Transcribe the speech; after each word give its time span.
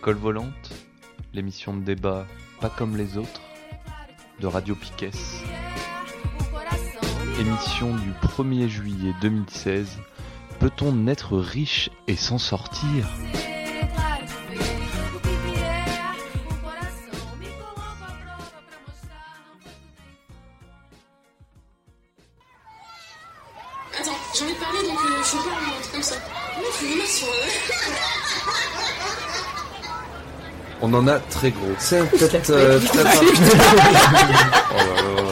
L'école 0.00 0.16
volante, 0.16 0.72
l'émission 1.34 1.76
de 1.76 1.84
débat 1.84 2.26
pas 2.58 2.70
comme 2.70 2.96
les 2.96 3.18
autres, 3.18 3.42
de 4.40 4.46
Radio 4.46 4.74
Piquet. 4.74 5.10
Émission 7.38 7.94
du 7.96 8.10
1er 8.26 8.66
juillet 8.66 9.12
2016. 9.20 9.98
Peut-on 10.58 10.92
naître 10.92 11.36
riche 11.36 11.90
et 12.06 12.16
s'en 12.16 12.38
sortir? 12.38 13.10
On 30.90 30.94
en 30.94 31.08
a 31.08 31.18
très 31.18 31.50
gros. 31.50 31.72
C'est 31.78 32.02
peut-être 32.10 32.50
euh, 32.50 32.78
très 32.80 33.02
rapide. 33.02 33.28
Oh 34.72 34.76
là 34.76 34.82
là. 34.82 35.22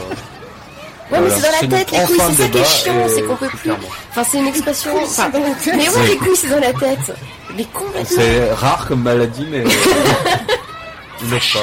Ouais, 1.11 1.19
mais 1.21 1.29
c'est 1.31 1.41
dans 1.41 1.69
la 1.71 1.77
tête, 1.77 1.91
les 1.91 1.97
couilles, 2.05 2.17
c'est 2.35 2.43
ça 2.43 2.49
qui 2.49 2.57
est 2.59 2.63
chiant, 2.65 2.93
c'est 3.07 3.21
qu'on 3.23 3.35
peut 3.35 3.47
plus. 3.47 3.57
clairement. 3.57 3.87
Enfin, 4.11 4.23
c'est 4.29 4.37
une 4.37 4.47
expression. 4.47 4.91
Enfin, 5.03 5.31
mais 5.33 5.89
ouais, 5.89 6.07
les 6.07 6.17
couilles, 6.17 6.35
c'est 6.35 6.49
dans 6.49 6.59
la 6.59 6.71
tête. 6.73 7.13
Mais 7.57 7.63
complètement. 7.65 8.05
C'est 8.07 8.53
rare 8.53 8.85
comme 8.87 9.01
maladie, 9.01 9.47
mais. 9.49 9.65
euh, 9.65 9.69
Il 11.23 11.29
n'est 11.31 11.37
pas. 11.37 11.59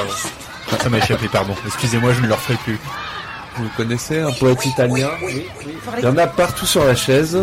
Ah, 0.71 0.75
ça 0.83 0.89
m'a 0.89 0.97
échappé, 0.97 1.27
pardon. 1.29 1.55
Excusez-moi, 1.65 2.11
je 2.13 2.21
ne 2.21 2.27
le 2.27 2.33
referai 2.33 2.57
plus. 2.65 2.77
Vous 3.55 3.69
connaissez 3.77 4.19
un 4.19 4.31
poète 4.33 4.65
italien? 4.65 5.09
Oui, 5.23 5.45
oui. 5.65 5.73
Il 5.97 6.03
y 6.03 6.07
en 6.07 6.17
a 6.17 6.27
partout 6.27 6.65
sur 6.65 6.83
la 6.83 6.93
chaise. 6.95 7.37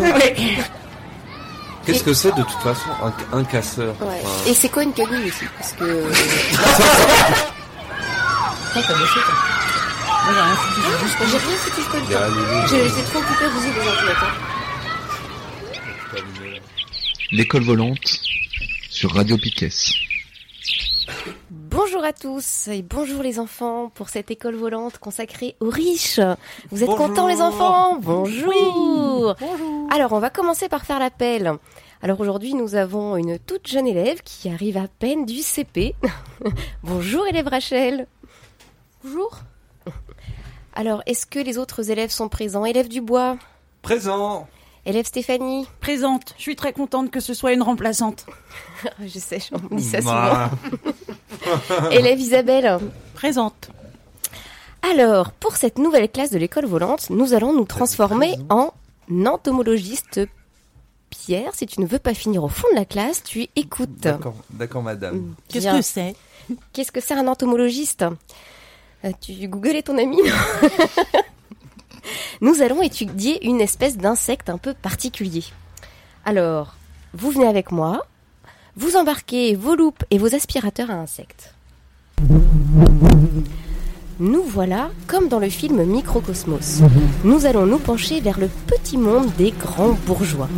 Qu'est-ce 1.87 2.05
que 2.05 2.15
c'est 2.15 2.33
de 2.35 2.43
toute 2.43 2.61
façon 2.61 2.89
un, 3.03 3.39
un 3.39 3.45
casseur 3.45 3.95
Ouais. 4.01 4.21
Enfin, 4.25 4.51
Et 4.51 4.55
c'est 4.55 4.69
quoi 4.71 4.83
une 4.85 4.93
cagoule 4.93 5.25
aussi 5.27 5.45
Parce 5.59 5.73
que. 5.73 5.85
Moi, 8.75 10.33
j'ai 10.33 10.41
rien 10.41 10.57
foutu, 10.57 10.81
j'ai 10.83 10.99
juste 11.07 11.19
J'ai 11.21 11.37
rien 11.37 11.57
foutu, 11.59 11.81
je 11.83 11.89
peux 11.91 11.99
le 11.99 12.05
J'étais 12.89 13.03
trop 13.03 13.19
à 13.19 13.23
des 13.23 13.89
ordinateurs. 13.89 14.35
L'école 17.33 17.63
volante 17.63 18.21
sur 18.91 19.13
Radio 19.15 19.37
Piquet. 19.37 19.71
Bonjour 21.51 22.05
à 22.05 22.13
tous 22.13 22.69
et 22.69 22.83
bonjour 22.83 23.23
les 23.23 23.39
enfants 23.41 23.91
pour 23.95 24.09
cette 24.09 24.31
école 24.31 24.55
volante 24.55 24.99
consacrée 24.99 25.57
aux 25.61 25.69
riches. 25.71 26.21
Vous 26.71 26.83
êtes 26.83 26.87
Bonjour. 26.89 27.09
contents 27.09 27.27
les 27.27 27.41
enfants 27.43 27.99
Bonjour 28.01 29.35
Bonjour. 29.41 29.87
Alors 29.93 30.13
on 30.13 30.21
va 30.21 30.31
commencer 30.31 30.69
par 30.69 30.85
faire 30.87 30.99
l'appel. 31.01 31.53
Alors 32.05 32.21
aujourd'hui 32.21 32.53
nous 32.53 32.75
avons 32.75 33.17
une 33.17 33.39
toute 33.39 33.67
jeune 33.67 33.87
élève 33.87 34.21
qui 34.23 34.51
arrive 34.51 34.77
à 34.77 34.89
peine 34.89 35.25
du 35.25 35.39
CP. 35.39 35.95
bonjour 36.83 37.27
élève 37.27 37.49
Rachel. 37.49 38.07
Bonjour. 39.03 39.39
Alors 40.75 41.03
est-ce 41.07 41.25
que 41.25 41.39
les 41.39 41.57
autres 41.57 41.91
élèves 41.91 42.11
sont 42.11 42.29
présents? 42.29 42.67
Élève 42.67 42.89
Dubois 42.89 43.39
Présent 43.81 44.47
Élève 44.85 45.07
Stéphanie 45.07 45.67
Présente. 45.81 46.35
Je 46.37 46.43
suis 46.43 46.57
très 46.57 46.75
contente 46.75 47.11
que 47.11 47.21
ce 47.21 47.33
soit 47.33 47.55
une 47.55 47.63
remplaçante. 47.63 48.27
Je 49.01 49.19
sais, 49.19 49.39
on 49.71 49.75
dit 49.75 49.83
ça 49.83 50.03
souvent. 50.03 50.13
Bah, 50.13 50.51
Élève 51.91 52.21
Isabelle 52.21 52.81
Présente. 53.15 53.71
Alors, 54.83 55.33
pour 55.33 55.57
cette 55.57 55.79
nouvelle 55.79 56.11
classe 56.11 56.31
de 56.31 56.37
l'école 56.37 56.67
volante, 56.67 57.09
nous 57.09 57.33
allons 57.33 57.55
nous 57.55 57.65
transformer 57.65 58.37
en 58.51 58.75
entomologiste. 59.25 60.21
Pierre, 61.15 61.55
si 61.55 61.67
tu 61.67 61.81
ne 61.81 61.87
veux 61.87 61.99
pas 62.01 62.13
finir 62.13 62.43
au 62.43 62.49
fond 62.49 62.67
de 62.73 62.77
la 62.77 62.85
classe, 62.85 63.23
tu 63.23 63.47
écoutes. 63.55 64.01
D'accord, 64.01 64.35
d'accord, 64.51 64.83
madame. 64.83 65.35
Qu'est-ce 65.49 65.65
Bien. 65.67 65.77
que 65.77 65.83
c'est? 65.83 66.15
Qu'est-ce 66.73 66.91
que 66.93 67.01
c'est 67.01 67.15
un 67.15 67.29
entomologiste? 67.29 68.05
Euh, 69.05 69.13
Tu 69.21 69.33
googlais 69.49 69.83
ton 69.83 69.97
ami 69.97 70.19
Nous 72.41 72.61
allons 72.63 72.83
étudier 72.83 73.47
une 73.47 73.61
espèce 73.61 73.97
d'insecte 73.97 74.51
un 74.51 74.59
peu 74.59 74.75
particulier. 74.75 75.45
Alors, 76.25 76.75
vous 77.15 77.31
venez 77.31 77.47
avec 77.47 77.71
moi, 77.71 78.05
vous 78.77 78.97
embarquez 78.97 79.55
vos 79.55 79.77
loupes 79.77 80.03
et 80.11 80.19
vos 80.19 80.35
aspirateurs 80.35 80.91
à 80.91 80.95
insectes. 80.95 81.55
Nous 84.21 84.43
voilà 84.47 84.91
comme 85.09 85.29
dans 85.29 85.41
le 85.41 85.49
film 85.49 85.83
Microcosmos. 85.85 86.81
Nous 87.25 87.47
allons 87.47 87.67
nous 87.67 87.79
pencher 87.79 88.21
vers 88.21 88.39
le 88.39 88.49
petit 88.67 88.97
monde 88.97 89.27
des 89.39 89.51
grands 89.53 89.97
bourgeois. 90.07 90.49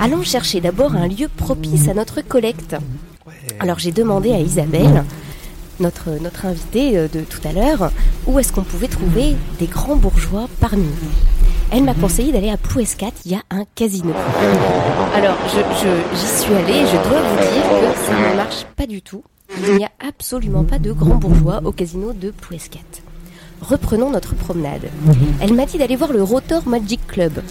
Allons 0.00 0.22
chercher 0.22 0.60
d'abord 0.60 0.94
un 0.94 1.06
lieu 1.06 1.28
propice 1.28 1.88
à 1.88 1.94
notre 1.94 2.22
collecte. 2.22 2.76
Alors 3.60 3.78
j'ai 3.78 3.92
demandé 3.92 4.32
à 4.32 4.38
Isabelle, 4.40 5.04
notre, 5.80 6.10
notre 6.22 6.46
invitée 6.46 6.96
euh, 6.96 7.08
de 7.08 7.20
tout 7.20 7.40
à 7.46 7.52
l'heure, 7.52 7.90
où 8.26 8.38
est-ce 8.38 8.52
qu'on 8.52 8.62
pouvait 8.62 8.88
trouver 8.88 9.36
des 9.58 9.66
grands 9.66 9.96
bourgeois 9.96 10.48
parmi 10.60 10.82
nous. 10.84 11.70
Elle 11.70 11.84
m'a 11.84 11.94
conseillé 11.94 12.32
d'aller 12.32 12.50
à 12.50 12.56
Plouescat, 12.56 13.10
il 13.24 13.32
y 13.32 13.34
a 13.34 13.42
un 13.50 13.64
casino. 13.74 14.12
Alors 15.14 15.36
je, 15.48 15.60
je- 15.60 16.16
j'y 16.18 16.26
suis 16.42 16.54
allée 16.54 16.78
et 16.80 16.86
je 16.86 17.08
dois 17.08 17.20
vous 17.20 17.36
dire 17.36 17.92
que 17.92 17.98
ça 18.06 18.30
ne 18.30 18.36
marche 18.36 18.64
pas 18.76 18.86
du 18.86 19.02
tout. 19.02 19.22
Il 19.54 19.76
n'y 19.76 19.84
a 19.84 19.90
absolument 20.00 20.64
pas 20.64 20.78
de 20.78 20.92
grands 20.92 21.16
bourgeois 21.16 21.60
au 21.64 21.72
casino 21.72 22.12
de 22.12 22.30
Plouescat. 22.30 22.78
Reprenons 23.60 24.10
notre 24.10 24.34
promenade. 24.34 24.88
Elle 25.40 25.54
m'a 25.54 25.66
dit 25.66 25.78
d'aller 25.78 25.96
voir 25.96 26.12
le 26.12 26.22
Rotor 26.22 26.66
Magic 26.68 27.06
Club. 27.06 27.42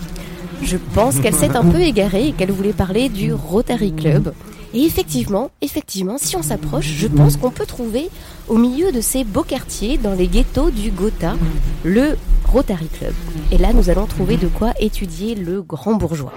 Je 0.62 0.78
pense 0.94 1.20
qu'elle 1.20 1.36
s'est 1.36 1.56
un 1.56 1.66
peu 1.66 1.82
égarée 1.82 2.28
et 2.28 2.32
qu'elle 2.32 2.52
voulait 2.52 2.74
parler 2.74 3.10
du 3.10 3.34
Rotary 3.34 3.92
Club. 3.94 4.34
Et 4.74 4.84
effectivement, 4.84 5.52
effectivement, 5.62 6.18
si 6.18 6.36
on 6.36 6.42
s'approche, 6.42 6.88
je 6.88 7.08
pense 7.08 7.38
qu'on 7.38 7.50
peut 7.50 7.66
trouver 7.66 8.10
au 8.48 8.58
milieu 8.58 8.92
de 8.92 9.00
ces 9.00 9.24
beaux 9.24 9.44
quartiers, 9.44 9.98
dans 9.98 10.14
les 10.14 10.28
ghettos 10.28 10.70
du 10.70 10.92
Gotha, 10.92 11.36
le 11.84 12.18
Rotary 12.46 12.88
Club. 12.88 13.14
Et 13.52 13.58
là, 13.58 13.74
nous 13.74 13.90
allons 13.90 14.06
trouver 14.06 14.38
de 14.38 14.48
quoi 14.48 14.74
étudier 14.80 15.34
le 15.36 15.62
grand 15.62 15.94
bourgeois. 15.94 16.34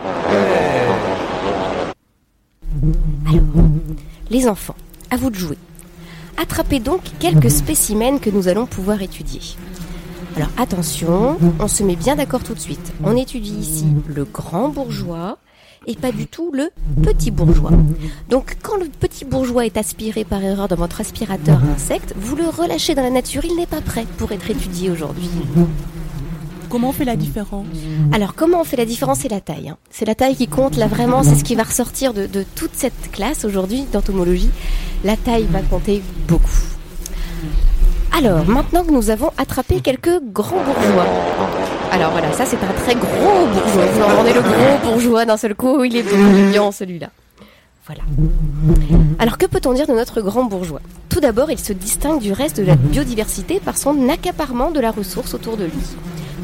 Alors, 3.26 3.42
les 4.30 4.46
enfants, 4.46 4.76
à 5.10 5.16
vous 5.16 5.30
de 5.30 5.36
jouer. 5.36 5.58
Attrapez 6.36 6.78
donc 6.78 7.02
quelques 7.18 7.50
spécimens 7.50 8.18
que 8.18 8.30
nous 8.30 8.48
allons 8.48 8.66
pouvoir 8.66 9.02
étudier. 9.02 9.40
Alors 10.36 10.50
attention, 10.56 11.36
on 11.58 11.68
se 11.68 11.82
met 11.82 11.96
bien 11.96 12.14
d'accord 12.14 12.44
tout 12.44 12.54
de 12.54 12.60
suite. 12.60 12.92
On 13.02 13.16
étudie 13.16 13.54
ici 13.54 13.86
le 14.06 14.24
grand 14.24 14.68
bourgeois 14.68 15.38
et 15.86 15.96
pas 15.96 16.12
du 16.12 16.26
tout 16.26 16.52
le 16.52 16.70
petit 17.02 17.30
bourgeois. 17.30 17.72
Donc 18.28 18.56
quand 18.62 18.76
le 18.76 18.86
petit 18.86 19.24
bourgeois 19.24 19.66
est 19.66 19.76
aspiré 19.76 20.24
par 20.24 20.42
erreur 20.42 20.68
dans 20.68 20.76
votre 20.76 21.00
aspirateur 21.00 21.58
à 21.58 21.72
insectes, 21.72 22.14
vous 22.16 22.36
le 22.36 22.48
relâchez 22.48 22.94
dans 22.94 23.02
la 23.02 23.10
nature, 23.10 23.44
il 23.44 23.56
n'est 23.56 23.66
pas 23.66 23.80
prêt 23.80 24.06
pour 24.16 24.30
être 24.32 24.50
étudié 24.50 24.90
aujourd'hui. 24.90 25.30
Comment 26.70 26.90
on 26.90 26.92
fait 26.92 27.04
la 27.06 27.16
différence 27.16 27.66
Alors 28.12 28.34
comment 28.34 28.60
on 28.60 28.64
fait 28.64 28.76
la 28.76 28.84
différence 28.84 29.20
C'est 29.20 29.30
la 29.30 29.40
taille. 29.40 29.70
hein. 29.70 29.78
C'est 29.90 30.04
la 30.04 30.14
taille 30.14 30.36
qui 30.36 30.48
compte 30.48 30.76
là 30.76 30.86
vraiment, 30.86 31.22
c'est 31.22 31.34
ce 31.34 31.44
qui 31.44 31.54
va 31.54 31.62
ressortir 31.62 32.12
de, 32.12 32.28
toute 32.54 32.72
cette 32.74 33.10
classe 33.10 33.44
aujourd'hui 33.44 33.84
d'entomologie. 33.92 34.50
La 35.04 35.16
taille 35.16 35.46
va 35.50 35.60
compter 35.60 36.02
beaucoup. 36.26 36.48
Alors 38.16 38.44
maintenant 38.46 38.84
que 38.84 38.90
nous 38.90 39.10
avons 39.10 39.30
attrapé 39.38 39.80
quelques 39.80 40.20
grands 40.32 40.62
bourgeois. 40.62 41.06
Alors 41.90 42.10
voilà, 42.10 42.32
ça 42.32 42.44
c'est 42.44 42.56
un 42.62 42.72
très 42.84 42.94
gros 42.94 43.46
bourgeois. 43.46 43.86
Vous 43.86 44.02
entendez 44.02 44.32
le 44.34 44.42
gros 44.42 44.90
bourgeois 44.90 45.24
d'un 45.24 45.36
seul 45.36 45.54
coup, 45.54 45.84
il 45.84 45.96
est 45.96 46.04
bien 46.50 46.70
celui-là. 46.70 47.08
Voilà. 47.86 48.02
Alors 49.18 49.38
que 49.38 49.46
peut-on 49.46 49.72
dire 49.72 49.86
de 49.86 49.94
notre 49.94 50.20
grand 50.20 50.44
bourgeois? 50.44 50.80
Tout 51.08 51.20
d'abord, 51.20 51.50
il 51.50 51.58
se 51.58 51.72
distingue 51.72 52.20
du 52.20 52.32
reste 52.32 52.58
de 52.58 52.64
la 52.66 52.76
biodiversité 52.76 53.60
par 53.60 53.78
son 53.78 54.10
accaparement 54.10 54.70
de 54.70 54.80
la 54.80 54.90
ressource 54.90 55.32
autour 55.32 55.56
de 55.56 55.64
lui. 55.64 55.72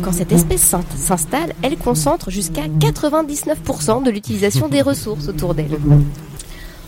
Quand 0.02 0.12
cette 0.12 0.32
espèce 0.32 0.62
s'in- 0.62 0.82
s'installe, 0.96 1.54
elle 1.62 1.76
concentre 1.76 2.30
jusqu'à 2.30 2.66
99% 2.68 4.02
de 4.02 4.10
l'utilisation 4.10 4.68
des 4.68 4.82
ressources 4.82 5.28
autour 5.28 5.54
d'elle. 5.54 5.78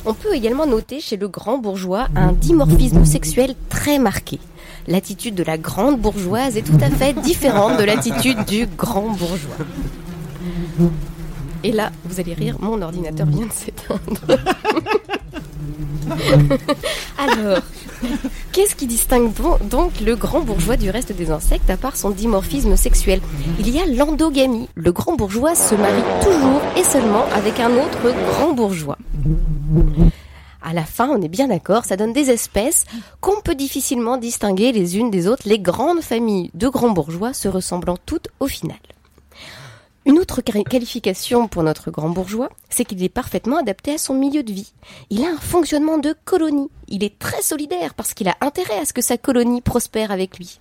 On 0.05 0.15
peut 0.15 0.35
également 0.35 0.67
noter 0.67 1.01
chez 1.01 1.17
le 1.17 1.29
grand 1.29 1.59
bourgeois 1.59 2.09
un 2.15 2.33
dimorphisme 2.33 3.05
sexuel 3.05 3.55
très 3.69 3.99
marqué. 3.99 4.39
L'attitude 4.87 5.35
de 5.35 5.43
la 5.43 5.59
grande 5.59 5.99
bourgeoise 6.01 6.57
est 6.57 6.63
tout 6.63 6.79
à 6.81 6.91
fait 6.91 7.13
différente 7.21 7.79
de 7.79 7.85
l'attitude 7.85 8.45
du 8.45 8.67
grand 8.67 9.09
bourgeois. 9.11 9.57
Et 11.65 11.73
là, 11.73 11.91
vous 12.05 12.21
allez 12.21 12.35
rire, 12.35 12.57
mon 12.61 12.81
ordinateur 12.83 13.27
vient 13.27 13.47
de 13.47 13.53
s'éteindre. 13.53 14.21
Alors, 17.19 17.61
qu'est-ce 18.53 18.75
qui 18.75 18.87
distingue 18.87 19.33
don- 19.35 19.59
donc 19.71 20.01
le 20.01 20.15
grand 20.17 20.41
bourgeois 20.41 20.77
du 20.77 20.91
reste 20.91 21.13
des 21.13 21.31
insectes 21.31 21.71
à 21.71 21.77
part 21.77 21.97
son 21.97 22.11
dimorphisme 22.11 22.77
sexuel? 22.77 23.21
Il 23.59 23.69
y 23.71 23.79
a 23.81 23.87
l'endogamie. 23.87 24.69
Le 24.75 24.93
grand 24.93 25.15
bourgeois 25.17 25.55
se 25.55 25.75
marie 25.75 26.03
toujours 26.23 26.61
et 26.77 26.85
seulement 26.85 27.25
avec 27.35 27.59
un 27.61 27.73
autre 27.73 28.13
grand 28.31 28.53
bourgeois. 28.53 28.99
À 30.63 30.73
la 30.73 30.85
fin, 30.85 31.09
on 31.09 31.23
est 31.23 31.29
bien 31.29 31.47
d'accord, 31.49 31.85
ça 31.85 31.97
donne 31.97 32.13
des 32.13 32.31
espèces 32.31 32.87
qu'on 33.21 33.41
peut 33.41 33.55
difficilement 33.55 34.17
distinguer 34.17 34.73
les 34.73 34.99
unes 34.99 35.11
des 35.13 35.29
autres, 35.29 35.45
les 35.47 35.61
grandes 35.61 36.01
familles 36.01 36.51
de 36.55 36.69
grands 36.69 36.91
bourgeois 36.91 37.33
se 37.33 37.47
ressemblant 37.49 37.97
toutes 38.05 38.29
au 38.41 38.49
final. 38.49 38.77
Une 40.07 40.19
autre 40.21 40.41
quali- 40.41 40.65
qualification 40.65 41.49
pour 41.49 41.63
notre 41.65 41.91
grand 41.91 42.09
bourgeois, 42.09 42.49
c'est 42.71 42.85
qu'il 42.85 43.03
est 43.03 43.09
parfaitement 43.09 43.59
adapté 43.59 43.95
à 43.95 43.99
son 43.99 44.15
milieu 44.15 44.43
de 44.45 44.53
vie. 44.53 44.73
Il 45.11 45.25
a 45.25 45.29
un 45.29 45.37
fonctionnement 45.39 45.99
de 45.99 46.15
colonie. 46.25 46.71
Il 46.89 47.03
est 47.03 47.19
très 47.19 47.43
solidaire 47.43 47.93
parce 47.95 48.15
qu'il 48.15 48.29
a 48.29 48.37
intérêt 48.41 48.79
à 48.79 48.85
ce 48.85 48.93
que 48.93 49.03
sa 49.03 49.19
colonie 49.19 49.61
prospère 49.63 50.13
avec 50.13 50.39
lui. 50.39 50.61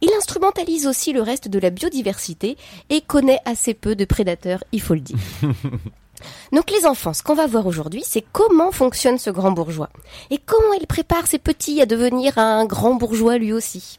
Il 0.00 0.10
instrumentalise 0.18 0.88
aussi 0.88 1.12
le 1.12 1.22
reste 1.22 1.46
de 1.46 1.60
la 1.60 1.70
biodiversité 1.70 2.56
et 2.90 3.00
connaît 3.00 3.38
assez 3.44 3.72
peu 3.74 3.94
de 3.94 4.04
prédateurs, 4.04 4.64
il 4.72 4.80
faut 4.80 4.94
le 4.94 5.00
dire. 5.00 5.18
Donc 6.52 6.70
les 6.70 6.84
enfants, 6.86 7.12
ce 7.12 7.22
qu'on 7.22 7.34
va 7.34 7.46
voir 7.46 7.66
aujourd'hui, 7.66 8.02
c'est 8.04 8.24
comment 8.32 8.72
fonctionne 8.72 9.18
ce 9.18 9.30
grand 9.30 9.52
bourgeois 9.52 9.90
et 10.30 10.38
comment 10.38 10.72
il 10.80 10.86
prépare 10.86 11.26
ses 11.26 11.38
petits 11.38 11.80
à 11.80 11.86
devenir 11.86 12.38
un 12.38 12.64
grand 12.64 12.94
bourgeois 12.94 13.38
lui 13.38 13.52
aussi. 13.52 13.98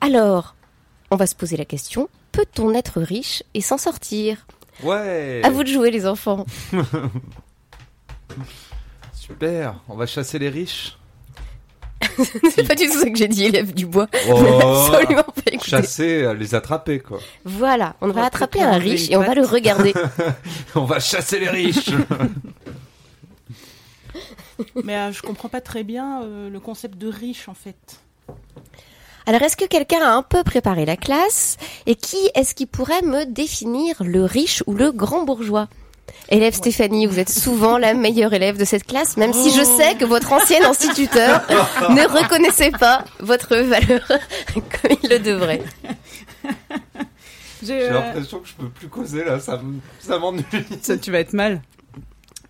Alors, 0.00 0.54
on 1.10 1.16
va 1.16 1.26
se 1.26 1.34
poser 1.34 1.56
la 1.56 1.64
question, 1.64 2.08
peut-on 2.32 2.74
être 2.74 3.00
riche 3.00 3.42
et 3.54 3.60
s'en 3.60 3.78
sortir? 3.78 4.46
Ouais. 4.82 5.40
À 5.44 5.50
vous 5.50 5.62
de 5.62 5.68
jouer 5.68 5.90
les 5.90 6.06
enfants. 6.06 6.46
Super. 9.12 9.80
On 9.88 9.94
va 9.94 10.06
chasser 10.06 10.38
les 10.38 10.48
riches. 10.48 10.96
C'est 12.54 12.66
pas 12.66 12.74
du 12.74 12.86
tout 12.88 12.98
ça 12.98 13.08
que 13.08 13.16
j'ai 13.16 13.28
dit, 13.28 13.44
élève 13.44 13.72
du 13.72 13.86
bois. 13.86 14.08
Oh. 14.28 14.36
Absolument 14.90 15.22
pas 15.22 15.52
écouté. 15.52 15.70
Chasser, 15.70 16.24
euh, 16.24 16.34
les 16.34 16.54
attraper 16.54 16.98
quoi. 16.98 17.20
Voilà, 17.44 17.94
on 18.00 18.08
va 18.08 18.12
va 18.12 18.24
attraper 18.24 18.60
un 18.60 18.76
riche 18.76 19.10
et 19.10 19.16
on 19.16 19.22
va 19.22 19.34
le 19.34 19.44
regarder. 19.44 19.94
On 20.74 20.84
va 20.84 20.98
chasser 20.98 21.38
les 21.38 21.48
riches. 21.48 21.90
Mais 24.84 24.96
euh, 24.96 25.12
je 25.12 25.22
comprends 25.22 25.48
pas 25.48 25.60
très 25.60 25.84
bien 25.84 26.22
euh, 26.22 26.50
le 26.50 26.60
concept 26.60 26.98
de 26.98 27.08
riche 27.08 27.48
en 27.48 27.54
fait. 27.54 28.00
Alors, 29.26 29.42
est-ce 29.42 29.56
que 29.56 29.66
quelqu'un 29.66 30.00
a 30.00 30.14
un 30.14 30.22
peu 30.22 30.42
préparé 30.42 30.84
la 30.84 30.96
classe 30.96 31.56
Et 31.86 31.94
qui 31.94 32.16
est-ce 32.34 32.54
qui 32.54 32.66
pourrait 32.66 33.02
me 33.02 33.24
définir 33.24 34.02
le 34.04 34.24
riche 34.24 34.62
ou 34.66 34.74
le 34.74 34.90
grand 34.92 35.24
bourgeois? 35.24 35.68
Élève 36.28 36.54
Stéphanie, 36.54 37.06
vous 37.06 37.18
êtes 37.18 37.30
souvent 37.30 37.78
la 37.78 37.94
meilleure 37.94 38.32
élève 38.32 38.58
de 38.58 38.64
cette 38.64 38.84
classe, 38.84 39.16
même 39.16 39.32
si 39.32 39.50
je 39.50 39.62
sais 39.62 39.94
que 39.96 40.04
votre 40.04 40.32
ancien 40.32 40.64
instituteur 40.68 41.42
ne 41.90 42.22
reconnaissait 42.22 42.70
pas 42.72 43.04
votre 43.20 43.56
valeur 43.56 44.06
comme 44.54 44.96
il 45.02 45.08
le 45.08 45.18
devrait. 45.18 45.62
J'ai, 47.62 47.78
J'ai 47.78 47.82
euh, 47.90 47.92
l'impression 47.92 48.40
que 48.40 48.48
je 48.48 48.54
peux 48.54 48.68
plus 48.68 48.88
causer 48.88 49.24
là. 49.24 49.38
Ça 49.38 49.60
m'ennuie. 50.18 50.44
ça, 50.80 50.96
tu 50.96 51.12
vas 51.12 51.20
être 51.20 51.32
mal. 51.32 51.62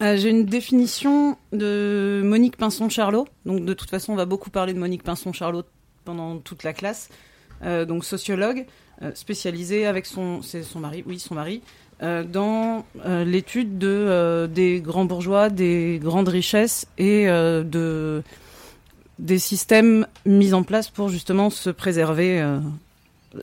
Euh, 0.03 0.17
J'ai 0.17 0.31
une 0.31 0.47
définition 0.47 1.37
de 1.53 2.23
Monique 2.25 2.57
Pinson-Charlot. 2.57 3.27
Donc, 3.45 3.65
de 3.65 3.75
toute 3.75 3.91
façon, 3.91 4.15
on 4.15 4.17
va 4.17 4.25
beaucoup 4.25 4.51
parler 4.51 4.73
de 4.73 4.79
Monique 4.79 5.03
Pinson-Charlot 5.03 5.65
pendant 6.05 6.39
toute 6.39 6.65
la 6.65 6.73
classe. 6.73 7.09
Euh, 7.65 7.85
donc, 7.85 8.05
sociologue, 8.05 8.67
euh, 9.03 9.13
spécialisée 9.15 9.87
avec 9.87 10.07
son, 10.07 10.41
son 10.43 10.81
mari, 10.81 11.05
oui, 11.07 11.19
son 11.19 11.35
mari, 11.35 11.63
euh, 12.03 12.25
dans 12.25 12.85
l'étude 13.25 13.79
de 13.79 14.49
des 14.53 14.81
grands 14.81 15.05
bourgeois, 15.05 15.51
des 15.51 16.01
grandes 16.03 16.29
richesses 16.29 16.87
et 16.99 17.27
de 17.27 18.23
des 19.19 19.39
systèmes 19.39 20.07
mis 20.27 20.53
en 20.53 20.65
place 20.65 20.89
pour 20.89 21.09
justement 21.11 21.49
se 21.49 21.71
préserver 21.71 22.45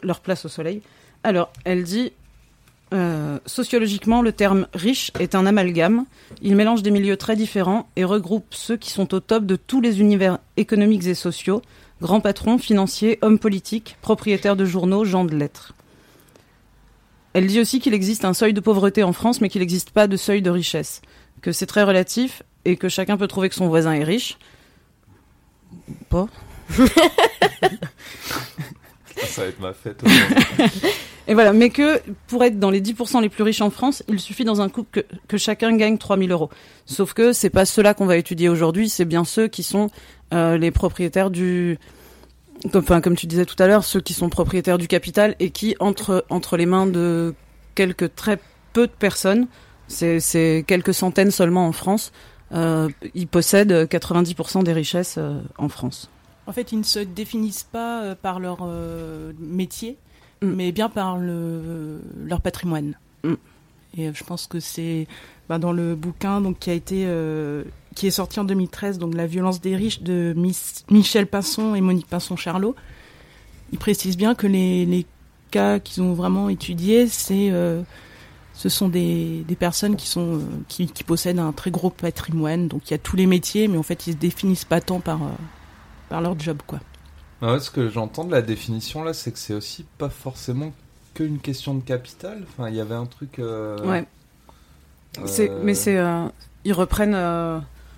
leur 0.01 0.19
place 0.19 0.43
au 0.43 0.49
soleil. 0.49 0.81
Alors, 1.23 1.53
elle 1.63 1.83
dit 1.83 2.11
sociologiquement, 3.45 4.21
le 4.21 4.33
terme 4.33 4.67
riche 4.73 5.11
est 5.19 5.35
un 5.35 5.45
amalgame. 5.45 6.05
Il 6.41 6.57
mélange 6.57 6.83
des 6.83 6.91
milieux 6.91 7.15
très 7.15 7.37
différents 7.37 7.87
et 7.95 8.03
regroupe 8.03 8.47
ceux 8.49 8.75
qui 8.75 8.89
sont 8.89 9.13
au 9.13 9.21
top 9.21 9.45
de 9.45 9.55
tous 9.55 9.79
les 9.79 10.01
univers 10.01 10.39
économiques 10.57 11.05
et 11.05 11.13
sociaux, 11.13 11.61
grands 12.01 12.21
patrons, 12.21 12.57
financiers, 12.57 13.19
hommes 13.21 13.39
politiques, 13.39 13.97
propriétaires 14.01 14.55
de 14.55 14.65
journaux, 14.65 15.05
gens 15.05 15.25
de 15.25 15.35
lettres. 15.35 15.73
Elle 17.33 17.47
dit 17.47 17.59
aussi 17.59 17.79
qu'il 17.79 17.93
existe 17.93 18.25
un 18.25 18.33
seuil 18.33 18.53
de 18.53 18.59
pauvreté 18.59 19.03
en 19.03 19.13
France, 19.13 19.41
mais 19.41 19.49
qu'il 19.49 19.61
n'existe 19.61 19.91
pas 19.91 20.07
de 20.07 20.17
seuil 20.17 20.41
de 20.41 20.49
richesse, 20.49 21.01
que 21.41 21.51
c'est 21.51 21.67
très 21.67 21.83
relatif 21.83 22.43
et 22.65 22.75
que 22.75 22.89
chacun 22.89 23.17
peut 23.17 23.27
trouver 23.27 23.49
que 23.49 23.55
son 23.55 23.67
voisin 23.67 23.93
est 23.93 24.03
riche. 24.03 24.37
Pas. 26.09 26.27
Ça 29.27 29.41
va 29.43 29.47
être 29.47 29.59
ma 29.59 29.73
fête. 29.73 30.03
Et 31.27 31.35
voilà, 31.35 31.53
mais 31.53 31.69
que 31.69 32.01
pour 32.25 32.43
être 32.43 32.57
dans 32.59 32.71
les 32.71 32.81
10% 32.81 33.21
les 33.21 33.29
plus 33.29 33.43
riches 33.43 33.61
en 33.61 33.69
France, 33.69 34.01
il 34.07 34.19
suffit 34.19 34.45
dans 34.45 34.61
un 34.61 34.69
couple 34.69 35.03
que, 35.27 35.37
chacun 35.37 35.77
gagne 35.77 35.99
3000 35.99 36.31
euros. 36.31 36.49
Sauf 36.87 37.13
que 37.13 37.33
c'est 37.33 37.51
pas 37.51 37.65
ceux-là 37.65 37.93
qu'on 37.93 38.07
va 38.07 38.17
étudier 38.17 38.49
aujourd'hui, 38.49 38.89
c'est 38.89 39.05
bien 39.05 39.23
ceux 39.23 39.47
qui 39.47 39.61
sont 39.61 39.91
euh, 40.33 40.57
les 40.57 40.71
propriétaires 40.71 41.29
du... 41.29 41.77
Enfin, 42.73 42.99
comme 42.99 43.15
tu 43.15 43.27
disais 43.27 43.45
tout 43.45 43.61
à 43.61 43.67
l'heure, 43.67 43.83
ceux 43.83 44.01
qui 44.01 44.13
sont 44.13 44.29
propriétaires 44.29 44.79
du 44.79 44.87
capital 44.87 45.35
et 45.39 45.51
qui, 45.51 45.75
entre, 45.79 46.25
entre 46.31 46.57
les 46.57 46.65
mains 46.65 46.87
de 46.87 47.35
quelques 47.75 48.15
très 48.15 48.39
peu 48.73 48.87
de 48.87 48.91
personnes, 48.91 49.47
c'est 49.87 50.63
quelques 50.67 50.95
centaines 50.95 51.31
seulement 51.31 51.67
en 51.67 51.71
France, 51.71 52.11
euh, 52.53 52.89
ils 53.13 53.27
possèdent 53.27 53.71
90% 53.71 54.63
des 54.63 54.73
richesses 54.73 55.15
euh, 55.19 55.39
en 55.57 55.69
France. 55.69 56.09
En 56.49 56.53
fait, 56.53 56.71
ils 56.71 56.79
ne 56.79 56.83
se 56.83 56.99
définissent 56.99 57.63
pas 57.71 58.01
euh, 58.03 58.15
par 58.21 58.39
leur 58.39 58.59
euh, 58.63 59.31
métier, 59.39 59.97
Mm. 60.41 60.47
mais 60.55 60.71
bien 60.71 60.87
par 60.89 61.17
le, 61.17 61.99
leur 62.25 62.39
patrimoine. 62.41 62.97
Mm. 63.25 63.33
Et 63.97 64.07
euh, 64.07 64.11
je 64.13 64.23
pense 64.23 64.47
que 64.47 64.59
c'est 64.61 65.05
bah, 65.49 65.59
dans 65.59 65.73
le 65.73 65.95
bouquin 65.95 66.39
donc 66.41 66.59
qui 66.59 66.69
a 66.69 66.73
été 66.73 67.03
euh, 67.07 67.63
qui 67.95 68.07
est 68.07 68.11
sorti 68.11 68.39
en 68.39 68.45
2013, 68.45 68.99
donc 68.99 69.15
La 69.15 69.27
violence 69.27 69.59
des 69.59 69.75
riches 69.75 70.01
de 70.01 70.33
Miss- 70.37 70.85
Michel 70.89 71.27
Pinson 71.27 71.75
et 71.75 71.81
Monique 71.81 72.07
Pinson-Charlot. 72.07 72.73
Ils 73.73 73.79
précisent 73.79 74.15
bien 74.17 74.33
que 74.33 74.47
les, 74.47 74.85
les 74.85 75.05
cas 75.51 75.79
qu'ils 75.79 76.01
ont 76.03 76.13
vraiment 76.13 76.47
étudiés, 76.49 77.07
c'est 77.07 77.49
euh, 77.51 77.81
ce 78.53 78.69
sont 78.69 78.87
des, 78.87 79.43
des 79.47 79.55
personnes 79.55 79.95
qui 79.97 80.07
sont 80.07 80.39
qui, 80.69 80.87
qui 80.87 81.03
possèdent 81.03 81.39
un 81.39 81.51
très 81.51 81.69
gros 81.71 81.89
patrimoine. 81.89 82.67
Donc 82.69 82.83
il 82.87 82.91
y 82.91 82.93
a 82.93 82.97
tous 82.97 83.17
les 83.17 83.25
métiers, 83.27 83.67
mais 83.67 83.77
en 83.77 83.83
fait 83.83 84.07
ils 84.07 84.13
se 84.13 84.17
définissent 84.17 84.63
pas 84.65 84.79
tant 84.79 85.01
par 85.01 85.21
euh, 85.23 85.27
par 86.09 86.21
leur 86.21 86.37
job 86.39 86.57
quoi. 86.67 86.79
Ah 87.41 87.53
ouais, 87.53 87.59
ce 87.59 87.71
que 87.71 87.87
j'entends 87.89 88.25
de 88.25 88.31
la 88.31 88.41
définition 88.41 89.03
là, 89.03 89.13
c'est 89.13 89.31
que 89.31 89.39
c'est 89.39 89.53
aussi 89.53 89.85
pas 89.97 90.09
forcément 90.09 90.73
qu'une 91.13 91.39
question 91.39 91.73
de 91.75 91.81
capital. 91.81 92.43
Enfin, 92.49 92.69
il 92.69 92.75
y 92.75 92.81
avait 92.81 92.95
un 92.95 93.05
truc. 93.05 93.39
euh, 93.39 93.77
Ouais. 93.85 94.05
C'est, 95.25 95.49
euh, 95.49 95.59
mais 95.63 95.73
c'est, 95.73 95.97
euh, 95.97 96.25
ils 96.65 96.73
reprennent, 96.73 97.15
euh, 97.15 97.57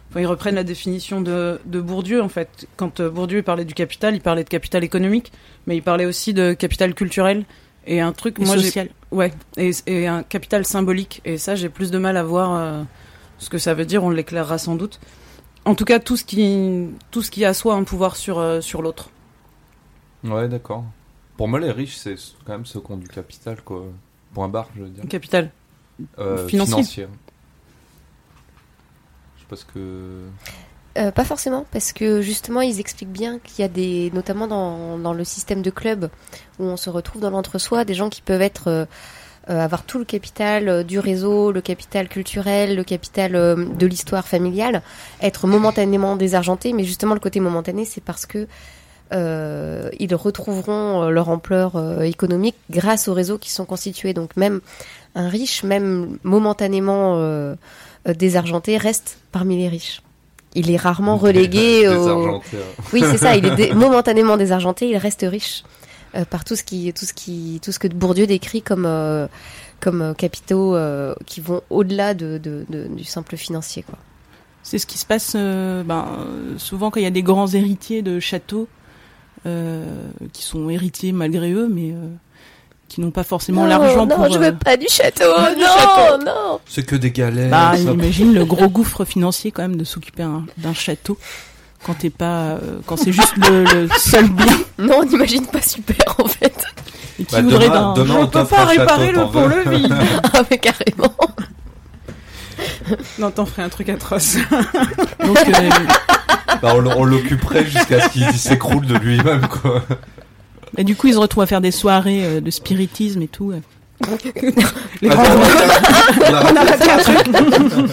enfin, 0.09 0.21
ils 0.21 0.25
reprennent 0.27 0.55
la 0.55 0.63
définition 0.63 1.21
de, 1.21 1.59
de 1.65 1.81
Bourdieu 1.81 2.21
en 2.21 2.29
fait. 2.29 2.67
Quand 2.77 2.99
euh, 2.99 3.09
Bourdieu 3.09 3.41
parlait 3.43 3.65
du 3.65 3.73
capital, 3.73 4.15
il 4.15 4.21
parlait 4.21 4.43
de 4.43 4.49
capital 4.49 4.83
économique, 4.83 5.31
mais 5.67 5.75
il 5.75 5.83
parlait 5.83 6.05
aussi 6.05 6.33
de 6.33 6.53
capital 6.53 6.93
culturel 6.93 7.43
et 7.85 7.99
un 7.99 8.13
truc, 8.13 8.39
Et 8.39 8.45
moi, 8.45 8.55
social. 8.57 8.89
ouais, 9.11 9.33
et, 9.57 9.71
et 9.87 10.07
un 10.07 10.23
capital 10.23 10.65
symbolique. 10.65 11.21
Et 11.25 11.37
ça, 11.37 11.55
j'ai 11.55 11.69
plus 11.69 11.91
de 11.91 11.97
mal 11.97 12.15
à 12.15 12.23
voir 12.23 12.53
euh, 12.55 12.83
ce 13.39 13.49
que 13.49 13.57
ça 13.57 13.73
veut 13.73 13.85
dire. 13.85 14.03
On 14.03 14.09
l'éclairera 14.09 14.57
sans 14.57 14.75
doute. 14.75 14.99
En 15.65 15.75
tout 15.75 15.85
cas, 15.85 15.99
tout 15.99 16.17
ce 16.17 16.23
qui, 16.23 16.87
tout 17.11 17.21
ce 17.21 17.29
qui 17.29 17.45
assoit 17.45 17.75
un 17.75 17.83
pouvoir 17.83 18.15
sur 18.15 18.39
euh, 18.39 18.61
sur 18.61 18.81
l'autre. 18.81 19.09
Ouais, 20.23 20.47
d'accord. 20.47 20.83
Pour 21.37 21.47
moi, 21.47 21.59
les 21.59 21.71
riches, 21.71 21.97
c'est 21.97 22.15
quand 22.45 22.53
même 22.53 22.65
ceux 22.65 22.79
qui 22.79 22.91
ont 22.91 22.97
du 22.97 23.07
capital, 23.07 23.61
quoi. 23.61 23.85
Point 24.33 24.47
barre, 24.47 24.69
je 24.75 24.83
veux 24.83 24.89
dire. 24.89 25.03
Capital. 25.07 25.51
Euh, 26.17 26.47
Financier. 26.47 26.73
financier. 26.73 27.07
Je 29.35 29.41
sais 29.41 29.47
pas 29.49 29.55
ce 29.55 29.65
que. 29.65 30.27
Euh, 30.97 31.11
pas 31.11 31.23
forcément, 31.23 31.65
parce 31.71 31.93
que 31.93 32.21
justement, 32.21 32.61
ils 32.61 32.79
expliquent 32.79 33.11
bien 33.11 33.39
qu'il 33.39 33.61
y 33.61 33.63
a 33.63 33.69
des, 33.69 34.11
notamment 34.13 34.47
dans, 34.47 34.97
dans 34.97 35.13
le 35.13 35.23
système 35.23 35.61
de 35.61 35.69
club, 35.69 36.09
où 36.59 36.65
on 36.65 36.75
se 36.75 36.89
retrouve 36.89 37.21
dans 37.21 37.29
l'entre-soi, 37.29 37.85
des 37.85 37.93
gens 37.93 38.09
qui 38.09 38.21
peuvent 38.21 38.41
être, 38.41 38.87
avoir 39.47 39.83
tout 39.83 39.97
le 39.99 40.05
capital 40.05 40.69
euh, 40.69 40.83
du 40.83 40.99
réseau, 40.99 41.51
le 41.51 41.61
capital 41.61 42.07
culturel, 42.07 42.75
le 42.75 42.83
capital 42.83 43.35
euh, 43.35 43.55
de 43.55 43.85
l'histoire 43.87 44.27
familiale, 44.27 44.81
être 45.21 45.47
momentanément 45.47 46.15
désargentés, 46.15 46.73
mais 46.73 46.83
justement, 46.83 47.13
le 47.13 47.19
côté 47.19 47.39
momentané, 47.39 47.85
c'est 47.85 48.03
parce 48.03 48.25
que 48.25 48.47
euh, 49.13 49.89
ils 49.99 50.15
retrouveront 50.15 51.03
euh, 51.03 51.09
leur 51.09 51.27
ampleur 51.29 51.75
euh, 51.75 52.01
économique 52.01 52.55
grâce 52.69 53.07
aux 53.07 53.13
réseaux 53.13 53.37
qui 53.37 53.51
sont 53.51 53.65
constitués. 53.65 54.13
Donc 54.13 54.37
même 54.37 54.61
un 55.15 55.27
riche, 55.27 55.63
même 55.63 56.17
momentanément 56.23 57.15
euh, 57.17 57.55
euh, 58.07 58.13
désargenté, 58.13 58.77
reste 58.77 59.17
parmi 59.33 59.57
les 59.57 59.67
riches. 59.67 60.01
Il 60.55 60.71
est 60.71 60.77
rarement 60.77 61.17
relégué 61.27 61.87
au... 61.89 61.91
Désargenté, 61.97 62.57
ouais. 62.57 62.63
Oui, 62.93 63.03
c'est 63.09 63.17
ça. 63.17 63.35
Il 63.35 63.45
est 63.45 63.55
dé- 63.55 63.73
momentanément 63.75 64.37
désargenté, 64.37 64.87
il 64.89 64.97
reste 64.97 65.25
riche 65.29 65.63
euh, 66.15 66.25
par 66.25 66.43
tout 66.43 66.55
ce 66.55 66.63
qui, 66.63 66.91
tout 66.93 67.05
ce 67.05 67.13
qui, 67.13 67.59
tout 67.63 67.71
ce 67.71 67.79
que 67.79 67.87
Bourdieu 67.87 68.27
décrit 68.27 68.61
comme 68.61 68.85
euh, 68.85 69.27
comme 69.79 70.01
euh, 70.01 70.13
capitaux 70.13 70.75
euh, 70.75 71.15
qui 71.25 71.41
vont 71.41 71.61
au-delà 71.69 72.13
de, 72.13 72.37
de, 72.37 72.65
de- 72.69 72.87
du 72.87 73.03
simple 73.03 73.35
financier, 73.37 73.83
quoi. 73.83 73.97
C'est 74.63 74.77
ce 74.77 74.85
qui 74.85 74.97
se 74.99 75.05
passe 75.07 75.33
euh, 75.35 75.81
ben, 75.83 76.05
souvent 76.57 76.91
quand 76.91 76.99
il 76.99 77.03
y 77.03 77.07
a 77.07 77.11
des 77.11 77.23
grands 77.23 77.47
héritiers 77.47 78.03
de 78.03 78.19
châteaux 78.19 78.67
euh, 79.47 79.83
qui 80.33 80.43
sont 80.43 80.69
héritiers 80.69 81.11
malgré 81.13 81.51
eux, 81.51 81.67
mais 81.67 81.91
euh, 81.91 82.07
qui 82.87 83.01
n'ont 83.01 83.09
pas 83.09 83.23
forcément 83.23 83.65
l'argent 83.65 84.05
non, 84.05 84.15
pour. 84.17 84.29
je 84.31 84.37
euh, 84.37 84.51
veux 84.51 84.55
pas 84.55 84.77
du 84.77 84.85
château. 84.87 85.23
Du 85.55 85.61
non, 85.61 85.67
château. 85.67 86.23
non. 86.25 86.59
C'est 86.67 86.85
que 86.85 86.95
des 86.95 87.09
galères. 87.11 87.49
Bah, 87.49 87.71
ça. 87.75 87.79
imagine 87.91 88.33
le 88.35 88.45
gros 88.45 88.69
gouffre 88.69 89.03
financier 89.05 89.51
quand 89.51 89.63
même 89.63 89.77
de 89.77 89.83
s'occuper 89.83 90.23
un- 90.23 90.45
d'un 90.57 90.73
château 90.73 91.17
quand 91.85 91.93
t'es 91.95 92.09
pas, 92.09 92.51
euh, 92.51 92.79
quand 92.85 92.97
c'est 92.97 93.11
juste 93.11 93.35
le, 93.37 93.63
le 93.63 93.87
seul 93.97 94.27
bien. 94.29 94.45
Non, 94.79 94.95
on 95.01 95.05
n'imagine 95.05 95.45
pas 95.45 95.61
super 95.61 95.95
en 96.17 96.27
fait. 96.27 96.53
Et 97.19 97.23
qui 97.25 97.35
Bah, 97.35 97.41
voudrait 97.41 97.69
demain- 97.69 97.93
demain, 97.93 98.15
On 98.19 98.23
on 98.23 98.27
peut 98.27 98.45
pas 98.45 98.65
réparer 98.65 99.11
le 99.11 99.19
pont 99.27 99.47
veux 99.47 99.63
levis. 99.63 99.87
Ah, 100.33 100.41
mais 100.49 100.57
carrément. 100.57 101.13
non, 103.19 103.29
t'en 103.31 103.45
ferais 103.45 103.61
un 103.63 103.69
truc 103.69 103.89
atroce. 103.89 104.37
Donc, 105.25 105.37
euh, 105.47 105.69
Bah, 106.61 106.73
on, 106.75 106.85
on 106.85 107.03
l'occuperait 107.03 107.65
jusqu'à 107.65 108.01
ce 108.01 108.09
qu'il 108.09 108.31
s'écroule 108.33 108.85
de 108.85 108.95
lui-même, 108.97 109.47
quoi. 109.47 109.83
et 110.77 110.83
du 110.83 110.95
coup, 110.95 111.07
ils 111.07 111.13
se 111.13 111.19
retrouvent 111.19 111.43
à 111.43 111.47
faire 111.47 111.61
des 111.61 111.71
soirées 111.71 112.23
euh, 112.25 112.41
de 112.41 112.49
spiritisme 112.51 113.21
et 113.21 113.27
tout. 113.27 113.51
Les 115.01 115.09
Attends, 115.09 115.21
grands- 115.23 115.33
on 116.19 116.33
a- 116.33 116.51
on 116.51 116.55
a- 116.57 117.85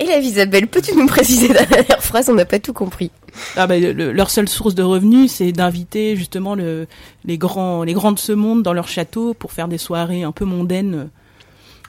Élève 0.00 0.22
Isabelle, 0.24 0.66
peux-tu 0.68 0.94
nous 0.96 1.06
préciser 1.06 1.48
la 1.52 1.64
dernière 1.64 2.02
phrase? 2.02 2.28
On 2.28 2.34
n'a 2.34 2.44
pas 2.44 2.58
tout 2.60 2.72
compris. 2.72 3.10
Ah 3.56 3.66
bah, 3.66 3.78
le- 3.78 4.12
leur 4.12 4.30
seule 4.30 4.48
source 4.48 4.74
de 4.74 4.82
revenus, 4.82 5.32
c'est 5.32 5.50
d'inviter 5.52 6.14
justement 6.16 6.54
le, 6.54 6.86
les 7.24 7.36
grands, 7.38 7.82
les 7.82 7.92
grands 7.94 8.12
de 8.12 8.18
ce 8.18 8.32
monde 8.32 8.62
dans 8.62 8.72
leur 8.72 8.88
château 8.88 9.34
pour 9.34 9.52
faire 9.52 9.66
des 9.68 9.78
soirées 9.78 10.22
un 10.22 10.32
peu 10.32 10.44
mondaines, 10.44 11.08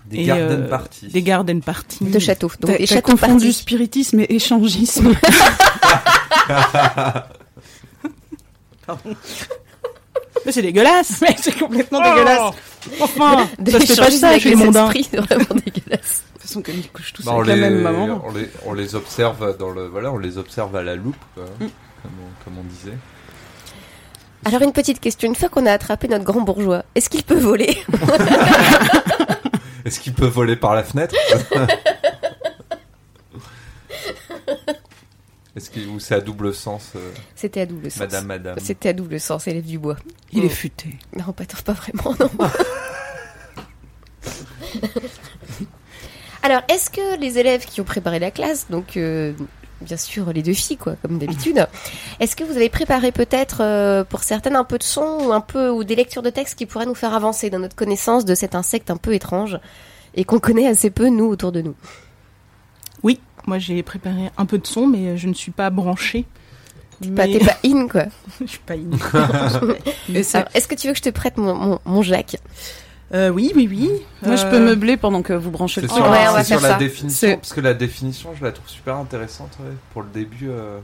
Des 0.09 0.17
Et, 0.19 0.23
garden 0.25 0.63
euh, 0.63 0.67
parties. 0.69 1.07
des 1.07 1.21
garden 1.21 1.61
parties. 1.61 2.03
De 2.05 2.19
château. 2.19 2.51
Donc, 2.61 2.77
t'as 2.77 2.85
châteaux 2.85 3.11
confondu 3.11 3.51
spiritisme 3.53 4.19
et 4.21 4.35
échangisme. 4.35 5.13
Mais 10.45 10.51
c'est 10.51 10.61
dégueulasse. 10.61 11.19
Mais 11.21 11.35
c'est 11.41 11.57
complètement 11.57 11.99
Oh 12.03 12.09
dégueulasse. 12.09 12.53
Enfin, 13.01 13.47
De 13.59 13.71
ça 13.71 13.79
se 13.81 13.85
fait 13.87 13.95
pas 14.01 14.11
ça 14.11 14.29
avec 14.29 14.45
avec 14.45 14.45
les 14.45 14.55
mondains. 14.55 14.89
c'est 14.93 15.17
vraiment 15.17 15.45
dégueulasse. 15.65 16.23
Façon, 16.49 16.61
comme 16.63 16.75
ils 16.75 16.89
couchent 16.91 17.13
tous 17.13 17.23
Bah, 17.25 17.33
la 17.45 17.55
les, 17.55 17.61
même 17.61 17.81
maman. 17.81 18.21
on, 18.25 18.31
les, 18.31 18.49
on 18.65 18.73
les 18.73 18.95
observe 18.95 19.55
dans 19.57 19.69
le 19.69 19.87
voilà, 19.87 20.11
on 20.11 20.17
les 20.17 20.37
observe 20.37 20.75
à 20.75 20.81
la 20.83 20.95
loupe, 20.95 21.15
quoi, 21.35 21.43
Mm. 21.45 21.57
comme, 21.59 22.11
on, 22.21 22.43
comme 22.43 22.57
on 22.59 22.63
disait. 22.63 22.97
Alors 24.45 24.61
une 24.63 24.71
petite 24.73 24.99
question, 24.99 25.27
une 25.29 25.35
fois 25.35 25.49
qu'on 25.49 25.65
a 25.65 25.71
attrapé 25.71 26.07
notre 26.07 26.23
grand 26.25 26.41
bourgeois, 26.41 26.83
est-ce 26.95 27.09
qu'il 27.09 27.23
peut 27.23 27.37
voler 27.37 27.77
Est-ce 29.85 29.99
qu'il 29.99 30.13
peut 30.13 30.25
voler 30.27 30.55
par 30.55 30.73
la 30.75 30.83
fenêtre 30.83 31.15
Est-ce 35.55 35.69
qu'il 35.71 35.87
ou 35.89 35.99
c'est 35.99 36.15
à 36.15 36.21
double 36.21 36.53
sens, 36.53 36.93
euh, 36.95 37.11
C'était 37.35 37.61
à 37.61 37.65
double 37.65 37.91
sens. 37.91 37.99
Madame, 37.99 38.25
Madame 38.27 38.55
C'était 38.59 38.89
à 38.89 38.93
double 38.93 39.19
sens, 39.19 39.47
élève 39.47 39.65
du 39.65 39.77
bois. 39.79 39.97
Il 40.31 40.43
est 40.45 40.47
Mm. 40.47 40.51
futé. 40.51 40.89
Non, 41.17 41.33
pas, 41.33 41.43
pas 41.65 41.73
vraiment, 41.73 42.15
non. 42.19 42.29
Alors, 46.43 46.61
est-ce 46.69 46.89
que 46.89 47.19
les 47.19 47.37
élèves 47.37 47.65
qui 47.65 47.81
ont 47.81 47.85
préparé 47.85 48.19
la 48.19 48.31
classe, 48.31 48.67
donc 48.69 48.95
euh, 48.97 49.33
bien 49.81 49.97
sûr 49.97 50.31
les 50.31 50.41
deux 50.41 50.53
filles, 50.53 50.77
quoi, 50.77 50.95
comme 51.01 51.17
d'habitude, 51.19 51.67
est-ce 52.19 52.35
que 52.35 52.43
vous 52.43 52.55
avez 52.55 52.69
préparé 52.69 53.11
peut-être 53.11 53.61
euh, 53.61 54.03
pour 54.03 54.23
certaines 54.23 54.55
un 54.55 54.63
peu 54.63 54.77
de 54.77 54.83
son 54.83 55.19
ou 55.21 55.33
un 55.33 55.41
peu 55.41 55.69
ou 55.69 55.83
des 55.83 55.95
lectures 55.95 56.21
de 56.21 56.29
textes 56.29 56.57
qui 56.57 56.65
pourraient 56.65 56.85
nous 56.85 56.95
faire 56.95 57.13
avancer 57.13 57.49
dans 57.49 57.59
notre 57.59 57.75
connaissance 57.75 58.23
de 58.25 58.35
cet 58.35 58.55
insecte 58.55 58.89
un 58.89 58.97
peu 58.97 59.13
étrange 59.13 59.59
et 60.15 60.23
qu'on 60.23 60.39
connaît 60.39 60.67
assez 60.67 60.89
peu 60.89 61.09
nous 61.09 61.25
autour 61.25 61.51
de 61.51 61.61
nous? 61.61 61.75
Oui, 63.03 63.19
moi 63.45 63.59
j'ai 63.59 63.83
préparé 63.83 64.29
un 64.37 64.45
peu 64.45 64.57
de 64.59 64.67
son, 64.67 64.87
mais 64.87 65.17
je 65.17 65.27
ne 65.27 65.33
suis 65.33 65.51
pas 65.51 65.69
branchée. 65.69 66.25
Bah, 67.01 67.25
Mais- 67.27 67.37
T'es 67.39 67.45
pas 67.45 67.57
in, 67.65 67.87
quoi. 67.87 68.05
je 68.41 68.45
suis 68.47 68.59
pas 68.59 68.73
in. 68.73 69.73
Est-ce 70.13 70.67
que 70.67 70.75
tu 70.75 70.87
veux 70.87 70.93
que 70.93 70.99
je 70.99 71.03
te 71.03 71.09
prête 71.09 71.37
mon, 71.37 71.53
mon, 71.55 71.79
mon 71.85 72.01
Jacques? 72.01 72.37
Euh, 73.13 73.29
oui, 73.29 73.51
oui, 73.55 73.67
oui. 73.69 73.89
Moi, 74.21 74.35
je 74.35 74.45
Euh, 74.45 74.49
peux 74.51 74.59
meubler 74.59 74.95
pendant 74.97 75.21
que 75.23 75.33
vous 75.33 75.49
branchez 75.49 75.81
le 75.81 75.87
C'est 75.87 75.95
sur, 75.95 76.03
Ouais, 76.05 76.11
la, 76.23 76.29
on 76.31 76.33
va 76.35 76.43
c'est 76.43 76.49
sur 76.53 76.59
faire 76.59 76.69
la 76.69 76.75
ça. 76.75 76.79
définition, 76.79 77.35
parce 77.37 77.53
que 77.53 77.61
la 77.61 77.73
définition, 77.73 78.35
je 78.35 78.43
la 78.43 78.51
trouve 78.51 78.69
super 78.69 78.95
intéressante 78.97 79.49
ouais, 79.61 79.73
pour 79.93 80.03
le 80.03 80.09
début. 80.09 80.49
euh, 80.49 80.79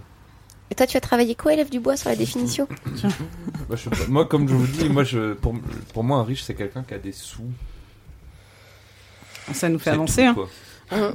Et 0.72 0.76
toi, 0.76 0.88
tu 0.88 0.98
as 0.98 1.02
travaillé 1.02 1.36
quoi, 1.36 1.54
élève 1.54 1.70
du 1.70 1.80
bois, 1.80 1.96
sur 1.98 2.10
la 2.10 2.16
définition? 2.16 2.68
Moi, 3.70 3.76
je 3.78 4.24
comme 4.24 4.48
je 4.50 4.54
vous 4.56 4.66
dis, 4.68 4.90
moi, 4.90 5.04
je, 5.04 5.34
pour, 5.34 5.54
pour 5.94 6.04
moi, 6.04 6.18
un 6.20 6.24
riche, 6.24 6.44
c'est 6.44 6.56
quelqu'un 6.56 6.84
qui 6.84 6.94
a 6.96 6.98
des 7.00 7.12
sous. 7.12 7.44
Ça 9.54 9.70
nous 9.70 9.80
fait 9.80 9.92
avancer. 9.92 10.28
tout, 10.34 10.42
hein. 10.42 10.48
Hein 10.92 11.12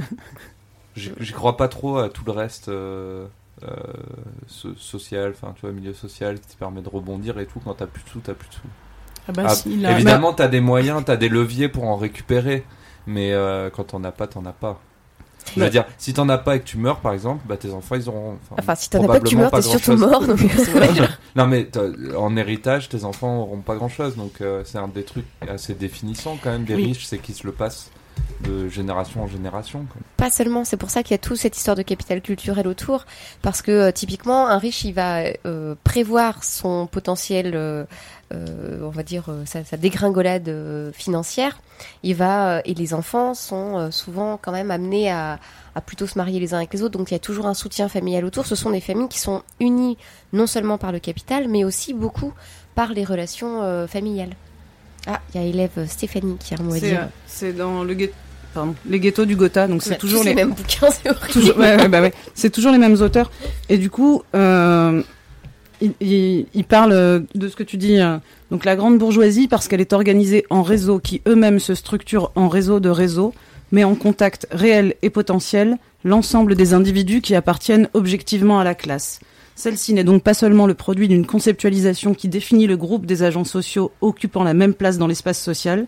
J'y 0.97 1.33
crois 1.33 1.57
pas 1.57 1.69
trop 1.69 1.99
à 1.99 2.09
tout 2.09 2.25
le 2.25 2.33
reste 2.33 2.69
euh, 2.69 3.26
euh, 3.62 3.69
so- 4.49 4.75
social, 4.76 5.31
enfin, 5.35 5.52
tu 5.55 5.62
vois, 5.62 5.73
milieu 5.73 5.95
social 5.95 6.38
qui 6.40 6.49
te 6.49 6.59
permet 6.59 6.83
de 6.83 6.88
rebondir 6.88 7.38
et 7.38 7.47
tout. 7.47 7.61
Quand 7.64 7.75
t'as 7.75 7.87
plus 7.87 8.02
de 8.05 8.09
sous, 8.09 8.21
t'as 8.21 8.35
plus 8.35 8.49
de 8.49 8.55
sous. 8.55 8.61
Ah 9.29 9.33
bah 9.33 9.43
Ah, 9.47 9.55
si, 9.55 9.77
là, 9.77 9.93
Évidemment, 9.93 10.33
t'as 10.33 10.49
des 10.49 10.61
moyens, 10.61 11.03
t'as 11.05 11.17
des 11.17 11.29
leviers 11.29 11.69
pour 11.69 11.85
en 11.85 11.97
récupérer, 11.97 12.65
mais 13.07 13.33
euh, 13.33 13.71
quand 13.71 13.85
t'en 13.85 14.03
as 14.05 14.12
pas, 14.12 14.27
t'en 14.27 14.45
as 14.47 14.53
pas. 14.53 14.81
Je 15.55 15.59
veux 15.61 15.65
Ouais. 15.65 15.71
dire, 15.71 15.85
si 15.99 16.12
t'en 16.12 16.29
as 16.29 16.39
pas 16.39 16.57
et 16.57 16.61
que 16.61 16.65
tu 16.65 16.79
meurs, 16.79 17.00
par 17.00 17.12
exemple, 17.12 17.43
bah 17.47 17.57
tes 17.57 17.73
enfants, 17.73 17.97
ils 17.97 18.09
auront. 18.09 18.39
Enfin, 18.53 18.75
si 18.75 18.89
t'en 18.91 19.03
as 19.03 19.07
pas 19.07 19.19
que 19.21 19.27
tu 19.29 19.37
meurs, 19.37 19.50
t'es 19.50 19.62
surtout 19.62 19.97
mort. 19.97 20.25
Donc, 20.27 20.39
vrai. 20.39 20.89
Non, 21.37 21.47
mais 21.47 21.69
en 22.17 22.37
héritage, 22.37 22.89
tes 22.89 23.05
enfants 23.05 23.41
auront 23.43 23.61
pas 23.61 23.75
grand 23.77 23.89
chose, 23.89 24.17
donc 24.17 24.41
euh, 24.41 24.62
c'est 24.65 24.79
un 24.79 24.89
des 24.89 25.05
trucs 25.05 25.27
assez 25.49 25.75
définissant 25.75 26.37
quand 26.43 26.50
même 26.50 26.65
des 26.65 26.75
Oui. 26.75 26.85
riches, 26.87 27.07
c'est 27.07 27.19
qu'ils 27.19 27.35
se 27.35 27.47
le 27.47 27.53
passent 27.53 27.91
de 28.41 28.69
génération 28.69 29.23
en 29.23 29.27
génération. 29.27 29.87
Pas 30.17 30.31
seulement, 30.31 30.65
c'est 30.65 30.77
pour 30.77 30.91
ça 30.91 31.03
qu'il 31.03 31.12
y 31.12 31.15
a 31.15 31.19
toute 31.19 31.37
cette 31.37 31.57
histoire 31.57 31.77
de 31.77 31.83
capital 31.83 32.21
culturel 32.21 32.67
autour, 32.67 33.07
parce 33.43 33.62
que 33.62 33.71
euh, 33.71 33.93
typiquement, 33.93 34.49
un 34.49 34.59
riche, 34.59 34.85
il 34.85 34.93
va 34.93 35.25
euh, 35.47 35.75
prévoir 35.85 36.43
son 36.45 36.87
potentiel, 36.87 37.53
euh, 37.55 37.85
on 38.33 38.91
va 38.91 39.03
dire, 39.03 39.27
sa, 39.45 39.77
dégringolade 39.77 40.53
financière. 40.95 41.61
Il 42.03 42.15
va, 42.15 42.61
et 42.65 42.75
les 42.75 42.95
enfants 42.95 43.35
sont 43.35 43.91
souvent 43.91 44.39
quand 44.41 44.53
même 44.53 44.71
amenés 44.71 45.11
à, 45.11 45.39
à 45.75 45.81
plutôt 45.81 46.07
se 46.07 46.17
marier 46.19 46.39
les 46.39 46.55
uns 46.55 46.59
avec 46.59 46.73
les 46.73 46.83
autres, 46.83 46.97
donc 46.97 47.11
il 47.11 47.15
y 47.15 47.17
a 47.17 47.21
toujours 47.21 47.47
un 47.47 47.55
soutien 47.55 47.89
familial 47.89 48.25
autour. 48.25 48.47
Ce 48.47 48.55
sont 48.55 48.71
des 48.71 48.81
familles 48.81 49.09
qui 49.09 49.19
sont 49.19 49.43
unies 49.59 49.99
non 50.33 50.47
seulement 50.47 50.79
par 50.79 50.93
le 50.93 51.00
capital, 51.00 51.49
mais 51.49 51.65
aussi 51.65 51.93
beaucoup 51.93 52.33
par 52.75 52.93
les 52.93 53.05
relations 53.05 53.87
familiales. 53.89 54.37
Ah, 55.07 55.21
il 55.35 55.40
y 55.40 55.45
a 55.45 55.47
élève 55.47 55.87
Stéphanie 55.88 56.37
qui 56.38 56.54
a 56.54 56.59
un 56.61 56.62
mot 56.62 56.73
à 56.75 56.78
C'est 56.78 56.88
dire. 56.88 57.00
euh, 57.02 57.07
c'est 57.26 57.52
dans 57.52 57.83
le 57.85 57.95
ghetto. 57.95 58.14
Pardon, 58.52 58.75
les 58.88 58.99
ghettos 58.99 59.26
du 59.26 59.37
Gotha, 59.37 59.69
donc 59.69 59.80
c'est 59.83 59.97
toujours 59.97 60.25
les, 60.25 60.35
mêmes 60.35 60.50
bouquins, 60.50 60.88
c'est 60.90 61.09
horrible. 61.09 61.28
toujours, 61.33 61.57
ouais, 61.57 61.76
ouais, 61.76 61.88
bah 61.88 62.00
ouais. 62.02 62.12
c'est 62.35 62.50
toujours 62.50 62.73
les 62.73 62.78
mêmes 62.78 63.00
auteurs. 63.00 63.30
Et 63.69 63.78
du 63.78 63.90
coup, 63.90 64.23
euh, 64.35 65.02
il, 65.80 65.92
il, 66.00 66.47
il 66.52 66.64
parle 66.64 66.92
euh, 66.92 67.21
de 67.37 67.49
ce 67.49 67.54
que 67.54 67.62
tu 67.62 67.76
dis. 67.76 68.00
euh, 68.00 68.19
donc 68.50 68.64
la 68.64 68.75
grande 68.75 68.99
bourgeoisie, 68.99 69.47
parce 69.47 69.69
qu'elle 69.69 69.80
est 69.80 69.92
organisée 69.92 70.45
en 70.50 70.62
réseaux 70.64 70.99
qui 70.99 71.23
eux-mêmes 71.28 71.61
se 71.61 71.76
structurent 71.76 72.33
en 72.35 72.49
réseaux 72.49 72.80
de 72.80 72.88
réseaux, 72.88 73.33
met 73.71 73.85
en 73.85 73.95
contact 73.95 74.49
réel 74.50 74.97
et 75.02 75.11
potentiel 75.11 75.76
l'ensemble 76.02 76.57
des 76.57 76.75
individus 76.75 77.21
qui 77.21 77.37
appartiennent 77.37 77.88
objectivement 77.95 78.59
à 78.59 78.64
la 78.64 78.75
classe. 78.75 79.21
Celle-ci 79.61 79.93
n'est 79.93 80.05
donc 80.05 80.23
pas 80.23 80.33
seulement 80.33 80.67
le 80.67 80.73
produit 80.73 81.07
d'une 81.07 81.26
conceptualisation 81.26 82.14
qui 82.14 82.29
définit 82.29 82.67
le 82.67 82.79
groupe 82.79 83.05
des 83.05 83.23
agents 83.23 83.45
sociaux 83.45 83.93
occupant 84.00 84.43
la 84.43 84.55
même 84.55 84.73
place 84.73 84.97
dans 84.97 85.07
l'espace 85.07 85.38
social, 85.38 85.85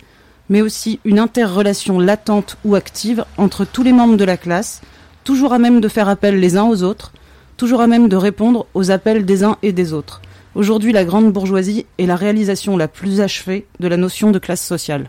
mais 0.50 0.60
aussi 0.60 1.00
une 1.06 1.18
interrelation 1.18 1.98
latente 1.98 2.58
ou 2.66 2.74
active 2.74 3.24
entre 3.38 3.64
tous 3.64 3.82
les 3.82 3.94
membres 3.94 4.18
de 4.18 4.26
la 4.26 4.36
classe, 4.36 4.82
toujours 5.24 5.54
à 5.54 5.58
même 5.58 5.80
de 5.80 5.88
faire 5.88 6.10
appel 6.10 6.38
les 6.38 6.58
uns 6.58 6.64
aux 6.64 6.82
autres, 6.82 7.14
toujours 7.56 7.80
à 7.80 7.86
même 7.86 8.10
de 8.10 8.16
répondre 8.16 8.66
aux 8.74 8.90
appels 8.90 9.24
des 9.24 9.42
uns 9.42 9.56
et 9.62 9.72
des 9.72 9.94
autres. 9.94 10.20
Aujourd'hui, 10.54 10.92
la 10.92 11.06
grande 11.06 11.32
bourgeoisie 11.32 11.86
est 11.96 12.04
la 12.04 12.16
réalisation 12.16 12.76
la 12.76 12.88
plus 12.88 13.22
achevée 13.22 13.66
de 13.80 13.88
la 13.88 13.96
notion 13.96 14.32
de 14.32 14.38
classe 14.38 14.62
sociale. 14.62 15.08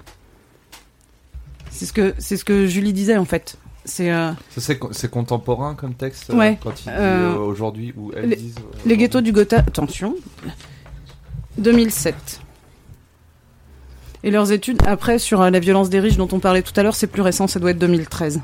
C'est 1.69 1.85
ce 1.85 1.91
que, 1.91 2.13
c'est 2.17 2.37
ce 2.37 2.45
que 2.45 2.65
Julie 2.65 2.93
disait 2.93 3.17
en 3.17 3.25
fait. 3.25 3.57
C'est 3.85 4.11
euh, 4.11 4.31
c'est 4.57 4.79
co- 4.79 4.93
c'est 4.93 5.09
contemporain 5.11 5.75
comme 5.75 5.93
texte 5.93 6.29
euh, 6.29 6.35
Ouais, 6.37 6.57
quand 6.63 6.71
il 6.81 6.83
dit 6.85 6.89
euh, 6.89 7.35
aujourd'hui 7.35 7.93
ou 7.97 8.11
elles 8.15 8.29
les- 8.29 8.35
disent. 8.37 8.55
les 8.85 8.95
ghettos 8.97 9.21
du 9.21 9.31
Gotha. 9.33 9.57
Attention. 9.59 10.15
2007. 11.57 12.39
Et 14.23 14.31
leurs 14.31 14.51
études, 14.53 14.79
après, 14.87 15.19
sur 15.19 15.41
la 15.41 15.59
violence 15.59 15.89
des 15.89 15.99
riches 15.99 16.15
dont 16.15 16.29
on 16.31 16.39
parlait 16.39 16.61
tout 16.61 16.71
à 16.77 16.83
l'heure, 16.83 16.95
c'est 16.95 17.07
plus 17.07 17.21
récent, 17.21 17.45
ça 17.47 17.59
doit 17.59 17.71
être 17.71 17.77
2013. 17.79 18.37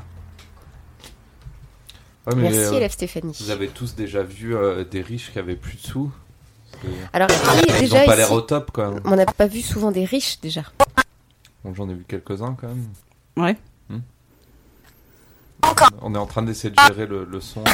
Ouais, 2.26 2.34
mais, 2.36 2.42
Merci, 2.42 2.58
euh, 2.58 2.72
élève 2.76 2.90
Stéphanie. 2.92 3.34
Vous 3.40 3.50
avez 3.50 3.68
tous 3.68 3.94
déjà 3.94 4.22
vu 4.22 4.54
euh, 4.54 4.84
des 4.84 5.00
riches 5.00 5.32
qui 5.32 5.38
avaient 5.38 5.56
plus 5.56 5.76
de 5.76 5.80
sous. 5.86 6.10
Alors, 7.14 7.28
qui, 7.28 7.34
Ils 7.68 7.80
déjà, 7.80 8.02
ont 8.02 8.06
pas 8.06 8.16
l'air 8.16 8.30
au 8.32 8.42
top 8.42 8.70
quand 8.72 8.90
même. 8.92 9.00
on 9.06 9.16
n'a 9.16 9.26
pas 9.26 9.46
vu 9.46 9.60
souvent 9.62 9.90
des 9.90 10.04
riches, 10.04 10.38
déjà. 10.40 10.62
Bon, 11.64 11.74
J'en 11.74 11.88
ai 11.88 11.94
vu 11.94 12.04
quelques-uns 12.06 12.56
quand 12.60 12.68
même. 12.68 12.86
Ouais. 13.36 13.56
On 16.02 16.14
est 16.14 16.18
en 16.18 16.26
train 16.26 16.42
d'essayer 16.42 16.70
de 16.70 16.80
gérer 16.88 17.06
le, 17.06 17.24
le 17.24 17.40
son. 17.40 17.62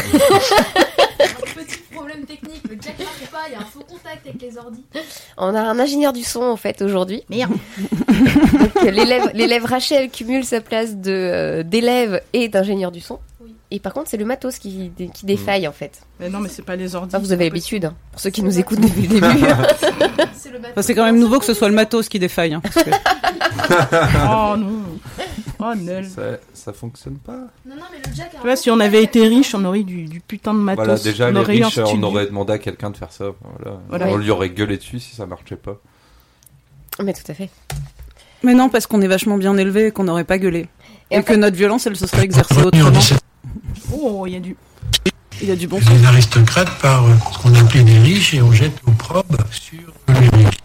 Petit 1.55 1.79
problème 1.93 2.25
technique, 2.27 2.63
le 2.69 2.77
jack 2.81 2.99
marche 2.99 3.31
pas, 3.31 3.45
il 3.49 3.53
y 3.53 3.57
a 3.57 3.61
un 3.61 3.65
faux 3.65 3.81
contact 3.81 4.27
avec 4.27 4.41
les 4.43 4.59
ordis. 4.59 4.85
On 5.39 5.55
a 5.55 5.61
un 5.61 5.79
ingénieur 5.79 6.13
du 6.13 6.23
son, 6.23 6.43
en 6.43 6.57
fait, 6.57 6.83
aujourd'hui. 6.83 7.25
Merde. 7.31 7.53
Donc, 7.53 8.77
euh, 8.85 8.91
l'élève, 8.91 9.31
l'élève 9.35 9.65
Rachel 9.65 10.11
cumule 10.11 10.45
sa 10.45 10.61
place 10.61 10.97
de, 10.97 11.11
euh, 11.13 11.63
d'élève 11.63 12.21
et 12.33 12.49
d'ingénieur 12.49 12.93
du 12.93 13.01
son. 13.01 13.19
Et 13.73 13.81
par 13.81 13.93
contre, 13.95 14.09
c'est 14.11 14.17
le 14.17 14.25
matos 14.25 14.59
qui, 14.59 14.93
qui 15.13 15.27
défaille, 15.27 15.67
en 15.67 15.73
fait. 15.73 16.01
Mais 16.21 16.29
non, 16.29 16.39
mais 16.39 16.49
c'est 16.49 16.63
pas 16.63 16.77
les 16.77 16.95
ordi. 16.95 17.15
Ah, 17.17 17.19
vous 17.19 17.33
avez 17.33 17.45
l'habitude, 17.45 17.87
hein, 17.87 17.95
pour 18.13 18.21
ceux 18.21 18.31
qui 18.31 18.43
nous 18.45 18.59
écoutent 18.61 18.81
depuis 18.81 19.03
le 19.03 19.09
début. 19.09 19.27
C'est. 20.37 20.51
Enfin, 20.71 20.83
c'est 20.83 20.95
quand 20.95 21.05
même 21.05 21.19
nouveau 21.19 21.39
que 21.41 21.45
ce 21.45 21.53
soit 21.55 21.69
le 21.69 21.75
matos 21.75 22.09
qui 22.09 22.19
défaille. 22.19 22.55
hein, 22.55 22.61
parce 22.63 22.77
que- 22.77 22.91
possible. 22.91 23.01
Oh 24.31 24.57
non. 24.57 24.83
Oh 25.59 25.75
nul. 25.75 26.07
ça, 26.09 26.23
ça 26.53 26.73
fonctionne 26.75 27.17
pas. 27.17 27.33
Non, 27.67 27.77
non, 27.77 27.83
mais 27.91 27.99
le 28.07 28.15
jack 28.15 28.31
faux 28.41 28.57
si 28.57 28.71
on 28.71 28.79
avait 28.79 29.03
été 29.03 29.27
riche, 29.27 29.55
on 29.55 29.65
aurait 29.65 29.81
eu 29.81 29.85
du, 29.85 30.05
du 30.05 30.21
putain 30.21 30.53
de 30.53 30.59
matos. 30.59 30.85
Voilà, 30.85 31.01
déjà 31.01 31.29
on 31.29 31.33
les 31.33 31.41
riches, 31.41 31.79
on 31.79 32.03
aurait 32.03 32.27
demandé 32.27 32.53
à 32.53 32.59
quelqu'un 32.59 32.91
de 32.91 32.97
faire 32.97 33.11
ça. 33.11 33.25
Voilà. 33.59 33.81
Voilà. 33.89 34.07
On 34.09 34.17
lui 34.17 34.31
aurait 34.31 34.51
gueulé 34.51 34.77
dessus 34.77 35.01
si 35.01 35.17
ça 35.17 35.25
marchait 35.27 35.57
pas. 35.57 35.79
Mais 37.03 37.15
tout 37.15 37.29
à 37.31 37.35
fait. 37.35 37.49
Mais 38.43 38.53
non, 38.55 38.69
parce 38.69 38.87
qu'on 38.87 39.01
est 39.01 39.09
vachement 39.09 39.39
bien 39.39 39.57
élevé 39.57 39.87
et 39.87 39.91
qu'on 39.93 40.05
n'aurait 40.05 40.25
pas 40.25 40.39
gueulé. 40.39 40.69
Et 41.11 41.17
Et, 41.17 41.19
en 41.19 41.23
que 41.23 41.33
notre 41.33 41.57
violence, 41.57 41.87
elle 41.87 41.97
se 41.97 42.07
serait 42.07 42.25
exercée 42.25 42.63
autrement. 42.63 42.91
17 43.75 43.93
Oh, 44.01 44.27
il 44.27 44.33
y 44.33 44.37
a 44.37 44.41
du. 44.41 44.57
Il 45.43 45.49
y 45.49 45.51
a 45.53 45.57
du 45.57 45.67
bon 45.69 45.79
sens. 45.81 45.91
les 45.91 46.05
aristocrates 46.07 46.79
par 46.81 47.05
euh, 47.05 47.11
ce 47.33 47.39
qu'on 47.39 47.55
appelait 47.55 47.83
des 47.85 47.99
riches 47.99 48.33
et 48.35 48.41
on 48.41 48.53
jette 48.53 48.81
l'opprobre 48.87 49.37
sur 49.51 49.93
les 50.09 50.29
riches. 50.31 50.59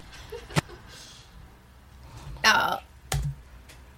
Ah, 2.43 2.81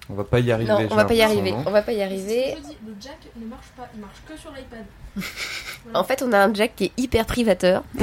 On 0.10 0.16
va 0.16 0.24
pas 0.24 0.40
y 0.40 0.52
arriver. 0.52 0.72
non, 0.72 0.88
on 0.90 0.96
va 0.96 1.06
pas 1.06 1.14
y 1.14 1.22
arriver. 1.22 1.52
non 1.52 1.64
On 1.66 1.72
va 1.72 1.82
pas 1.84 1.94
y 1.94 2.02
arriver. 2.02 2.56
Le 2.86 2.94
jack 3.00 3.18
ne 3.40 3.46
marche 3.46 3.68
pas, 3.78 3.88
il 3.94 4.02
marche 4.02 4.18
que 4.28 4.36
sur 4.38 4.52
l'iPad? 4.52 4.84
En 5.94 6.04
fait, 6.04 6.24
on 6.26 6.32
a 6.32 6.40
un 6.40 6.54
jack 6.54 6.76
qui 6.76 6.86
est 6.86 6.92
hyper 6.98 7.26
privateur. 7.26 7.84
Il 8.00 8.02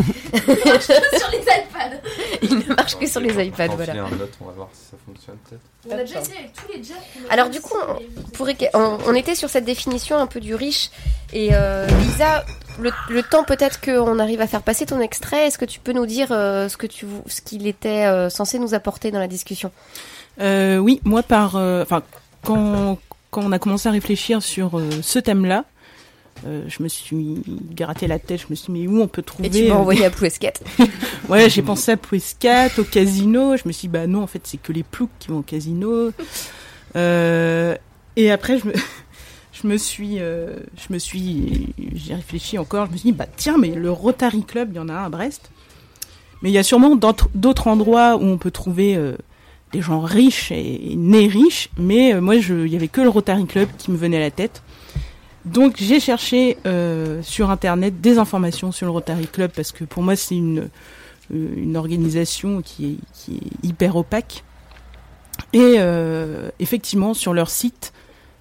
marche 0.66 0.86
que 0.86 1.18
sur 1.18 1.30
les 1.30 1.38
iPads. 1.38 1.96
Il 2.42 2.58
ne 2.58 2.74
marche 2.74 2.96
que 2.98 3.06
sur 3.06 3.20
les 3.20 3.46
iPads, 3.46 3.68
voilà. 3.68 3.92
filer 3.92 3.98
un 3.98 4.20
autre, 4.20 4.36
on 4.40 4.44
va 4.44 4.52
voir 4.52 4.68
si 4.72 4.90
ça 4.90 4.96
fonctionne 5.04 5.36
peut-être. 5.48 5.62
On 5.88 5.92
a 5.98 6.04
déjà 6.04 6.20
essayé 6.20 6.38
avec 6.38 6.52
tous 6.52 6.72
les 6.72 6.84
jacks. 6.84 6.96
Alors, 7.30 7.48
du 7.48 7.60
coup, 7.60 7.74
on- 8.74 9.14
était 9.14 9.34
sur 9.34 9.48
cette 9.50 9.64
définition 9.64 10.16
un 10.18 10.26
peu 10.26 10.40
du 10.40 10.54
riche. 10.54 10.90
Et 11.32 11.50
euh, 11.52 11.86
Lisa, 12.02 12.44
le, 12.80 12.90
le 13.08 13.22
temps 13.22 13.44
peut-être 13.44 13.80
qu'on 13.80 14.18
arrive 14.18 14.40
à 14.40 14.46
faire 14.46 14.62
passer 14.62 14.86
ton 14.86 15.00
extrait, 15.00 15.46
est-ce 15.46 15.58
que 15.58 15.64
tu 15.64 15.80
peux 15.80 15.92
nous 15.92 16.06
dire 16.06 16.28
euh, 16.32 16.68
ce 16.68 16.76
que 16.76 16.86
tu, 16.86 17.06
ce 17.26 17.40
qu'il 17.40 17.66
était 17.66 18.06
euh, 18.06 18.28
censé 18.30 18.58
nous 18.58 18.74
apporter 18.74 19.10
dans 19.10 19.18
la 19.20 19.28
discussion? 19.28 19.72
Euh, 20.40 20.76
oui, 20.78 21.00
moi 21.04 21.22
par, 21.22 21.56
euh, 21.56 21.82
enfin, 21.82 22.02
quand 22.44 22.98
quand 23.30 23.42
on 23.44 23.52
a 23.52 23.58
commencé 23.60 23.88
à 23.88 23.92
réfléchir 23.92 24.42
sur 24.42 24.76
euh, 24.78 24.88
ce 25.02 25.18
thème-là, 25.20 25.64
euh, 26.46 26.64
je 26.68 26.82
me 26.82 26.88
suis 26.88 27.42
gratté 27.74 28.06
la 28.06 28.18
tête. 28.18 28.40
Je 28.40 28.46
me 28.50 28.54
suis 28.54 28.72
dit 28.72 28.78
mais 28.78 28.86
où 28.88 29.00
on 29.00 29.08
peut 29.08 29.22
trouver 29.22 29.48
Et 29.48 29.50
tu 29.50 29.68
m'as 29.68 29.74
euh, 29.74 29.78
envoyé 29.78 30.04
à 30.04 30.10
Plouescat. 30.10 30.52
Ouais, 31.28 31.50
j'ai 31.50 31.62
pensé 31.62 31.92
à 31.92 31.96
Pouescat, 31.96 32.70
au 32.78 32.84
casino. 32.84 33.56
Je 33.56 33.62
me 33.66 33.72
suis 33.72 33.88
dit, 33.88 33.92
bah 33.92 34.06
non, 34.06 34.22
en 34.22 34.26
fait, 34.26 34.40
c'est 34.44 34.58
que 34.58 34.72
les 34.72 34.82
ploucs 34.82 35.10
qui 35.18 35.28
vont 35.28 35.38
au 35.38 35.42
casino. 35.42 36.10
Euh, 36.96 37.76
et 38.16 38.30
après, 38.30 38.58
je 38.58 38.66
me, 38.66 38.72
je 39.52 39.66
me 39.66 39.76
suis, 39.76 40.16
euh, 40.18 40.56
je 40.76 40.92
me 40.92 40.98
suis, 40.98 41.74
j'ai 41.94 42.14
réfléchi 42.14 42.58
encore. 42.58 42.86
Je 42.86 42.92
me 42.92 42.96
suis 42.96 43.12
dit, 43.12 43.16
bah 43.16 43.26
tiens, 43.36 43.56
mais 43.58 43.74
le 43.74 43.90
Rotary 43.90 44.42
Club, 44.44 44.70
il 44.72 44.76
y 44.76 44.80
en 44.80 44.88
a 44.88 44.94
un 44.94 45.04
à 45.04 45.08
Brest. 45.08 45.50
Mais 46.42 46.50
il 46.50 46.52
y 46.52 46.58
a 46.58 46.62
sûrement 46.62 46.96
d'autres 46.96 47.68
endroits 47.68 48.16
où 48.16 48.22
on 48.22 48.38
peut 48.38 48.50
trouver 48.50 48.96
euh, 48.96 49.14
des 49.72 49.82
gens 49.82 50.00
riches 50.00 50.50
et, 50.52 50.92
et 50.92 50.96
nés 50.96 51.28
riches. 51.28 51.68
Mais 51.78 52.14
euh, 52.14 52.20
moi, 52.20 52.36
il 52.36 52.68
y 52.68 52.76
avait 52.76 52.88
que 52.88 53.02
le 53.02 53.08
Rotary 53.10 53.46
Club 53.46 53.68
qui 53.76 53.90
me 53.90 53.96
venait 53.96 54.16
à 54.16 54.20
la 54.20 54.30
tête. 54.30 54.62
Donc 55.44 55.76
j'ai 55.78 56.00
cherché 56.00 56.58
euh, 56.66 57.22
sur 57.22 57.50
internet 57.50 58.00
des 58.00 58.18
informations 58.18 58.72
sur 58.72 58.86
le 58.86 58.92
Rotary 58.92 59.26
Club 59.26 59.50
parce 59.54 59.72
que 59.72 59.84
pour 59.84 60.02
moi 60.02 60.14
c'est 60.16 60.36
une 60.36 60.68
euh, 61.32 61.48
une 61.56 61.76
organisation 61.76 62.60
qui 62.60 62.86
est, 62.86 62.96
qui 63.14 63.36
est 63.36 63.66
hyper 63.66 63.96
opaque. 63.96 64.44
Et 65.52 65.76
euh, 65.78 66.50
effectivement, 66.58 67.14
sur 67.14 67.32
leur 67.32 67.50
site, 67.50 67.92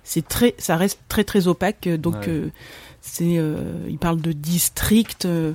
c'est 0.03 0.27
très, 0.27 0.56
ça 0.58 0.75
reste 0.75 1.00
très 1.08 1.24
très 1.24 1.48
opaque. 1.48 1.88
Donc, 1.88 2.15
Ouais. 2.15 2.27
euh, 2.29 2.48
c'est, 3.01 3.38
euh, 3.38 3.62
ils 3.88 3.98
parlent 4.00 4.22
de 4.22 4.32
district. 4.32 5.25
euh, 5.25 5.53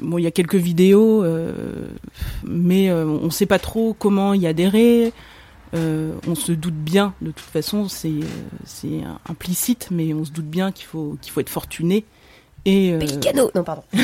bon, 0.00 0.18
il 0.18 0.22
y 0.22 0.26
a 0.26 0.30
quelques 0.32 0.56
vidéos, 0.56 1.22
euh, 1.24 1.52
mais 2.44 2.92
on 2.92 3.24
ne 3.24 3.30
sait 3.30 3.46
pas 3.46 3.58
trop 3.58 3.94
comment 3.98 4.34
y 4.34 4.46
adhérer. 4.46 5.12
Euh, 5.74 6.12
on 6.26 6.34
se 6.34 6.52
doute 6.52 6.74
bien, 6.74 7.14
de 7.20 7.30
toute 7.30 7.40
façon, 7.40 7.88
c'est 7.88 8.08
euh, 8.08 8.22
c'est 8.64 9.00
implicite, 9.28 9.88
mais 9.90 10.14
on 10.14 10.24
se 10.24 10.30
doute 10.30 10.46
bien 10.46 10.72
qu'il 10.72 10.86
faut 10.86 11.16
qu'il 11.20 11.32
faut 11.32 11.40
être 11.40 11.50
fortuné. 11.50 12.04
Et 12.64 12.92
euh, 12.92 12.98
Pélicano 12.98 13.50
Non, 13.54 13.64
pardon. 13.64 13.82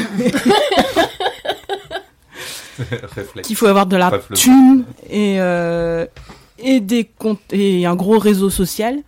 Qu'il 3.43 3.57
faut 3.57 3.67
avoir 3.67 3.87
de 3.87 3.97
la 3.97 4.11
thune 4.35 4.85
et 5.09 5.41
euh, 5.41 6.07
et 6.59 6.81
des 6.81 7.05
comptes 7.05 7.41
et 7.53 7.87
un 7.87 7.95
gros 7.95 8.19
réseau 8.19 8.51
social 8.51 8.99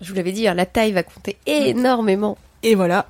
Je 0.00 0.10
vous 0.10 0.14
l'avais 0.14 0.32
dit, 0.32 0.46
hein, 0.46 0.54
la 0.54 0.66
taille 0.66 0.92
va 0.92 1.02
compter 1.02 1.38
énormément. 1.46 2.36
et 2.62 2.74
voilà 2.74 3.06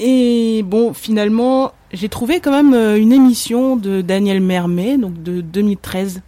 et 0.00 0.64
bon 0.64 0.92
finalement 0.92 1.72
j'ai 1.92 2.08
trouvé 2.08 2.40
quand 2.40 2.50
même 2.50 2.74
une 2.98 3.12
émission 3.12 3.76
de 3.76 4.00
Daniel 4.00 4.40
Mermet 4.40 4.98
donc 4.98 5.22
de 5.22 5.40
2013 5.40 6.20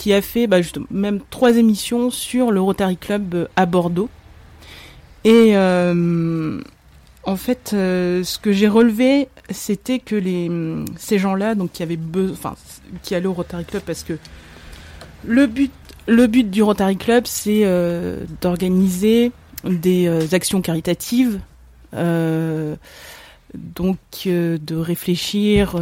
qui 0.00 0.14
a 0.14 0.22
fait 0.22 0.46
bah, 0.46 0.62
justement, 0.62 0.86
même 0.90 1.20
trois 1.28 1.58
émissions 1.58 2.10
sur 2.10 2.52
le 2.52 2.60
Rotary 2.62 2.96
Club 2.96 3.34
euh, 3.34 3.46
à 3.54 3.66
Bordeaux. 3.66 4.08
Et 5.24 5.54
euh, 5.54 6.58
en 7.24 7.36
fait 7.36 7.72
euh, 7.74 8.24
ce 8.24 8.38
que 8.38 8.50
j'ai 8.50 8.68
relevé 8.68 9.28
c'était 9.50 9.98
que 9.98 10.16
les 10.16 10.50
ces 10.96 11.18
gens-là 11.18 11.54
donc 11.54 11.72
qui 11.72 11.82
avaient 11.82 11.98
qui 13.02 13.14
allaient 13.14 13.26
au 13.26 13.34
Rotary 13.34 13.66
Club 13.66 13.82
parce 13.84 14.02
que 14.02 14.14
le 15.26 15.46
but 15.46 15.70
le 16.08 16.26
but 16.26 16.50
du 16.50 16.62
Rotary 16.62 16.96
Club 16.96 17.24
c'est 17.26 17.66
d'organiser 18.40 19.32
des 19.64 20.32
actions 20.32 20.62
caritatives 20.62 21.40
donc 21.92 22.78
de 24.24 24.76
réfléchir 24.76 25.76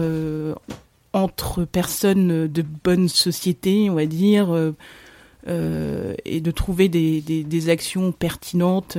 entre 1.12 1.64
personnes 1.64 2.46
de 2.48 2.62
bonne 2.84 3.08
société, 3.08 3.88
on 3.90 3.94
va 3.94 4.06
dire, 4.06 4.54
euh, 4.54 4.74
euh, 5.48 6.14
et 6.24 6.40
de 6.40 6.50
trouver 6.50 6.88
des, 6.88 7.20
des, 7.20 7.44
des 7.44 7.68
actions 7.70 8.12
pertinentes. 8.12 8.98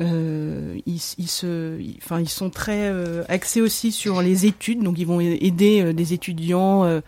Euh, 0.00 0.78
ils, 0.86 1.00
ils, 1.18 1.28
se, 1.28 1.78
ils- 1.80 1.98
enfin, 2.02 2.20
ils 2.20 2.28
sont 2.28 2.50
très 2.50 2.92
axés 3.28 3.60
aussi 3.60 3.92
sur 3.92 4.20
les 4.22 4.46
études, 4.46 4.82
donc 4.82 4.98
ils 4.98 5.06
vont 5.06 5.20
aider 5.20 5.92
des 5.94 6.12
étudiants 6.12 7.00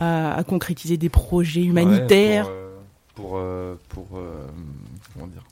à, 0.00 0.34
à 0.34 0.44
concrétiser 0.44 0.96
des 0.96 1.10
projets 1.10 1.62
humanitaires. 1.62 2.46
Ouais, 2.48 2.52
pour, 3.14 3.38
pour, 3.90 4.06
pour, 4.06 4.18
comment 5.12 5.26
dire 5.26 5.44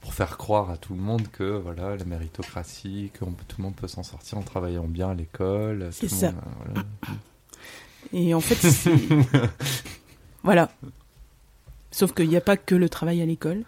pour 0.00 0.14
faire 0.14 0.38
croire 0.38 0.70
à 0.70 0.76
tout 0.78 0.94
le 0.94 1.00
monde 1.00 1.26
que 1.30 1.58
voilà 1.58 1.94
la 1.96 2.04
méritocratie 2.06 3.10
que 3.12 3.22
on 3.24 3.32
tout 3.32 3.56
le 3.58 3.64
monde 3.64 3.74
peut 3.74 3.88
s'en 3.88 4.02
sortir 4.02 4.38
en 4.38 4.42
travaillant 4.42 4.86
bien 4.86 5.10
à 5.10 5.14
l'école 5.14 5.88
C'est 5.92 6.08
ça. 6.08 6.28
monde, 6.30 6.36
voilà. 6.64 6.86
Et 8.12 8.34
en 8.34 8.40
fait, 8.40 8.56
c'est... 8.56 8.90
voilà. 10.42 10.70
Sauf 11.90 12.12
qu'il 12.12 12.28
n'y 12.28 12.36
a 12.36 12.40
pas 12.40 12.56
que 12.56 12.74
le 12.74 12.88
travail 12.88 13.20
à 13.22 13.26
l'école. 13.26 13.62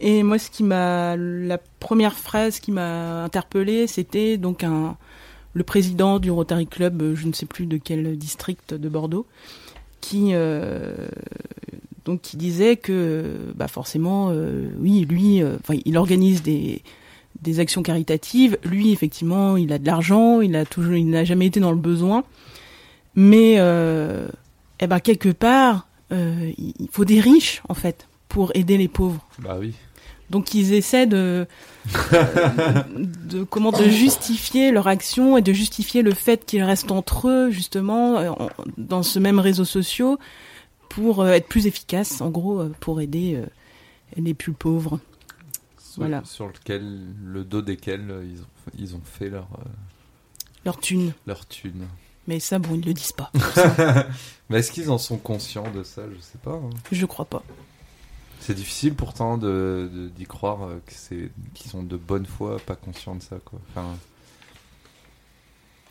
Et 0.00 0.22
moi, 0.22 0.38
ce 0.38 0.50
qui 0.50 0.62
m'a, 0.62 1.16
la 1.16 1.58
première 1.58 2.14
phrase 2.14 2.58
qui 2.58 2.72
m'a 2.72 3.22
interpellée, 3.24 3.86
c'était 3.86 4.38
donc 4.38 4.64
un, 4.64 4.96
le 5.52 5.62
président 5.62 6.18
du 6.18 6.30
Rotary 6.30 6.66
Club, 6.66 7.02
euh, 7.02 7.14
je 7.14 7.26
ne 7.26 7.32
sais 7.32 7.46
plus 7.46 7.66
de 7.66 7.76
quel 7.76 8.16
district 8.16 8.72
de 8.72 8.88
Bordeaux, 8.88 9.26
qui, 10.00 10.30
euh, 10.32 11.08
donc, 12.04 12.22
qui 12.22 12.36
disait 12.36 12.76
que, 12.76 13.52
bah, 13.54 13.68
forcément, 13.68 14.28
euh, 14.30 14.70
oui, 14.78 15.06
lui, 15.08 15.42
euh, 15.42 15.56
il 15.84 15.98
organise 15.98 16.42
des, 16.42 16.82
des 17.42 17.60
actions 17.60 17.82
caritatives. 17.82 18.58
Lui, 18.64 18.92
effectivement, 18.92 19.56
il 19.56 19.72
a 19.72 19.78
de 19.78 19.86
l'argent, 19.86 20.40
il 20.40 20.56
a 20.56 20.64
toujours, 20.64 20.94
il 20.94 21.10
n'a 21.10 21.24
jamais 21.24 21.46
été 21.46 21.60
dans 21.60 21.72
le 21.72 21.76
besoin. 21.76 22.24
Mais, 23.14 23.56
euh, 23.58 24.28
eh 24.80 24.86
ben, 24.86 25.00
quelque 25.00 25.28
part, 25.30 25.86
euh, 26.12 26.52
il 26.58 26.88
faut 26.90 27.04
des 27.04 27.20
riches, 27.20 27.62
en 27.68 27.74
fait, 27.74 28.08
pour 28.28 28.52
aider 28.54 28.78
les 28.78 28.88
pauvres. 28.88 29.26
bah 29.40 29.56
oui 29.58 29.74
Donc 30.30 30.54
ils 30.54 30.72
essaient 30.74 31.06
de, 31.08 31.46
de 33.24 33.42
comment 33.44 33.72
de 33.72 33.88
justifier 33.88 34.70
leur 34.70 34.86
action 34.86 35.36
et 35.36 35.42
de 35.42 35.52
justifier 35.52 36.02
le 36.02 36.14
fait 36.14 36.44
qu'ils 36.46 36.62
restent 36.62 36.92
entre 36.92 37.28
eux 37.28 37.50
justement 37.50 38.14
en- 38.16 38.50
dans 38.78 39.02
ce 39.02 39.18
même 39.18 39.38
réseau 39.40 39.64
social 39.64 40.16
pour 40.88 41.20
euh, 41.22 41.32
être 41.32 41.46
plus 41.48 41.66
efficaces, 41.66 42.20
en 42.20 42.30
gros, 42.30 42.64
pour 42.80 43.00
aider 43.00 43.40
les 44.16 44.34
plus 44.34 44.52
pauvres. 44.52 44.98
sur, 45.78 46.02
Voilà. 46.02 46.22
sur 46.24 46.46
lequel 46.46 47.00
le 47.24 47.44
dos 47.44 47.62
desquels 47.62 48.12
ils 48.24 48.40
ont, 48.40 48.72
ils 48.78 48.94
ont 48.96 49.02
fait 49.04 49.30
leur 49.30 49.48
Leur 50.64 50.78
thune. 50.78 51.12
leur 51.26 51.46
thune 51.46 51.86
Mais 52.30 52.38
ça, 52.38 52.60
bon, 52.60 52.76
ils 52.76 52.84
le 52.86 52.94
disent 52.94 53.10
pas. 53.10 53.32
mais 54.48 54.60
est-ce 54.60 54.70
qu'ils 54.70 54.88
en 54.92 54.98
sont 54.98 55.16
conscients 55.16 55.68
de 55.74 55.82
ça? 55.82 56.02
Je 56.16 56.20
sais 56.20 56.38
pas 56.40 56.52
hein. 56.52 56.70
Je 56.92 57.04
crois 57.04 57.24
pas. 57.24 57.42
c'est 58.38 58.54
difficile 58.54 58.94
pourtant 58.94 59.36
de 59.36 59.90
de- 59.92 60.08
d'y 60.10 60.26
croire 60.26 60.62
euh, 60.62 60.80
que 60.86 60.92
c'est 60.94 61.32
qu'ils 61.54 61.68
sont 61.72 61.82
de 61.82 61.96
bonne 61.96 62.26
foi 62.26 62.58
pas 62.64 62.76
conscients 62.76 63.16
de 63.16 63.22
ça 63.24 63.38
quoi 63.44 63.58
enfin 63.70 63.96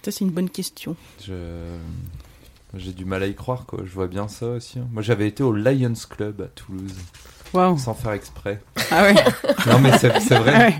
Ça, 0.02 0.12
c'est 0.12 0.22
une 0.24 0.32
bonne 0.32 0.50
question. 0.50 0.96
Je... 1.28 1.76
J'ai 2.76 2.94
du 2.94 3.04
mal 3.04 3.22
à 3.24 3.28
y 3.28 3.36
croire, 3.36 3.66
quoi. 3.66 3.80
Je 3.84 3.92
vois 3.92 4.08
bien 4.08 4.30
ça 4.30 4.46
aussi. 4.48 4.80
hein. 4.80 4.88
Moi, 4.94 5.02
j'avais 5.02 5.28
été 5.28 5.44
au 5.44 5.52
Lions 5.52 5.92
Club 6.10 6.40
à 6.42 6.46
Toulouse, 6.48 6.94
Waouh. 7.54 7.78
sans 7.78 7.96
faire 7.96 8.12
exprès. 8.14 8.62
Ah 8.92 9.04
ouais. 9.04 9.16
Non, 9.68 9.80
mais 9.80 9.98
c'est 9.98 10.18
c'est 10.22 10.36
Ah 10.36 10.40
vrai. 10.40 10.58
ouais. 10.58 10.80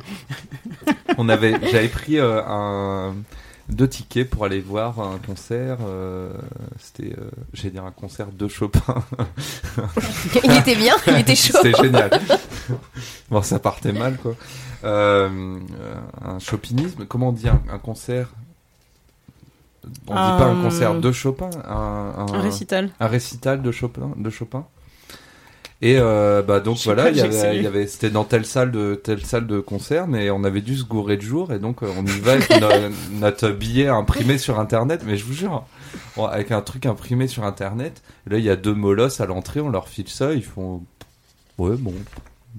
On 1.18 1.28
avait, 1.28 1.54
j'avais 1.70 1.90
pris 1.90 2.18
euh, 2.18 2.42
un 2.48 3.16
deux 3.70 3.88
tickets 3.88 4.30
pour 4.30 4.46
aller 4.46 4.60
voir 4.62 5.00
un 5.00 5.18
concert. 5.20 5.78
euh, 5.82 6.32
C'était, 6.80 7.14
euh, 7.18 7.30
j'allais 7.54 7.72
dire 7.72 7.86
un 7.86 7.92
concert 7.92 8.28
de 8.32 8.48
Chopin. 8.48 8.82
il 10.44 10.52
était 10.58 10.76
bien, 10.76 10.96
il 11.08 11.18
était 11.20 11.36
chaud. 11.36 11.58
C'était 11.62 11.82
génial. 11.84 12.10
bon, 13.30 13.42
ça 13.42 13.60
partait 13.60 13.92
mal, 13.94 14.18
quoi. 14.18 14.36
Euh, 14.84 15.60
un 16.24 16.40
chopinisme, 16.40 17.06
comment 17.06 17.32
dire, 17.32 17.56
un 17.72 17.80
concert 17.80 18.30
on 20.08 20.14
dit 20.14 20.38
pas 20.38 20.46
un 20.46 20.60
Un- 20.60 20.62
concert 20.62 20.96
de 21.00 21.12
Chopin, 21.12 21.50
un, 21.66 22.14
un, 22.18 22.34
Un 22.34 22.42
récital. 22.42 22.92
un 23.00 23.08
récital 23.08 23.62
de 23.62 23.72
Chopin, 23.72 24.12
de 24.18 24.30
Chopin? 24.30 24.66
Et 25.82 25.96
euh, 25.98 26.42
bah 26.42 26.60
donc 26.60 26.78
voilà, 26.84 27.10
il 27.10 27.16
y 27.16 27.22
avait, 27.22 27.34
essayé. 27.34 27.58
il 27.60 27.64
y 27.64 27.68
avait, 27.68 27.88
c'était 27.88 28.10
dans 28.10 28.26
telle 28.26 28.46
salle 28.46 28.70
de 28.70 28.96
telle 28.96 29.26
salle 29.26 29.48
de 29.48 29.62
concert, 29.62 30.08
mais 30.08 30.30
on 30.30 30.44
avait 30.44 30.60
dû 30.60 30.76
se 30.76 30.84
gourer 30.84 31.16
de 31.16 31.22
jour 31.22 31.54
et 31.54 31.60
donc 31.60 31.84
euh, 31.84 31.88
on 31.98 32.06
y 32.06 32.20
va 32.20 32.34
avec 32.34 32.50
no- 32.62 32.68
notre 33.14 33.50
billet 33.52 33.88
imprimé 33.88 34.38
sur 34.38 34.60
internet. 34.60 35.04
Mais 35.06 35.16
je 35.16 35.24
vous 35.24 35.32
jure, 35.34 35.66
avec 36.18 36.52
un 36.52 36.62
truc 36.62 36.86
imprimé 36.86 37.28
sur 37.28 37.46
internet, 37.46 38.02
là 38.28 38.38
il 38.40 38.44
y 38.44 38.50
a 38.50 38.58
deux 38.58 38.74
molosses 38.74 39.22
à 39.22 39.26
l'entrée, 39.26 39.62
on 39.62 39.70
leur 39.70 39.88
file 39.88 40.10
ça, 40.10 40.34
ils 40.34 40.44
font 40.44 40.84
ouais 41.58 41.78
bon, 41.78 41.94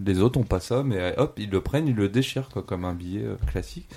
les 0.03 0.21
autres 0.21 0.41
ont 0.41 0.45
pas 0.45 0.61
ça, 0.61 0.83
mais 0.83 1.15
hop 1.19 1.35
ils 1.37 1.51
le 1.51 1.61
prennent, 1.61 1.89
ils 1.89 1.95
le 1.97 2.09
déchirent 2.09 2.49
quoi, 2.49 2.63
comme 2.63 2.87
un 2.87 2.95
billet 2.95 3.25
euh, 3.25 3.37
classique. 3.51 3.89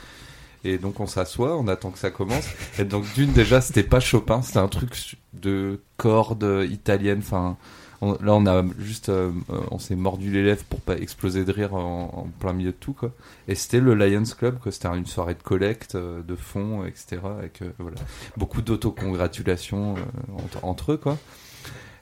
Et 0.66 0.78
donc 0.78 1.00
on 1.00 1.08
s'assoit, 1.08 1.58
on 1.58 1.70
attend 1.70 1.92
que 1.92 2.00
ça 2.00 2.12
commence. 2.12 2.46
Et 2.78 2.84
donc 2.84 3.06
d'une 3.14 3.32
déjà 3.32 3.62
c'était 3.62 3.84
pas 3.84 4.02
Chopin, 4.02 4.42
c'était 4.42 4.60
un 4.60 4.68
truc 4.68 5.18
de 5.32 5.80
cordes 5.96 6.66
italiennes. 6.70 7.20
Enfin 7.20 7.56
on- 8.04 8.18
là 8.24 8.34
on 8.34 8.46
a 8.46 8.64
juste, 8.80 9.10
euh, 9.10 9.32
on 9.72 9.80
s'est 9.80 9.96
mordu 9.96 10.32
les 10.32 10.44
lèvres 10.44 10.64
pour 10.66 10.80
pas 10.82 10.98
exploser 10.98 11.46
de 11.46 11.52
rire 11.52 11.74
en, 11.76 12.12
en 12.14 12.28
plein 12.40 12.54
milieu 12.54 12.72
de 12.72 12.78
tout 12.80 12.94
quoi. 12.94 13.12
Et 13.48 13.56
c'était 13.56 13.80
le 13.80 13.94
Lions 13.96 14.24
Club, 14.38 14.60
quoi. 14.60 14.72
C'était 14.72 14.88
une 14.90 15.06
soirée 15.06 15.36
de 15.36 15.42
collecte, 15.44 15.96
euh, 15.96 16.22
de 16.22 16.36
fonds, 16.36 16.86
etc. 16.86 17.18
Avec 17.38 17.62
voilà 17.80 17.98
beaucoup 18.38 18.62
d'autocongratulations 18.62 19.96
euh, 19.96 20.02
entre, 20.44 20.66
entre 20.66 20.92
eux 20.94 20.98
quoi. 20.98 21.18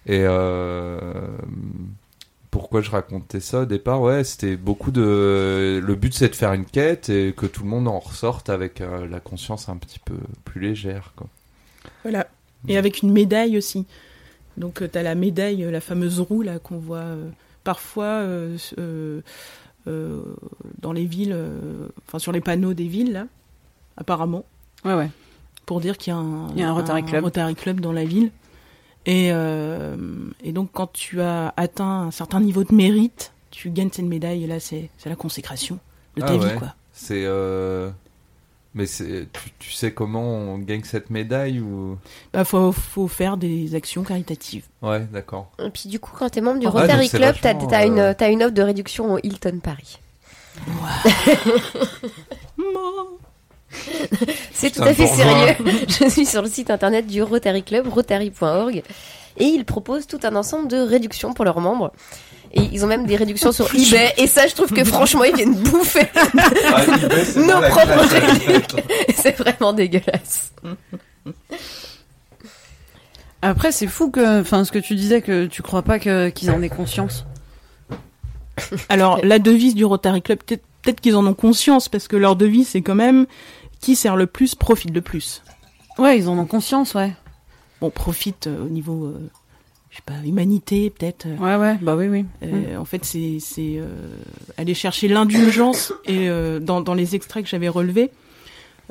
Et 0.08 0.26
pourquoi 2.50 2.82
je 2.82 2.92
racontais 2.92 3.40
ça 3.40 3.62
au 3.62 3.66
départ? 3.66 4.02
Ouais, 4.02 4.24
c'était 4.26 4.58
beaucoup 4.58 4.92
de. 4.92 5.80
Le 5.82 5.96
but 5.96 6.14
c'est 6.14 6.28
de 6.30 6.36
faire 6.36 6.52
une 6.54 6.66
quête 6.66 7.08
et 7.10 7.34
que 7.36 7.46
tout 7.46 7.64
le 7.64 7.70
monde 7.70 7.88
en 7.88 8.00
ressorte 8.00 8.50
avec 8.50 8.82
euh, 8.82 9.08
la 9.08 9.20
conscience 9.22 9.70
un 9.70 9.78
petit 9.78 10.00
peu 10.00 10.16
plus 10.44 10.60
légère 10.60 11.14
quoi. 11.16 11.28
Voilà. 12.04 12.28
Et 12.68 12.78
avec 12.78 13.02
une 13.04 13.12
médaille 13.12 13.58
aussi. 13.58 13.86
Donc 14.58 14.84
tu 14.92 14.98
as 14.98 15.04
la 15.04 15.16
médaille, 15.16 15.64
euh, 15.64 15.72
la 15.72 15.82
fameuse 15.82 16.20
roue 16.20 16.42
là 16.42 16.60
qu'on 16.60 16.78
voit 16.78 16.98
euh, 17.00 17.30
parfois 17.64 18.06
euh, 18.06 18.58
euh, 18.78 19.22
euh, 19.88 20.22
dans 20.82 20.92
les 20.94 21.06
villes, 21.06 21.34
euh, 21.34 21.88
enfin 22.08 22.20
sur 22.20 22.32
les 22.32 22.42
panneaux 22.42 22.74
des 22.74 22.88
villes 22.88 23.14
là, 23.14 23.26
apparemment, 23.98 24.46
Ouais, 24.86 24.94
ouais. 24.96 25.10
pour 25.66 25.80
dire 25.82 25.98
qu'il 25.98 26.12
y 26.12 26.16
a 26.16 26.20
un, 26.20 26.50
Il 26.50 26.60
y 26.60 26.64
a 26.64 26.70
un 26.70 26.74
Rotary 26.74 27.04
Club. 27.04 27.24
Rotary 27.24 27.56
Club 27.56 27.80
dans 27.80 27.92
la 27.94 28.06
ville. 28.06 28.32
Et, 29.08 29.30
euh, 29.32 29.96
et 30.44 30.52
donc 30.52 30.70
quand 30.74 30.92
tu 30.94 31.22
as 31.22 31.54
atteint 31.58 32.02
un 32.08 32.12
certain 32.12 32.40
niveau 32.40 32.64
de 32.64 32.74
mérite, 32.76 33.32
tu 33.50 33.70
gagnes 33.72 33.90
cette 33.92 34.06
médaille 34.06 34.44
et 34.44 34.48
là 34.48 34.60
c'est 34.60 34.90
c'est 34.98 35.10
la 35.10 35.16
consécration 35.16 35.80
de 36.18 36.22
ta 36.22 36.28
Ah 36.28 36.38
vie 36.38 36.46
ouais. 36.46 36.56
quoi. 36.56 36.76
C'est. 36.94 37.24
Mais. 38.74 38.86
Tu, 38.88 39.28
tu 39.60 39.72
sais 39.72 39.92
comment 39.92 40.24
on 40.24 40.58
gagne 40.58 40.84
cette 40.84 41.10
médaille 41.10 41.60
ou? 41.60 41.98
Bah 42.34 42.46
faut 42.46 42.72
faut 42.72 43.08
faire 43.08 43.38
des 43.38 43.76
actions 43.76 44.04
caritatives. 44.04 44.66
Ouais, 44.82 45.02
d'accord. 45.12 45.52
Et 45.64 45.70
puis 45.70 45.90
du 45.90 46.00
coup, 46.00 46.12
quand 46.18 46.30
t'es 46.30 46.42
membre 46.42 46.60
du 46.60 46.68
Ah, 46.68 46.72
Rotary 46.72 47.10
Club, 47.10 47.36
t'as 47.42 47.86
une, 47.86 48.00
euh, 48.00 48.14
une 48.30 48.44
offre 48.44 48.54
de 48.54 48.62
réduction 48.62 49.14
au 49.14 49.20
Hilton 49.22 49.60
Paris. 49.62 50.00
C'est 54.54 54.72
tout 54.72 54.84
à 54.84 54.94
fait 54.94 55.08
sérieux. 55.08 55.56
Je 55.88 56.10
suis 56.10 56.26
sur 56.26 56.42
le 56.42 56.50
site 56.50 56.70
internet 56.70 57.08
du 57.08 57.24
Rotary 57.24 57.64
Club, 57.64 57.88
rotary.org, 57.88 58.84
et 59.38 59.46
ils 59.46 59.66
proposent 59.66 60.08
tout 60.08 60.20
un 60.24 60.36
ensemble 60.36 60.68
de 60.68 60.78
réductions 60.78 61.34
pour 61.34 61.46
leurs 61.46 61.62
membres. 61.62 61.92
Et 62.54 62.62
ils 62.72 62.84
ont 62.84 62.88
même 62.88 63.06
des 63.06 63.16
réductions 63.16 63.52
sur 63.52 63.68
eBay, 63.76 64.14
et 64.18 64.28
ça, 64.28 64.48
je 64.48 64.54
trouve 64.56 64.72
que 64.72 64.84
franchement, 64.84 65.24
ils 65.24 65.36
viennent 65.36 65.56
bouffer 65.56 66.08
Ah, 66.16 66.84
eBay, 66.84 67.26
nos 67.48 67.62
propres 67.70 68.08
classe. 68.10 68.44
réductions. 68.46 68.80
C'est 69.16 69.38
vraiment 69.38 69.74
dégueulasse. 69.74 70.52
Après, 73.42 73.72
c'est 73.72 73.88
fou 73.88 74.12
que, 74.12 74.42
enfin, 74.42 74.66
ce 74.66 74.72
que 74.72 74.80
tu 74.80 74.96
disais, 74.96 75.22
que 75.22 75.46
tu 75.46 75.62
crois 75.62 75.82
pas 75.82 75.98
que 75.98 76.30
qu'ils 76.30 76.52
en 76.52 76.62
aient 76.62 76.70
conscience. 76.70 77.26
Alors, 78.90 79.20
la 79.24 79.40
devise 79.40 79.74
du 79.74 79.86
Rotary 79.86 80.22
Club, 80.22 80.40
peut-être 80.46 80.64
peut-être 80.82 81.02
qu'ils 81.02 81.16
en 81.16 81.26
ont 81.26 81.34
conscience, 81.34 81.90
parce 81.90 82.08
que 82.08 82.16
leur 82.16 82.36
devise, 82.36 82.70
c'est 82.70 82.82
quand 82.82 82.96
même 82.96 83.26
qui 83.80 83.96
sert 83.96 84.16
le 84.16 84.28
plus, 84.28 84.56
profite 84.56 84.94
le 84.94 85.02
plus. 85.02 85.44
Ouais, 85.98 86.18
ils 86.18 86.28
en 86.28 86.38
ont 86.38 86.46
conscience, 86.46 86.94
ouais. 86.94 87.14
Bon, 87.80 87.90
profite 87.90 88.48
euh, 88.48 88.66
au 88.66 88.70
niveau, 88.70 89.06
euh, 89.06 89.30
je 89.92 89.98
sais 89.98 90.04
pas, 90.06 90.14
humanité, 90.26 90.90
peut-être. 90.90 91.26
euh, 91.28 91.36
Ouais, 91.38 91.56
ouais, 91.62 91.78
bah 91.82 91.96
oui, 91.98 92.08
oui. 92.08 92.26
euh, 92.44 92.78
En 92.78 92.86
fait, 92.86 93.04
c'est 93.06 93.38
c'est, 93.40 93.76
euh, 93.78 93.86
aller 94.58 94.74
chercher 94.74 95.08
l'indulgence. 95.10 95.92
Et 96.06 96.30
euh, 96.30 96.60
dans, 96.60 96.80
dans 96.82 96.94
les 96.94 97.14
extraits 97.16 97.44
que 97.44 97.50
j'avais 97.50 97.68
relevés, 97.68 98.10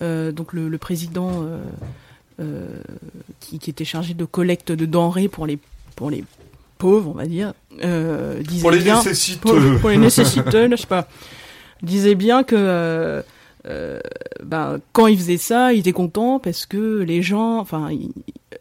euh, 0.03 0.31
donc 0.31 0.53
le, 0.53 0.69
le 0.69 0.79
président 0.79 1.43
euh, 1.43 1.63
euh, 2.41 2.67
qui, 3.41 3.59
qui 3.59 3.71
était 3.71 3.85
chargé 3.87 4.13
de 4.15 4.25
collecte 4.27 4.73
de 4.73 4.85
denrées 4.87 5.29
pour 5.29 5.47
les, 5.47 5.59
pour 5.97 6.11
les 6.11 6.23
pauvres, 6.79 7.11
on 7.11 7.15
va 7.19 7.27
dire, 7.27 7.55
euh, 7.83 8.43
disait 8.43 8.61
Pour 8.63 8.71
les 8.71 8.79
bien... 8.81 8.97
nécessiteux. 8.99 9.41
pour, 9.41 9.81
pour 9.81 9.91
les 9.91 9.99
nécessiteux, 9.99 10.69
je 10.71 10.77
sais 10.77 10.87
pas, 10.87 11.09
disait 11.83 12.15
bien 12.15 12.43
que 12.43 13.23
euh, 13.67 13.99
euh, 13.99 14.01
ben, 14.43 14.81
quand 14.93 15.07
ils 15.07 15.19
faisaient 15.19 15.37
ça, 15.37 15.73
ils 15.73 15.81
étaient 15.81 15.93
contents 15.93 16.39
parce 16.39 16.67
que 16.67 17.01
les 17.03 17.23
gens, 17.23 17.59
enfin, 17.59 17.91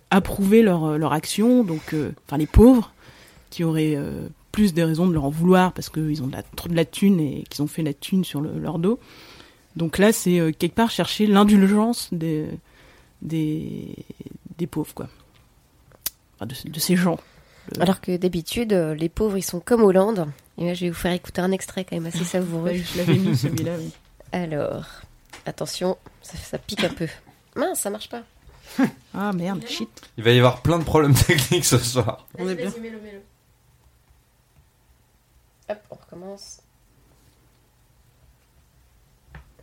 approuvaient 0.09 0.61
leur, 0.61 0.97
leur 0.97 1.13
action, 1.13 1.63
donc, 1.63 1.93
euh, 1.93 2.11
enfin, 2.27 2.37
les 2.37 2.47
pauvres 2.47 2.91
qui 3.49 3.63
auraient 3.63 3.95
euh, 3.95 4.27
plus 4.51 4.73
des 4.73 4.83
raisons 4.83 5.07
de 5.07 5.13
leur 5.13 5.25
en 5.25 5.29
vouloir 5.29 5.71
parce 5.73 5.89
qu'ils 5.89 6.21
ont 6.23 6.27
de 6.27 6.33
la, 6.33 6.43
trop 6.43 6.67
de 6.69 6.75
la 6.75 6.85
thune 6.85 7.19
et 7.19 7.43
qu'ils 7.49 7.61
ont 7.63 7.67
fait 7.67 7.83
la 7.83 7.93
thune 7.93 8.23
sur 8.23 8.41
le- 8.41 8.59
leur 8.59 8.79
dos. 8.79 8.99
Donc 9.75 9.97
là, 9.97 10.11
c'est 10.11 10.39
euh, 10.39 10.51
quelque 10.51 10.75
part 10.75 10.91
chercher 10.91 11.27
l'indulgence 11.27 12.09
des, 12.11 12.45
des, 13.21 13.95
des 14.57 14.67
pauvres, 14.67 14.93
quoi. 14.93 15.07
Enfin, 16.35 16.45
de, 16.47 16.69
de 16.69 16.79
ces 16.79 16.95
gens. 16.95 17.19
Alors 17.79 18.01
que 18.01 18.17
d'habitude, 18.17 18.73
euh, 18.73 18.95
les 18.95 19.09
pauvres, 19.09 19.37
ils 19.37 19.43
sont 19.43 19.59
comme 19.59 19.83
Hollande. 19.83 20.27
Et 20.57 20.65
là, 20.65 20.73
je 20.73 20.81
vais 20.85 20.89
vous 20.89 20.95
faire 20.97 21.11
écouter 21.13 21.39
un 21.41 21.51
extrait 21.51 21.85
quand 21.85 21.95
même 21.95 22.07
assez 22.07 22.23
savoureux. 22.23 22.63
Ouais, 22.71 22.77
je 22.77 22.97
l'avais 22.97 23.13
mis 23.17 23.37
celui-là. 23.37 23.73
oui. 23.77 23.91
Alors, 24.31 24.85
attention, 25.45 25.97
ça, 26.21 26.37
ça 26.37 26.57
pique 26.57 26.83
un 26.83 26.93
peu. 26.93 27.07
Mince, 27.55 27.79
ça 27.81 27.89
marche 27.89 28.09
pas. 28.09 28.23
Ah 29.15 29.33
merde, 29.33 29.65
shit. 29.67 29.89
Il 30.17 30.23
va 30.23 30.31
y 30.31 30.37
avoir 30.37 30.61
plein 30.61 30.77
de 30.77 30.83
problèmes 30.83 31.13
techniques 31.27 31.65
ce 31.65 31.79
soir. 31.79 32.27
On 32.37 32.47
est 32.47 32.53
bien. 32.55 32.69
mets-le, 32.79 32.99
mets-le. 33.01 33.21
Hop, 35.69 35.79
on 35.89 35.95
recommence. 35.95 36.59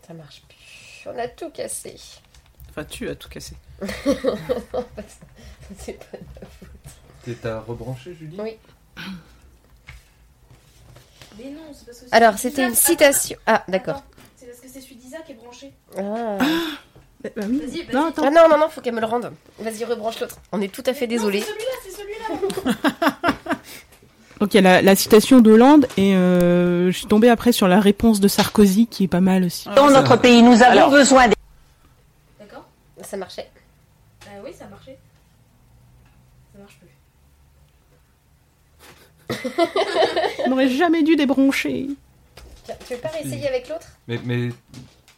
Ça 0.06 0.12
marche 0.14 0.42
plus. 0.48 1.08
On 1.08 1.16
a 1.18 1.28
tout 1.28 1.50
cassé. 1.50 1.96
Enfin, 2.70 2.84
tu 2.84 3.08
as 3.08 3.14
tout 3.14 3.28
cassé. 3.28 3.54
C'est 5.78 5.92
pas- 5.94 7.32
T'as 7.42 7.60
rebranché, 7.60 8.14
Julie? 8.14 8.36
Oui. 8.40 8.56
Mais 11.38 11.50
non, 11.50 11.72
c'est 11.72 11.84
parce 11.86 12.00
que. 12.00 12.06
Alors, 12.12 12.38
c'était 12.38 12.66
une 12.68 12.74
citation. 12.74 13.36
Ah, 13.46 13.64
d'accord. 13.68 13.96
Attends, 13.96 14.06
C'est 14.36 14.46
parce 14.46 14.60
que 14.60 14.68
c'est 14.68 14.80
celui 14.80 14.94
d'Isaac 14.96 15.15
qui 15.26 15.32
est 15.32 15.36
branché. 15.36 15.72
Ah. 15.98 16.38
Bah, 17.24 17.30
bah 17.34 17.42
oui. 17.48 17.58
Vas-y, 17.64 17.82
vas-y. 17.82 17.94
Non, 17.94 18.08
attends. 18.08 18.24
Ah 18.26 18.30
non, 18.30 18.46
non, 18.50 18.58
non, 18.58 18.68
faut 18.68 18.82
qu'elle 18.82 18.94
me 18.94 19.00
le 19.00 19.06
rende. 19.06 19.32
Vas-y, 19.58 19.84
rebranche 19.86 20.20
l'autre. 20.20 20.36
On 20.52 20.60
est 20.60 20.68
tout 20.72 20.82
à 20.84 20.92
fait 20.92 21.06
désolé. 21.06 21.40
C'est 21.40 21.46
celui-là, 21.46 21.72
c'est 21.82 21.90
celui-là. 21.92 23.56
Donc 24.38 24.52
il 24.52 24.56
y 24.56 24.58
a 24.58 24.60
la, 24.60 24.82
la 24.82 24.94
citation 24.94 25.40
d'Hollande 25.40 25.86
et 25.96 26.14
euh, 26.14 26.90
je 26.92 26.96
suis 26.98 27.06
tombée 27.06 27.30
après 27.30 27.52
sur 27.52 27.68
la 27.68 27.80
réponse 27.80 28.20
de 28.20 28.28
Sarkozy 28.28 28.86
qui 28.86 29.04
est 29.04 29.08
pas 29.08 29.22
mal 29.22 29.44
aussi. 29.44 29.66
Dans 29.74 29.88
notre 29.90 30.16
pays, 30.16 30.42
nous 30.42 30.62
avons 30.62 30.90
besoin 30.90 31.28
D'accord 32.38 32.66
Ça 33.02 33.16
marchait. 33.16 33.48
Euh, 34.26 34.42
Oui, 34.44 34.50
ça 34.56 34.66
a 34.66 34.68
marché. 34.68 34.98
Ça 36.52 36.58
marche 36.60 36.78
plus. 39.48 39.62
On 40.44 40.50
n'aurait 40.50 40.68
jamais 40.68 41.02
dû 41.02 41.16
débrancher. 41.16 41.86
Tiens, 42.64 42.74
tu 42.86 42.92
veux 42.94 43.00
pas 43.00 43.08
réessayer 43.08 43.48
avec 43.48 43.70
l'autre? 43.70 43.86
Mais, 44.06 44.20
mais 44.22 44.50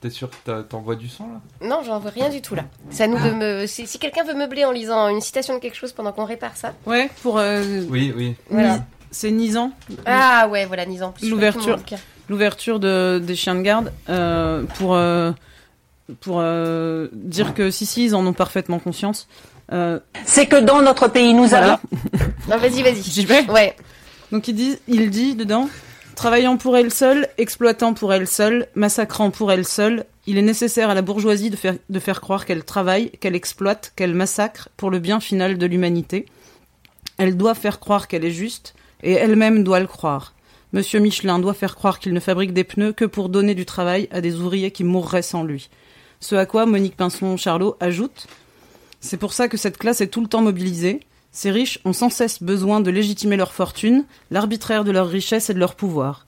t'es 0.00 0.11
sûr 0.11 0.30
que 0.30 0.62
t'envoies 0.62 0.96
du 0.96 1.08
son 1.08 1.24
là? 1.24 1.40
Non, 1.66 1.82
j'en 1.84 1.98
veux 1.98 2.11
rien 2.11 2.28
du 2.28 2.40
tout 2.42 2.54
là. 2.54 2.64
À 2.98 3.06
nous 3.06 3.18
me. 3.18 3.66
Si, 3.66 3.87
si 3.87 3.98
quelqu'un 3.98 4.24
veut 4.24 4.34
meubler 4.34 4.64
en 4.64 4.70
lisant 4.72 5.08
une 5.08 5.20
citation 5.20 5.54
de 5.54 5.58
quelque 5.61 5.76
chose 5.76 5.92
pendant 5.92 6.12
qu'on 6.12 6.24
répare 6.24 6.56
ça. 6.56 6.74
Ouais, 6.87 7.11
pour 7.22 7.38
euh, 7.38 7.82
Oui, 7.88 8.12
oui. 8.16 8.34
Voilà. 8.50 8.84
c'est 9.11 9.30
Nisan, 9.30 9.72
Ah 10.06 10.48
ouais, 10.50 10.66
voilà, 10.66 10.87
Nisan. 10.87 11.12
Je 11.22 11.28
L'ouverture. 11.28 11.78
l'ouverture 12.28 12.78
de, 12.80 13.20
des 13.22 13.34
chiens 13.37 13.54
de 13.54 13.62
garde, 13.62 13.92
euh, 14.08 14.62
pour 14.76 14.94
euh, 14.94 15.32
pour 16.20 16.37
euh, 16.40 17.08
dire 17.12 17.54
que 17.54 17.70
si 17.70 17.84
si 17.87 18.04
ils 18.04 18.14
en 18.14 18.24
ont 18.26 18.32
parfaitement 18.32 18.78
conscience. 18.78 19.28
Euh, 19.70 19.98
C'est 20.24 20.46
que 20.46 20.56
dans 20.56 20.80
notre 20.80 21.08
pays, 21.08 21.34
nous 21.34 21.44
voilà. 21.46 21.78
Non, 22.48 22.56
vas-y, 22.56 22.82
vas-y. 22.82 23.02
J'y 23.02 23.26
vais. 23.26 23.44
Ouais. 23.50 23.76
Donc 24.32 24.48
il 24.48 24.54
dit, 24.54 24.78
il 24.88 25.11
dit 25.11 25.34
dedans, 25.34 25.68
travaillant 26.18 26.57
pour 26.57 26.76
elle 26.76 26.92
seule, 26.92 27.28
exploitant 27.38 27.94
pour 27.94 28.12
elle 28.12 28.26
seule, 28.26 28.66
massacrant 28.74 29.31
pour 29.31 29.52
elle 29.52 29.64
seule, 29.64 30.04
il 30.26 30.37
est 30.37 30.42
nécessaire 30.42 30.90
à 30.90 30.94
la 30.94 31.00
bourgeoisie 31.00 31.48
de 31.48 31.98
faire, 32.00 32.20
croire 32.20 32.44
qu'elle 32.44 32.64
travaille, 32.64 33.11
qu'elle 33.20 33.37
exploite, 33.37 33.92
qu'elle 33.94 34.16
massacre 34.16 34.68
pour 34.76 34.90
le 34.90 34.98
bien 34.98 35.20
final 35.20 35.59
de 35.59 35.66
l'humanité. 35.66 36.26
Elle 37.18 37.37
doit 37.37 37.54
faire 37.54 37.78
croire 37.78 38.09
qu'elle 38.09 38.24
est 38.24 38.33
juste, 38.33 38.74
et 39.04 39.12
elle-même 39.12 39.62
doit 39.62 39.78
le 39.78 39.87
croire. 39.87 40.35
Monsieur 40.72 40.98
Michelin 40.98 41.38
doit 41.38 41.54
faire 41.54 41.76
croire 41.76 42.00
qu'il 42.00 42.12
ne 42.12 42.20
fabrique 42.20 42.52
des 42.52 42.64
pneus 42.64 42.92
que 42.92 43.04
pour 43.04 43.28
donner 43.28 43.54
du 43.54 43.64
travail 43.64 44.09
à 44.11 44.20
des 44.20 44.35
ouvriers 44.40 44.72
qui 44.72 44.83
mourraient 44.83 45.22
sans 45.22 45.44
lui. 45.44 45.70
Ce 46.18 46.35
à 46.35 46.46
quoi 46.46 46.66
Monique 46.66 46.96
Pinson-Charlot 46.96 47.76
ajoute 47.78 48.26
C'est 48.98 49.18
pour 49.18 49.33
ça 49.33 49.46
que 49.46 49.57
cette 49.57 49.78
classe 49.78 50.00
est 50.00 50.09
tout 50.09 50.20
le 50.20 50.26
temps 50.26 50.42
mobilisée. 50.42 50.98
Ces 51.30 51.50
riches 51.50 51.78
ont 51.84 51.92
sans 51.92 52.10
cesse 52.10 52.42
besoin 52.42 52.80
de 52.80 52.90
légitimer 52.90 53.36
leur 53.36 53.52
fortune, 53.52 54.04
l'arbitraire 54.30 54.84
de 54.84 54.90
leur 54.90 55.08
richesse 55.08 55.50
et 55.50 55.54
de 55.54 55.58
leur 55.58 55.74
pouvoir. 55.74 56.26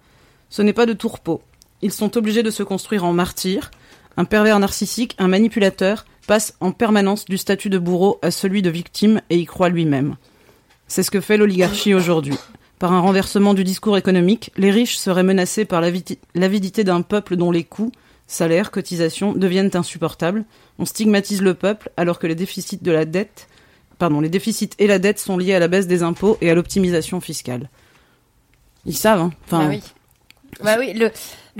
Ce 0.50 0.62
n'est 0.62 0.72
pas 0.72 0.86
de 0.86 0.92
tourpeau. 0.92 1.42
Ils 1.82 1.92
sont 1.92 2.16
obligés 2.16 2.42
de 2.42 2.50
se 2.50 2.62
construire 2.62 3.04
en 3.04 3.12
martyrs. 3.12 3.70
Un 4.16 4.24
pervers 4.24 4.58
narcissique, 4.58 5.16
un 5.18 5.28
manipulateur, 5.28 6.04
passe 6.26 6.54
en 6.60 6.72
permanence 6.72 7.24
du 7.24 7.38
statut 7.38 7.70
de 7.70 7.78
bourreau 7.78 8.18
à 8.22 8.30
celui 8.30 8.62
de 8.62 8.70
victime 8.70 9.20
et 9.30 9.38
y 9.38 9.46
croit 9.46 9.68
lui-même. 9.68 10.16
C'est 10.86 11.02
ce 11.02 11.10
que 11.10 11.20
fait 11.20 11.36
l'oligarchie 11.36 11.94
aujourd'hui. 11.94 12.36
Par 12.78 12.92
un 12.92 13.00
renversement 13.00 13.54
du 13.54 13.64
discours 13.64 13.96
économique, 13.96 14.52
les 14.56 14.70
riches 14.70 14.96
seraient 14.96 15.22
menacés 15.22 15.64
par 15.64 15.80
l'avi- 15.80 16.18
l'avidité 16.34 16.84
d'un 16.84 17.02
peuple 17.02 17.36
dont 17.36 17.50
les 17.50 17.64
coûts, 17.64 17.92
salaires, 18.26 18.70
cotisations 18.70 19.32
deviennent 19.32 19.70
insupportables. 19.74 20.44
On 20.78 20.84
stigmatise 20.84 21.42
le 21.42 21.54
peuple 21.54 21.90
alors 21.96 22.18
que 22.18 22.26
les 22.26 22.34
déficits 22.34 22.78
de 22.82 22.92
la 22.92 23.04
dette, 23.04 23.48
pardon, 24.00 24.20
les 24.20 24.28
déficits 24.28 24.70
et 24.80 24.88
la 24.88 24.98
dette 24.98 25.20
sont 25.20 25.38
liés 25.38 25.54
à 25.54 25.60
la 25.60 25.68
baisse 25.68 25.86
des 25.86 26.02
impôts 26.02 26.36
et 26.40 26.50
à 26.50 26.54
l'optimisation 26.54 27.20
fiscale. 27.20 27.70
Ils 28.86 28.96
savent, 28.96 29.20
hein. 29.20 29.32
Enfin, 29.46 29.64
Bah 29.64 29.68
oui. 29.68 29.82
Bah 30.64 30.76
oui, 30.78 31.00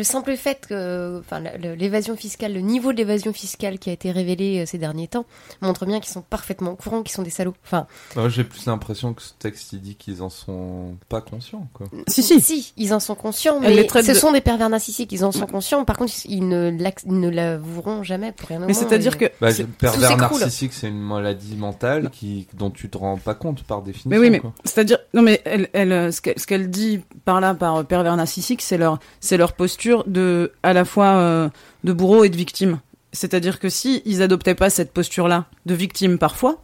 le 0.00 0.04
simple 0.04 0.34
fait 0.36 0.66
que, 0.66 1.20
enfin, 1.20 1.40
l'évasion 1.76 2.16
fiscale, 2.16 2.54
le 2.54 2.60
niveau 2.60 2.92
de 2.92 2.96
l'évasion 2.96 3.32
fiscale 3.34 3.78
qui 3.78 3.90
a 3.90 3.92
été 3.92 4.10
révélé 4.10 4.60
euh, 4.60 4.66
ces 4.66 4.78
derniers 4.78 5.08
temps 5.08 5.26
montre 5.60 5.84
bien 5.84 6.00
qu'ils 6.00 6.10
sont 6.12 6.22
parfaitement 6.22 6.70
au 6.72 6.76
courant, 6.76 7.02
qu'ils 7.02 7.12
sont 7.14 7.22
des 7.22 7.28
salauds. 7.30 7.54
Enfin, 7.64 7.86
j'ai 8.28 8.44
plus 8.44 8.64
l'impression 8.66 9.12
que 9.12 9.20
ce 9.22 9.32
texte 9.38 9.72
il 9.74 9.80
dit 9.82 9.94
qu'ils 9.96 10.22
en 10.22 10.30
sont 10.30 10.96
pas 11.10 11.20
conscients, 11.20 11.68
quoi. 11.74 11.86
si, 12.08 12.22
si. 12.22 12.40
si, 12.40 12.72
ils 12.78 12.94
en 12.94 13.00
sont 13.00 13.14
conscients, 13.14 13.60
mais 13.60 13.86
ce 13.88 14.12
de- 14.12 14.14
sont 14.14 14.32
des 14.32 14.40
pervers 14.40 14.70
narcissiques, 14.70 15.12
ils 15.12 15.24
en 15.24 15.32
sont 15.32 15.46
conscients. 15.46 15.84
Par 15.84 15.98
contre, 15.98 16.12
ils 16.24 16.48
ne, 16.48 16.70
l'ac- 16.80 17.02
ils 17.04 17.20
ne 17.20 17.28
l'avoueront 17.28 18.02
jamais 18.02 18.32
pour 18.32 18.48
rien 18.48 18.62
au 18.62 18.66
Mais 18.66 18.72
c'est-à-dire 18.74 19.14
Et- 19.16 19.18
que. 19.28 19.32
Bah, 19.40 19.48
pervers 19.78 20.16
narcissique, 20.16 20.72
c'est 20.72 20.88
une 20.88 20.98
maladie 21.00 21.56
mentale 21.56 22.08
qui, 22.10 22.46
dont 22.54 22.70
tu 22.70 22.88
te 22.88 22.96
rends 22.96 23.18
pas 23.18 23.34
compte 23.34 23.62
par 23.64 23.82
définition. 23.82 24.08
Mais 24.10 24.18
oui, 24.18 24.30
mais 24.30 24.40
c'est-à-dire, 24.64 24.98
non, 25.12 25.20
mais 25.22 25.42
elle, 25.44 25.68
elle, 25.74 25.92
euh, 25.92 26.10
ce 26.10 26.20
qu'elle 26.22 26.38
ce 26.38 26.46
qu'elle 26.46 26.70
dit 26.70 27.00
par 27.26 27.40
là, 27.40 27.54
par 27.54 27.84
pervers 27.84 28.16
narcissique, 28.16 28.62
c'est 28.62 28.78
leur, 28.78 28.98
c'est 29.20 29.36
leur 29.36 29.52
posture 29.52 29.89
de, 30.06 30.52
à 30.62 30.72
la 30.72 30.84
fois 30.84 31.06
euh, 31.16 31.48
de 31.84 31.92
bourreau 31.92 32.24
et 32.24 32.28
de 32.28 32.36
victime. 32.36 32.78
C'est-à-dire 33.12 33.58
que 33.58 33.68
si 33.68 34.02
ils 34.04 34.22
adoptaient 34.22 34.54
pas 34.54 34.70
cette 34.70 34.92
posture-là 34.92 35.46
de 35.66 35.74
victime 35.74 36.18
parfois, 36.18 36.60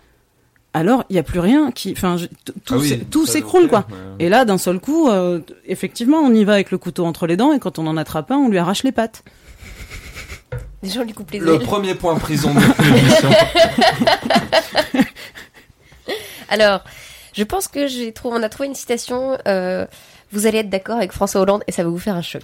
alors 0.74 1.04
il 1.10 1.16
y 1.16 1.18
a 1.18 1.22
plus 1.22 1.40
rien 1.40 1.70
qui, 1.72 1.92
enfin, 1.96 2.16
tout, 2.64 2.82
Ah 3.26 3.30
s'écroule 3.30 3.66
quoi. 3.68 3.86
ouais. 3.90 4.26
Et 4.26 4.28
là, 4.28 4.44
d'un 4.44 4.58
seul 4.58 4.78
coup, 4.78 5.08
euh, 5.08 5.40
effectivement, 5.66 6.18
on 6.18 6.32
y 6.34 6.44
va 6.44 6.52
avec 6.54 6.70
le 6.70 6.78
couteau 6.78 7.04
entre 7.06 7.26
les 7.26 7.36
dents 7.36 7.52
et 7.52 7.58
quand 7.58 7.78
on 7.78 7.86
en 7.86 7.96
attrape 7.96 8.30
un, 8.30 8.36
on 8.36 8.48
lui 8.48 8.58
arrache 8.58 8.82
les 8.84 8.92
pattes. 8.92 9.24
Les 10.82 10.90
gens 10.90 11.02
lui 11.02 11.14
coupent 11.14 11.30
les 11.32 11.38
Le 11.40 11.54
ailes. 11.54 11.60
premier 11.62 11.94
point 11.94 12.14
prison 12.16 12.54
de 12.54 12.94
l'émission. 12.94 13.30
Alors, 16.48 16.84
je 17.32 17.42
pense 17.42 17.68
que 17.68 17.86
j'ai 17.88 18.12
trouvé, 18.12 18.36
on 18.38 18.42
a 18.42 18.48
trouvé 18.48 18.68
une 18.68 18.74
citation. 18.74 19.36
euh, 19.48 19.86
vous 20.32 20.46
allez 20.46 20.58
être 20.58 20.70
d'accord 20.70 20.96
avec 20.96 21.12
François 21.12 21.40
Hollande 21.40 21.62
et 21.66 21.72
ça 21.72 21.82
va 21.82 21.88
vous 21.88 21.98
faire 21.98 22.14
un 22.14 22.22
choc. 22.22 22.42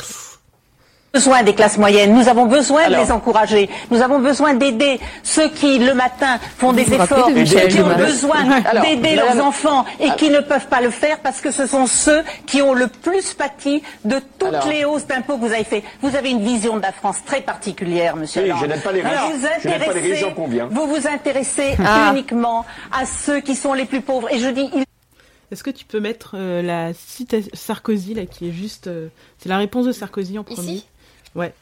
Besoin 1.13 1.43
des 1.43 1.55
classes 1.55 1.77
moyennes, 1.77 2.15
nous 2.15 2.29
avons 2.29 2.47
besoin 2.47 2.85
Alors. 2.85 3.01
de 3.01 3.05
les 3.07 3.13
encourager, 3.13 3.69
nous 3.91 4.01
avons 4.01 4.19
besoin 4.19 4.55
d'aider 4.55 4.99
ceux 5.23 5.49
qui 5.51 5.79
le 5.79 5.93
matin 5.95 6.39
font 6.57 6.73
des 6.73 6.93
efforts, 6.95 7.31
de 7.31 7.45
ceux 7.45 7.67
qui 7.69 7.81
ont 7.81 7.95
besoin 7.97 8.45
d'aider 8.81 9.17
madame- 9.17 9.37
leurs 9.37 9.47
enfants 9.47 9.85
et 10.01 10.11
qui 10.17 10.31
ne 10.31 10.41
peuvent 10.41 10.69
pas 10.69 10.81
le 10.81 10.91
faire 10.91 11.19
parce 11.21 11.41
que 11.43 11.51
ce 11.51 11.67
sont 11.67 11.87
ceux 11.87 12.23
qui 12.47 12.63
ont 12.63 12.73
le 12.73 12.87
plus 12.89 13.35
pâti 13.35 13.83
de 14.05 14.17
toutes 14.39 14.49
Alors. 14.55 14.69
les 14.69 14.85
hausses 14.87 15.07
d'impôts 15.07 15.37
que 15.37 15.41
vous 15.47 15.53
avez 15.53 15.65
fait. 15.65 15.83
Vous 16.01 16.17
avez 16.17 16.31
une 16.31 16.43
vision 16.43 16.77
de 16.79 16.83
la 16.83 16.93
France 16.93 17.19
très 17.27 17.43
particulière, 17.43 18.17
monsieur. 18.17 18.43
Oui, 18.45 18.53
je 18.61 18.67
n'aime 18.67 18.81
pas 18.81 18.93
les 18.93 19.03
riches. 19.03 19.13
Vous 19.13 19.47
Je 19.63 19.69
n'aime 19.69 19.79
pas 19.81 19.87
les 19.87 19.91
intéressez- 19.91 20.11
riches, 20.13 20.21
j'en 20.21 20.33
conviens. 20.33 20.69
Vous 20.71 20.87
vous 20.87 21.07
intéressez 21.07 21.77
Ah. 21.85 22.11
uniquement 22.13 22.65
à 22.91 23.05
ceux 23.05 23.41
qui 23.41 23.55
sont 23.55 23.75
les 23.75 23.85
plus 23.85 24.01
pauvres. 24.01 24.33
Et 24.33 24.39
je 24.39 24.49
dis, 24.49 24.71
Est-ce 25.51 25.63
que 25.63 25.71
tu 25.71 25.85
peux 25.85 26.01
mettre 26.01 26.37
euh, 26.37 26.63
la 26.63 26.95
citation 26.95 27.51
Sarkozy 27.53 28.15
là 28.15 28.25
qui 28.25 28.49
est 28.49 28.53
juste 28.53 28.87
euh, 28.87 29.09
c'est 29.39 29.51
la 29.51 29.59
réponse 29.59 29.85
de 29.85 29.93
Sarkozy 29.93 30.39
en 30.39 30.45
premier? 30.45 30.63
Ici 30.73 30.87
Ouais. 31.35 31.53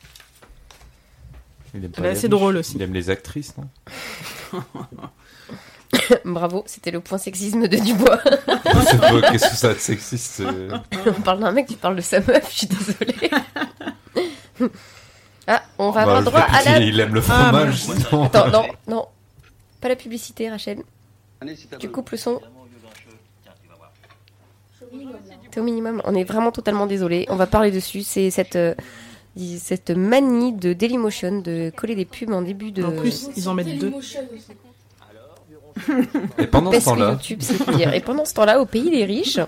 Il 1.75 1.85
aime 1.85 1.91
pas 1.91 1.99
Elle 1.99 2.07
est 2.07 2.09
les 2.11 2.17
assez 2.17 2.27
riches. 2.27 2.31
drôle 2.31 2.57
aussi. 2.57 2.77
Il 2.77 2.83
aime 2.83 2.93
les 2.95 3.11
actrices, 3.11 3.55
non 3.57 3.69
Bravo, 6.25 6.65
c'était 6.67 6.91
le 6.91 7.01
point 7.01 7.19
sexisme 7.19 7.67
de 7.69 7.77
Dubois. 7.77 8.21
C'est 8.23 9.01
pas- 9.01 9.31
Qu'est-ce 9.31 9.51
que 9.51 9.57
ça 9.57 9.75
de 9.75 9.79
sexiste 9.79 10.41
euh, 10.41 10.77
on 11.07 11.21
parle 11.21 11.41
d'un 11.41 11.53
mec, 11.53 11.67
tu 11.67 11.75
parles 11.75 11.97
de 11.97 12.01
sa 12.01 12.21
meuf, 12.21 12.49
je 12.51 12.59
suis 12.59 12.67
désolée. 12.67 13.31
ah, 15.47 15.63
on 15.79 15.91
va 15.91 16.05
bah, 16.05 16.19
avoir 16.19 16.23
droit 16.23 16.41
à 16.41 16.63
la... 16.65 16.79
Il 16.79 16.99
aime 17.01 17.15
le 17.15 17.21
fromage, 17.21 17.83
sinon. 17.83 18.25
Attends, 18.25 18.49
non, 18.49 18.67
non. 18.89 19.07
Pas 19.81 19.89
la 19.89 19.97
publicité, 19.97 20.51
Rachel. 20.51 20.83
Tu 21.79 21.89
coupes 21.89 22.11
le 22.11 22.19
son. 22.19 22.41
C'est 25.51 25.61
au 25.61 25.65
minimum. 25.65 26.03
On 26.05 26.15
est 26.15 26.25
vraiment 26.25 26.53
totalement 26.53 26.87
désolé. 26.87 27.27
On 27.29 27.37
va 27.37 27.47
parler 27.47 27.71
dessus. 27.71 28.03
C'est 28.03 28.31
cette, 28.31 28.57
euh, 28.57 28.75
cette 29.59 29.91
manie 29.91 30.53
de 30.53 30.73
Dailymotion 30.73 31.41
de 31.41 31.71
coller 31.77 31.95
des 31.95 32.05
pubs 32.05 32.33
en 32.33 32.43
début 32.43 32.73
de. 32.73 32.83
En 32.85 32.93
plus, 32.93 33.29
ils 33.37 33.49
en 33.49 33.55
mettent 33.55 33.79
deux. 33.79 33.93
Et 36.39 36.47
pendant 36.47 36.71
ce 36.71 36.77
Parce 36.77 36.85
temps-là, 36.87 37.11
YouTube, 37.13 37.39
c'est 37.43 37.65
pire. 37.65 37.95
Et 37.95 38.01
pendant 38.01 38.25
ce 38.25 38.35
temps-là, 38.35 38.61
au 38.61 38.67
pays 38.67 38.91
des 38.91 39.05
riches, 39.05 39.39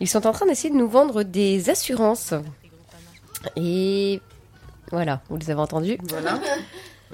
ils 0.00 0.08
sont 0.08 0.26
en 0.26 0.32
train 0.32 0.46
d'essayer 0.46 0.70
de 0.70 0.76
nous 0.78 0.88
vendre 0.88 1.22
des 1.22 1.70
assurances. 1.70 2.34
Et 3.56 4.20
voilà, 4.90 5.20
vous 5.30 5.36
les 5.36 5.50
avez 5.50 5.60
entendus. 5.60 5.98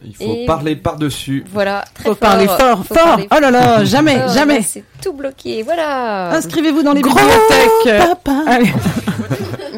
il 0.04 0.16
faut 0.16 0.24
Et- 0.24 0.46
parler 0.46 0.76
par-dessus. 0.76 1.44
Voilà, 1.52 1.84
très 1.94 2.04
Faut 2.04 2.10
fort. 2.10 2.18
parler 2.18 2.46
fort, 2.46 2.84
Faut 2.84 2.94
fort. 2.94 3.04
parler 3.04 3.28
Oh 3.34 3.38
là 3.40 3.50
là, 3.50 3.84
jamais, 3.84 4.18
fort. 4.18 4.28
jamais. 4.30 4.58
Là, 4.58 4.64
C'est 4.66 4.84
tout 5.02 5.12
bloqué, 5.12 5.62
voilà. 5.62 6.30
Inscrivez-vous 6.32 6.82
dans 6.82 6.94
les 6.94 7.02
Gros 7.02 7.14
bibliothèques. 7.14 8.08
Papa. 8.08 8.42
Allez. 8.46 8.72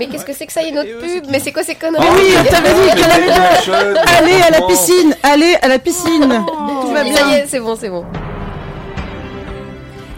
Mais 0.01 0.07
qu'est-ce 0.07 0.25
que 0.25 0.33
c'est 0.33 0.47
que 0.47 0.53
ça, 0.53 0.63
il 0.63 0.75
y 0.75 0.79
a 0.79 0.83
une 0.83 0.89
autre 0.89 0.99
pub 0.99 1.31
Mais 1.31 1.41
c'est 1.41 1.53
quoi 1.53 1.63
ces 1.63 1.75
conneries 1.75 2.03
Mais 2.03 2.21
oui, 2.23 2.33
on 2.41 2.45
t'avait 2.45 2.73
dit 2.73 3.01
qu'elle 3.03 3.11
avait 3.11 3.99
Allez 4.17 4.41
à 4.41 4.51
la 4.51 4.63
piscine, 4.67 5.15
allez 5.23 5.55
à 5.61 5.69
la 5.69 5.79
piscine. 5.79 6.23
Tout 6.23 6.89
va 6.89 7.03
Ça 7.03 7.07
y 7.07 7.13
bien. 7.13 7.31
est, 7.37 7.47
c'est 7.47 7.61
bon, 7.61 7.77
c'est 7.77 7.91
bon. 7.91 8.07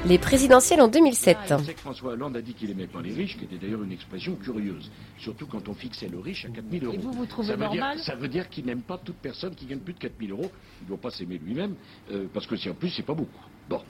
Les 0.07 0.19
présidentielles 0.19 0.81
en 0.81 0.87
2007. 0.87 1.37
Je 1.59 1.65
sais 1.65 1.75
que 1.75 1.81
François 1.81 2.13
Hollande 2.13 2.37
a 2.37 2.43
dit 2.43 2.55
qu'il 2.55 2.71
aimait 2.71 2.87
pas 2.87 3.01
les 3.03 3.13
riches, 3.13 3.37
qui 3.37 3.45
était 3.45 3.57
d'ailleurs 3.57 3.83
une 3.83 3.91
expression 3.91 4.37
curieuse. 4.37 4.89
Surtout 5.19 5.47
quand 5.47 5.69
on 5.69 5.75
fixait 5.75 6.09
le 6.09 6.21
riche 6.21 6.45
à 6.45 6.49
4000 6.49 6.85
euros. 6.85 6.95
Et 6.95 6.99
vous, 6.99 7.11
vous 7.11 7.27
trouvez 7.27 7.49
ça 7.49 7.55
veut 7.57 7.65
normal 7.65 7.97
dire, 7.97 8.05
Ça 8.05 8.15
veut 8.15 8.29
dire 8.29 8.49
qu'il 8.49 8.65
n'aime 8.67 8.83
pas 8.83 8.99
toute 9.05 9.17
personne 9.17 9.55
qui 9.57 9.67
gagne 9.67 9.79
plus 9.81 9.95
de 9.95 9.99
4000 9.99 10.31
euros. 10.31 10.51
Il 10.81 10.85
ne 10.85 10.89
doit 10.91 10.99
pas 10.99 11.11
s'aimer 11.11 11.41
lui-même, 11.45 11.75
euh, 12.13 12.27
parce 12.33 12.47
que 12.47 12.55
si 12.55 12.71
en 12.71 12.75
plus, 12.75 12.91
c'est 12.91 13.03
pas 13.05 13.15
beaucoup. 13.15 13.31
Bon. 13.69 13.81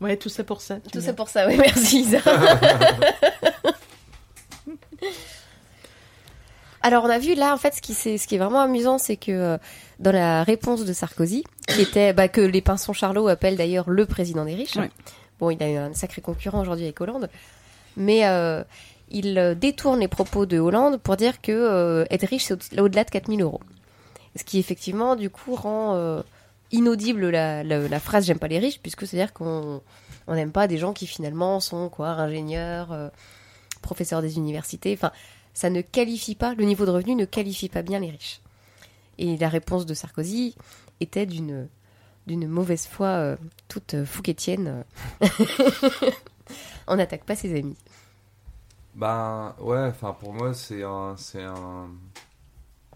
Ouais, 0.00 0.16
tout 0.16 0.28
ça 0.28 0.44
pour 0.44 0.60
ça. 0.60 0.78
Tout 0.92 1.00
ça 1.00 1.12
pour 1.12 1.28
ça, 1.28 1.46
oui, 1.48 1.56
merci 1.58 2.00
Isa. 2.02 2.18
Alors 6.82 7.04
on 7.04 7.10
a 7.10 7.18
vu 7.18 7.34
là 7.34 7.52
en 7.52 7.56
fait 7.56 7.74
ce 7.74 7.82
qui, 7.82 7.92
c'est- 7.92 8.18
ce 8.18 8.28
qui 8.28 8.36
est 8.36 8.38
vraiment 8.38 8.60
amusant 8.60 8.98
c'est 8.98 9.16
que 9.16 9.32
euh, 9.32 9.58
dans 9.98 10.12
la 10.12 10.44
réponse 10.44 10.84
de 10.84 10.92
Sarkozy 10.92 11.44
qui 11.66 11.80
était 11.82 12.12
bah, 12.12 12.28
que 12.28 12.40
les 12.40 12.60
pinsons 12.62 12.92
Charlot 12.92 13.26
appellent 13.28 13.56
d'ailleurs 13.56 13.90
le 13.90 14.06
président 14.06 14.44
des 14.44 14.54
riches. 14.54 14.76
Ouais. 14.76 14.90
Bon 15.40 15.50
il 15.50 15.60
a 15.62 15.68
eu 15.68 15.76
un 15.76 15.92
sacré 15.92 16.22
concurrent 16.22 16.60
aujourd'hui 16.60 16.84
avec 16.84 17.00
Hollande 17.00 17.28
mais 17.96 18.26
euh, 18.28 18.62
il 19.10 19.36
euh, 19.38 19.54
détourne 19.56 19.98
les 19.98 20.06
propos 20.08 20.46
de 20.46 20.58
Hollande 20.60 20.98
pour 20.98 21.16
dire 21.16 21.40
que 21.42 21.50
euh, 21.50 22.04
être 22.10 22.26
riche 22.28 22.44
c'est 22.44 22.78
au- 22.78 22.82
au-delà 22.84 23.02
de 23.02 23.10
4000 23.10 23.42
euros. 23.42 23.60
Ce 24.36 24.44
qui 24.44 24.60
effectivement 24.60 25.16
du 25.16 25.30
coup 25.30 25.56
rend 25.56 25.96
inaudible 26.72 27.28
la, 27.28 27.62
la, 27.62 28.00
phrase 28.00 28.26
j'aime 28.26 28.38
pas 28.38 28.48
les 28.48 28.58
riches 28.58 28.80
puisque 28.80 29.06
c'est 29.06 29.20
à 29.20 29.24
dire 29.24 29.32
qu'on 29.32 29.80
on 30.26 30.34
n'aime 30.34 30.52
pas 30.52 30.68
des 30.68 30.78
gens 30.78 30.92
qui 30.92 31.06
finalement 31.06 31.58
sont 31.60 31.88
quoi 31.88 32.10
ingénieurs, 32.10 32.92
euh, 32.92 33.08
professeurs 33.80 34.20
des 34.20 34.36
universités. 34.36 34.92
Enfin, 34.92 35.10
ça 35.54 35.70
ne 35.70 35.80
qualifie 35.80 36.34
pas 36.34 36.54
le 36.54 36.64
niveau 36.64 36.84
de 36.84 36.90
revenu 36.90 37.14
ne 37.14 37.24
qualifie 37.24 37.68
pas 37.68 37.82
bien 37.82 37.98
les 37.98 38.10
riches. 38.10 38.40
Et 39.16 39.36
la 39.36 39.48
réponse 39.48 39.86
de 39.86 39.94
Sarkozy 39.94 40.54
était 41.00 41.26
d'une 41.26 41.68
d'une 42.26 42.46
mauvaise 42.46 42.86
foi 42.86 43.06
euh, 43.06 43.36
toute 43.68 43.94
euh, 43.94 44.04
fouquetienne. 44.06 44.84
on 46.86 46.96
n'attaque 46.96 47.24
pas 47.24 47.34
ses 47.34 47.58
amis. 47.58 47.76
Ben 48.94 49.54
ouais, 49.60 49.86
enfin 49.88 50.12
pour 50.12 50.34
moi 50.34 50.52
c'est 50.52 50.82
un 50.82 51.14
c'est 51.16 51.42
un 51.42 51.88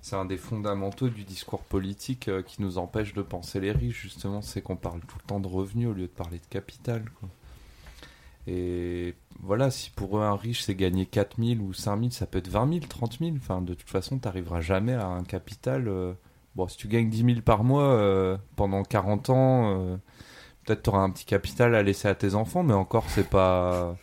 c'est 0.03 0.17
un 0.17 0.27
des 0.27 0.37
fondamentaux 0.37 1.09
du 1.09 1.25
discours 1.25 1.63
politique 1.65 2.29
euh, 2.29 2.43
qui 2.43 2.61
nous 2.63 2.79
empêche 2.79 3.15
de 3.15 3.23
penser 3.23 3.61
les 3.61 3.73
riches 3.73 4.03
justement, 4.03 4.43
c'est 4.43 4.63
qu'on 4.63 4.77
parle 4.77 5.01
tout 5.01 5.17
le 5.21 5.27
temps 5.27 5.41
de 5.41 5.49
revenus 5.49 5.89
au 5.89 5.95
lieu 5.95 6.03
de 6.03 6.07
parler 6.09 6.39
de 6.41 6.47
capital. 6.51 7.05
Et 8.47 9.15
voilà, 9.41 9.71
si 9.71 9.91
pour 9.91 10.19
eux 10.19 10.23
un 10.23 10.37
riche 10.37 10.63
c'est 10.63 10.75
gagner 10.75 11.07
4000 11.07 11.61
ou 11.61 11.73
5000, 11.73 12.13
ça 12.13 12.27
peut 12.27 12.39
être 12.39 12.49
20 12.49 12.69
000, 12.73 12.87
30 12.89 13.19
000, 13.21 13.33
enfin 13.37 13.63
de 13.63 13.75
toute 13.75 13.89
façon 13.91 14.19
t'arriveras 14.19 14.61
jamais 14.61 14.95
à 14.95 15.07
un 15.07 15.23
capital. 15.25 15.89
euh, 15.89 16.13
Bon, 16.57 16.69
si 16.69 16.77
tu 16.77 16.89
gagnes 16.89 17.09
10 17.09 17.25
000 17.25 17.41
par 17.43 17.65
mois 17.65 17.85
euh, 17.95 18.37
pendant 18.57 18.83
40 18.83 19.31
ans, 19.31 19.99
peut-être 20.65 20.83
tu 20.83 20.91
auras 20.91 21.01
un 21.01 21.11
petit 21.11 21.25
capital 21.25 21.75
à 21.75 21.83
laisser 21.83 22.09
à 22.09 22.15
tes 22.15 22.35
enfants, 22.35 22.63
mais 22.63 22.75
encore 22.75 23.07
c'est 23.11 23.29
pas 23.29 23.97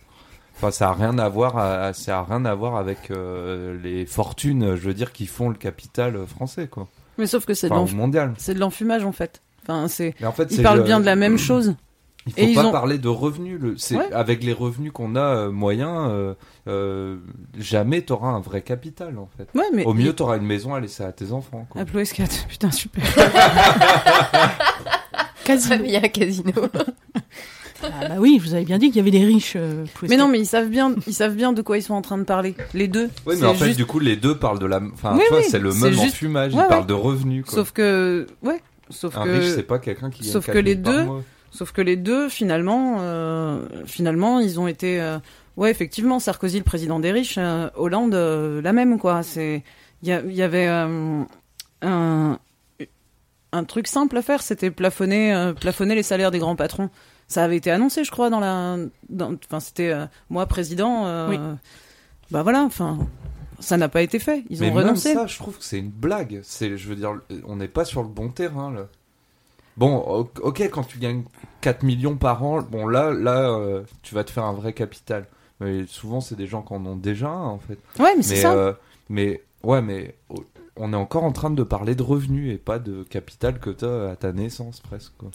Enfin, 0.62 0.72
ça 0.72 0.90
a 0.90 0.94
rien 0.94 1.18
à 1.20 1.30
voir, 1.30 1.58
à- 1.58 1.94
ça 1.94 2.20
a 2.20 2.24
rien 2.24 2.44
à 2.46 2.54
voir 2.54 2.76
avec 2.76 3.12
euh, 3.12 3.80
les 3.82 4.06
fortunes, 4.06 4.76
je 4.76 4.82
veux 4.88 4.94
dire, 4.94 5.14
qui 5.14 5.26
font 5.26 5.48
le 5.50 5.56
capital 5.56 6.20
français, 6.28 6.68
quoi. 6.68 6.88
Mais 7.18 7.28
sauf 7.28 7.46
que 7.46 7.54
c'est 7.54 7.70
de 7.70 7.74
Enfin, 7.74 7.96
mondial. 7.96 8.34
c'est 8.38 8.54
de 8.54 8.60
l'enfumage 8.60 9.04
en 9.06 9.12
fait. 9.14 9.42
Enfin, 9.64 9.88
c'est. 9.88 10.16
Mais 10.20 10.28
en 10.28 10.32
fait, 10.32 10.48
Ils 10.52 10.62
parlent 10.64 10.80
le- 10.80 10.84
bien 10.84 11.00
de 11.00 11.06
la 11.06 11.16
même 11.16 11.38
chose. 11.38 11.76
Il 12.26 12.34
faut 12.34 12.40
Et 12.42 12.46
ils 12.50 12.56
pas 12.56 12.66
ont- 12.66 12.72
parler 12.72 12.98
de 12.98 13.08
revenus. 13.08 13.58
Le, 13.60 13.78
c'est 13.78 13.96
Ouais. 13.96 14.12
avec 14.14 14.44
les 14.44 14.52
revenus 14.54 14.92
qu'on 14.92 15.16
a 15.16 15.22
euh, 15.22 15.52
moyens, 15.52 16.10
euh, 16.12 16.34
euh, 16.68 17.18
jamais 17.58 18.02
t'auras 18.02 18.30
un 18.30 18.40
vrai 18.42 18.62
capital 18.62 19.18
en 19.18 19.30
fait. 19.38 19.48
Ouais, 19.58 19.66
mais 19.74 19.86
Au 19.86 19.94
mieux, 19.94 20.14
t'auras 20.14 20.38
une 20.38 20.46
maison 20.46 20.74
à 20.76 20.80
laisser 20.82 21.04
à 21.04 21.12
tes 21.14 21.32
enfants. 21.32 21.66
Quoi. 21.70 21.84
S4, 21.84 22.46
putain 22.50 22.72
super. 22.72 23.04
Casino. 25.46 25.76
Ouais, 25.76 25.82
mais 25.82 25.88
il 25.88 25.94
y 25.94 25.98
a 25.98 26.00
un 26.04 26.08
casino. 26.10 26.52
Ah 27.84 28.08
bah 28.10 28.16
oui, 28.20 28.40
je 28.42 28.48
vous 28.48 28.54
avais 28.56 28.66
bien 28.66 28.78
dit 28.78 28.88
qu'il 28.88 28.98
y 28.98 29.00
avait 29.00 29.12
des 29.12 29.24
riches. 29.26 29.54
euh, 29.56 29.86
plus 29.96 30.08
Mais 30.08 30.18
non, 30.18 30.28
mais 30.28 30.40
ils 30.40 30.46
savent 30.46 30.70
bien, 30.70 30.94
ils 31.08 31.14
savent 31.14 31.36
bien 31.36 31.54
de 31.54 31.62
quoi 31.62 31.78
ils 31.78 31.82
sont 31.84 31.94
en 31.94 32.02
train 32.02 32.18
de 32.18 32.24
parler. 32.24 32.56
Les 32.74 32.88
deux. 32.88 33.10
Oui, 33.26 33.36
mais 33.40 33.46
en 33.48 33.54
fait, 33.54 33.66
juste- 33.66 33.78
du 33.78 33.86
coup, 33.86 34.00
les 34.00 34.16
deux 34.16 34.36
parlent 34.38 34.60
de 34.60 34.66
la. 34.66 34.80
Enfin, 34.94 35.16
Oui, 35.16 35.44
c'est 35.50 35.60
le 35.60 35.72
même 35.74 35.92
juste- 35.94 36.16
enfumage. 36.16 36.54
Ouais, 36.54 36.62
ils 36.64 36.68
parlent 36.68 36.82
ouais. 36.82 36.88
de 36.88 36.94
revenus. 36.94 37.46
Quoi. 37.46 37.54
Sauf 37.56 37.72
que, 37.72 38.28
ouais, 38.44 38.62
sauf 38.90 39.18
un 39.18 39.24
que. 39.24 39.30
riche, 39.30 39.52
c'est 39.56 39.64
pas 39.64 39.80
quelqu'un 39.80 40.10
qui 40.10 40.24
gagne 40.24 40.32
Sauf 40.32 40.46
que 40.46 40.52
4000 40.52 40.66
les 40.66 40.76
deux, 40.76 41.06
sauf 41.52 41.72
que 41.72 41.82
les 41.82 41.96
deux, 41.96 42.30
finalement, 42.30 42.98
euh, 43.00 43.66
finalement, 43.86 44.40
ils 44.40 44.60
ont 44.60 44.68
été, 44.68 45.00
euh, 45.02 45.18
ouais, 45.58 45.72
effectivement, 45.72 46.20
Sarkozy, 46.20 46.58
le 46.58 46.64
président 46.64 47.00
des 47.00 47.12
riches, 47.12 47.36
euh, 47.38 47.70
Hollande, 47.76 48.14
euh, 48.16 48.62
la 48.62 48.74
même, 48.74 49.00
quoi. 49.00 49.24
C'est, 49.24 49.64
il 50.04 50.10
y, 50.10 50.42
avait 50.42 50.68
euh, 50.68 51.24
un, 51.82 52.40
un 53.52 53.64
truc 53.64 53.88
simple 53.88 54.18
à 54.18 54.22
faire, 54.22 54.42
c'était 54.42 54.72
plafonner, 54.72 55.34
euh, 55.34 55.54
plafonner 55.54 55.96
les 55.96 56.04
salaires 56.04 56.32
des 56.32 56.40
grands 56.40 56.56
patrons. 56.56 56.90
Ça 57.30 57.44
avait 57.44 57.56
été 57.58 57.72
annoncé, 57.72 58.04
je 58.04 58.12
crois, 58.12 58.30
dans 58.30 58.40
la, 58.42 58.76
enfin, 59.22 59.60
c'était 59.60 59.92
euh, 59.92 60.06
moi 60.30 60.46
président. 60.48 61.06
euh, 61.06 61.30
Oui. 61.30 61.38
Bah 62.32 62.44
voilà, 62.44 62.64
enfin, 62.64 62.98
ça 63.60 63.78
n'a 63.78 63.88
pas 63.88 64.02
été 64.02 64.20
fait. 64.20 64.44
Ils 64.50 64.60
mais 64.60 64.72
ont 64.72 64.74
renoncé. 64.74 65.10
Même 65.14 65.20
ça, 65.20 65.28
je 65.28 65.38
trouve 65.38 65.58
que 65.58 65.64
c'est 65.64 65.80
une 65.80 65.90
blague. 65.92 66.42
C'est, 66.44 66.76
je 66.76 66.90
veux 66.90 66.96
dire, 66.96 67.14
on 67.46 67.56
n'est 67.56 67.68
pas 67.68 67.86
sur 67.86 68.02
le 68.02 68.10
bon 68.10 68.30
terrain 68.30 68.72
là. 68.74 68.88
Bon, 69.78 69.98
ok, 70.42 70.62
quand 70.72 70.84
tu 70.84 70.98
gagnes 71.00 71.24
4 71.62 71.84
millions 71.84 72.18
par 72.18 72.44
an, 72.44 72.62
bon 72.64 72.86
là, 72.88 73.14
là, 73.14 73.50
euh, 73.52 73.84
tu 74.02 74.14
vas 74.14 74.26
te 74.26 74.32
faire 74.32 74.44
un 74.44 74.52
vrai 74.54 74.74
capital. 74.74 75.26
Mais 75.62 75.86
souvent, 75.88 76.20
c'est 76.20 76.36
des 76.36 76.48
gens 76.48 76.62
qui 76.64 76.74
en 76.74 76.86
ont 76.86 76.96
déjà 76.98 77.30
un, 77.30 77.46
en 77.48 77.60
fait. 77.60 77.78
Ouais, 78.02 78.14
mais 78.18 78.24
c'est 78.24 78.38
ça. 78.38 78.78
mais 79.10 79.42
ouais, 79.64 79.82
mais 79.82 80.16
oh, 80.30 80.44
on 80.76 80.92
est 80.94 80.98
encore 80.98 81.24
en 81.24 81.32
train 81.32 81.50
de 81.50 81.64
parler 81.64 81.96
de 81.96 82.04
revenus 82.04 82.54
et 82.54 82.58
pas 82.58 82.80
de 82.80 83.04
capital 83.04 83.60
que 83.60 83.70
tu 83.70 83.86
as 83.86 84.10
à 84.12 84.16
ta 84.16 84.32
naissance 84.34 84.80
presque. 84.82 85.14
Quoi. 85.18 85.30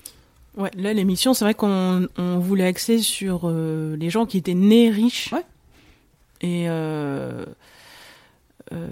Ouais, 0.57 0.71
là, 0.77 0.93
l'émission, 0.93 1.35
c'est 1.35 1.45
vrai 1.45 1.55
qu'on 1.55 2.09
on 2.17 2.39
voulait 2.39 2.67
axer 2.67 2.99
sur 2.99 3.43
euh, 3.45 3.97
les 3.97 4.11
gens 4.11 4.25
qui 4.25 4.39
étaient 4.39 4.55
nés 4.55 4.91
riches. 4.91 5.33
Ouais. 5.33 5.45
Et 6.41 6.69
euh, 6.69 7.45
euh, 8.73 8.89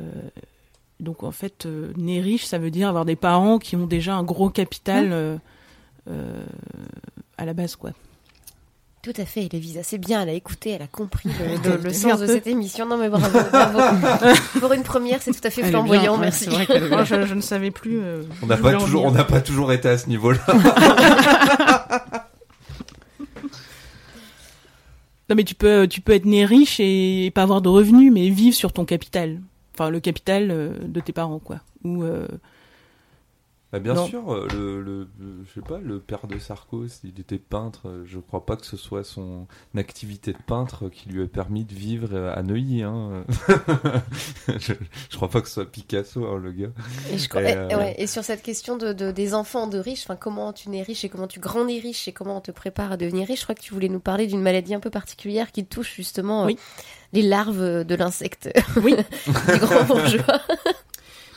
donc, 0.99 1.23
en 1.23 1.31
fait, 1.31 1.67
nés 1.97 2.21
riches, 2.21 2.45
ça 2.45 2.59
veut 2.59 2.71
dire 2.71 2.89
avoir 2.89 3.05
des 3.05 3.17
parents 3.17 3.59
qui 3.59 3.77
ont 3.77 3.87
déjà 3.87 4.15
un 4.15 4.25
gros 4.25 4.51
capital 4.51 5.41
à 7.39 7.45
la 7.45 7.55
base, 7.55 7.77
quoi. 7.77 7.93
Tout 9.03 9.13
à 9.17 9.25
fait, 9.25 9.49
Lévisa, 9.53 9.83
c'est 9.83 9.99
bien, 9.99 10.23
elle 10.23 10.29
a 10.29 10.33
écouté, 10.33 10.71
elle 10.71 10.83
a 10.83 10.87
compris 10.87 11.29
le, 11.85 11.93
sens 11.93 12.21
de 12.21 12.27
cette 12.29 12.47
émission. 12.47 12.87
Non 12.87 12.97
mais 12.97 13.09
bravo, 13.09 13.37
bravo. 13.51 13.81
Pour 14.61 14.73
une 14.73 14.85
première, 14.85 15.21
c'est 15.21 15.33
tout 15.33 15.41
à 15.45 15.51
fait 15.51 15.63
bien, 15.63 15.71
flamboyant, 15.71 16.15
ouais, 16.15 16.21
merci. 16.21 16.47
vrai. 16.49 16.67
Moi, 16.89 17.03
je, 17.05 17.27
je 17.27 17.35
ne 17.35 17.41
savais 17.41 17.73
plus. 17.73 18.01
euh, 18.01 18.23
On 18.43 18.47
n'a 18.47 18.57
pas 18.57 18.75
toujours, 18.75 19.03
on 19.05 19.09
venir. 19.11 19.19
n'a 19.19 19.25
pas 19.25 19.41
toujours 19.41 19.73
été 19.73 19.89
à 19.89 19.99
ce 19.99 20.09
niveau-là. 20.09 20.41
Non, 25.29 25.37
mais 25.37 25.45
tu 25.45 25.55
peux, 25.55 25.89
tu 25.89 26.01
peux 26.01 26.13
être 26.13 26.25
né 26.27 26.45
riche 26.45 26.79
et 26.79 27.33
pas 27.35 27.43
avoir 27.43 27.63
de 27.63 27.69
revenus, 27.69 28.13
mais 28.13 28.29
vivre 28.29 28.55
sur 28.55 28.73
ton 28.73 28.85
capital. 28.85 29.41
Enfin, 29.75 29.89
le 29.89 29.99
capital 29.99 30.49
euh, 30.51 30.75
de 30.87 31.01
tes 31.01 31.13
parents, 31.13 31.39
quoi. 31.39 31.61
Ou 31.85 32.03
euh, 32.03 32.29
Bah, 33.73 33.79
bien 33.79 33.95
Non. 33.95 34.07
sûr, 34.07 34.31
euh, 34.35 34.47
le, 34.53 34.83
le, 34.83 35.09
le- 35.19 35.45
je 35.47 35.53
sais 35.55 35.67
pas, 35.67 35.79
le 35.79 35.99
père 35.99 36.27
de 36.27 36.39
Sarko, 36.39 36.85
il 37.05 37.19
était 37.19 37.39
peintre. 37.39 37.89
euh, 37.89 38.03
Je 38.07 38.19
crois 38.19 38.45
pas 38.45 38.57
que 38.57 38.67
ce 38.67 38.77
soit 38.77 39.03
son 39.03 39.47
activité 39.75 40.33
de 40.35 40.39
peintre 40.47 40.91
qui 40.91 41.09
lui 41.09 41.23
a 41.23 41.27
permis 41.27 41.65
de 41.65 41.73
vivre 41.75 42.09
euh, 42.13 42.35
à 42.37 42.43
Neuilly. 42.43 42.83
Hein. 42.83 43.25
je, 44.49 44.75
je 45.11 45.17
crois 45.17 45.29
pas 45.31 45.41
que 45.41 45.49
ce 45.49 45.55
soit 45.55 45.65
Picasso, 45.71 46.25
hein, 46.27 46.39
le 46.39 46.53
gars. 46.53 46.69
Et, 47.13 47.17
je 47.19 47.29
crois- 47.31 47.43
Et, 47.43 47.53
et- 47.53 47.57
euh, 47.57 47.79
ouais, 47.79 47.95
et 47.97 48.07
sur 48.07 48.23
cette 48.25 48.43
question 48.43 48.77
de, 48.77 48.93
de- 48.93 49.11
des 49.11 49.33
enfants 49.35 49.67
de 49.67 49.79
riches, 49.79 50.03
enfin 50.05 50.17
comment 50.17 50.53
tu 50.53 50.69
nais 50.69 50.83
riche 50.83 51.05
et 51.05 51.09
comment 51.09 51.27
tu 51.27 51.41
grandis 51.41 51.81
riche 51.81 52.07
et 52.09 52.13
comment 52.13 52.37
on 52.37 52.41
te 52.43 52.51
prépare 52.51 52.93
à 52.93 52.97
devenir 52.99 53.27
riche, 53.27 53.39
je 53.41 53.45
crois 53.45 53.55
que 53.55 53.63
tu 53.63 53.73
voulais 53.73 53.89
nous 53.89 54.01
parler 54.01 54.27
d'une 54.27 54.43
maladie 54.43 54.75
un 54.75 54.81
peu 54.81 54.91
particulière 54.91 55.51
qui 55.51 55.65
touche 55.65 55.95
justement 55.97 56.47
euh, 56.47 56.51
les 57.15 57.23
larves 57.23 57.85
de 57.85 57.95
l'insecte 57.95 58.51
Oui. 58.83 58.95
du 59.27 59.59
grand 59.61 59.85
bourgeois. 59.85 60.41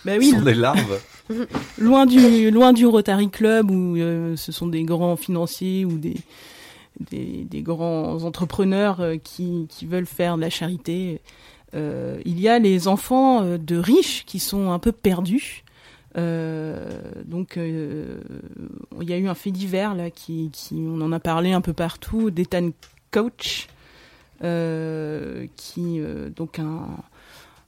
bah 0.06 0.14
Ce 0.14 0.20
oui, 0.20 0.30
sont 0.32 0.42
des 0.42 0.54
larves. 0.54 1.00
loin 1.78 2.06
du 2.06 2.52
loin 2.52 2.74
du 2.74 2.86
Rotary 2.86 3.30
Club 3.30 3.72
où 3.72 3.96
euh, 3.98 4.36
ce 4.36 4.52
sont 4.52 4.68
des 4.68 4.84
grands 4.84 5.16
financiers 5.16 5.86
ou 5.86 5.98
des 5.98 6.16
des, 7.12 7.46
des 7.50 7.62
grands 7.62 8.24
entrepreneurs 8.24 9.02
euh, 9.02 9.18
qui, 9.18 9.66
qui 9.68 9.86
veulent 9.86 10.06
faire 10.06 10.38
de 10.38 10.42
la 10.42 10.50
charité. 10.50 11.20
Euh, 11.74 12.22
il 12.24 12.40
y 12.40 12.48
a 12.48 12.58
les 12.58 12.88
enfants 12.88 13.58
de 13.58 13.76
riches 13.76 14.24
qui 14.26 14.40
sont 14.40 14.72
un 14.72 14.80
peu 14.80 14.92
perdus. 14.92 15.64
Donc 16.16 17.58
il 17.58 19.10
y 19.10 19.12
a 19.12 19.18
eu 19.18 19.28
un 19.28 19.34
fait 19.36 19.52
divers 19.52 19.94
là 19.96 20.10
qui, 20.10 20.50
qui 20.54 20.76
on 20.76 21.02
en 21.02 21.12
a 21.12 21.20
parlé 21.20 21.52
un 21.52 21.60
peu 21.60 21.74
partout 21.74 22.32
d'Ethan 22.32 22.70
Coach 23.12 23.68
qui 24.40 26.00
donc 26.34 26.60
un 26.60 26.88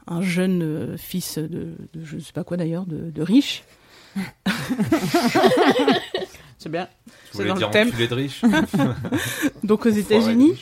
un 0.07 0.21
jeune 0.21 0.61
euh, 0.63 0.97
fils 0.97 1.37
de, 1.37 1.47
de 1.93 2.03
je 2.03 2.17
sais 2.19 2.33
pas 2.33 2.43
quoi 2.43 2.57
d'ailleurs 2.57 2.85
de, 2.85 3.09
de 3.11 3.21
riche 3.21 3.63
C'est 6.57 6.69
bien. 6.69 6.87
Je 7.07 7.11
C'est 7.31 7.37
voulais 7.37 7.49
dans 7.49 7.55
dire 7.55 7.67
le 7.67 7.73
thème. 7.73 7.91
de 7.91 8.13
riche. 8.15 8.41
donc 9.63 9.85
aux 9.85 9.89
États-Unis 9.89 10.53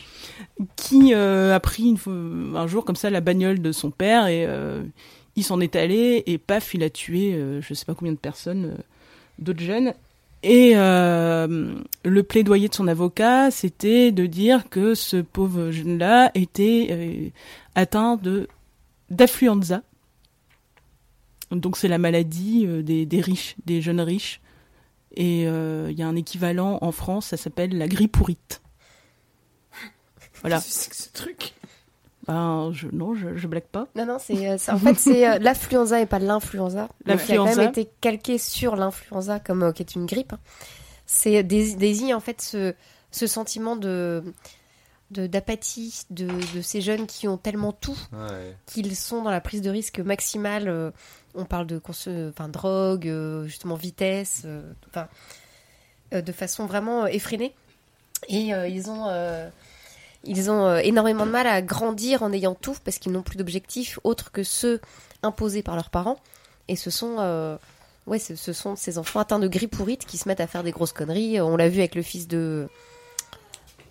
qui 0.75 1.13
euh, 1.13 1.55
a 1.55 1.59
pris 1.59 1.83
une 1.83 1.97
fois- 1.97 2.13
un 2.13 2.67
jour 2.67 2.83
comme 2.85 2.95
ça 2.97 3.09
la 3.09 3.21
bagnole 3.21 3.61
de 3.61 3.71
son 3.71 3.91
père 3.91 4.27
et 4.27 4.45
euh, 4.45 4.83
il 5.35 5.43
s'en 5.43 5.59
est 5.61 5.75
allé 5.75 6.23
et 6.27 6.37
paf 6.37 6.73
il 6.73 6.83
a 6.83 6.89
tué 6.89 7.33
euh, 7.33 7.61
je 7.61 7.73
sais 7.73 7.85
pas 7.85 7.93
combien 7.93 8.13
de 8.13 8.17
personnes 8.17 8.65
euh, 8.65 8.81
d'autres 9.39 9.61
jeunes 9.63 9.93
et 10.43 10.73
euh, 10.75 11.75
le 12.03 12.23
plaidoyer 12.23 12.67
de 12.67 12.73
son 12.75 12.87
avocat 12.87 13.49
c'était 13.51 14.11
de 14.11 14.25
dire 14.25 14.69
que 14.69 14.93
ce 14.95 15.17
pauvre 15.17 15.71
jeune 15.71 15.97
là 15.97 16.31
était 16.35 16.87
euh, 16.91 17.29
atteint 17.75 18.17
de 18.17 18.47
d'affluenza 19.09 19.81
donc 21.51 21.77
c'est 21.77 21.87
la 21.87 21.97
maladie 21.97 22.65
euh, 22.65 22.81
des, 22.81 23.05
des 23.05 23.21
riches 23.21 23.55
des 23.65 23.81
jeunes 23.81 24.01
riches 24.01 24.41
et 25.15 25.47
euh, 25.47 25.89
il 25.91 25.97
y 25.97 26.03
a 26.03 26.07
un 26.07 26.15
équivalent 26.15 26.79
en 26.81 26.91
France 26.91 27.27
ça 27.27 27.37
s'appelle 27.37 27.77
la 27.77 27.87
grippe 27.87 28.13
pourrite 28.13 28.61
voilà. 30.41 30.59
C'est 30.59 30.89
que 30.89 30.95
ce 30.95 31.09
truc? 31.11 31.53
Ben, 32.27 32.69
je, 32.73 32.87
non, 32.91 33.15
je, 33.15 33.35
je 33.35 33.47
blague 33.47 33.63
pas. 33.65 33.87
Non, 33.95 34.05
non, 34.05 34.17
c'est, 34.19 34.47
euh, 34.49 34.57
c'est- 34.59 34.71
en 34.71 34.77
fait, 34.77 34.93
c'est 34.95 35.27
euh, 35.27 35.39
l'affluenza 35.39 36.01
et 36.01 36.05
pas 36.05 36.19
l'influenza. 36.19 36.89
Il 37.05 37.11
a 37.11 37.15
quand 37.15 37.19
L'influenza. 37.21 37.55
même 37.61 37.69
été 37.69 37.89
calqué 38.01 38.37
sur 38.37 38.75
l'influenza, 38.75 39.39
comme 39.39 39.63
euh, 39.63 39.71
qui 39.71 39.81
est 39.81 39.95
une 39.95 40.05
grippe. 40.05 40.33
hein. 40.33 40.39
C'est 41.07 41.41
dés- 41.43 41.75
désigne 41.75 42.13
en 42.13 42.19
fait 42.19 42.41
ce, 42.41 42.75
ce 43.11 43.25
sentiment 43.27 43.75
de 43.75 44.21
de- 44.25 44.33
d'apathie 45.11 46.03
de, 46.09 46.27
de 46.55 46.61
ces 46.61 46.81
jeunes 46.81 47.05
qui 47.05 47.27
ont 47.27 47.37
tellement 47.37 47.71
tout 47.71 47.97
Ouais. 48.11 48.55
qu'ils 48.65 48.95
sont 48.95 49.21
dans 49.21 49.29
la 49.31 49.39
prise 49.41 49.61
de 49.61 49.69
risque 49.69 49.99
maximale. 49.99 50.67
euh, 50.67 50.91
on 51.35 51.45
parle 51.45 51.67
de 51.67 51.81
enfin, 52.31 52.49
drogue, 52.49 53.07
euh, 53.07 53.45
justement 53.45 53.75
vitesse, 53.75 54.43
euh, 54.45 54.61
enfin, 54.89 55.07
de 56.11 56.31
façon 56.31 56.65
vraiment 56.65 57.05
effrénée. 57.07 57.53
Et 58.29 58.49
ils 58.69 58.89
ont, 58.89 59.07
ils 60.23 60.49
ont 60.49 60.77
énormément 60.77 61.25
de 61.25 61.31
mal 61.31 61.45
à 61.45 61.61
grandir 61.61 62.23
en 62.23 62.31
ayant 62.31 62.55
tout 62.55 62.75
parce 62.83 62.97
qu'ils 62.97 63.11
n'ont 63.11 63.21
plus 63.21 63.37
d'objectifs 63.37 63.99
autres 64.03 64.31
que 64.31 64.41
ceux 64.43 64.79
imposés 65.23 65.61
par 65.61 65.75
leurs 65.75 65.89
parents. 65.89 66.17
Et 66.69 66.75
ce 66.77 66.89
sont, 66.89 67.17
ouais, 68.07 68.17
ce, 68.19 68.35
ce 68.35 68.53
sont 68.53 68.75
ces 68.77 68.97
enfants 68.97 69.19
atteints 69.19 69.39
de 69.39 69.47
grippe 69.49 69.75
pourrite 69.75 70.05
qui 70.05 70.17
se 70.17 70.27
mettent 70.29 70.39
à 70.39 70.47
faire 70.47 70.63
des 70.63 70.71
grosses 70.71 70.93
conneries. 70.93 71.41
On 71.41 71.57
l'a 71.57 71.67
vu 71.69 71.79
avec 71.79 71.95
le 71.95 72.01
fils 72.01 72.27
de 72.27 72.69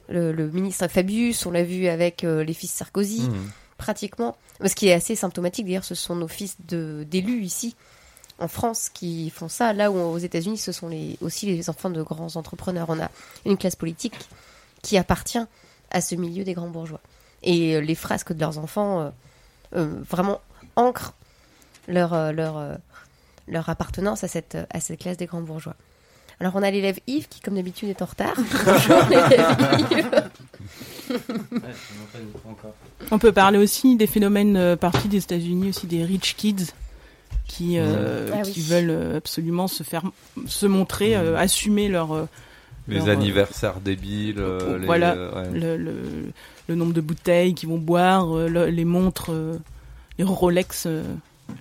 le, 0.09 0.33
le 0.33 0.51
ministre 0.51 0.87
Fabius, 0.89 1.47
on 1.47 1.51
l'a 1.51 1.63
vu 1.65 1.87
avec 1.89 2.25
euh, 2.25 2.45
les 2.45 2.55
fils 2.55 2.73
Sarkozy 2.73 3.23
Mhm. 3.29 3.51
pratiquement. 3.79 4.37
Ce 4.65 4.75
qui 4.75 4.89
est 4.89 4.93
assez 4.93 5.17
symptomatique, 5.17 5.67
d'ailleurs, 5.67 5.85
ce 5.85 5.95
sont 5.95 6.15
nos 6.17 6.29
fils 6.29 6.57
de- 6.69 7.05
d'élus 7.11 7.43
ici, 7.43 7.75
en 8.39 8.49
France, 8.49 8.89
qui 8.89 9.31
font 9.31 9.49
ça. 9.49 9.73
Là 9.73 9.91
où 9.91 9.97
aux 9.99 10.19
États-Unis, 10.19 10.59
ce 10.59 10.73
sont 10.73 10.89
les, 10.89 11.17
aussi 11.21 11.47
les 11.47 11.69
enfants 11.71 11.91
de 11.91 12.03
grands 12.03 12.37
entrepreneurs. 12.37 12.87
On 12.91 13.01
a 13.01 13.11
une 13.45 13.57
classe 13.57 13.77
politique 13.77 14.15
qui 14.83 14.97
appartient 14.99 15.45
à 15.91 16.01
ce 16.01 16.15
milieu 16.15 16.45
des 16.45 16.55
grands 16.55 16.69
bourgeois. 16.71 17.01
Et 17.43 17.75
euh, 17.77 17.81
les 17.81 17.95
frasques 17.95 18.33
de 18.33 18.41
leurs 18.41 18.59
enfants 18.59 19.01
euh, 19.03 19.11
euh, 19.77 20.03
vraiment 20.09 20.41
ancrent 20.77 21.15
leur, 21.89 22.33
leur, 22.33 22.79
leur 23.49 23.69
appartenance 23.69 24.25
à 24.25 24.29
cette, 24.29 24.57
à 24.71 24.81
cette 24.81 25.01
classe 25.01 25.17
des 25.19 25.27
grands 25.27 25.43
bourgeois. 25.43 25.77
Alors 26.41 26.53
on 26.57 26.63
a 26.63 26.71
l'élève 26.71 26.99
Yves 27.07 27.29
qui, 27.29 27.41
comme 27.41 27.55
d'habitude, 27.55 27.89
est 27.89 28.03
en 28.03 28.07
retard. 28.07 28.35
Bonjour 28.65 29.03
l'élève 29.09 29.57
Yves. 29.91 30.31
On 33.11 33.19
peut 33.19 33.33
parler 33.33 33.59
aussi 33.59 33.97
des 33.97 34.07
phénomènes 34.07 34.57
euh, 34.57 34.77
partis 34.77 35.09
des 35.09 35.19
États-Unis, 35.19 35.69
aussi 35.71 35.87
des 35.87 36.05
rich 36.05 36.35
kids, 36.37 36.67
qui 37.47 37.79
euh, 37.79 38.31
Ah 38.33 38.43
qui 38.43 38.61
oui. 38.61 38.67
veulent 38.67 38.91
euh, 38.91 39.17
absolument 39.19 39.69
se 39.69 39.83
faire 39.83 40.03
se 40.47 40.67
montrer, 40.67 41.17
euh, 41.17 41.37
assumer 41.37 41.89
leur 41.89 42.13
euh, 42.13 42.27
Les 42.89 43.09
anniversaires 43.09 43.81
débiles. 43.81 44.39
euh, 44.39 44.79
les- 44.79 44.87
voilà 44.87 45.13
euh, 45.15 45.35
ouais. 45.53 45.59
le, 45.59 45.77
le, 45.77 45.95
le 46.69 46.75
nombre 46.75 46.93
de 46.95 47.01
bouteilles 47.01 47.55
qu'ils 47.55 47.69
vont 47.69 47.79
boire, 47.79 48.37
euh, 48.37 48.49
le- 48.49 48.67
les 48.71 48.85
montres, 48.85 49.31
les 50.19 50.25
Rolex, 50.25 50.87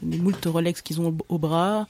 les 0.02 0.18
moultes 0.18 0.46
Rolex 0.46 0.82
qu'ils 0.82 1.00
ont 1.02 1.10
au, 1.10 1.36
au 1.36 1.38
bras. 1.38 1.88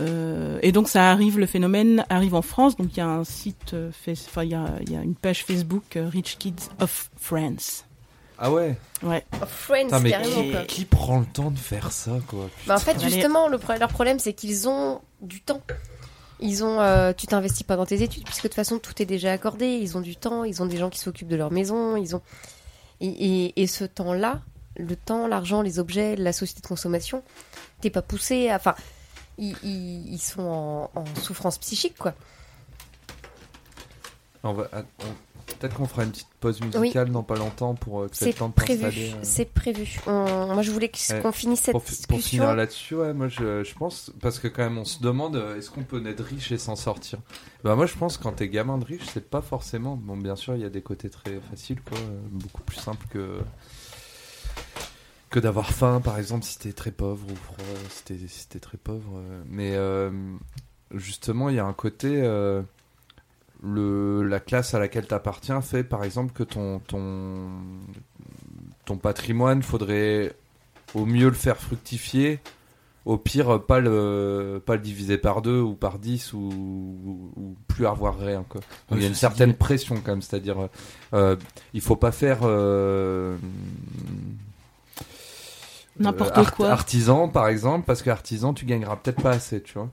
Euh, 0.00 0.58
et 0.62 0.72
donc 0.72 0.88
ça 0.88 1.10
arrive, 1.10 1.38
le 1.38 1.46
phénomène 1.46 2.04
arrive 2.08 2.34
en 2.34 2.42
France. 2.42 2.76
Donc 2.76 2.88
il 2.92 2.96
y 2.98 3.00
a 3.00 3.06
un 3.08 3.24
site, 3.24 3.74
euh, 3.74 3.90
enfin 4.08 4.42
il 4.44 4.50
y 4.50 4.54
a, 4.54 4.66
il 4.82 4.92
y 4.92 4.96
a 4.96 5.02
une 5.02 5.14
page 5.14 5.44
Facebook 5.44 5.96
euh, 5.96 6.08
Rich 6.08 6.36
Kids 6.38 6.68
of 6.80 7.10
France. 7.18 7.84
Ah 8.38 8.50
ouais 8.50 8.76
Ouais. 9.02 9.24
Oh, 9.34 9.44
Friends, 9.46 9.84
Putain, 9.84 10.00
mais 10.00 10.10
carrément, 10.12 10.42
qui, 10.42 10.50
quoi. 10.50 10.60
qui 10.62 10.84
prend 10.86 11.18
le 11.20 11.26
temps 11.26 11.50
de 11.50 11.58
faire 11.58 11.92
ça, 11.92 12.12
quoi 12.26 12.48
Bah, 12.66 12.76
en 12.76 12.78
fait, 12.78 12.98
justement, 13.02 13.48
le 13.48 13.58
pro- 13.58 13.74
leur 13.78 13.90
problème, 13.90 14.18
c'est 14.18 14.32
qu'ils 14.32 14.66
ont 14.66 15.02
du 15.20 15.42
temps. 15.42 15.60
Ils 16.40 16.64
ont, 16.64 16.80
euh, 16.80 17.12
tu 17.14 17.26
t'investis 17.26 17.64
pas 17.66 17.76
dans 17.76 17.84
tes 17.84 18.02
études, 18.02 18.24
puisque 18.24 18.44
de 18.44 18.48
toute 18.48 18.54
façon, 18.54 18.78
tout 18.78 18.94
est 19.02 19.04
déjà 19.04 19.30
accordé. 19.32 19.66
Ils 19.66 19.98
ont 19.98 20.00
du 20.00 20.16
temps, 20.16 20.44
ils 20.44 20.62
ont 20.62 20.66
des 20.66 20.78
gens 20.78 20.88
qui 20.88 20.98
s'occupent 20.98 21.28
de 21.28 21.36
leur 21.36 21.50
maison, 21.50 21.96
ils 21.98 22.16
ont. 22.16 22.22
Et, 23.02 23.08
et, 23.08 23.60
et 23.62 23.66
ce 23.66 23.84
temps-là, 23.84 24.40
le 24.78 24.96
temps, 24.96 25.26
l'argent, 25.26 25.60
les 25.60 25.78
objets, 25.78 26.16
la 26.16 26.32
société 26.32 26.62
de 26.62 26.66
consommation, 26.66 27.22
t'es 27.82 27.90
pas 27.90 28.00
poussé 28.00 28.48
à. 28.48 28.56
Enfin, 28.56 28.74
ils, 29.40 29.56
ils, 29.64 30.12
ils 30.14 30.18
sont 30.18 30.42
en, 30.42 30.90
en 30.94 31.04
souffrance 31.20 31.58
psychique, 31.58 31.96
quoi. 31.98 32.14
On 34.42 34.52
va- 34.52 34.68
ah, 34.72 34.82
Peut-être 35.58 35.74
qu'on 35.76 35.86
fera 35.86 36.04
une 36.04 36.10
petite 36.12 36.28
pause 36.38 36.60
musicale 36.62 37.10
dans 37.10 37.22
pas 37.24 37.34
longtemps 37.36 37.74
pour 37.74 38.06
que 38.06 38.16
t'aies 38.16 38.26
le 38.26 38.32
C'est 38.32 38.38
temps 38.38 38.48
de 38.48 38.54
prévu. 38.54 38.80
t'installer. 38.82 39.12
euh. 39.12 39.16
C'est 39.22 39.44
prévu. 39.44 39.98
On- 40.06 40.54
Moi, 40.54 40.62
je 40.62 40.70
voulais 40.70 40.90
Ouais. 41.10 41.20
qu'on 41.20 41.32
finisse 41.32 41.60
cette 41.60 41.72
pour, 41.72 41.82
discussion. 41.82 42.06
pour 42.08 42.20
finir 42.20 42.54
là-dessus, 42.54 42.94
ouais, 42.94 43.12
moi 43.12 43.28
je, 43.28 43.62
je 43.64 43.74
pense, 43.74 44.10
parce 44.22 44.38
que 44.38 44.48
quand 44.48 44.62
même 44.62 44.78
on 44.78 44.84
se 44.86 45.02
demande 45.02 45.36
euh, 45.36 45.58
est-ce 45.58 45.70
qu'on 45.70 45.82
peut 45.82 45.98
naître 45.98 46.22
riche 46.22 46.50
et 46.52 46.56
s'en 46.56 46.76
sortir? 46.76 47.18
Bah 47.64 47.74
moi 47.74 47.84
je 47.86 47.94
pense 47.94 48.16
quand 48.16 48.32
t'es 48.32 48.48
gamin 48.48 48.78
de 48.78 48.84
riche, 48.86 49.02
c'est 49.12 49.28
pas 49.28 49.42
forcément. 49.42 49.96
Bon, 49.96 50.16
bien 50.16 50.36
sûr, 50.36 50.54
il 50.54 50.62
y 50.62 50.64
a 50.64 50.70
des 50.70 50.82
côtés 50.82 51.10
très 51.10 51.40
faciles, 51.50 51.82
quoi, 51.82 51.98
euh, 51.98 52.20
beaucoup 52.30 52.62
plus 52.62 52.78
simples 52.78 53.06
que 53.10 53.40
que 55.30 55.38
d'avoir 55.38 55.70
faim, 55.72 56.00
par 56.02 56.18
exemple, 56.18 56.44
si 56.44 56.58
t'es 56.58 56.72
très 56.72 56.90
pauvre 56.90 57.24
ou 57.30 57.36
froid, 57.36 57.56
si 57.88 58.04
t'es 58.04 58.18
si 58.28 58.48
t'es 58.48 58.58
très 58.60 58.76
pauvre. 58.78 59.16
euh. 59.18 59.42
Mais 59.48 59.72
euh, 59.74 60.10
justement, 60.94 61.48
il 61.48 61.56
y 61.56 61.60
a 61.60 61.64
un 61.64 61.72
côté. 61.72 62.20
euh, 62.22 62.62
le, 63.62 64.22
la 64.22 64.40
classe 64.40 64.72
à 64.72 64.78
laquelle 64.78 65.06
t'appartiens 65.06 65.60
fait 65.60 65.84
par 65.84 66.02
exemple 66.02 66.32
que 66.32 66.42
ton, 66.42 66.78
ton, 66.78 67.50
ton 68.86 68.96
patrimoine, 68.96 69.62
faudrait 69.62 70.34
au 70.94 71.04
mieux 71.04 71.26
le 71.28 71.34
faire 71.34 71.58
fructifier, 71.58 72.40
au 73.04 73.18
pire 73.18 73.62
pas 73.62 73.78
le, 73.80 74.62
pas 74.64 74.76
le 74.76 74.80
diviser 74.80 75.18
par 75.18 75.42
deux 75.42 75.60
ou 75.60 75.74
par 75.74 75.98
dix 75.98 76.32
ou, 76.32 76.38
ou- 76.38 77.32
ou 77.36 77.54
plus 77.68 77.86
avoir 77.86 78.18
rien. 78.18 78.46
Quoi. 78.48 78.62
Il 78.92 79.02
y 79.02 79.04
a 79.04 79.08
une 79.08 79.14
certaine 79.14 79.50
dit- 79.50 79.56
pression 79.56 79.96
quand 79.96 80.12
même, 80.12 80.22
c'est-à-dire 80.22 80.68
euh, 81.12 81.36
il 81.74 81.82
faut 81.82 81.96
pas 81.96 82.12
faire... 82.12 82.38
euh, 86.00 86.04
N'importe 86.04 86.36
euh, 86.38 86.40
art- 86.40 86.54
quoi. 86.54 86.70
Artisan 86.70 87.28
par 87.28 87.48
exemple, 87.48 87.84
parce 87.86 88.02
que 88.02 88.10
artisan 88.10 88.54
tu 88.54 88.64
gagneras 88.64 88.96
peut-être 88.96 89.22
pas 89.22 89.30
assez, 89.30 89.62
tu 89.62 89.74
vois. 89.74 89.88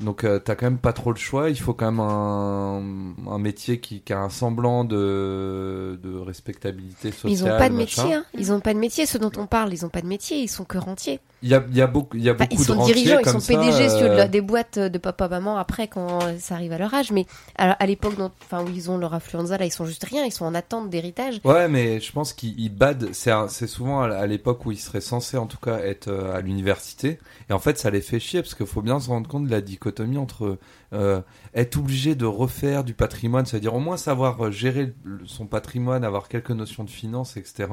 Donc 0.00 0.22
euh, 0.22 0.38
t'as 0.38 0.54
quand 0.54 0.66
même 0.66 0.78
pas 0.78 0.92
trop 0.92 1.10
le 1.10 1.18
choix. 1.18 1.50
Il 1.50 1.58
faut 1.58 1.74
quand 1.74 1.90
même 1.90 2.00
un, 2.00 3.32
un 3.32 3.38
métier 3.38 3.80
qui, 3.80 4.00
qui 4.00 4.12
a 4.12 4.20
un 4.20 4.28
semblant 4.28 4.84
de, 4.84 5.98
de 6.02 6.18
respectabilité 6.18 7.10
sociale. 7.10 7.32
Ils 7.32 7.44
ont 7.44 7.58
pas 7.58 7.68
de 7.68 7.74
machin. 7.74 8.02
métier, 8.02 8.14
hein. 8.14 8.24
Ils 8.34 8.52
ont 8.52 8.60
pas 8.60 8.74
de 8.74 8.78
métier. 8.78 9.06
Ceux 9.06 9.18
dont 9.18 9.32
on 9.36 9.46
parle, 9.46 9.72
ils 9.72 9.84
ont 9.84 9.88
pas 9.88 10.00
de 10.00 10.06
métier. 10.06 10.38
Ils 10.38 10.48
sont 10.48 10.64
que 10.64 10.78
rentiers. 10.78 11.18
Il 11.42 11.48
y 11.48 11.54
a, 11.54 11.64
il 11.68 11.76
y 11.76 11.82
a 11.82 11.86
beaucoup, 11.86 12.16
y 12.16 12.28
a 12.28 12.32
Enfin, 12.32 12.46
beaucoup 12.46 12.60
ils 12.62 12.64
sont 12.64 12.74
de 12.74 12.78
rentiers 12.78 12.94
dirigeants, 12.94 13.20
ils 13.20 13.40
sont 13.40 13.40
PDG 13.40 13.88
sur 13.90 14.10
euh, 14.10 14.26
des 14.26 14.40
boîtes 14.40 14.78
de 14.78 14.98
papa-maman 14.98 15.56
après 15.56 15.86
quand 15.86 16.18
ça 16.40 16.56
arrive 16.56 16.72
à 16.72 16.78
leur 16.78 16.92
âge. 16.94 17.12
Mais 17.12 17.26
à, 17.56 17.72
à 17.72 17.86
l'époque 17.86 18.14
enfin, 18.44 18.64
où 18.64 18.68
ils 18.68 18.90
ont 18.90 18.98
leur 18.98 19.14
affluenza, 19.14 19.58
là, 19.58 19.64
ils 19.64 19.72
sont 19.72 19.84
juste 19.84 20.04
rien. 20.04 20.24
Ils 20.24 20.32
sont 20.32 20.44
en 20.44 20.54
attente 20.54 20.90
d'héritage. 20.90 21.40
Ouais, 21.44 21.68
mais 21.68 22.00
je 22.00 22.12
pense 22.12 22.32
qu'ils 22.32 22.58
ils 22.58 22.70
badent. 22.74 23.10
C'est 23.12 23.66
souvent 23.66 24.02
à 24.02 24.08
à 24.18 24.26
l'époque 24.26 24.64
où 24.66 24.72
ils 24.72 24.78
seraient 24.78 25.00
censés, 25.00 25.36
en 25.36 25.46
tout 25.46 25.58
cas, 25.58 25.78
être 25.78 26.08
euh, 26.08 26.36
à 26.36 26.40
l'université. 26.40 27.18
Et 27.50 27.52
en 27.52 27.58
fait, 27.58 27.78
ça 27.78 27.90
les 27.90 28.00
fait 28.00 28.20
chier 28.20 28.42
parce 28.42 28.54
qu'il 28.54 28.66
faut 28.66 28.82
bien 28.82 29.00
se 29.00 29.08
rendre 29.08 29.28
compte 29.28 29.46
de 29.46 29.50
la 29.50 29.60
dichotomie 29.60 29.87
entre 30.18 30.58
euh, 30.92 31.22
être 31.54 31.76
obligé 31.76 32.14
de 32.14 32.24
refaire 32.24 32.84
du 32.84 32.94
patrimoine, 32.94 33.46
c'est-à-dire 33.46 33.74
au 33.74 33.80
moins 33.80 33.96
savoir 33.96 34.46
euh, 34.46 34.50
gérer 34.50 34.94
son 35.24 35.46
patrimoine, 35.46 36.04
avoir 36.04 36.28
quelques 36.28 36.50
notions 36.50 36.84
de 36.84 36.90
finance, 36.90 37.36
etc. 37.36 37.68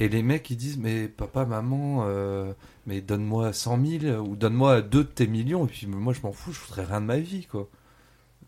Et 0.00 0.08
les 0.08 0.22
mecs, 0.22 0.48
ils 0.50 0.56
disent, 0.56 0.78
mais 0.78 1.08
papa, 1.08 1.44
maman, 1.44 2.04
euh, 2.06 2.52
mais 2.86 3.00
donne-moi 3.00 3.52
100 3.52 3.84
000 4.00 4.26
ou 4.26 4.36
donne-moi 4.36 4.82
deux 4.82 5.04
de 5.04 5.08
tes 5.08 5.26
millions. 5.26 5.64
Et 5.66 5.68
puis 5.68 5.86
moi, 5.86 6.12
je 6.12 6.20
m'en 6.22 6.32
fous, 6.32 6.52
je 6.52 6.60
voudrais 6.60 6.84
rien 6.84 7.00
de 7.00 7.06
ma 7.06 7.18
vie, 7.18 7.46
quoi. 7.46 7.68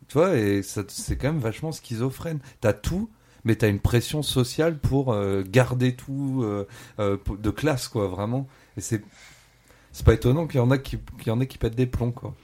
Tu 0.09 0.18
vois, 0.18 0.36
et 0.36 0.62
c'est 0.62 1.16
quand 1.16 1.28
même 1.28 1.38
vachement 1.40 1.70
schizophrène. 1.72 2.40
T'as 2.61 2.72
tout, 2.72 3.11
mais 3.44 3.55
t'as 3.55 3.68
une 3.68 3.78
pression 3.78 4.22
sociale 4.22 4.78
pour 4.78 5.12
euh, 5.12 5.44
garder 5.46 5.94
tout 5.94 6.44
de 6.98 7.51
classe, 7.51 7.88
quoi, 7.88 8.09
vraiment. 8.09 8.48
Et 8.76 8.80
c'est 8.80 9.03
pas 10.05 10.14
étonnant 10.14 10.46
qu'il 10.46 10.59
y 10.59 10.62
en 10.62 10.70
a 10.70 10.78
qui 10.78 10.98
qui 11.48 11.59
pètent 11.59 11.74
des 11.74 11.86
plombs, 11.86 12.12
quoi. 12.12 12.34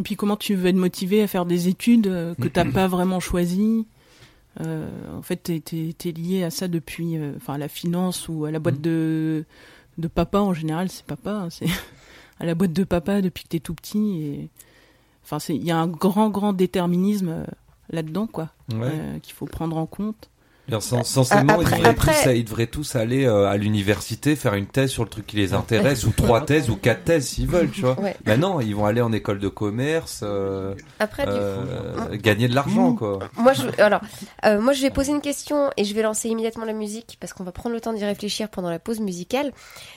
Et 0.00 0.02
puis 0.02 0.16
comment 0.16 0.36
tu 0.36 0.54
veux 0.54 0.68
être 0.68 0.76
motivé 0.76 1.22
à 1.22 1.26
faire 1.26 1.44
des 1.44 1.68
études 1.68 2.06
euh, 2.06 2.34
que 2.34 2.48
t'as 2.48 2.64
pas 2.64 2.86
vraiment 2.88 3.20
choisies 3.20 3.86
Euh, 4.60 4.88
En 5.16 5.22
fait, 5.22 5.36
t'es 5.36 5.60
t'es 5.96 6.10
lié 6.12 6.42
à 6.42 6.50
ça 6.50 6.66
depuis, 6.68 7.16
euh, 7.18 7.34
enfin 7.36 7.54
à 7.54 7.58
la 7.58 7.68
finance 7.68 8.28
ou 8.28 8.46
à 8.46 8.50
la 8.50 8.58
boîte 8.58 8.80
de 8.80 9.44
de 9.98 10.08
papa 10.08 10.40
en 10.40 10.54
général. 10.54 10.88
C'est 10.88 11.04
papa, 11.04 11.32
hein, 11.32 11.50
c'est 11.50 11.66
à 12.40 12.46
la 12.46 12.54
boîte 12.54 12.72
de 12.72 12.84
papa 12.84 13.20
depuis 13.20 13.44
que 13.44 13.48
t'es 13.50 13.60
tout 13.60 13.74
petit. 13.74 14.22
Et 14.22 14.48
enfin, 15.22 15.38
c'est 15.38 15.54
il 15.54 15.62
y 15.62 15.70
a 15.70 15.76
un 15.78 15.86
grand 15.86 16.30
grand 16.30 16.52
déterminisme 16.54 17.44
là-dedans, 17.90 18.26
quoi, 18.26 18.48
Ouais. 18.72 19.18
qu'il 19.22 19.34
faut 19.34 19.46
prendre 19.46 19.76
en 19.76 19.86
compte. 19.86 20.30
Sens- 20.78 21.08
censément, 21.08 21.54
après- 21.54 21.64
ils, 21.64 21.70
devraient 21.78 21.88
après- 21.90 22.22
tous, 22.24 22.30
ils 22.36 22.44
devraient 22.44 22.66
tous 22.68 22.94
aller 22.96 23.24
euh, 23.26 23.48
à 23.48 23.56
l'université 23.56 24.36
faire 24.36 24.54
une 24.54 24.66
thèse 24.66 24.90
sur 24.90 25.02
le 25.02 25.08
truc 25.10 25.26
qui 25.26 25.36
les 25.36 25.52
intéresse, 25.54 26.04
ou 26.04 26.10
trois 26.12 26.44
thèses, 26.44 26.70
ou 26.70 26.76
quatre 26.76 27.02
thèses 27.04 27.26
s'ils 27.26 27.48
veulent, 27.48 27.70
tu 27.70 27.80
vois. 27.80 27.98
Ouais. 28.00 28.14
Ben 28.24 28.38
non, 28.38 28.60
ils 28.60 28.76
vont 28.76 28.86
aller 28.86 29.00
en 29.00 29.12
école 29.12 29.40
de 29.40 29.48
commerce, 29.48 30.20
euh, 30.22 30.74
Après, 31.00 31.24
du 31.24 31.32
euh, 31.32 32.16
gagner 32.16 32.46
de 32.46 32.54
l'argent, 32.54 32.94
quoi. 32.94 33.18
Moi, 33.36 33.52
je, 33.54 33.62
alors, 33.82 34.00
moi, 34.60 34.72
je 34.72 34.82
vais 34.82 34.90
poser 34.90 35.10
une 35.12 35.20
question 35.20 35.70
et 35.76 35.84
je 35.84 35.94
vais 35.94 36.02
lancer 36.02 36.28
immédiatement 36.28 36.64
la 36.64 36.72
musique 36.72 37.16
parce 37.20 37.32
qu'on 37.32 37.44
va 37.44 37.52
prendre 37.52 37.74
le 37.74 37.80
temps 37.80 37.92
d'y 37.92 38.04
réfléchir 38.04 38.48
pendant 38.48 38.70
la 38.70 38.78
pause 38.78 39.00
musicale. 39.00 39.52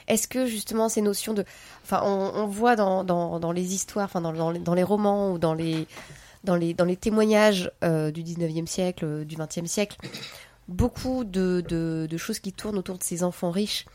Est-ce 0.07 0.27
que 0.27 0.45
justement 0.45 0.89
ces 0.89 1.01
notions 1.01 1.33
de, 1.33 1.43
enfin, 1.83 2.01
on, 2.05 2.31
on 2.35 2.47
voit 2.47 2.75
dans, 2.75 3.03
dans, 3.03 3.39
dans 3.39 3.51
les 3.51 3.73
histoires, 3.75 4.05
enfin, 4.05 4.21
dans, 4.21 4.33
dans, 4.33 4.51
les, 4.51 4.59
dans 4.59 4.73
les 4.73 4.83
romans 4.83 5.31
ou 5.31 5.37
dans 5.37 5.53
les, 5.53 5.87
dans 6.43 6.55
les, 6.55 6.73
dans 6.73 6.85
les 6.85 6.95
témoignages 6.97 7.71
du 7.81 8.23
19e 8.23 8.67
siècle, 8.67 9.25
du 9.25 9.35
20e 9.35 9.65
siècle, 9.67 9.97
beaucoup 10.67 11.23
de, 11.23 11.61
de, 11.61 12.17
choses 12.17 12.39
qui 12.39 12.53
tournent 12.53 12.77
autour 12.77 12.97
de 12.97 13.03
ces 13.03 13.23
enfants 13.23 13.51
riches. 13.51 13.85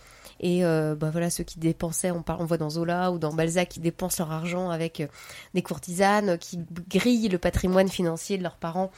Et 0.40 0.64
euh, 0.64 0.94
bah 0.94 1.10
voilà, 1.10 1.30
ceux 1.30 1.42
qui 1.42 1.58
dépensaient, 1.58 2.12
on, 2.12 2.22
parle, 2.22 2.42
on 2.42 2.44
voit 2.44 2.58
dans 2.58 2.70
Zola 2.70 3.10
ou 3.10 3.18
dans 3.18 3.32
Balzac, 3.32 3.68
qui 3.70 3.80
dépensent 3.80 4.22
leur 4.22 4.32
argent 4.32 4.70
avec 4.70 5.00
euh, 5.00 5.08
des 5.54 5.62
courtisanes, 5.62 6.38
qui 6.38 6.60
grillent 6.88 7.28
le 7.28 7.38
patrimoine 7.38 7.88
financier 7.88 8.38
de 8.38 8.42
leurs 8.42 8.56
parents 8.56 8.90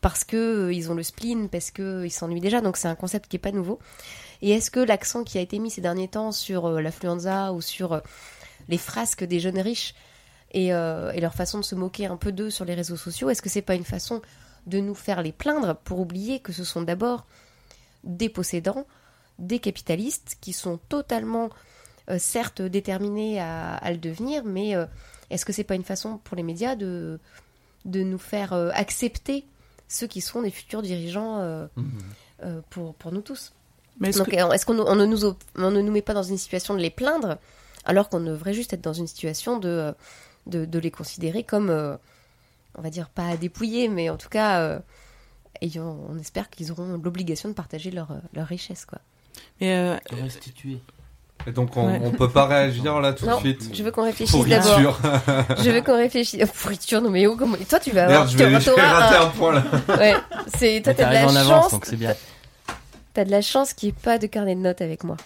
parce 0.00 0.22
que 0.22 0.36
euh, 0.36 0.72
ils 0.72 0.90
ont 0.90 0.94
le 0.94 1.02
spleen, 1.02 1.48
parce 1.48 1.70
que 1.70 2.08
s'ennuient 2.08 2.40
déjà. 2.40 2.60
Donc 2.60 2.76
c'est 2.76 2.88
un 2.88 2.94
concept 2.94 3.28
qui 3.28 3.36
est 3.36 3.40
pas 3.40 3.50
nouveau. 3.50 3.80
Et 4.40 4.50
est-ce 4.50 4.70
que 4.70 4.80
l'accent 4.80 5.24
qui 5.24 5.38
a 5.38 5.40
été 5.40 5.58
mis 5.58 5.70
ces 5.70 5.80
derniers 5.80 6.08
temps 6.08 6.30
sur 6.30 6.68
l'affluenza 6.68 7.52
ou 7.52 7.60
sur 7.60 8.00
les 8.68 8.78
frasques 8.78 9.24
des 9.24 9.40
jeunes 9.40 9.58
riches 9.58 9.94
et, 10.52 10.66
et 10.66 11.20
leur 11.20 11.34
façon 11.34 11.58
de 11.58 11.64
se 11.64 11.74
moquer 11.74 12.06
un 12.06 12.16
peu 12.16 12.30
d'eux 12.30 12.50
sur 12.50 12.66
les 12.66 12.74
réseaux 12.74 12.96
sociaux, 12.96 13.30
est-ce 13.30 13.40
que 13.40 13.48
c'est 13.48 13.62
pas 13.62 13.74
une 13.74 13.84
façon 13.84 14.20
de 14.66 14.78
nous 14.80 14.94
faire 14.94 15.22
les 15.22 15.32
plaindre 15.32 15.76
pour 15.84 16.00
oublier 16.00 16.40
que 16.40 16.52
ce 16.52 16.64
sont 16.64 16.82
d'abord 16.82 17.26
des 18.04 18.28
possédants, 18.28 18.86
des 19.38 19.58
capitalistes 19.58 20.36
qui 20.40 20.52
sont 20.52 20.78
totalement, 20.88 21.50
euh, 22.10 22.18
certes, 22.18 22.62
déterminés 22.62 23.40
à, 23.40 23.74
à 23.76 23.90
le 23.90 23.98
devenir, 23.98 24.44
mais 24.44 24.74
euh, 24.76 24.86
est-ce 25.30 25.44
que 25.44 25.52
c'est 25.52 25.64
pas 25.64 25.74
une 25.74 25.84
façon 25.84 26.18
pour 26.18 26.36
les 26.36 26.42
médias 26.42 26.76
de, 26.76 27.18
de 27.84 28.02
nous 28.02 28.18
faire 28.18 28.52
euh, 28.52 28.70
accepter 28.74 29.44
ceux 29.88 30.06
qui 30.06 30.20
seront 30.20 30.42
des 30.42 30.50
futurs 30.50 30.82
dirigeants 30.82 31.38
euh, 31.40 31.66
euh, 32.42 32.60
pour, 32.70 32.94
pour 32.94 33.12
nous 33.12 33.22
tous? 33.22 33.52
Mais 34.00 34.08
est-ce 34.10 34.18
Donc, 34.18 34.28
que- 34.30 34.54
est-ce 34.54 34.66
qu'on 34.66 34.78
on 34.78 34.96
ne, 34.96 35.06
nous, 35.06 35.24
op- 35.24 35.42
on 35.56 35.70
ne 35.70 35.80
nous 35.80 35.92
met 35.92 36.02
pas 36.02 36.14
dans 36.14 36.22
une 36.22 36.38
situation 36.38 36.74
de 36.74 36.80
les 36.80 36.90
plaindre 36.90 37.38
alors 37.84 38.08
qu'on 38.08 38.20
devrait 38.20 38.54
juste 38.54 38.72
être 38.72 38.80
dans 38.82 38.92
une 38.94 39.06
situation 39.06 39.58
de, 39.58 39.94
de, 40.46 40.64
de 40.64 40.78
les 40.78 40.90
considérer 40.90 41.42
comme, 41.44 41.70
euh, 41.70 41.96
on 42.76 42.82
va 42.82 42.90
dire, 42.90 43.08
pas 43.08 43.26
à 43.28 43.36
dépouiller, 43.36 43.88
mais 43.88 44.10
en 44.10 44.16
tout 44.16 44.28
cas, 44.28 44.60
euh, 44.60 44.78
ayant, 45.62 45.98
on 46.08 46.18
espère 46.18 46.50
qu'ils 46.50 46.70
auront 46.72 46.98
l'obligation 47.02 47.48
de 47.48 47.54
partager 47.54 47.90
leur, 47.90 48.10
euh, 48.10 48.16
leur 48.34 48.46
richesse. 48.46 48.84
Quoi. 48.86 48.98
Et, 49.60 49.70
euh, 49.72 49.96
Restituer. 50.12 50.78
Et 51.46 51.52
donc, 51.52 51.76
on, 51.76 51.86
Ouais. 51.88 52.00
on 52.02 52.10
peut 52.12 52.30
pas 52.30 52.46
réagir 52.46 53.00
là 53.00 53.12
tout 53.12 53.26
Non, 53.26 53.34
de 53.36 53.40
suite. 53.40 53.70
je 53.74 53.82
veux 53.82 53.90
qu'on 53.90 54.04
réfléchisse 54.04 54.34
Pourriture. 54.34 54.98
d'abord. 55.02 55.58
je 55.62 55.70
veux 55.70 55.82
qu'on 55.82 55.96
réfléchisse. 55.96 56.40
Oh, 56.42 56.50
pourriture, 56.62 57.02
non 57.02 57.10
mais 57.10 57.26
oh, 57.26 57.36
comment... 57.36 57.56
Toi, 57.68 57.80
tu 57.80 57.90
vas 57.90 58.06
Merde, 58.06 58.10
avoir... 58.12 58.26
je 58.28 58.36
tu 58.38 58.44
vais- 58.44 58.60
je 58.60 58.70
vais 58.70 58.80
rater 58.80 59.16
un 59.16 59.28
point, 59.30 59.52
là. 59.52 59.64
Ouais, 59.98 60.14
c'est... 60.56 60.80
Toi, 60.82 60.92
Mais 60.92 60.94
t'as 60.94 61.08
de 61.08 61.12
la 61.14 61.24
en 61.24 61.28
chance. 61.28 61.36
avance, 61.36 61.70
donc 61.72 61.84
c'est 61.86 61.96
bien. 61.96 62.14
T'as 63.12 63.24
de 63.24 63.30
la 63.30 63.42
chance 63.42 63.74
qu'il 63.74 63.88
n'y 63.90 63.94
ait 63.94 64.02
pas 64.02 64.18
de 64.18 64.26
carnet 64.26 64.54
de 64.54 64.60
notes 64.60 64.80
avec 64.80 65.04
moi. 65.04 65.16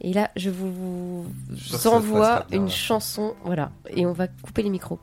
Et 0.00 0.12
là, 0.12 0.30
je 0.36 0.50
vous 0.50 1.26
Je 1.54 1.76
se 1.76 1.88
envoie 1.88 2.44
une 2.52 2.68
chanson, 2.70 3.34
voilà, 3.44 3.70
et 3.90 4.04
on 4.06 4.12
va 4.12 4.28
couper 4.28 4.62
les 4.62 4.70
micros. 4.70 4.98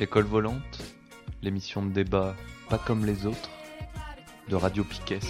L'école 0.00 0.24
volante, 0.24 0.82
l'émission 1.42 1.84
de 1.84 1.92
débat 1.92 2.34
pas 2.70 2.78
comme 2.78 3.04
les 3.04 3.26
autres, 3.26 3.50
de 4.48 4.56
Radio 4.56 4.82
Piquet. 4.82 5.20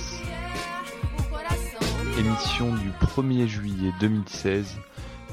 Émission 2.16 2.72
du 2.76 2.90
1er 3.04 3.48
juillet 3.48 3.90
2016. 3.98 4.78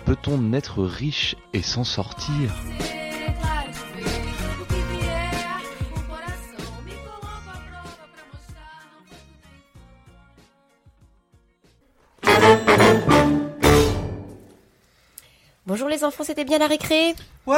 Peut-on 0.06 0.40
naître 0.40 0.84
riche 0.84 1.36
et 1.54 1.62
s'en 1.62 1.84
sortir? 1.84 2.52
Bonjour 15.78 15.90
les 15.90 16.04
enfants, 16.04 16.24
c'était 16.24 16.44
bien 16.44 16.58
la 16.58 16.66
récré 16.66 17.14
Ouais 17.46 17.56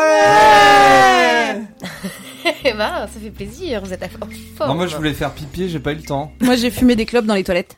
Eh 2.66 2.74
ben, 2.74 3.08
ça 3.08 3.08
fait 3.08 3.32
plaisir, 3.32 3.80
vous 3.82 3.94
êtes 3.94 4.04
à 4.04 4.10
fort. 4.10 4.28
Non, 4.68 4.76
moi 4.76 4.88
je 4.88 4.98
voulais 4.98 5.14
faire 5.14 5.32
pipi, 5.34 5.70
j'ai 5.70 5.80
pas 5.80 5.94
eu 5.94 5.96
le 5.96 6.02
temps. 6.04 6.30
Moi, 6.42 6.58
j'ai 6.58 6.70
fumé 6.70 6.98
des 6.98 7.06
clopes 7.06 7.24
dans 7.26 7.34
les 7.36 7.46
toilettes. 7.46 7.78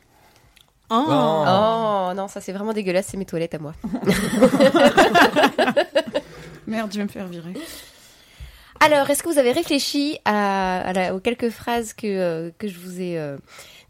Oh. 0.90 1.06
Oh 1.10 2.12
non, 2.16 2.28
ça 2.28 2.42
c'est 2.42 2.54
vraiment 2.54 2.74
dégueulasse, 2.74 3.06
c'est 3.12 3.18
mes 3.18 3.26
toilettes 3.26 3.54
à 3.54 3.60
moi. 3.60 3.74
Merde, 6.66 6.90
je 6.92 6.98
vais 6.98 7.04
me 7.04 7.10
faire 7.10 7.28
virer. 7.28 7.54
Alors, 8.80 9.08
est-ce 9.12 9.22
que 9.22 9.30
vous 9.30 9.38
avez 9.38 9.52
réfléchi 9.52 10.18
à, 10.26 10.80
à 10.80 10.94
la- 10.94 11.14
aux 11.14 11.20
quelques 11.20 11.52
phrases 11.52 11.94
que, 11.94 12.08
euh, 12.08 12.50
que, 12.58 12.68
je 12.68 12.80
vous 12.80 13.00
ai, 13.00 13.20
euh, 13.20 13.38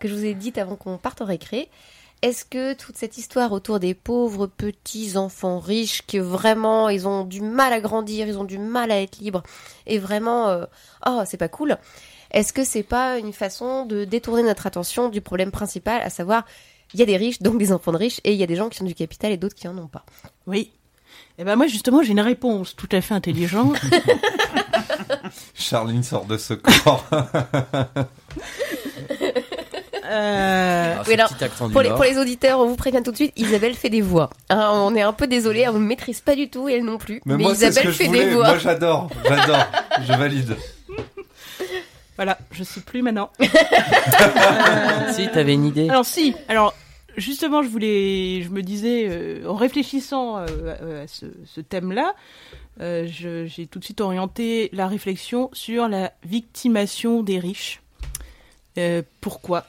que 0.02 0.10
je 0.10 0.14
vous 0.14 0.26
ai 0.26 0.34
dites 0.34 0.58
avant 0.58 0.76
qu'on 0.76 0.98
parte 0.98 1.22
en 1.22 1.26
récré? 1.26 1.70
Est-ce 2.22 2.46
que 2.46 2.74
toute 2.74 2.98
cette 2.98 3.18
histoire 3.18 3.52
autour 3.52 3.80
des 3.80 3.96
pauvres 3.96 4.46
petits 4.46 5.18
enfants 5.18 5.58
riches, 5.58 6.06
que 6.06 6.20
vraiment 6.20 6.90
ils 6.90 7.08
ont 7.08 7.24
du 7.24 7.42
mal 7.42 7.74
à 7.74 7.82
grandir, 7.82 8.28
ils 8.28 8.38
ont 8.38 8.44
du 8.44 8.60
mal 8.60 8.92
à 8.92 9.02
être 9.02 9.18
libres, 9.18 9.42
et 9.88 9.98
vraiment, 9.98 10.50
euh, 10.50 10.66
oh, 11.08 11.24
c'est 11.26 11.38
pas 11.38 11.48
cool 11.48 11.78
Est-ce 12.30 12.54
que 12.54 12.64
c'est 12.64 12.84
pas 12.84 13.18
une 13.18 13.34
façon 13.34 13.88
de 13.88 14.06
détourner 14.06 14.44
notre 14.44 14.68
attention 14.68 15.10
du 15.10 15.20
problème 15.20 15.50
principal, 15.50 16.00
à 16.04 16.12
savoir, 16.12 16.46
il 16.94 17.00
y 17.00 17.04
a 17.04 17.08
des 17.08 17.18
riches, 17.18 17.42
donc 17.42 17.58
des 17.58 17.72
enfants 17.72 17.92
de 17.92 17.98
riches, 17.98 18.22
et 18.24 18.34
il 18.34 18.38
y 18.38 18.44
a 18.44 18.48
des 18.48 18.56
gens 18.56 18.70
qui 18.70 18.84
ont 18.84 18.86
du 18.86 18.94
capital 18.94 19.32
et 19.32 19.38
d'autres 19.38 19.56
qui 19.56 19.68
en 19.68 19.78
ont 19.80 19.88
pas? 19.88 20.06
Oui. 20.46 20.72
Et 21.38 21.44
ben 21.44 21.56
moi 21.56 21.68
justement 21.68 22.04
j'ai 22.04 22.12
une 22.12 22.22
réponse 22.22 22.76
tout 22.76 22.90
à 22.92 23.02
fait 23.02 23.14
intelligente. 23.14 23.80
Charline 25.56 26.04
sort 26.04 26.26
de 26.26 26.38
ce 26.38 26.54
corps. 26.54 27.06
Euh, 30.12 30.96
Oui, 31.08 31.14
alors, 31.14 31.30
pour, 31.72 31.82
les, 31.82 31.90
pour 31.90 32.04
les 32.04 32.18
auditeurs, 32.18 32.60
on 32.60 32.68
vous 32.68 32.76
prévient 32.76 33.02
tout 33.04 33.12
de 33.12 33.16
suite, 33.16 33.34
Isabelle 33.38 33.74
fait 33.76 33.90
des 33.90 34.02
voix. 34.02 34.30
Hein, 34.50 34.70
on 34.74 34.94
est 34.96 35.02
un 35.02 35.14
peu 35.14 35.26
désolé, 35.28 35.62
elle 35.62 35.74
ne 35.74 35.80
maîtrise 35.80 36.20
pas 36.22 36.36
du 36.36 36.50
tout, 36.50 36.68
et 36.70 36.74
elle 36.74 36.84
non 36.86 36.98
plus. 36.98 37.22
Mais, 37.26 37.38
Mais, 37.38 37.44
moi, 37.44 37.56
c'est 37.56 37.68
ce 37.68 37.72
Isabelle 37.72 37.84
que 37.86 37.92
je 37.92 37.98
fait 37.98 38.08
voulais. 38.08 38.26
des 38.26 38.32
voix. 38.36 38.48
Moi, 38.50 38.58
j'adore. 38.58 39.10
J'adore. 39.28 39.66
je 40.06 40.14
valide. 40.14 40.56
voilà, 42.18 42.38
je 42.52 42.64
sais 42.64 42.82
plus 42.82 43.02
maintenant. 43.02 43.30
Si, 45.14 45.28
t'avais 45.30 45.54
une 45.54 45.66
idée. 45.66 45.90
Alors 45.90 46.06
si, 46.06 46.34
alors 46.48 46.74
justement, 47.18 47.64
je 47.64 47.68
voulais, 47.68 48.42
je 48.44 48.50
me 48.50 48.62
disais, 48.62 49.08
euh, 49.10 49.46
en 49.48 49.56
réfléchissant 49.56 50.38
euh, 50.38 50.46
euh, 50.66 51.04
à 51.04 51.08
ce, 51.08 51.26
ce 51.46 51.60
thème-là, 51.62 52.14
euh, 52.80 53.06
je- 53.08 53.46
j'ai 53.46 53.68
tout 53.68 53.80
de 53.80 53.84
suite 53.84 54.00
orienté 54.02 54.70
la 54.72 54.88
réflexion 54.88 55.50
sur 55.54 55.88
la 55.90 56.12
victimation 56.24 57.24
des 57.24 57.40
riches. 57.40 57.82
Euh, 58.78 59.02
pourquoi? 59.20 59.66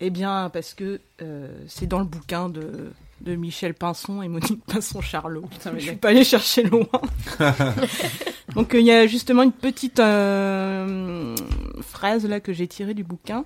Eh 0.00 0.10
bien, 0.10 0.50
parce 0.52 0.74
que 0.74 1.00
euh, 1.22 1.48
c'est 1.68 1.86
dans 1.86 1.98
le 2.00 2.04
bouquin 2.04 2.50
de, 2.50 2.92
de 3.22 3.34
Michel 3.34 3.72
Pinson 3.72 4.20
et 4.22 4.28
Monique 4.28 4.62
Pinson-Charlot. 4.66 5.44
Je 5.74 5.78
suis 5.78 5.96
pas 5.96 6.10
allée 6.10 6.24
chercher 6.24 6.64
loin. 6.64 6.86
Donc 8.54 8.74
euh, 8.74 8.80
il 8.80 8.86
y 8.86 8.92
a 8.92 9.06
justement 9.06 9.42
une 9.42 9.52
petite 9.52 10.00
euh, 10.00 11.34
phrase 11.80 12.26
là 12.26 12.40
que 12.40 12.52
j'ai 12.52 12.68
tirée 12.68 12.94
du 12.94 13.04
bouquin 13.04 13.44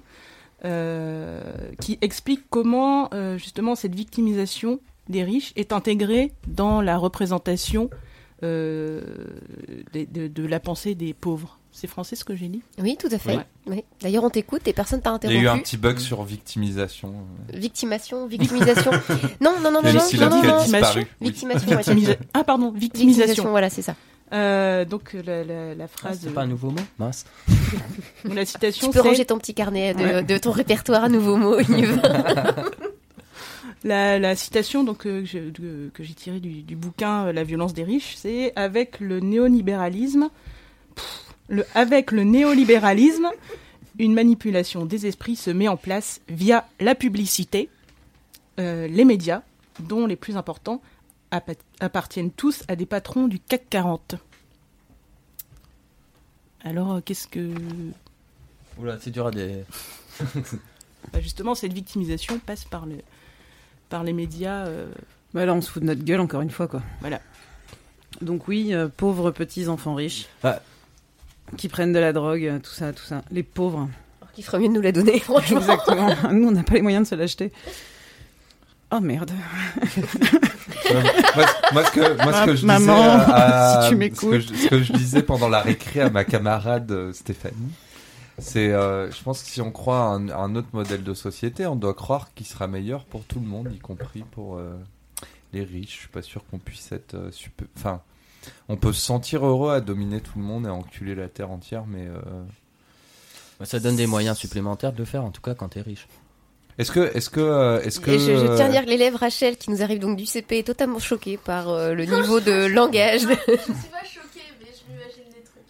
qui 1.81 1.97
explique 2.03 2.43
comment 2.51 3.09
justement 3.39 3.75
cette 3.75 3.95
victimisation 3.95 4.79
des 5.09 5.25
riches 5.25 5.55
est 5.57 5.73
intégrée 5.73 6.35
dans 6.49 6.83
la 6.83 6.99
représentation 6.99 7.89
de 8.43 9.03
la 10.37 10.61
pensée 10.61 10.95
des 10.95 11.15
pauvres. 11.15 11.60
C'est 11.73 11.87
français 11.87 12.16
ce 12.16 12.25
que 12.25 12.35
j'ai 12.35 12.49
dit 12.49 12.62
Oui, 12.79 12.97
tout 12.99 13.09
à 13.12 13.18
fait. 13.18 13.39
Oui. 13.66 13.85
D'ailleurs, 14.03 14.25
on 14.25 14.31
t'écoute 14.31 14.66
et 14.66 14.73
personne 14.73 15.01
t'a 15.01 15.16
Il 15.25 15.31
y 15.31 15.33
a 15.33 15.37
eu 15.37 15.39
un 15.39 15.41
interrompu. 15.43 15.62
petit 15.62 15.77
bug 15.77 15.99
sur 15.99 16.23
victimisation. 16.25 17.14
Victimation, 17.55 18.27
victimisation. 18.27 18.91
non, 19.41 19.53
non, 19.62 19.71
non, 19.71 19.81
non, 19.83 19.93
non, 19.93 20.31
non, 20.31 20.43
non. 20.43 20.59
Oui. 20.64 21.07
Victimation, 21.21 21.77
Victimisa- 21.77 22.16
Ah 22.35 22.45
pardon, 22.45 22.71
victimisation. 22.73 22.81
Victimisation, 23.27 23.51
voilà, 23.51 23.71
c'est 23.71 23.83
ça. 23.83 23.95
Euh, 24.33 24.85
donc 24.85 25.14
la, 25.25 25.43
la, 25.45 25.75
la 25.75 25.85
Ah, 25.85 25.89
phrase, 25.89 26.21
c'est 26.23 26.31
pas 26.35 26.43
un 26.43 26.47
nouveau 26.47 26.71
mot? 26.71 26.81
Mince. 26.99 27.25
la 28.25 28.45
citation, 28.45 28.89
Tu 28.89 28.93
peux 28.93 29.03
c'est 29.03 29.09
ranger 29.09 29.25
ton 29.25 29.39
petit 29.39 29.55
carnet 29.55 29.95
de, 29.95 30.03
Ouais. 30.05 30.23
de 30.23 30.39
ton 30.39 30.51
répertoire 30.53 31.05
à 31.05 31.09
nouveaux 31.09 31.37
mots. 31.37 31.57
La, 33.83 34.18
la 34.18 34.37
citation 34.37 34.85
donc 34.85 35.07
euh, 35.07 35.21
que 35.23 35.27
je- 35.27 35.39
de- 35.51 35.91
que 35.95 36.03
j'ai 36.05 36.12
tirée 36.12 36.39
du, 36.41 36.62
du 36.62 36.77
bouquin 36.77 37.27
euh, 37.29 37.33
La 37.33 37.45
violence 37.45 37.73
des 37.73 37.83
riches, 37.83 38.14
c'est 38.16 38.53
avec 38.55 39.01
le 39.01 39.21
néolibéralisme, 39.21 40.29
pff, 40.95 41.30
le, 41.51 41.67
avec 41.75 42.11
le 42.13 42.25
néolibéralisme, 42.25 43.29
une 43.99 44.15
manipulation 44.15 44.87
des 44.87 45.07
esprits 45.07 45.37
se 45.37 45.51
met 45.51 45.69
en 45.69 45.77
place 45.77 46.21
via 46.29 46.67
la 46.81 46.95
publicité, 46.95 47.69
euh, 48.59 48.87
les 48.89 49.05
médias, 49.05 49.43
dont 49.81 50.07
les 50.07 50.17
plus 50.17 50.37
importants 50.39 50.81
appa- 51.31 51.55
appartiennent 51.81 52.31
tous 52.31 52.63
à 52.69 52.77
des 52.77 52.87
patrons 52.87 53.29
du 53.29 53.39
CAC 53.39 53.69
40. 53.69 54.15
Alors, 56.63 56.93
euh, 56.95 57.01
qu'est-ce 57.05 57.27
que... 57.29 57.51
Oula, 58.79 58.99
c'est 59.01 59.11
dur 59.11 59.27
à 59.27 59.31
des. 59.31 59.65
Bah, 61.15 61.21
justement, 61.23 61.55
cette 61.55 61.73
victimisation 61.73 62.39
passe 62.39 62.67
par, 62.67 62.85
le, 62.85 62.97
par 63.89 64.05
les 64.05 64.13
médias. 64.13 64.67
euh, 64.67 64.87
Bah 65.33 65.47
là, 65.47 65.55
on 65.55 65.63
se 65.63 65.71
fout 65.71 65.81
de 65.83 65.87
notre 65.87 66.03
gueule 66.05 66.21
encore 66.21 66.43
une 66.43 66.51
fois, 66.51 66.69
quoi. 66.69 66.83
Voilà. 67.01 67.23
Donc 68.21 68.49
oui, 68.49 68.75
euh, 68.75 68.87
pauvres 68.95 69.31
petits 69.31 69.69
enfants 69.69 69.95
riches. 69.95 70.27
Ah. 70.45 70.61
Qui 71.57 71.69
prennent 71.69 71.93
de 71.93 71.99
la 71.99 72.13
drogue, 72.13 72.45
euh, 72.45 72.59
tout 72.59 72.71
ça, 72.71 72.93
tout 72.93 73.03
ça. 73.05 73.23
Les 73.31 73.43
pauvres. 73.43 73.89
Alors 74.21 74.33
qu'il 74.33 74.45
ferait 74.45 74.59
mieux 74.61 74.69
de 74.69 74.73
nous 74.75 74.81
la 74.81 74.93
donner, 74.93 75.19
franchement. 75.21 75.59
Exactement. 75.59 76.09
Nous, 76.33 76.49
on 76.49 76.53
n'a 76.53 76.63
pas 76.63 76.75
les 76.75 76.83
moyens 76.83 77.05
de 77.05 77.09
se 77.11 77.15
l'acheter. 77.15 77.53
Oh 78.93 79.01
merde. 79.01 79.31
Euh, 80.91 81.03
moi, 81.37 81.45
moi, 81.73 81.85
ce 81.85 81.91
que, 81.93 82.23
moi, 82.25 82.33
ce 82.33 82.45
que 82.47 82.55
je 82.57 82.67
Maman, 82.67 82.95
disais 83.19 83.33
à- 83.33 83.79
à- 83.79 83.83
si 83.85 83.89
tu 83.91 83.97
m'écoutes. 83.97 84.41
Ce 84.43 84.69
que 84.69 84.83
je 84.83 84.93
disais 84.93 85.23
pendant 85.23 85.49
la 85.49 85.61
récré 85.61 86.01
à 86.01 86.11
ma 86.11 86.25
camarade 86.25 86.91
euh, 86.91 87.13
Stéphanie, 87.13 87.71
c'est, 88.39 88.73
euh, 88.73 89.11
je 89.11 89.23
pense 89.23 89.43
que 89.43 89.49
si 89.49 89.61
on 89.61 89.71
croit 89.71 89.99
à 90.01 90.07
un, 90.07 90.29
à 90.31 90.37
un 90.39 90.57
autre 90.57 90.69
modèle 90.73 91.05
de 91.05 91.15
société, 91.15 91.67
on 91.67 91.77
doit 91.77 91.95
croire 91.95 92.33
qu'il 92.35 92.47
sera 92.47 92.67
meilleur 92.67 93.05
pour 93.05 93.25
tout 93.25 93.39
le 93.39 93.47
monde, 93.47 93.69
y 93.73 93.79
compris 93.79 94.25
pour 94.33 94.57
euh, 94.57 94.73
les 95.53 95.63
riches. 95.63 95.93
Je 95.95 95.99
suis 96.01 96.09
pas 96.09 96.23
sûr 96.23 96.43
qu'on 96.51 96.59
puisse 96.59 96.91
être 96.91 97.15
euh, 97.15 97.31
super. 97.31 97.69
Enfin, 97.77 98.01
on 98.68 98.76
peut 98.76 98.93
se 98.93 99.01
sentir 99.01 99.45
heureux 99.47 99.72
à 99.72 99.80
dominer 99.80 100.20
tout 100.20 100.32
le 100.38 100.43
monde 100.43 100.66
et 100.66 100.68
à 100.68 100.74
enculer 100.74 101.14
la 101.14 101.28
terre 101.28 101.51
entière, 101.51 101.84
mais 101.86 102.07
euh, 102.07 102.20
Ça 103.64 103.78
donne 103.80 103.97
des 103.97 104.07
moyens 104.07 104.36
supplémentaires 104.38 104.93
de 104.93 104.99
le 104.99 105.05
faire, 105.05 105.24
en 105.24 105.30
tout 105.30 105.43
cas 105.43 105.55
quand 105.55 105.68
t'es 105.68 105.82
riche. 105.82 106.07
est-ce 106.78 106.91
que, 106.93 107.11
est-ce 107.14 107.28
que, 107.30 107.41
euh, 107.41 107.80
est-ce 107.82 108.01
que, 108.01 108.12
je, 108.18 108.36
je 108.36 108.47
tiens 108.57 108.66
à 108.66 108.70
dire 108.70 108.84
que 108.84 108.91
l'élève 108.91 109.14
Rachel, 109.16 109.57
qui 109.57 109.70
nous 109.70 109.82
arrive 109.82 109.99
donc 109.99 110.16
du 110.16 110.24
CP, 110.26 110.59
est 110.61 110.66
totalement 110.66 110.99
choquée 110.99 111.36
par 111.36 111.68
euh, 111.68 111.93
le 111.95 112.05
niveau 112.07 112.41
de 112.41 112.66
langage. 112.66 113.22
de- 113.22 113.28
Je 113.28 113.34
suis 113.34 113.47
pas 113.91 114.05
choquée, 114.05 114.47
mais 114.61 114.68
je 114.74 114.82
m'imagine 114.91 115.28
des 115.34 115.45
trucs. 115.45 115.68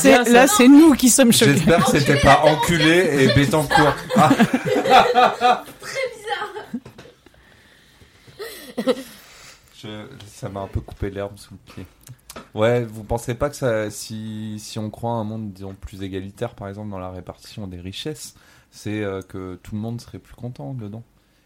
C'est 0.00 0.24
là, 0.32 0.46
c'est 0.48 0.66
nous 0.68 0.94
qui 0.94 1.08
sommes 1.10 1.32
choqués. 1.32 1.54
J'espère 1.54 1.84
que 1.84 1.98
c'était 1.98 2.20
pas 2.20 2.40
enculé 2.44 3.22
et 3.22 3.28
Bétancourt. 3.34 3.94
Ah, 4.16 4.30
Très 5.80 6.06
bizarre. 6.16 6.52
je- 9.82 10.06
ça 10.26 10.48
m'a 10.48 10.60
un 10.60 10.68
peu 10.68 10.80
coupé 10.80 11.10
l'herbe 11.10 11.36
sous 11.38 11.54
le 11.54 11.60
pied. 11.72 11.86
Ouais, 12.54 12.84
vous 12.84 13.04
pensez 13.04 13.34
pas 13.34 13.50
que 13.50 13.56
ça, 13.56 13.90
si, 13.90 14.58
si 14.58 14.78
on 14.78 14.90
croit 14.90 15.12
à 15.12 15.14
un 15.14 15.24
monde 15.24 15.52
disons 15.52 15.74
plus 15.74 16.02
égalitaire, 16.02 16.54
par 16.54 16.68
exemple 16.68 16.90
dans 16.90 16.98
la 16.98 17.10
répartition 17.10 17.66
des 17.66 17.80
richesses, 17.80 18.34
c'est 18.70 19.02
euh, 19.02 19.22
que 19.22 19.56
tout 19.62 19.74
le 19.74 19.80
monde 19.80 20.00
serait 20.00 20.18
plus 20.18 20.34
content 20.34 20.74
dedans? 20.74 21.02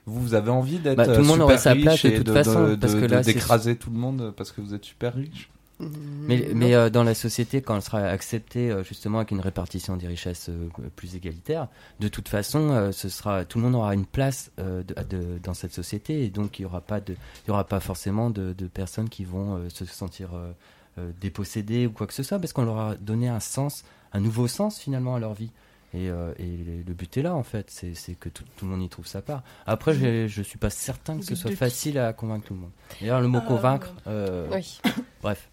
Vous, 0.07 0.20
vous 0.20 0.35
avez 0.35 0.51
envie 0.51 0.78
d'être 0.80 0.99
Bah, 0.99 1.07
tout 1.09 1.20
le 1.20 1.24
euh, 1.24 1.24
monde 1.26 1.41
super 1.41 1.45
aurait 1.47 1.59
sa 1.59 1.74
riche 1.74 1.83
place 1.83 2.05
de 2.05 2.11
et 2.11 2.18
toute 2.18 2.26
de- 2.26 2.33
façon, 2.33 2.70
de- 2.70 2.76
parce 2.76 2.95
de- 2.95 3.01
que 3.01 3.07
de- 3.07 3.11
là, 3.11 3.22
c'est- 3.22 3.33
d'écraser 3.35 3.76
tout 3.76 3.91
le 3.91 3.99
monde 3.99 4.33
parce 4.37 4.53
que 4.53 4.61
vous 4.61 4.74
êtes 4.74 4.85
super 4.85 5.14
riche? 5.14 5.51
Mais, 5.81 6.49
mais 6.55 6.75
euh, 6.75 6.91
dans 6.91 7.03
la 7.03 7.14
société, 7.14 7.61
quand 7.61 7.75
elle 7.75 7.83
sera 7.83 8.01
acceptée 8.05 8.70
euh, 8.70 8.85
justement 8.85 9.18
avec 9.18 9.33
une 9.33 9.41
répartition 9.41 9.97
des 9.97 10.07
richesses 10.07 10.49
euh, 10.49 10.68
plus 10.95 11.16
égalitaire, 11.16 11.66
de 11.99 12.07
toute 12.09 12.29
façon, 12.29 12.91
ce 12.93 13.09
sera 13.09 13.45
tout 13.45 13.59
le 13.59 13.64
monde 13.64 13.75
aura 13.75 13.95
une 13.95 14.07
place 14.07 14.51
de- 14.59 14.83
de- 14.83 15.39
dans 15.43 15.55
cette 15.55 15.73
société. 15.73 16.25
Et 16.25 16.29
donc 16.31 16.59
il 16.59 16.62
y 16.62 16.64
aura 16.64 16.81
pas 16.81 17.01
de, 17.01 17.14
il 17.14 17.49
y 17.49 17.51
aura 17.51 17.64
pas 17.64 17.81
forcément 17.81 18.31
de, 18.31 18.53
de 18.53 18.66
personnes 18.66 19.09
qui 19.09 19.25
vont 19.25 19.68
se 19.70 19.85
sentir 19.85 20.31
dépossédées 21.20 21.87
ou 21.87 21.91
quoi 21.91 22.07
que 22.07 22.14
ce 22.14 22.23
soit 22.23 22.39
parce 22.39 22.53
qu'on 22.53 22.64
leur 22.64 22.79
a 22.79 22.95
donné 22.97 23.29
un 23.29 23.41
sens, 23.41 23.85
un 24.12 24.20
nouveau 24.20 24.47
sens 24.49 24.79
finalement 24.79 25.14
à 25.16 25.18
leur 25.20 25.35
vie. 25.35 25.51
Et, 25.95 26.09
euh, 26.09 26.32
et 26.38 26.47
le 26.86 26.95
but 26.95 27.18
est 27.18 27.22
là 27.22 27.34
en 27.34 27.43
fait, 27.43 27.66
c'est 27.95 28.14
que 28.14 28.28
tout, 28.30 28.45
tout 28.57 28.64
le 28.64 28.70
monde 28.70 28.82
y 28.82 28.88
trouve 28.88 29.07
sa 29.07 29.20
part. 29.20 29.43
Après, 29.66 29.93
je 29.95 30.43
suis 30.43 30.59
pas 30.59 30.70
certain 30.70 31.18
que 31.18 31.24
ce 31.24 31.34
soit 31.34 31.51
facile 31.55 31.99
à 31.99 32.12
convaincre 32.14 32.47
tout 32.47 32.55
le 32.55 32.61
monde. 32.61 32.70
D'ailleurs, 33.01 33.20
le 33.20 33.28
mot 33.28 33.38
Euh, 33.38 33.43
convaincre, 33.43 33.93
euh, 34.07 34.47
Oui. 34.53 34.80
bref, 35.22 35.49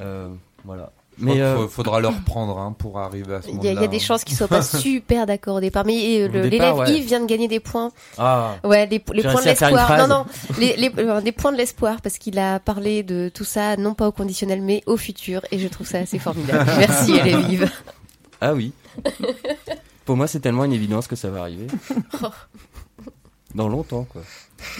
Euh, 0.00 0.28
voilà. 0.64 0.92
Mais 1.18 1.36
Mais 1.36 1.40
euh, 1.40 1.66
faudra 1.66 1.98
leur 2.00 2.12
prendre 2.24 2.58
hein, 2.58 2.76
pour 2.78 2.98
arriver 2.98 3.36
à 3.36 3.40
ce 3.40 3.46
Il 3.48 3.52
y, 3.52 3.56
moment-là. 3.56 3.70
a- 3.70 3.72
il 3.72 3.80
y 3.80 3.84
a 3.86 3.88
des 3.88 3.98
chances 3.98 4.22
qu'ils 4.22 4.36
soient 4.36 4.48
pas 4.48 4.60
super 4.84 5.24
d'accord 5.24 5.56
au 5.56 5.60
départ. 5.60 5.86
Mais 5.86 6.28
l'élève 6.28 6.74
ouais. 6.76 6.92
Yves 6.92 7.06
vient 7.06 7.20
de 7.20 7.24
gagner 7.26 7.48
des 7.48 7.58
points. 7.60 7.90
ah, 8.18 8.56
Ouais, 8.62 8.84
les, 8.84 8.98
points 8.98 9.14
de 9.14 9.46
l'espoir. 9.46 9.96
Non, 9.96 10.06
non, 10.08 10.26
les, 10.58 10.76
les, 10.76 10.92
euh, 10.98 11.22
des 11.22 11.32
points 11.32 11.52
de 11.52 11.56
l'espoir 11.56 12.02
parce 12.02 12.18
qu'il 12.18 12.38
a 12.38 12.60
parlé 12.60 13.02
de 13.02 13.30
tout 13.32 13.44
ça, 13.44 13.78
non 13.78 13.94
pas 13.94 14.06
au 14.08 14.12
conditionnel, 14.12 14.60
mais 14.60 14.82
au 14.84 14.98
futur, 14.98 15.40
et 15.50 15.58
je 15.58 15.68
trouve 15.68 15.86
ça 15.86 16.00
assez 16.00 16.18
formidable. 16.18 16.70
Merci, 16.78 17.12
élève 17.16 17.50
Yves. 17.50 17.70
ah 18.42 18.52
oui. 18.52 18.74
Pour 20.04 20.16
moi, 20.16 20.26
c'est 20.28 20.40
tellement 20.40 20.64
une 20.64 20.72
évidence 20.72 21.08
que 21.08 21.16
ça 21.16 21.30
va 21.30 21.40
arriver. 21.42 21.66
Dans 23.54 23.68
longtemps, 23.68 24.04
quoi. 24.04 24.22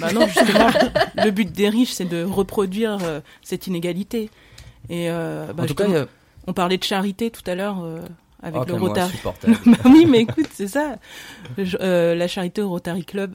Bah 0.01 0.13
non, 0.13 0.27
justement, 0.27 0.69
le 1.25 1.31
but 1.31 1.51
des 1.51 1.69
riches, 1.69 1.93
c'est 1.93 2.05
de 2.05 2.23
reproduire 2.25 2.99
euh, 3.03 3.21
cette 3.43 3.67
inégalité. 3.67 4.31
Et 4.89 5.11
euh, 5.11 5.53
bah, 5.53 5.63
en 5.65 5.67
tout 5.67 5.75
cas, 5.75 6.03
a... 6.03 6.07
on 6.47 6.53
parlait 6.53 6.77
de 6.77 6.85
charité 6.85 7.31
tout 7.31 7.43
à 7.47 7.55
l'heure 7.55 7.83
euh, 7.83 8.01
avec 8.43 8.61
Oh, 8.63 8.65
le 8.67 8.75
Rotary. 8.75 9.09
insupportable. 9.13 9.57
Bah 9.67 9.79
oui, 9.87 10.07
mais 10.07 10.21
écoute, 10.21 10.49
c'est 10.53 10.69
ça. 10.69 10.97
Je- 11.57 11.77
euh, 11.81 12.15
la 12.15 12.29
charité 12.29 12.61
au 12.61 12.69
Rotary 12.69 13.05
Club, 13.05 13.35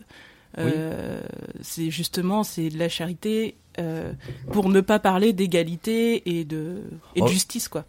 euh, 0.59 1.21
c'est 1.61 1.89
justement 1.89 2.43
c'est 2.43 2.69
de 2.69 2.77
la 2.77 2.89
charité 2.89 3.55
euh, 3.79 4.11
pour 4.51 4.69
ne 4.69 4.81
pas 4.81 4.99
parler 4.99 5.33
d'égalité 5.33 6.37
et 6.39 6.45
de 6.45 6.83
et 7.15 7.21
de 7.21 7.25
Oh. 7.25 7.29
justice, 7.29 7.67
quoi. 7.67 7.85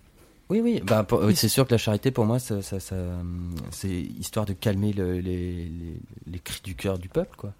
Oui, 0.52 0.60
oui. 0.60 0.80
Bah, 0.84 1.02
pour- 1.02 1.22
c'est 1.34 1.48
sûr 1.48 1.66
que 1.66 1.72
la 1.72 1.78
charité, 1.78 2.10
pour 2.10 2.26
moi, 2.26 2.38
ça, 2.38 2.60
ça, 2.60 2.78
ça, 2.78 2.94
hum, 2.94 3.54
c'est 3.70 3.88
histoire 3.88 4.44
de 4.44 4.52
calmer 4.52 4.92
le- 4.92 5.18
les, 5.18 5.64
les, 5.64 5.96
les 6.26 6.38
cris 6.38 6.60
du 6.62 6.74
cœur 6.74 6.98
du 6.98 7.08
peuple, 7.08 7.36
quoi. 7.36 7.54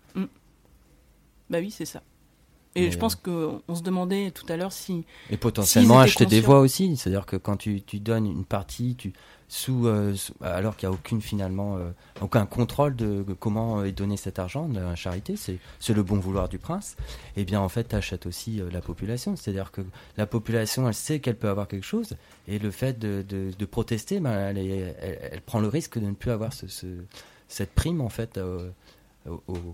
Bah 1.49 1.59
oui, 1.59 1.71
c'est 1.71 1.87
ça. 1.87 2.03
Et 2.75 2.83
Mais, 2.83 2.91
je 2.91 2.99
pense 2.99 3.15
que 3.17 3.61
on 3.67 3.75
se 3.75 3.83
demandait 3.83 4.31
tout 4.31 4.47
à 4.51 4.57
l'heure 4.57 4.73
si 4.73 5.05
Et 5.31 5.37
potentiellement 5.39 6.01
acheter 6.01 6.27
des 6.27 6.41
voix 6.41 6.61
aussi. 6.61 6.97
C'est-à-dire 6.97 7.27
que 7.27 7.37
quand 7.37 7.57
tu, 7.57 7.83
tu 7.83 7.99
donnes 7.99 8.27
une 8.27 8.45
partie, 8.45 8.95
tu, 8.97 9.13
euh, 9.87 10.15
alors 10.41 10.77
qu'il 10.77 10.89
n'y 10.89 10.95
a 10.95 10.97
aucune 10.99 11.21
finalement 11.21 11.77
euh, 11.77 11.91
aucun 12.23 12.47
contrôle 12.47 12.97
de 12.97 13.23
comment 13.39 13.85
est 13.85 13.93
donné 13.93 14.17
cet 14.17 14.39
argent 14.39 14.67
de 14.67 14.81
la 14.81 14.95
charité, 14.97 15.35
c'est 15.37 15.93
le 15.95 16.03
bon 16.03 16.19
vouloir 16.19 16.49
du 16.49 16.59
prince. 16.59 16.97
Et 17.37 17.45
bien 17.45 17.61
en 17.61 17.69
fait, 17.69 17.89
tu 17.89 17.95
achètes 17.97 18.25
aussi 18.25 18.61
euh, 18.61 18.71
la 18.73 18.81
population. 18.81 19.37
C'est-à-dire 19.37 19.71
que 19.71 19.83
la 20.17 20.27
population, 20.27 20.89
elle 20.89 20.95
sait 20.95 21.21
qu'elle 21.21 21.37
peut 21.37 21.51
avoir 21.51 21.69
quelque 21.69 21.85
chose, 21.85 22.17
et 22.49 22.59
le 22.59 22.71
fait 22.71 22.99
de, 22.99 23.65
protester, 23.67 24.21
ben, 24.21 24.57
elle, 24.57 25.41
prend 25.43 25.61
le 25.61 25.69
risque 25.69 25.99
de 25.99 26.07
ne 26.07 26.13
plus 26.13 26.31
avoir 26.31 26.53
ce, 26.53 26.67
ce- 26.67 26.87
cette 27.49 27.73
prime 27.73 28.01
en 28.01 28.09
fait. 28.09 28.39
au, 28.39 29.31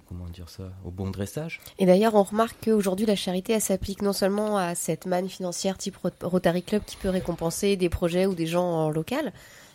comment 0.09 0.26
dire 0.26 0.49
ça 0.51 0.64
au 0.85 0.91
bon 0.91 1.11
dressage 1.11 1.61
Et 1.79 1.87
d'ailleurs, 1.87 2.14
on 2.14 2.22
remarque 2.22 2.57
qu'aujourd'hui, 2.66 3.07
la 3.07 3.16
charité, 3.16 3.55
elle 3.55 3.62
s'applique 3.62 4.03
non 4.03 4.12
seulement 4.12 4.59
à 4.59 4.74
cette 4.74 5.07
manne 5.07 5.29
financière 5.29 5.79
type 5.79 5.97
Rot- 5.97 6.11
Rotary 6.22 6.62
Club 6.62 6.83
qui 6.85 6.97
peut 6.97 7.09
récompenser 7.09 7.76
des 7.76 7.89
projets 7.89 8.26
ou 8.26 8.35
des 8.35 8.47
gens 8.47 8.66
en 8.66 8.91
local, 8.91 9.33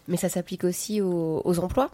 mais 0.08 0.18
ça 0.18 0.30
s'applique 0.30 0.64
aussi 0.64 1.02
aux, 1.02 1.42
aux 1.44 1.60
emplois. 1.60 1.90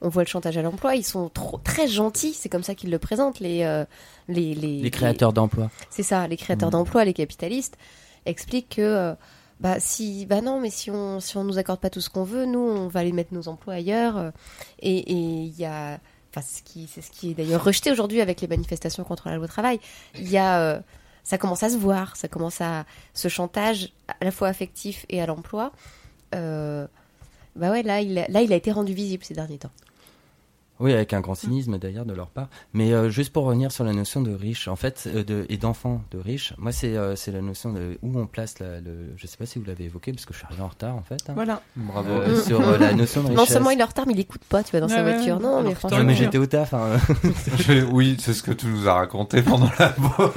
On 0.00 0.08
voit 0.08 0.24
le 0.24 0.28
chantage 0.28 0.56
à 0.58 0.62
l'emploi, 0.62 0.96
ils 0.96 1.04
sont 1.04 1.28
trop, 1.28 1.58
très 1.58 1.86
gentils, 1.86 2.32
c'est 2.34 2.48
comme 2.48 2.64
ça 2.64 2.74
qu'ils 2.74 2.90
le 2.90 2.98
présentent, 2.98 3.38
les, 3.38 3.62
euh, 3.62 3.84
les, 4.28 4.54
les, 4.54 4.80
les 4.80 4.90
créateurs 4.90 5.32
d'emplois 5.32 5.70
C'est 5.90 6.02
ça, 6.02 6.26
les 6.26 6.36
créateurs 6.36 6.70
Mm. 6.70 6.72
d'emplois, 6.72 7.04
les 7.04 7.12
capitalistes, 7.14 7.76
expliquent 8.26 8.76
que, 8.76 8.82
euh, 8.82 9.14
bah, 9.60 9.76
si, 9.78 10.26
bah 10.26 10.40
non, 10.40 10.58
mais 10.60 10.70
si 10.70 10.90
on, 10.90 11.20
si 11.20 11.36
on 11.36 11.44
nous 11.44 11.56
accorde 11.58 11.78
pas 11.78 11.88
tout 11.90 12.00
ce 12.00 12.10
qu'on 12.10 12.24
veut, 12.24 12.46
nous, 12.46 12.58
on 12.58 12.88
va 12.88 12.98
aller 13.00 13.12
mettre 13.12 13.32
nos 13.32 13.46
emplois 13.46 13.74
ailleurs. 13.74 14.16
euh, 14.16 14.30
Et 14.80 14.98
et 14.98 15.14
il 15.44 15.56
y 15.56 15.64
a, 15.64 16.00
enfin, 16.30 16.40
c'est 16.44 16.58
ce 16.58 16.62
qui, 16.64 16.88
c'est 16.92 17.00
ce 17.02 17.10
qui 17.12 17.30
est 17.30 17.34
d'ailleurs 17.34 17.62
rejeté 17.62 17.92
aujourd'hui 17.92 18.20
avec 18.20 18.40
les 18.40 18.48
manifestations 18.48 19.04
contre 19.04 19.28
la 19.28 19.36
loi 19.36 19.46
travail. 19.46 19.78
Il 20.18 20.28
y 20.28 20.36
a, 20.38 20.82
ça 21.22 21.38
commence 21.38 21.62
à 21.62 21.68
se 21.70 21.76
voir, 21.76 22.16
ça 22.16 22.26
commence 22.26 22.60
à, 22.60 22.86
ce 23.14 23.28
chantage 23.28 23.92
à 24.08 24.24
la 24.24 24.32
fois 24.32 24.48
affectif 24.48 25.06
et 25.10 25.22
à 25.22 25.26
l'emploi. 25.26 25.70
Euh, 26.34 26.88
bah 27.56 27.70
ouais, 27.70 27.82
là, 27.82 28.00
il, 28.00 28.18
a- 28.18 28.28
là, 28.28 28.42
il 28.42 28.52
a 28.52 28.56
été 28.56 28.72
rendu 28.72 28.94
visible 28.94 29.24
ces 29.24 29.34
derniers 29.34 29.58
temps. 29.58 29.70
Oui, 30.80 30.92
avec 30.92 31.12
un 31.12 31.20
grand 31.20 31.36
cynisme 31.36 31.78
d'ailleurs 31.78 32.06
de 32.06 32.12
leur 32.14 32.26
part. 32.28 32.48
Mais 32.72 32.92
euh, 32.92 33.08
juste 33.08 33.32
pour 33.32 33.44
revenir 33.44 33.70
sur 33.70 33.84
la 33.84 33.92
notion 33.92 34.20
de 34.20 34.34
riche, 34.34 34.66
en 34.66 34.74
fait, 34.74 35.08
euh, 35.14 35.22
de, 35.22 35.46
et 35.48 35.56
d'enfant 35.56 36.02
de 36.10 36.18
riche, 36.18 36.54
moi 36.58 36.72
c'est 36.72 36.96
euh, 36.96 37.14
c'est 37.14 37.30
la 37.30 37.40
notion 37.40 37.72
de 37.72 37.98
où 38.02 38.18
on 38.18 38.26
place 38.26 38.58
la, 38.58 38.80
le. 38.80 39.12
Je 39.16 39.26
sais 39.28 39.36
pas 39.36 39.46
si 39.46 39.60
vous 39.60 39.64
l'avez 39.64 39.84
évoqué 39.84 40.10
parce 40.12 40.24
que 40.26 40.32
je 40.32 40.38
suis 40.38 40.46
arrivé 40.46 40.62
en 40.62 40.66
retard 40.68 40.96
en 40.96 41.02
fait. 41.02 41.22
hein. 41.28 41.34
Voilà. 41.36 41.62
Bravo. 41.76 42.10
Euh, 42.10 42.42
sur 42.42 42.60
euh, 42.66 42.78
la 42.78 42.94
notion 42.94 43.22
de 43.22 43.26
richesse. 43.28 43.38
Non 43.38 43.46
seulement 43.46 43.70
il 43.70 43.78
est 43.78 43.82
en 43.84 43.86
retard, 43.86 44.06
mais 44.08 44.14
il 44.14 44.20
écoute 44.20 44.42
pas, 44.48 44.64
tu 44.64 44.72
vois, 44.72 44.80
dans 44.80 44.88
sa 44.88 45.04
Ouais, 45.04 45.14
voiture. 45.14 45.36
ouais. 45.36 45.42
Non, 45.42 45.62
mais 45.62 45.74
franchement. 45.76 45.98
Ouais, 45.98 46.04
mais 46.04 46.14
j'étais 46.16 46.38
au 46.38 46.46
taf. 46.46 46.74
hein. 46.74 46.98
Je- 47.60 47.84
oui, 47.84 48.16
c'est 48.18 48.32
ce 48.34 48.42
que 48.42 48.50
tu 48.52 48.66
nous 48.66 48.88
as 48.88 48.94
raconté 48.94 49.40
pendant 49.42 49.70
la 49.78 49.90
pause. 49.90 50.32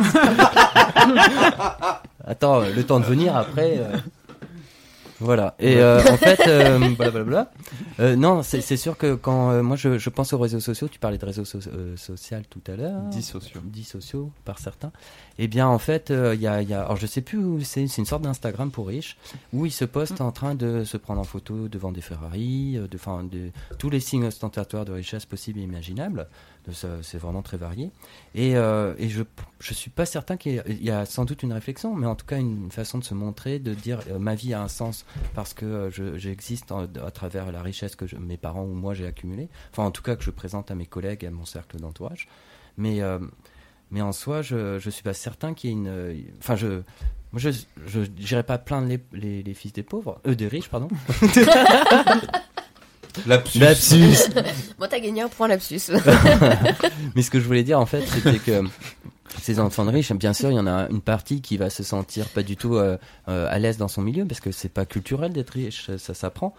Attends, 2.28 2.62
le 2.62 2.84
temps 2.84 3.00
de 3.00 3.06
venir 3.06 3.36
après. 3.36 3.80
Euh, 5.22 5.26
Voilà. 5.26 5.56
Et 5.60 5.78
euh, 5.78 6.00
en 6.00 6.18
fait, 6.18 6.40
euh, 6.48 6.80
blablabla. 6.98 7.52
Euh, 8.00 8.16
non, 8.16 8.44
c'est 8.44 8.62
c'est 8.62 8.78
sûr 8.78 8.98
que 8.98 9.16
quand 9.16 9.52
euh, 9.52 9.64
moi 9.64 9.76
je, 9.78 9.98
je 9.98 10.10
pense 10.10 10.34
aux 10.34 10.38
réseaux 10.40 10.60
sociaux, 10.60 10.88
tu 10.90 11.00
parlais 11.00 11.18
de 11.18 11.26
réseaux 11.26 11.46
so- 11.46 11.60
euh, 11.74 11.96
sociaux 11.98 12.38
tout 12.50 12.62
à 12.68 12.76
l'heure. 12.76 13.02
Dits 13.12 13.22
sociaux. 13.24 13.62
Sociaux 13.84 14.32
par 14.44 14.60
certains. 14.60 14.92
Eh 15.38 15.48
bien, 15.48 15.68
en 15.68 15.80
fait, 15.80 16.12
euh, 16.12 16.34
il 16.36 16.42
y, 16.42 16.48
a, 16.48 16.62
il 16.62 16.70
y 16.70 16.74
a, 16.74 16.82
alors 16.84 16.96
je 16.98 17.06
sais 17.08 17.22
plus 17.22 17.38
où 17.38 17.60
c'est, 17.62 17.88
c'est 17.88 18.02
une 18.02 18.06
sorte 18.06 18.24
d'Instagram 18.24 18.72
pour 18.72 18.88
riches 18.88 19.18
où 19.54 19.66
ils 19.66 19.72
se 19.72 19.86
postent 19.86 20.22
en 20.22 20.32
train 20.32 20.56
de 20.56 20.84
se 20.84 20.98
prendre 20.98 21.20
en 21.22 21.26
photo 21.26 21.68
devant 21.68 21.92
des 21.92 22.02
Ferrari, 22.02 22.78
euh, 22.78 22.88
de, 22.88 22.96
enfin, 22.96 23.24
de 23.24 23.52
tous 23.78 23.90
les 23.90 24.00
signes 24.00 24.26
ostentatoires 24.26 24.86
de 24.86 24.94
richesse 24.94 25.26
possibles 25.26 25.60
et 25.60 25.64
imaginables. 25.64 26.28
C'est 26.72 27.18
vraiment 27.18 27.42
très 27.42 27.58
varié. 27.58 27.92
Et, 28.34 28.56
euh, 28.58 28.94
et 28.98 29.10
je 29.10 29.24
je 29.60 29.74
suis 29.74 29.90
pas 29.90 30.06
certain 30.06 30.38
qu'il 30.38 30.64
y, 30.82 30.90
a 30.92 31.06
sans 31.06 31.26
doute 31.26 31.44
une 31.44 31.54
réflexion, 31.54 31.96
mais 31.96 32.08
en 32.08 32.16
tout 32.16 32.26
cas 32.26 32.38
une 32.38 32.72
façon 32.72 32.98
de 33.00 33.04
se 33.04 33.14
montrer, 33.14 33.60
de 33.60 33.74
dire 33.74 34.00
euh, 34.10 34.20
ma 34.20 34.36
vie 34.36 34.54
a 34.54 34.62
un 34.62 34.68
sens 34.68 35.06
parce 35.34 35.54
que 35.54 35.66
euh, 35.66 35.90
je- 35.92 36.18
j'existe 36.18 36.72
à 36.72 37.12
travers 37.12 37.52
la 37.52 37.62
richesse 37.62 37.96
que 37.96 38.06
mes 38.18 38.38
parents 38.38 38.64
ou 38.64 38.74
moi 38.74 38.94
j'ai 38.94 39.06
accumulée. 39.08 39.48
Enfin, 39.72 39.84
en 39.84 39.92
tout 39.92 40.02
cas 40.04 40.16
que 40.16 40.24
je 40.24 40.32
présente 40.32 40.72
à 40.72 40.76
mes 40.76 40.86
collègues, 40.86 41.26
à 41.26 41.32
mon 41.32 41.46
cercle 41.46 41.78
d'entourage. 41.80 42.28
Mais 42.78 43.02
euh, 43.02 43.20
mais 43.92 44.02
en 44.02 44.12
soi, 44.12 44.42
je 44.42 44.80
je 44.80 44.90
suis 44.90 45.04
pas 45.04 45.14
certain 45.14 45.54
qu'il 45.54 45.70
y 45.70 45.74
ait 45.74 45.76
une. 45.76 46.26
Enfin, 46.40 46.56
je 46.56 46.82
moi 47.32 47.40
je 47.42 48.00
dirais 48.02 48.44
pas 48.44 48.58
plaindre 48.58 48.88
les, 48.88 49.00
les, 49.14 49.44
les 49.44 49.54
fils 49.54 49.74
des 49.74 49.84
pauvres, 49.84 50.20
eux 50.28 50.36
des 50.36 50.48
riches, 50.48 50.70
pardon. 50.70 50.88
Lapsus. 53.26 53.60
Lapsus. 53.60 54.30
Bon, 54.80 54.88
t'as 54.90 55.00
gagné 55.00 55.22
un 55.22 55.30
point 55.30 55.48
lapsus. 55.48 55.92
Mais 57.16 57.22
ce 57.22 57.30
que 57.32 57.40
je 57.40 57.46
voulais 57.46 57.64
dire 57.64 57.80
en 57.80 57.86
fait, 57.86 58.04
c'était 58.08 58.40
que 58.40 58.64
ces 59.42 59.60
enfants 59.60 59.86
de 59.86 59.92
riches, 59.92 60.12
bien 60.14 60.34
sûr, 60.34 60.52
il 60.52 60.56
y 60.56 60.60
en 60.60 60.68
a 60.68 60.88
une 60.90 61.02
partie 61.02 61.42
qui 61.42 61.58
va 61.58 61.70
se 61.70 61.84
sentir 61.84 62.28
pas 62.30 62.44
du 62.44 62.56
tout 62.58 62.76
euh, 62.76 62.98
euh, 63.28 63.48
à 63.50 63.60
l'aise 63.60 63.78
dans 63.78 63.88
son 63.88 64.02
milieu 64.02 64.26
parce 64.26 64.40
que 64.42 64.52
c'est 64.52 64.70
pas 64.70 64.86
culturel 64.86 65.32
d'être 65.34 65.52
riche, 65.52 65.90
ça 65.98 66.14
s'apprend. 66.14 66.54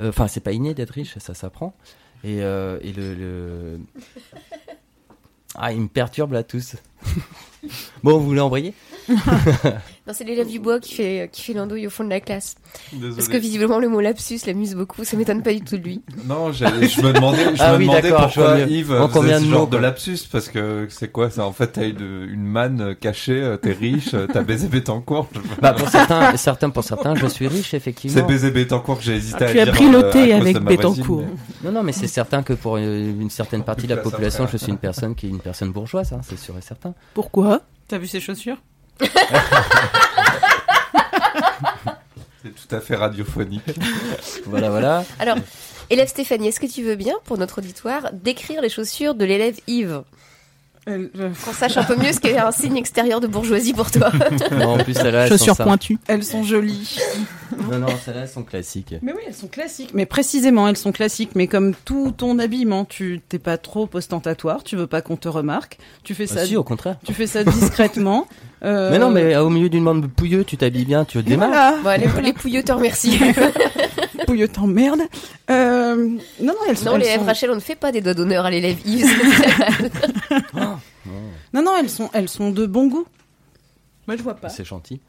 Euh, 0.00 0.08
Enfin, 0.10 0.28
c'est 0.28 0.40
pas 0.40 0.52
inné 0.52 0.74
d'être 0.74 0.90
riche, 0.92 1.16
ça 1.18 1.34
s'apprend. 1.34 1.74
Et, 2.24 2.42
euh, 2.42 2.78
et 2.82 2.92
le, 2.92 3.14
le- 3.14 3.80
Ah, 5.54 5.72
il 5.72 5.80
me 5.80 5.88
perturbe 5.88 6.32
là 6.32 6.42
tous. 6.42 6.76
Bon, 8.02 8.18
vous 8.18 8.26
voulez 8.26 8.40
embrayer? 8.40 8.74
Non, 10.06 10.14
c'est 10.16 10.24
l'élève 10.24 10.48
du 10.48 10.58
bois 10.58 10.80
qui 10.80 10.94
fait, 10.94 11.28
qui 11.30 11.42
fait 11.42 11.52
l'andouille 11.52 11.86
au 11.86 11.90
fond 11.90 12.02
de 12.02 12.08
la 12.08 12.20
classe. 12.20 12.54
Désolé. 12.94 13.14
Parce 13.14 13.28
que 13.28 13.36
visiblement, 13.36 13.78
le 13.78 13.90
mot 13.90 14.00
lapsus 14.00 14.38
l'amuse 14.46 14.74
beaucoup. 14.74 15.04
Ça 15.04 15.18
m'étonne 15.18 15.42
pas 15.42 15.52
du 15.52 15.60
tout 15.60 15.76
de 15.76 15.82
lui. 15.82 16.00
Non, 16.24 16.50
je 16.50 16.64
me 16.64 17.12
demandais, 17.12 17.54
je 17.54 17.60
Ah 17.62 17.72
me 17.74 17.76
oui, 17.76 17.84
demandais 17.88 18.10
pourquoi. 18.10 18.58
Yves 18.60 18.92
En 18.94 19.08
combien 19.08 19.38
ce 19.38 19.44
de 19.44 19.50
genre 19.50 19.60
mots, 19.60 19.66
de 19.66 19.76
lapsus? 19.76 20.20
Parce 20.32 20.48
que 20.48 20.86
c'est 20.88 21.12
quoi 21.12 21.28
ça? 21.28 21.44
En 21.44 21.52
fait, 21.52 21.66
t'as 21.72 21.86
une, 21.86 22.26
une 22.32 22.42
manne 22.46 22.94
cachée, 22.98 23.38
euh, 23.42 23.58
t'es 23.58 23.72
riche, 23.72 24.14
euh, 24.14 24.26
t'as 24.32 24.40
baisé 24.40 24.68
Bétancourt. 24.68 25.28
Bah 25.60 25.74
pour 25.74 25.90
certains, 25.90 26.34
certains 26.38 26.70
pour 26.70 26.84
certains, 26.84 27.14
je 27.14 27.26
suis 27.26 27.46
riche 27.46 27.72
C'est 27.72 27.76
effectivement. 27.76 28.26
baisé 28.26 28.50
Bétancourt 28.50 28.96
que 28.96 29.04
j'ai 29.04 29.16
hésité 29.16 29.44
à 29.44 29.52
Tu 29.52 29.60
as 29.60 29.64
dire. 29.66 29.74
pris 29.74 29.88
euh, 29.88 29.92
le 30.04 30.10
thé 30.10 30.20
cause 30.30 30.32
avec 30.40 30.56
voisine, 30.62 30.64
Bétancourt. 30.64 31.22
mais- 31.62 31.68
Non, 31.70 31.72
non, 31.80 31.82
mais 31.82 31.92
c'est 31.92 32.06
certain 32.06 32.42
que 32.42 32.54
pour 32.54 32.78
une, 32.78 33.20
une 33.20 33.30
certaine 33.30 33.62
partie 33.62 33.86
de 33.86 33.94
la 33.94 34.00
population, 34.00 34.48
je 34.50 34.56
suis 34.56 34.70
une 34.72 34.78
personne 34.78 35.14
qui 35.14 35.26
est 35.26 35.30
une 35.30 35.40
personne 35.40 35.70
bourgeoise, 35.70 36.14
hein, 36.14 36.20
c'est 36.26 36.38
sûr 36.38 36.56
et 36.56 36.62
certain. 36.62 36.87
Pourquoi 37.14 37.62
T'as 37.88 37.98
vu 37.98 38.06
ses 38.06 38.20
chaussures 38.20 38.58
C'est 42.42 42.54
tout 42.54 42.74
à 42.74 42.80
fait 42.80 42.94
radiophonique. 42.96 43.62
Voilà, 44.46 44.70
voilà. 44.70 45.04
Alors, 45.18 45.36
élève 45.90 46.08
Stéphanie, 46.08 46.48
est-ce 46.48 46.60
que 46.60 46.66
tu 46.66 46.82
veux 46.82 46.96
bien, 46.96 47.14
pour 47.24 47.36
notre 47.36 47.58
auditoire, 47.58 48.10
décrire 48.12 48.62
les 48.62 48.68
chaussures 48.70 49.14
de 49.14 49.24
l'élève 49.24 49.58
Yves? 49.66 50.02
Elle- 50.88 51.10
euh, 51.20 51.28
Qu'on 51.44 51.52
sache 51.52 51.76
un 51.76 51.84
peu 51.84 51.96
mieux 51.96 52.12
ce 52.12 52.18
qu'est 52.20 52.38
un 52.38 52.50
signe 52.50 52.76
extérieur 52.76 53.20
de 53.20 53.26
bourgeoisie 53.26 53.74
pour 53.74 53.90
toi. 53.90 54.10
Non, 54.52 54.70
en 54.74 54.78
plus, 54.78 54.94
celles-là, 54.94 55.24
elles 55.24 55.28
sont 55.28 55.36
Chaussures 55.38 55.56
ça. 55.56 55.64
pointues. 55.64 55.98
Elles 56.08 56.24
sont 56.24 56.42
jolies. 56.42 56.98
Non, 57.70 57.78
non, 57.78 57.86
celles-là, 58.04 58.22
elles 58.22 58.28
sont 58.28 58.42
classiques. 58.42 58.94
Mais 59.02 59.12
oui, 59.12 59.20
elles 59.26 59.34
sont 59.34 59.46
classiques. 59.48 59.90
Mais 59.92 60.06
précisément, 60.06 60.66
elles 60.68 60.76
sont 60.76 60.92
classiques. 60.92 61.30
Mais 61.34 61.46
comme 61.46 61.74
tout 61.84 62.12
ton 62.16 62.38
habillement, 62.38 62.84
tu 62.86 63.20
t'es 63.28 63.38
pas 63.38 63.58
trop 63.58 63.88
ostentatoire, 63.92 64.64
tu 64.64 64.76
veux 64.76 64.86
pas 64.86 65.02
qu'on 65.02 65.16
te 65.16 65.28
remarque. 65.28 65.78
Tu 66.04 66.14
fais 66.14 66.26
ça. 66.26 66.40
Ah, 66.42 66.46
si, 66.46 66.56
au 66.56 66.64
contraire. 66.64 66.96
Tu 67.04 67.12
fais 67.12 67.26
ça 67.26 67.44
discrètement. 67.44 68.26
Euh, 68.64 68.90
Mais 68.90 68.98
non, 68.98 69.10
mais 69.10 69.34
euh, 69.34 69.42
au 69.44 69.50
milieu 69.50 69.68
d'une 69.68 69.84
bande 69.84 70.08
pouilleux, 70.10 70.42
tu 70.44 70.56
t'habilles 70.56 70.84
bien, 70.86 71.04
tu 71.04 71.22
démarres. 71.22 71.74
voilà. 71.82 72.00
Bon, 72.06 72.12
les, 72.16 72.22
les 72.22 72.32
pouilleux 72.32 72.62
te 72.62 72.72
remercient. 72.72 73.18
Pouilleux 74.28 74.48
t'emmerde. 74.48 75.00
Euh, 75.50 75.94
non, 75.96 76.18
non, 76.40 76.54
elles 76.68 76.76
sont. 76.76 76.84
non, 76.84 76.94
elles 76.96 77.00
les 77.02 77.14
sont- 77.16 77.24
Rachel, 77.24 77.50
on 77.50 77.54
ne 77.54 77.60
fait 77.60 77.74
pas 77.76 77.92
des 77.92 78.00
doigts 78.02 78.12
d'honneur 78.14 78.44
à 78.44 78.50
l'élève 78.50 78.76
Yves. 78.84 79.08
Non, 81.54 81.62
non, 81.62 81.72
elles 81.80 81.88
sont, 81.88 82.10
elles 82.12 82.28
sont 82.28 82.50
de 82.50 82.66
bon 82.66 82.88
goût. 82.88 83.06
Moi, 84.06 84.16
je 84.18 84.22
vois 84.22 84.34
pas. 84.34 84.50
C'est 84.50 84.66
gentil. 84.66 85.00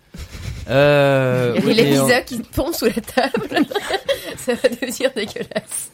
Euh, 0.70 1.54
Il 1.58 1.60
y 1.62 1.64
a 1.64 1.68
oui, 1.68 1.74
l'élève 1.74 2.04
mais 2.08 2.16
on- 2.22 2.24
qui 2.26 2.40
tombe 2.42 2.74
sous 2.74 2.86
la 2.86 2.92
table. 2.94 3.50
Ça 4.38 4.54
va 4.54 4.70
devenir 4.70 5.12
dégueulasse. 5.14 5.92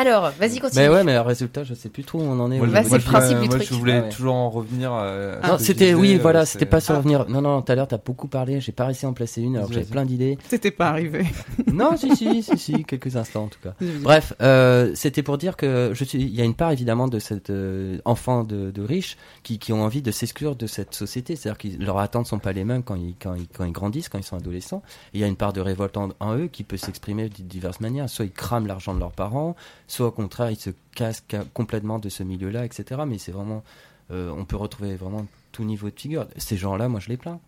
Alors, 0.00 0.30
vas-y, 0.38 0.60
continue. 0.60 0.82
Mais 0.82 0.88
ouais, 0.88 1.04
mais 1.04 1.12
le 1.12 1.20
résultat, 1.20 1.62
je 1.62 1.74
sais 1.74 1.90
plus 1.90 2.04
trop 2.04 2.18
où 2.20 2.22
on 2.22 2.40
en 2.40 2.50
est. 2.50 2.56
Moi, 2.56 2.68
Bah, 2.68 2.82
c'est 2.84 2.96
le 2.96 3.02
principe 3.04 3.38
du 3.40 3.48
moi, 3.48 3.56
truc. 3.58 3.68
je 3.68 3.74
voulais 3.74 3.98
Ah 3.98 4.02
ouais. 4.04 4.08
toujours 4.08 4.34
en 4.34 4.48
revenir 4.48 4.92
à. 4.92 5.34
à 5.42 5.48
Non, 5.48 5.58
c'était 5.58 5.92
oui, 5.92 6.16
voilà, 6.16 6.40
euh, 6.40 6.44
c'était 6.46 6.64
pas 6.64 6.80
sur 6.80 6.96
revenir. 6.96 7.28
Non, 7.28 7.42
non, 7.42 7.60
tout 7.60 7.70
à 7.70 7.74
l'heure, 7.74 7.86
t'as 7.86 7.98
beaucoup 7.98 8.26
parlé. 8.26 8.60
J'ai 8.62 8.72
pas 8.72 8.86
réussi 8.86 9.04
à 9.04 9.10
en 9.10 9.12
placer 9.12 9.42
une, 9.42 9.56
alors 9.56 9.68
que 9.68 9.74
j'avais 9.74 9.84
plein 9.86 10.06
d'idées. 10.06 10.38
C'était 10.48 10.70
pas 10.70 10.88
arrivé. 10.88 11.26
Non, 11.70 11.96
si, 11.96 12.14
si, 12.16 12.42
si, 12.42 12.58
si, 12.58 12.84
quelques 12.84 13.16
instants 13.16 13.44
en 13.44 13.48
tout 13.48 13.58
cas. 13.62 13.74
Bref, 14.00 14.32
euh, 14.42 14.90
c'était 14.94 15.22
pour 15.22 15.38
dire 15.38 15.56
que 15.56 15.90
je 15.94 16.04
suis. 16.04 16.18
Il 16.18 16.34
y 16.34 16.40
a 16.40 16.44
une 16.44 16.54
part 16.54 16.72
évidemment 16.72 17.06
de 17.08 17.18
cet 17.18 17.50
euh, 17.50 17.98
enfant 18.04 18.42
de, 18.44 18.70
de 18.70 18.82
riches 18.82 19.16
qui, 19.42 19.58
qui 19.58 19.72
ont 19.72 19.82
envie 19.82 20.02
de 20.02 20.10
s'exclure 20.10 20.56
de 20.56 20.66
cette 20.66 20.94
société, 20.94 21.36
c'est-à-dire 21.36 21.58
que 21.58 21.82
leurs 21.84 21.98
attentes 21.98 22.26
sont 22.26 22.38
pas 22.38 22.52
les 22.52 22.64
mêmes 22.64 22.82
quand 22.82 22.96
ils, 22.96 23.14
quand 23.22 23.34
ils, 23.34 23.46
quand 23.48 23.64
ils 23.64 23.72
grandissent, 23.72 24.08
quand 24.08 24.18
ils 24.18 24.24
sont 24.24 24.36
adolescents. 24.36 24.82
Et 25.14 25.18
il 25.18 25.20
y 25.20 25.24
a 25.24 25.26
une 25.26 25.36
part 25.36 25.52
de 25.52 25.60
révolte 25.60 25.96
en, 25.96 26.08
en 26.20 26.36
eux 26.36 26.48
qui 26.48 26.64
peut 26.64 26.76
s'exprimer 26.76 27.28
de 27.28 27.42
diverses 27.42 27.80
manières. 27.80 28.08
Soit 28.10 28.24
ils 28.24 28.32
crament 28.32 28.66
l'argent 28.66 28.92
de 28.94 28.98
leurs 29.00 29.12
parents, 29.12 29.54
soit 29.90 30.06
au 30.06 30.10
contraire 30.12 30.50
ils 30.50 30.56
se 30.58 30.70
cassent 30.94 31.24
ca- 31.30 31.44
complètement 31.52 31.98
de 31.98 32.08
ce 32.08 32.22
milieu-là, 32.22 32.64
etc. 32.64 33.02
Mais 33.06 33.18
c'est 33.18 33.32
vraiment, 33.32 33.62
euh, 34.10 34.30
on 34.36 34.44
peut 34.44 34.56
retrouver 34.56 34.94
vraiment 34.96 35.26
tout 35.52 35.64
niveau 35.64 35.90
de 35.90 35.98
figure. 35.98 36.26
Ces 36.36 36.56
gens-là, 36.56 36.88
moi 36.88 37.00
je 37.00 37.08
les 37.08 37.16
plains. 37.16 37.40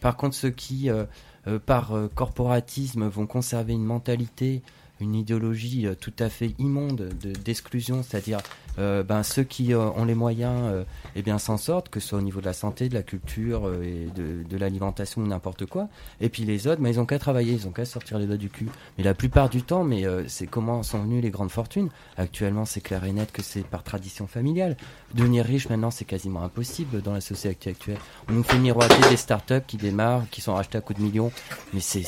Par 0.00 0.16
contre, 0.16 0.34
ceux 0.34 0.50
qui, 0.50 0.90
euh, 0.90 1.04
euh, 1.46 1.58
par 1.58 1.92
corporatisme, 2.14 3.06
vont 3.06 3.26
conserver 3.26 3.72
une 3.72 3.84
mentalité, 3.84 4.62
une 5.02 5.14
idéologie 5.14 5.86
euh, 5.86 5.94
tout 5.94 6.12
à 6.18 6.28
fait 6.28 6.54
immonde 6.58 7.10
de- 7.20 7.32
d'exclusion, 7.32 8.02
c'est-à-dire 8.02 8.38
euh, 8.78 9.02
ben, 9.02 9.22
ceux 9.22 9.42
qui 9.42 9.74
euh, 9.74 9.90
ont 9.90 10.04
les 10.06 10.14
moyens 10.14 10.84
eh 11.14 11.22
bien 11.22 11.38
s'en 11.38 11.58
sortent, 11.58 11.88
que 11.90 12.00
ce 12.00 12.08
soit 12.08 12.18
au 12.18 12.22
niveau 12.22 12.40
de 12.40 12.46
la 12.46 12.52
santé, 12.54 12.88
de 12.88 12.94
la 12.94 13.02
culture 13.02 13.70
et 13.82 14.08
de, 14.14 14.48
de 14.48 14.56
l'alimentation 14.56 15.20
ou 15.22 15.26
n'importe 15.26 15.66
quoi. 15.66 15.88
Et 16.20 16.28
puis 16.28 16.44
les 16.44 16.66
autres, 16.66 16.80
ben, 16.80 16.88
ils 16.88 16.98
ont 16.98 17.04
qu'à 17.06 17.18
travailler, 17.18 17.52
ils 17.52 17.66
ont 17.66 17.72
qu'à 17.72 17.84
sortir 17.84 18.18
les 18.18 18.26
doigts 18.26 18.36
du 18.38 18.48
cul. 18.48 18.68
Mais 18.96 19.04
la 19.04 19.14
plupart 19.14 19.50
du 19.50 19.62
temps, 19.62 19.84
mais 19.84 20.04
c'est 20.28 20.46
comment 20.46 20.82
sont 20.82 21.02
venues 21.02 21.20
les 21.20 21.30
grandes 21.30 21.50
fortunes. 21.50 21.90
Actuellement, 22.16 22.64
c'est 22.64 22.80
clair 22.80 23.04
et 23.04 23.12
net 23.12 23.30
que 23.32 23.42
c'est 23.42 23.66
par 23.66 23.82
tradition 23.82 24.26
familiale. 24.26 24.76
Devenir 25.14 25.44
riche 25.44 25.68
maintenant, 25.68 25.90
c'est 25.90 26.04
quasiment 26.06 26.42
impossible 26.42 27.02
dans 27.02 27.12
la 27.12 27.20
société 27.20 27.70
actuelle. 27.70 27.98
On 28.28 28.32
nous 28.32 28.42
fait 28.42 28.58
miroiter 28.58 29.08
des 29.10 29.16
startups 29.16 29.60
qui 29.66 29.76
démarrent, 29.76 30.24
qui 30.30 30.40
sont 30.40 30.54
rachetées 30.54 30.78
à 30.78 30.80
coups 30.80 30.98
de 30.98 31.04
millions, 31.04 31.30
mais 31.74 31.80
c'est 31.80 32.06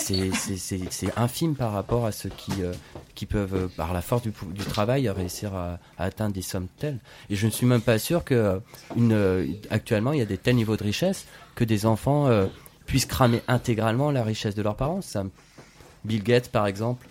infime 1.17 1.55
par 1.55 1.73
rapport 1.73 2.07
à 2.07 2.13
ceux 2.13 2.31
qui 2.31 2.53
qui 3.15 3.27
peuvent 3.27 3.55
euh, 3.55 3.69
par 3.69 3.93
la 3.93 4.03
force 4.03 4.23
du, 4.23 4.33
travail 4.65 5.09
réussir 5.09 5.55
à, 5.55 5.79
atteindre 5.99 6.35
des 6.35 6.43
sommes 6.43 6.69
telles. 6.79 6.99
Et 7.31 7.37
je 7.37 7.47
ne 7.47 7.51
suis 7.51 7.67
même 7.67 7.81
pas 7.81 7.99
sûr 7.99 8.25
que 8.25 8.35
euh, 8.35 8.59
euh, 8.99 9.47
actuellement 9.71 10.13
il 10.13 10.19
y 10.19 10.23
a 10.23 10.27
des 10.27 10.39
tels 10.39 10.57
niveaux 10.57 10.77
de 10.77 10.85
richesse 10.85 11.27
que 11.55 11.65
des 11.65 11.87
enfants 11.87 12.29
puissent 12.87 13.07
cramer 13.07 13.43
intégralement 13.49 14.11
la 14.11 14.25
richesse 14.25 14.55
de 14.55 14.63
leurs 14.63 14.77
parents. 14.77 15.03
Ça, 15.03 15.25
Bill 16.05 16.23
Gates 16.23 16.49
par 16.49 16.67
exemple, 16.67 17.07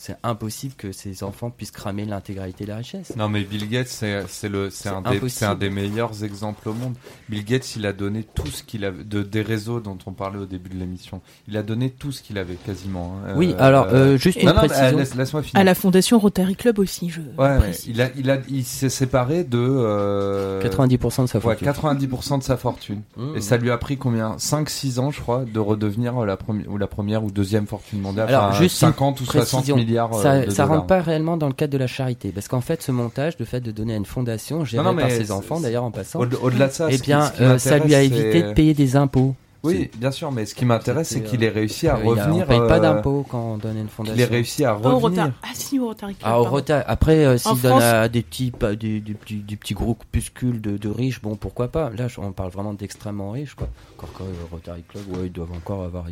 c'est 0.00 0.16
impossible 0.22 0.74
que 0.78 0.92
ces 0.92 1.24
enfants 1.24 1.50
puissent 1.50 1.72
cramer 1.72 2.04
l'intégralité 2.04 2.64
de 2.64 2.68
la 2.70 2.76
richesse. 2.76 3.14
Non 3.16 3.28
mais 3.28 3.42
Bill 3.42 3.68
Gates 3.68 3.88
c'est 3.88 4.22
c'est 4.28 4.48
le 4.48 4.70
c'est 4.70 4.84
C'est 4.84 4.88
un 4.90 5.02
des 5.02 5.08
impossible. 5.08 5.30
c'est 5.30 5.44
un 5.44 5.56
des 5.56 5.70
meilleurs 5.70 6.22
exemples 6.22 6.68
au 6.68 6.72
monde. 6.72 6.94
Bill 7.28 7.44
Gates 7.44 7.74
il 7.74 7.84
a 7.84 7.92
donné 7.92 8.22
tout 8.22 8.46
ce 8.46 8.62
qu'il 8.62 8.84
avait 8.84 9.02
de 9.02 9.22
des 9.22 9.42
réseaux 9.42 9.80
dont 9.80 9.98
on 10.06 10.12
parlait 10.12 10.38
au 10.38 10.46
début 10.46 10.70
de 10.70 10.76
l'émission. 10.78 11.20
Il 11.48 11.56
a 11.56 11.64
donné 11.64 11.90
tout 11.90 12.12
ce 12.12 12.22
qu'il 12.22 12.38
avait 12.38 12.54
quasiment. 12.54 13.16
hein. 13.26 13.32
Oui, 13.36 13.54
alors, 13.58 13.88
euh, 13.90 14.16
juste 14.16 14.36
non, 14.38 14.42
une 14.42 14.48
non, 14.50 14.54
précision. 14.54 14.84
euh, 14.84 14.92
laisse- 14.92 15.14
laisse-moi 15.16 15.42
finir. 15.42 15.60
À 15.60 15.64
la 15.64 15.74
fondation 15.74 16.18
Rotary 16.20 16.54
Club 16.54 16.78
aussi, 16.78 17.10
je 17.10 17.20
Ouais, 17.36 17.58
précise. 17.58 17.86
il 17.88 18.00
a 18.00 18.08
il 18.16 18.30
a 18.30 18.38
il 18.48 18.64
s'est 18.64 18.88
séparé 18.90 19.42
de 19.42 19.58
euh, 19.58 20.60
90% 20.62 21.22
de 21.22 21.26
sa 21.28 21.38
ouais, 21.38 21.56
fortune. 21.56 21.66
90% 21.66 22.38
de 22.38 22.42
sa 22.44 22.56
fortune. 22.56 23.02
Mmh. 23.16 23.36
Et 23.36 23.40
ça 23.40 23.56
lui 23.56 23.70
a 23.70 23.78
pris 23.78 23.96
combien? 23.98 24.36
5 24.38 24.70
6 24.70 24.98
ans 24.98 25.10
je 25.10 25.20
crois 25.20 25.44
de 25.44 25.58
redevenir 25.58 26.14
la 26.24 26.36
première 26.36 26.70
ou 26.70 26.76
la 26.78 26.86
première 26.86 27.24
ou 27.24 27.30
deuxième 27.30 27.66
fortune 27.66 28.00
mondiale. 28.00 28.28
Alors, 28.28 28.44
Enfin, 28.50 28.58
juste 28.62 28.76
50 28.76 29.18
une 29.20 29.26
ou 29.26 29.30
60 29.30 29.50
précision. 29.64 29.76
Milliards 29.88 30.14
euh, 30.16 30.22
ça, 30.22 30.40
de 30.44 30.50
ça 30.50 30.62
dollars. 30.64 30.76
rentre 30.76 30.86
pas 30.86 31.00
réellement 31.00 31.36
dans 31.36 31.48
le 31.48 31.52
cadre 31.54 31.72
de 31.72 31.78
la 31.78 31.86
charité, 31.86 32.30
parce 32.30 32.48
qu'en 32.48 32.60
fait, 32.60 32.82
ce 32.82 32.92
montage, 32.92 33.34
le 33.38 33.44
fait 33.44 33.60
de 33.60 33.70
donner 33.70 33.94
à 33.94 33.96
une 33.96 34.04
fondation 34.06 34.64
gérée 34.64 34.84
Non, 34.84 34.92
non, 34.92 35.00
par 35.00 35.10
ses 35.10 35.30
enfants, 35.32 35.60
d'ailleurs 35.60 35.84
en 35.84 35.90
passant, 35.90 36.20
au- 36.20 36.26
au-delà 36.42 36.68
de 36.68 36.72
ça, 36.72 36.86
eh 36.90 36.96
ce 36.96 37.02
qui- 37.02 37.10
bien, 37.10 37.26
ce 37.26 37.32
qui 37.32 37.42
euh, 37.42 37.58
ça 37.58 37.78
lui 37.78 37.94
a 37.94 38.02
évité 38.02 38.42
de 38.42 38.52
payer 38.52 38.74
des 38.74 38.96
impôts. 38.96 39.34
Oui, 39.64 39.90
bien 39.96 40.12
sûr, 40.12 40.30
mais 40.30 40.46
ce 40.46 40.54
qui 40.54 40.64
m'intéresse, 40.64 41.08
c'est 41.08 41.20
qu'il 41.22 41.42
ait 41.42 41.48
réussi 41.48 41.88
à 41.88 41.96
euh, 41.96 42.00
il 42.04 42.08
revenir. 42.08 42.44
on 42.44 42.48
paye 42.48 42.58
pas 42.60 42.76
euh, 42.76 42.80
d'impôts 42.80 43.26
quand 43.28 43.40
on 43.54 43.56
donne 43.58 43.76
à 43.76 43.80
une 43.80 43.88
fondation. 43.88 44.14
Qu'il 44.14 44.22
ait 44.22 44.36
réussi 44.36 44.64
à 44.64 44.76
au 44.76 44.98
revenir. 44.98 45.32
Ah 45.42 45.48
si, 45.52 45.80
au 45.80 45.86
Rotary 45.88 46.14
Club. 46.14 46.30
Ah, 46.32 46.40
au 46.40 46.44
retard. 46.44 46.84
Après, 46.86 47.24
euh, 47.26 47.36
s'il 47.38 47.60
donne 47.60 47.72
France- 47.72 47.82
à 47.82 48.08
des 48.08 48.22
petits, 48.22 48.52
des, 48.78 49.00
des 49.00 49.14
petits, 49.14 49.34
des 49.38 49.56
petits 49.56 49.74
groupuscules 49.74 50.60
de, 50.60 50.76
de 50.76 50.88
riches, 50.88 51.20
bon, 51.20 51.34
pourquoi 51.34 51.68
pas. 51.68 51.90
Là, 51.90 52.06
on 52.18 52.30
parle 52.30 52.50
vraiment 52.52 52.72
d'extrêmement 52.72 53.32
riches, 53.32 53.54
quoi. 53.54 53.68
Encore 53.96 54.12
que 54.12 54.22
euh, 54.22 54.26
Rotary 54.52 54.84
Club, 54.88 55.02
ouais, 55.16 55.26
ils 55.26 55.32
doivent 55.32 55.52
encore 55.52 55.82
avoir 55.82 56.04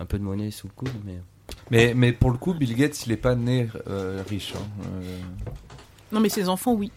un 0.00 0.04
peu 0.06 0.18
de 0.18 0.24
monnaie 0.24 0.50
sous 0.50 0.66
le 0.66 0.72
coude, 0.74 0.88
mais. 1.04 1.16
Mais, 1.70 1.92
mais 1.94 2.12
pour 2.12 2.30
le 2.30 2.36
coup, 2.38 2.52
Bill 2.54 2.74
Gates, 2.74 3.06
il 3.06 3.12
est 3.12 3.16
pas 3.16 3.34
né 3.34 3.68
euh, 3.88 4.22
riche. 4.28 4.54
hein. 4.56 4.62
Euh, 5.02 5.18
Non, 6.12 6.20
mais 6.20 6.28
ses 6.28 6.48
enfants, 6.48 6.72
oui. 6.72 6.90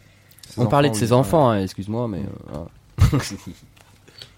ses 0.49 0.59
on 0.61 0.65
parlait 0.67 0.89
de 0.89 0.95
ses 0.95 1.07
oui, 1.07 1.13
enfants, 1.13 1.49
hein, 1.49 1.61
excuse-moi, 1.61 2.07
mais. 2.07 2.21
euh. 2.53 3.17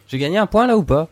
J'ai 0.07 0.18
gagné 0.18 0.38
un 0.38 0.45
point 0.47 0.68
là 0.68 0.78
ou 0.78 0.84
pas? 0.84 1.09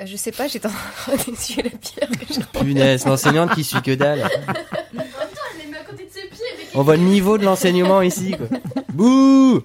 Euh, 0.00 0.06
Je 0.06 0.16
sais 0.16 0.32
pas, 0.32 0.48
j'étais 0.48 0.66
en 0.66 0.70
train 0.96 1.12
d'essuyer 1.16 1.62
la 1.62 1.70
pierre 1.70 2.08
que 2.10 2.26
j'ai 2.34 2.40
Punaise, 2.60 3.04
l'enseignante 3.06 3.54
qui 3.54 3.62
suit 3.64 3.80
que 3.82 3.94
dalle. 3.94 4.20
En 4.22 4.22
même 4.24 5.06
temps, 5.08 5.40
elle 5.54 5.66
les 5.66 5.70
met 5.70 5.78
à 5.78 5.84
côté 5.84 6.04
de 6.06 6.10
ses 6.10 6.22
pieds. 6.28 6.44
mais 6.58 6.64
On 6.74 6.82
voit 6.82 6.96
le 6.96 7.04
niveau 7.04 7.38
de 7.38 7.44
l'enseignement 7.44 8.02
ici, 8.02 8.32
quoi. 8.32 8.46
Bouh 8.92 9.60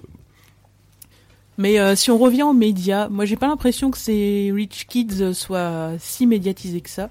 Mais 1.58 1.80
euh, 1.80 1.96
si 1.96 2.10
on 2.10 2.18
revient 2.18 2.44
aux 2.44 2.52
médias, 2.52 3.08
moi 3.08 3.24
j'ai 3.24 3.36
pas 3.36 3.48
l'impression 3.48 3.90
que 3.90 3.98
ces 3.98 4.50
rich 4.54 4.86
kids 4.88 5.34
soient 5.34 5.92
si 5.98 6.26
médiatisés 6.26 6.80
que 6.80 6.90
ça. 6.90 7.10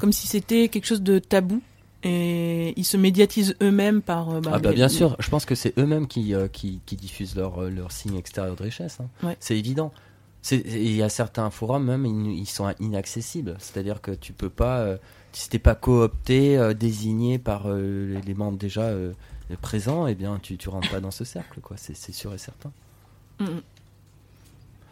Comme 0.00 0.12
si 0.12 0.26
c'était 0.26 0.68
quelque 0.68 0.86
chose 0.86 1.02
de 1.02 1.18
tabou. 1.18 1.62
Et 2.02 2.72
ils 2.78 2.84
se 2.84 2.96
médiatisent 2.96 3.56
eux-mêmes 3.62 4.00
par. 4.02 4.30
euh, 4.30 4.40
Ah 4.46 4.58
bah 4.60 4.70
les- 4.70 4.76
bien 4.76 4.88
sûr, 4.88 5.16
je 5.18 5.28
pense 5.28 5.44
que 5.44 5.54
c'est 5.56 5.76
eux-mêmes 5.78 6.06
qui, 6.06 6.34
euh, 6.34 6.46
qui, 6.46 6.80
qui 6.86 6.94
diffusent 6.94 7.34
leur, 7.34 7.62
euh, 7.62 7.70
leur 7.70 7.90
signe 7.90 8.14
extérieur 8.16 8.54
de 8.54 8.62
richesse. 8.62 8.98
hein. 9.00 9.08
Ouais. 9.26 9.36
C'est 9.40 9.58
évident. 9.58 9.92
Il 10.52 10.92
y 10.94 11.02
a 11.02 11.08
certains 11.08 11.50
forums 11.50 11.84
même, 11.84 12.06
ils, 12.06 12.38
ils 12.38 12.46
sont 12.46 12.72
inaccessibles. 12.78 13.56
C'est-à-dire 13.58 14.00
que 14.02 14.12
tu 14.12 14.32
peux 14.32 14.50
pas, 14.50 14.78
euh, 14.80 14.98
si 15.32 15.48
t'es 15.48 15.58
pas 15.58 15.74
coopté, 15.74 16.56
euh, 16.56 16.74
désigné 16.74 17.38
par 17.40 17.68
les, 17.74 18.20
les 18.20 18.34
membres 18.34 18.58
déjà 18.58 18.92
présents, 19.62 20.06
eh 20.06 20.14
bien 20.14 20.38
tu, 20.40 20.56
tu 20.58 20.68
rentres 20.68 20.90
pas 20.90 21.00
dans 21.00 21.10
ce 21.10 21.24
cercle, 21.24 21.60
quoi. 21.60 21.76
C'est 21.76 22.12
sûr 22.12 22.32
et 22.34 22.38
certain. 22.38 22.70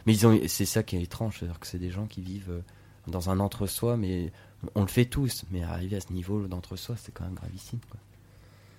Mais 0.07 0.12
ils 0.14 0.26
ont, 0.26 0.38
c'est 0.48 0.66
ça 0.66 0.82
qui 0.82 0.96
est 0.96 1.02
étrange, 1.02 1.36
c'est-à-dire 1.38 1.61
que 1.61 1.66
c'est 1.66 1.78
des 1.78 1.90
gens 1.90 2.07
qui 2.07 2.20
vivent 2.20 2.62
dans 3.07 3.30
un 3.30 3.38
entre-soi, 3.40 3.96
mais 3.96 4.32
on 4.75 4.83
le 4.83 4.87
fait 4.89 5.05
tous, 5.07 5.45
mais 5.51 5.62
arriver 5.62 5.97
à 5.97 6.01
ce 6.01 6.12
niveau 6.12 6.47
d'entre-soi, 6.47 6.95
c'est 6.99 7.12
quand 7.12 7.25
même 7.25 7.35
gravissime, 7.35 7.79
quoi. 7.91 8.01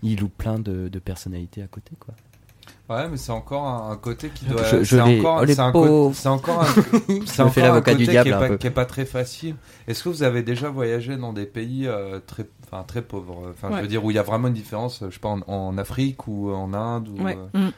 Ils 0.04 0.20
louent 0.20 0.30
plein 0.30 0.60
de, 0.60 0.88
de 0.90 1.00
personnalités 1.00 1.62
à 1.64 1.68
côté, 1.68 1.92
quoi. 2.00 2.14
Ouais, 2.90 3.08
mais 3.10 3.18
c'est 3.18 3.32
encore 3.32 3.66
un, 3.68 3.92
un 3.92 3.96
côté 3.96 4.30
qui 4.30 4.46
doit. 4.46 4.64
Je- 4.64 4.84
je 4.84 4.96
c'est 4.96 5.02
encore, 5.02 5.44
oh, 5.76 6.12
c'est 6.14 6.28
encore 6.30 6.62
un, 6.62 6.66
c'est 7.26 7.42
encore 7.42 7.64
un 7.66 7.82
côté 7.82 7.96
du 7.96 8.06
diable 8.08 8.24
qui 8.24 8.30
est, 8.30 8.34
un 8.34 8.40
pas, 8.40 8.48
peu. 8.50 8.58
qui 8.58 8.68
est 8.68 8.72
pas 8.72 8.86
très 8.86 9.06
facile. 9.06 9.56
Est-ce 9.88 10.04
que 10.04 10.10
vous 10.10 10.24
avez 10.24 10.42
déjà 10.44 10.70
voyagé 10.70 11.16
dans 11.18 11.32
des 11.34 11.46
pays 11.46 11.88
euh, 11.88 12.20
très, 12.26 12.48
enfin 12.64 12.84
très 12.84 13.02
pauvres? 13.04 13.52
Enfin, 13.52 13.76
je 13.78 13.82
veux 13.82 13.88
dire 13.88 14.04
où 14.04 14.12
il 14.12 14.16
y 14.16 14.20
a 14.20 14.24
vraiment 14.24 14.48
une 14.48 14.54
différence. 14.56 15.04
Je 15.08 15.14
sais 15.14 15.20
pas 15.20 15.30
en, 15.30 15.42
en 15.48 15.78
Afrique 15.78 16.28
ou 16.28 16.52
en 16.52 16.74
Inde. 16.74 17.10
Ou, 17.10 17.24
Ouais. 17.24 17.38
euh, 17.56 17.68
Mm. 17.68 17.72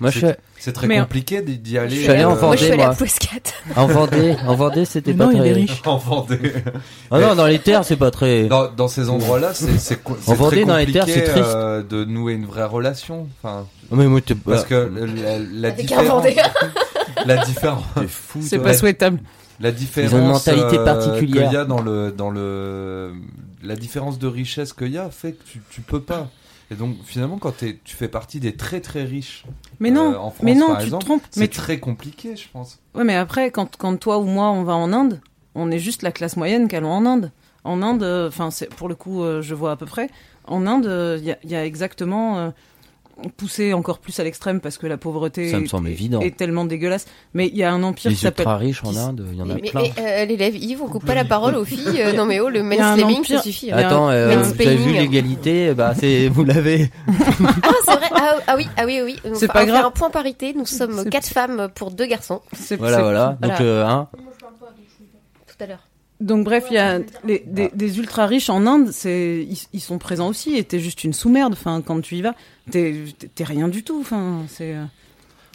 Moi, 0.00 0.10
C'est- 0.10 0.20
je 0.20 0.26
C'est 0.58 0.72
très 0.72 0.86
Mais- 0.86 0.98
compliqué 0.98 1.42
d'y 1.42 1.58
d'y 1.58 1.76
aller. 1.78 1.94
Je 1.94 2.00
suis 2.02 2.10
allé 2.10 2.24
en 2.24 2.34
euh, 2.36 2.40
Moi, 2.40 2.56
je 2.56 2.62
suis 2.62 2.70
Vendée, 2.70 2.82
allée 2.82 2.94
à. 3.76 3.80
En 3.82 3.86
Vendée, 3.86 4.36
en 4.46 4.54
Vendée, 4.54 4.84
c'était 4.86 5.12
Mais 5.12 5.18
pas 5.18 5.24
non, 5.26 5.32
il 5.32 5.38
très. 5.40 5.48
est 5.48 5.52
riche. 5.52 5.82
en 5.84 5.96
Vendée. 5.98 6.52
Ah 7.10 7.20
non, 7.20 7.34
dans 7.34 7.46
les 7.46 7.58
terres, 7.58 7.84
c'est 7.84 7.96
pas 7.96 8.10
très. 8.10 8.46
Dans, 8.46 8.70
dans 8.72 8.88
ces 8.88 9.08
endroits-là, 9.10 9.52
c'est 9.52 9.78
c'est 9.78 10.00
c'est 10.22 10.34
Vendée, 10.34 10.56
très 10.62 10.64
dans 10.64 10.76
les 10.76 10.86
compliqué 10.86 10.98
terres, 11.04 11.14
c'est 11.14 11.30
triste. 11.32 11.46
euh, 11.54 11.82
de 11.82 12.04
nouer 12.04 12.32
une 12.32 12.46
vraie 12.46 12.64
relation. 12.64 13.28
Enfin, 13.42 13.66
Oh, 13.90 13.96
mais 13.96 14.06
moi, 14.06 14.20
t'es 14.22 14.34
parce 14.34 14.64
que 14.64 14.74
la, 14.74 15.38
la 15.38 15.68
Avec 15.68 15.92
un 15.92 15.98
différence, 15.98 16.24
la 17.26 17.36
différence. 17.44 17.82
C'est 18.40 18.58
pas 18.58 18.72
souhaitable. 18.74 19.18
la 19.60 19.70
différence 19.70 20.10
Ils 20.12 20.14
ont 20.16 20.18
une 20.20 20.28
mentalité 20.28 20.78
euh, 20.78 20.84
particulière. 20.84 21.48
qu'il 21.50 21.52
y 21.52 21.60
a 21.60 21.64
dans 21.66 21.82
le 21.82 22.10
dans 22.10 22.30
le 22.30 23.12
la 23.62 23.76
différence 23.76 24.18
de 24.18 24.26
richesse 24.26 24.72
qu'il 24.72 24.88
y 24.92 24.98
a 24.98 25.10
fait 25.10 25.32
que 25.32 25.42
tu 25.50 25.60
tu 25.70 25.80
peux 25.82 26.00
pas 26.00 26.28
Et 26.70 26.74
donc 26.74 26.96
finalement, 27.04 27.38
quand 27.38 27.54
tu 27.58 27.96
fais 27.96 28.08
partie 28.08 28.40
des 28.40 28.56
très 28.56 28.80
très 28.80 29.04
riches, 29.04 29.44
Mais 29.80 29.90
non, 29.90 30.12
euh, 30.12 30.16
en 30.16 30.30
France 30.30 30.42
mais 30.42 30.54
non, 30.54 30.68
par 30.68 30.76
tu 30.76 30.80
te 30.82 30.86
exemple, 30.86 31.04
trompes. 31.04 31.22
c'est 31.30 31.48
très 31.50 31.78
compliqué, 31.78 32.36
je 32.36 32.48
pense. 32.52 32.80
Ouais, 32.94 33.04
mais 33.04 33.14
après, 33.14 33.50
quand, 33.50 33.76
quand 33.76 33.96
toi 33.98 34.18
ou 34.18 34.24
moi, 34.24 34.50
on 34.50 34.62
va 34.64 34.74
en 34.74 34.92
Inde, 34.92 35.20
on 35.54 35.70
est 35.70 35.78
juste 35.78 36.02
la 36.02 36.10
classe 36.12 36.36
moyenne 36.36 36.68
qu'allons 36.68 36.92
en 36.92 37.04
Inde. 37.06 37.32
En 37.64 37.82
Inde, 37.82 38.02
euh, 38.02 38.28
enfin, 38.28 38.48
pour 38.76 38.88
le 38.88 38.94
coup, 38.94 39.22
euh, 39.22 39.42
je 39.42 39.54
vois 39.54 39.72
à 39.72 39.76
peu 39.76 39.86
près. 39.86 40.08
En 40.46 40.66
Inde, 40.66 41.18
il 41.18 41.24
y, 41.24 41.32
a, 41.32 41.38
y 41.44 41.54
a 41.54 41.64
exactement 41.64 42.52
poussé 43.36 43.72
encore 43.72 43.98
plus 43.98 44.18
à 44.20 44.24
l'extrême 44.24 44.60
parce 44.60 44.76
que 44.78 44.86
la 44.86 44.96
pauvreté 44.96 45.50
Ça 45.50 45.58
me 45.58 45.64
est, 45.64 45.68
semble 45.68 45.88
est- 45.88 45.92
évident. 45.92 46.20
est 46.20 46.36
tellement 46.36 46.64
dégueulasse. 46.64 47.06
Mais 47.32 47.46
il 47.48 47.56
y 47.56 47.62
a 47.62 47.72
un 47.72 47.82
empire 47.82 48.10
Les 48.10 48.16
qui 48.16 48.22
s'appelle. 48.22 48.42
ultra 48.44 48.56
riches 48.58 48.82
en 48.84 48.96
Inde, 48.96 49.26
il 49.32 49.38
y 49.38 49.42
en 49.42 49.50
a 49.50 49.54
Mais, 49.54 49.60
plein. 49.70 49.82
mais, 49.82 49.92
euh, 49.98 50.24
l'élève 50.24 50.56
Yves, 50.56 50.82
on 50.82 50.88
coupe 50.88 51.04
pas 51.06 51.14
la 51.14 51.24
parole 51.24 51.54
aux 51.56 51.64
filles. 51.64 52.00
euh, 52.00 52.12
non 52.12 52.26
mais 52.26 52.40
oh, 52.40 52.48
le 52.48 52.60
empire- 52.60 53.38
ça 53.38 53.42
suffit. 53.42 53.70
hein. 53.72 53.76
Attends, 53.78 54.10
euh, 54.10 54.26
vous 54.26 54.32
avez 54.32 54.42
Mansplaining. 54.48 54.78
vu 54.88 54.92
l'égalité 54.94 55.74
Bah, 55.74 55.94
c'est 55.98 56.28
vous 56.28 56.44
l'avez. 56.44 56.90
Ah, 57.08 57.12
c'est 57.84 57.90
vrai. 57.96 58.08
Ah, 58.14 58.36
ah 58.46 58.54
oui, 58.56 58.66
ah 58.76 58.84
oui, 58.86 59.00
oui. 59.04 59.16
C'est 59.34 59.44
on 59.50 59.52
pas 59.52 59.60
va 59.60 59.66
grave. 59.66 59.76
faire 59.78 59.86
un 59.86 59.90
point 59.90 60.10
parité. 60.10 60.54
Nous 60.54 60.66
sommes 60.66 61.08
quatre 61.08 61.26
femmes 61.28 61.68
pour 61.74 61.90
deux 61.90 62.06
garçons. 62.06 62.40
Voilà, 62.78 63.02
voilà. 63.02 63.38
Donc, 63.40 63.52
Voilà. 63.52 63.60
euh, 63.62 63.86
hein, 63.86 64.08
Tout 65.46 65.62
à 65.64 65.66
l'heure. 65.66 65.86
Donc 66.20 66.44
bref, 66.44 66.66
il 66.70 66.74
y 66.74 66.78
a 66.78 67.00
les, 67.24 67.44
des, 67.46 67.70
des 67.74 67.98
ultra 67.98 68.26
riches 68.26 68.48
en 68.48 68.66
Inde, 68.66 68.90
c'est 68.92 69.46
ils, 69.48 69.58
ils 69.72 69.80
sont 69.80 69.98
présents 69.98 70.28
aussi. 70.28 70.56
Et 70.56 70.64
t'es 70.64 70.78
juste 70.78 71.04
une 71.04 71.12
sous-merde. 71.12 71.52
Enfin, 71.52 71.82
quand 71.84 72.00
tu 72.00 72.16
y 72.16 72.22
vas, 72.22 72.34
t'es 72.70 73.04
rien 73.40 73.68
du 73.68 73.82
tout. 73.82 73.98
Enfin, 74.00 74.42
c'est 74.48 74.74
euh, 74.74 74.84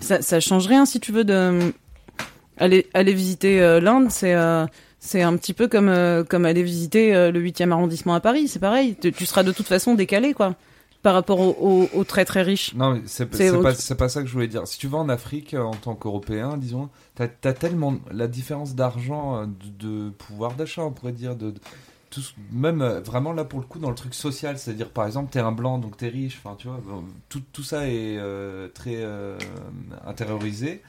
ça, 0.02 0.22
ça 0.22 0.40
change 0.40 0.68
rien 0.68 0.86
si 0.86 1.00
tu 1.00 1.12
veux 1.12 1.24
de 1.24 1.72
aller 2.58 2.88
aller 2.94 3.14
visiter 3.14 3.62
euh, 3.62 3.80
l'Inde. 3.80 4.08
C'est 4.10 4.34
euh, 4.36 4.66
c'est 5.00 5.22
un 5.22 5.36
petit 5.38 5.54
peu 5.54 5.68
comme 5.68 5.90
euh, 5.90 6.24
comme 6.24 6.46
aller 6.46 6.64
visiter 6.64 7.16
euh, 7.16 7.32
le 7.32 7.42
8e 7.42 7.72
arrondissement 7.72 8.14
à 8.14 8.20
Paris. 8.20 8.48
C'est 8.48 8.60
pareil. 8.60 8.96
Tu, 9.02 9.12
tu 9.14 9.26
seras 9.26 9.44
de 9.44 9.52
toute 9.52 9.68
façon 9.68 9.96
décalé 9.96 10.34
quoi 10.34 10.56
par 11.02 11.14
rapport 11.14 11.40
aux, 11.40 11.56
aux- 11.60 11.90
aux 11.98 12.04
très 12.04 12.26
très 12.26 12.42
riches. 12.42 12.74
Non, 12.76 12.94
mais 12.94 13.02
c'est 13.06 13.26
pas, 13.62 13.74
pas 13.96 14.10
ça 14.10 14.22
que 14.22 14.28
je 14.28 14.34
voulais 14.34 14.48
dire. 14.48 14.68
Si 14.68 14.78
tu 14.78 14.88
vas 14.88 14.98
en 14.98 15.10
Afrique 15.10 15.54
euh, 15.54 15.62
en 15.64 15.72
tant 15.74 15.96
qu'Européen, 15.96 16.58
disons, 16.58 16.90
t'as 17.16 17.28
as 17.44 17.54
tellement 17.54 17.96
la 18.12 18.28
différence 18.28 18.76
d'argent, 18.76 19.38
euh, 19.38 19.46
de, 19.80 19.88
de 19.88 20.10
pouvoir 20.12 20.54
d'achat, 20.56 20.84
on 20.84 20.92
pourrait 20.92 21.14
dire, 21.14 21.36
de, 21.36 21.52
de- 21.52 21.60
tout, 22.10 22.22
même 22.52 22.82
euh, 22.82 23.02
vraiment 23.02 23.34
là 23.34 23.44
pour 23.46 23.60
le 23.60 23.66
coup 23.66 23.78
dans 23.80 23.90
le 23.90 23.96
truc 23.96 24.16
social, 24.16 24.58
c'est-à-dire 24.58 24.90
par 24.90 25.06
exemple 25.06 25.32
t'es 25.32 25.40
un 25.40 25.52
blanc 25.52 25.78
donc 25.78 25.96
t'es 25.96 26.08
riche, 26.10 26.42
enfin 26.44 26.56
tu 26.58 26.68
vois, 26.68 26.80
tout, 27.30 27.44
tout 27.54 27.62
ça 27.64 27.88
est 27.88 28.18
euh, 28.18 28.68
très 28.68 28.96
euh, 28.98 29.38
intériorisé. 30.08 30.82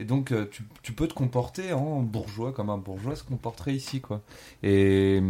Et 0.00 0.04
donc, 0.04 0.32
tu, 0.52 0.62
tu 0.84 0.92
peux 0.92 1.08
te 1.08 1.14
comporter 1.14 1.72
en 1.72 2.02
bourgeois 2.02 2.52
comme 2.52 2.70
un 2.70 2.78
bourgeois 2.78 3.16
se 3.16 3.24
comporterait 3.24 3.74
ici, 3.74 4.00
quoi. 4.00 4.20
Et, 4.62 5.20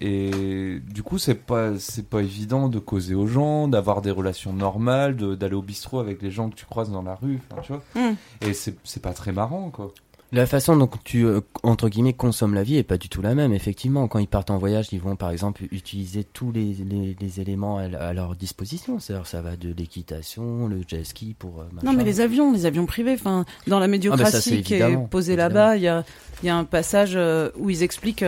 et 0.00 0.80
du 0.92 1.02
coup, 1.02 1.18
c'est 1.18 1.34
pas, 1.34 1.78
c'est 1.78 2.06
pas 2.06 2.20
évident 2.20 2.68
de 2.68 2.78
causer 2.78 3.14
aux 3.14 3.26
gens, 3.26 3.68
d'avoir 3.68 4.02
des 4.02 4.10
relations 4.10 4.52
normales, 4.52 5.16
de- 5.16 5.34
d'aller 5.34 5.54
au 5.54 5.62
bistrot 5.62 6.00
avec 6.00 6.22
les 6.22 6.30
gens 6.30 6.50
que 6.50 6.54
tu 6.56 6.66
croises 6.66 6.90
dans 6.90 7.02
la 7.02 7.14
rue, 7.14 7.40
tu 7.62 7.72
vois. 7.72 7.82
Hmm. 7.94 8.14
Et 8.40 8.52
c'est 8.52 8.74
c'est 8.84 9.02
pas 9.02 9.12
très 9.12 9.32
marrant, 9.32 9.70
quoi. 9.70 9.92
La 10.30 10.44
façon 10.44 10.76
dont 10.76 10.90
tu, 11.04 11.24
euh, 11.24 11.40
entre 11.62 11.88
guillemets, 11.88 12.12
consommes 12.12 12.52
la 12.52 12.62
vie 12.62 12.76
est 12.76 12.82
pas 12.82 12.98
du 12.98 13.08
tout 13.08 13.22
la 13.22 13.34
même. 13.34 13.54
Effectivement, 13.54 14.06
quand 14.08 14.18
ils 14.18 14.28
partent 14.28 14.50
en 14.50 14.58
voyage, 14.58 14.88
ils 14.92 15.00
vont 15.00 15.16
par 15.16 15.30
exemple 15.30 15.62
utiliser 15.70 16.22
tous 16.22 16.52
les, 16.52 16.74
les, 16.74 17.16
les 17.18 17.40
éléments 17.40 17.78
à, 17.78 17.84
à 17.84 18.12
leur 18.12 18.36
disposition. 18.36 19.00
C'est-à-dire, 19.00 19.26
ça 19.26 19.40
va 19.40 19.56
de 19.56 19.72
l'équitation, 19.72 20.68
le 20.68 20.82
jet 20.86 21.02
ski 21.04 21.34
pour. 21.38 21.60
euh, 21.62 21.64
Non, 21.82 21.94
mais 21.94 22.04
les 22.04 22.20
avions, 22.20 22.52
les 22.52 22.66
avions 22.66 22.84
privés, 22.84 23.14
enfin, 23.14 23.46
dans 23.68 23.78
la 23.78 23.86
Ah, 23.86 23.88
médiocratie 23.88 24.22
bah 24.24 24.30
ça, 24.30 24.40
c'est 24.42 24.60
qui 24.60 24.74
est 24.74 24.96
posée 25.08 25.34
là-bas, 25.34 25.76
il 25.76 25.82
y 25.84 25.88
a, 25.88 26.04
il 26.42 26.46
y 26.46 26.50
a 26.50 26.56
un 26.58 26.64
passage 26.64 27.12
euh, 27.16 27.48
où 27.56 27.70
ils 27.70 27.82
expliquent 27.82 28.22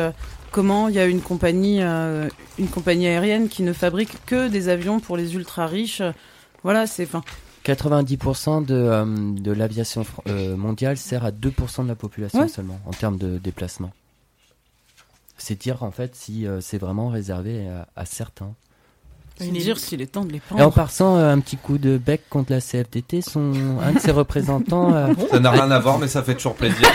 comment 0.50 0.88
il 0.88 0.94
y 0.94 0.98
a 0.98 1.06
une 1.06 1.20
compagnie, 1.20 1.82
euh, 1.82 2.28
une 2.58 2.68
compagnie 2.68 3.06
aérienne 3.06 3.48
qui 3.48 3.62
ne 3.62 3.72
fabrique 3.72 4.24
que 4.26 4.48
des 4.48 4.68
avions 4.68 5.00
pour 5.00 5.16
les 5.16 5.34
ultra 5.34 5.66
riches. 5.66 6.02
Voilà, 6.62 6.86
c'est, 6.86 7.04
enfin, 7.04 7.22
90% 7.64 8.64
de, 8.64 8.74
euh, 8.74 9.04
de 9.34 9.52
l'aviation 9.52 10.04
euh, 10.28 10.56
mondiale 10.56 10.96
sert 10.96 11.24
à 11.24 11.30
2% 11.30 11.82
de 11.84 11.88
la 11.88 11.94
population 11.94 12.40
Ouais. 12.40 12.48
seulement 12.48 12.80
en 12.86 12.90
termes 12.92 13.18
de 13.18 13.38
déplacement. 13.38 13.92
C'est 15.36 15.58
dire 15.58 15.82
en 15.82 15.90
fait 15.90 16.14
si 16.14 16.46
c'est 16.60 16.76
vraiment 16.76 17.08
réservé 17.08 17.66
à, 17.66 17.88
à 17.96 18.04
certains. 18.04 18.54
C'est 19.44 19.50
dire 19.50 19.78
s'il 19.78 20.00
est 20.02 20.06
temps 20.06 20.24
de 20.24 20.32
les 20.32 20.38
Et 20.38 20.42
en 20.52 20.56
prendre. 20.56 20.72
passant 20.74 21.16
euh, 21.16 21.32
un 21.32 21.40
petit 21.40 21.56
coup 21.56 21.78
de 21.78 21.98
bec 21.98 22.22
contre 22.30 22.52
la 22.52 22.60
CFDT, 22.60 23.20
son, 23.22 23.52
un 23.82 23.92
de 23.92 23.98
ses 23.98 24.10
représentants. 24.10 24.94
euh, 24.94 25.12
Ça 25.30 25.38
n'a 25.40 25.50
rien 25.50 25.70
à 25.70 25.78
voir, 25.78 25.98
mais 25.98 26.08
ça 26.08 26.22
fait 26.22 26.34
toujours 26.34 26.54
plaisir. 26.54 26.88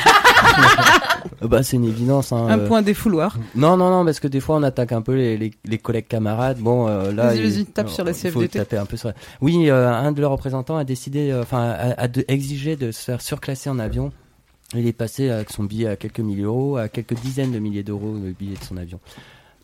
euh, 1.42 1.48
bah, 1.48 1.64
c'est 1.64 1.78
une 1.78 1.86
évidence. 1.86 2.32
hein, 2.32 2.48
Un 2.50 2.60
euh. 2.60 2.68
point 2.68 2.82
défouloir. 2.82 3.38
Non, 3.56 3.78
non, 3.78 3.90
non, 3.90 4.06
parce 4.06 4.20
que 4.20 4.28
des 4.28 4.40
fois 4.40 4.58
on 4.58 4.64
attaque 4.64 4.92
un 4.92 5.02
peu 5.02 5.16
les, 5.16 5.38
les, 5.38 5.52
les 5.66 5.78
collègues 5.78 6.08
camarades. 6.08 6.60
Bon, 6.60 6.88
euh, 6.88 7.12
là, 7.12 7.28
Vas-y, 7.28 7.38
il- 7.40 7.44
vas-y, 7.52 7.66
tape 7.66 7.90
sur 7.90 8.04
la 8.04 8.12
il 8.12 8.16
faut 8.32 8.40
CFDT. 8.40 8.60
taper 8.60 8.78
un 8.78 8.86
peu 8.86 8.98
sur. 8.98 9.12
Oui, 9.42 9.70
euh, 9.70 9.90
un 9.92 10.12
de 10.12 10.22
leurs 10.22 10.32
représentants 10.32 10.78
a 10.78 10.84
décidé, 10.84 11.32
euh, 11.32 11.42
enfin, 11.42 11.62
a, 11.72 12.02
a 12.02 12.08
de- 12.08 12.26
exigé 12.28 12.76
de 12.76 12.92
se 12.92 13.02
faire 13.04 13.22
surclasser 13.22 13.70
en 13.70 13.80
avion. 13.80 14.12
Il 14.74 14.88
est 14.88 14.94
passé 14.94 15.30
avec 15.30 15.52
son 15.52 15.64
billet 15.64 15.88
à 15.88 15.96
quelques 15.96 16.20
milliers 16.20 16.42
d'euros, 16.42 16.78
à 16.78 16.90
quelques 16.90 17.14
dizaines 17.14 17.52
de 17.52 17.60
milliers 17.60 17.84
d'euros 17.84 18.14
le 18.22 18.32
billet 18.32 18.56
de 18.60 18.64
son 18.64 18.78
avion. 18.78 19.00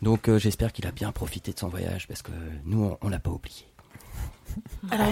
Donc 0.01 0.27
euh, 0.29 0.39
j'espère 0.39 0.73
qu'il 0.73 0.87
a 0.87 0.91
bien 0.91 1.11
profité 1.11 1.53
de 1.53 1.59
son 1.59 1.67
voyage 1.67 2.07
parce 2.07 2.21
que 2.21 2.31
nous 2.65 2.83
on, 2.83 2.97
on 3.01 3.09
l'a 3.09 3.19
pas 3.19 3.31
oublié. 3.31 3.67
Alors, 4.91 5.07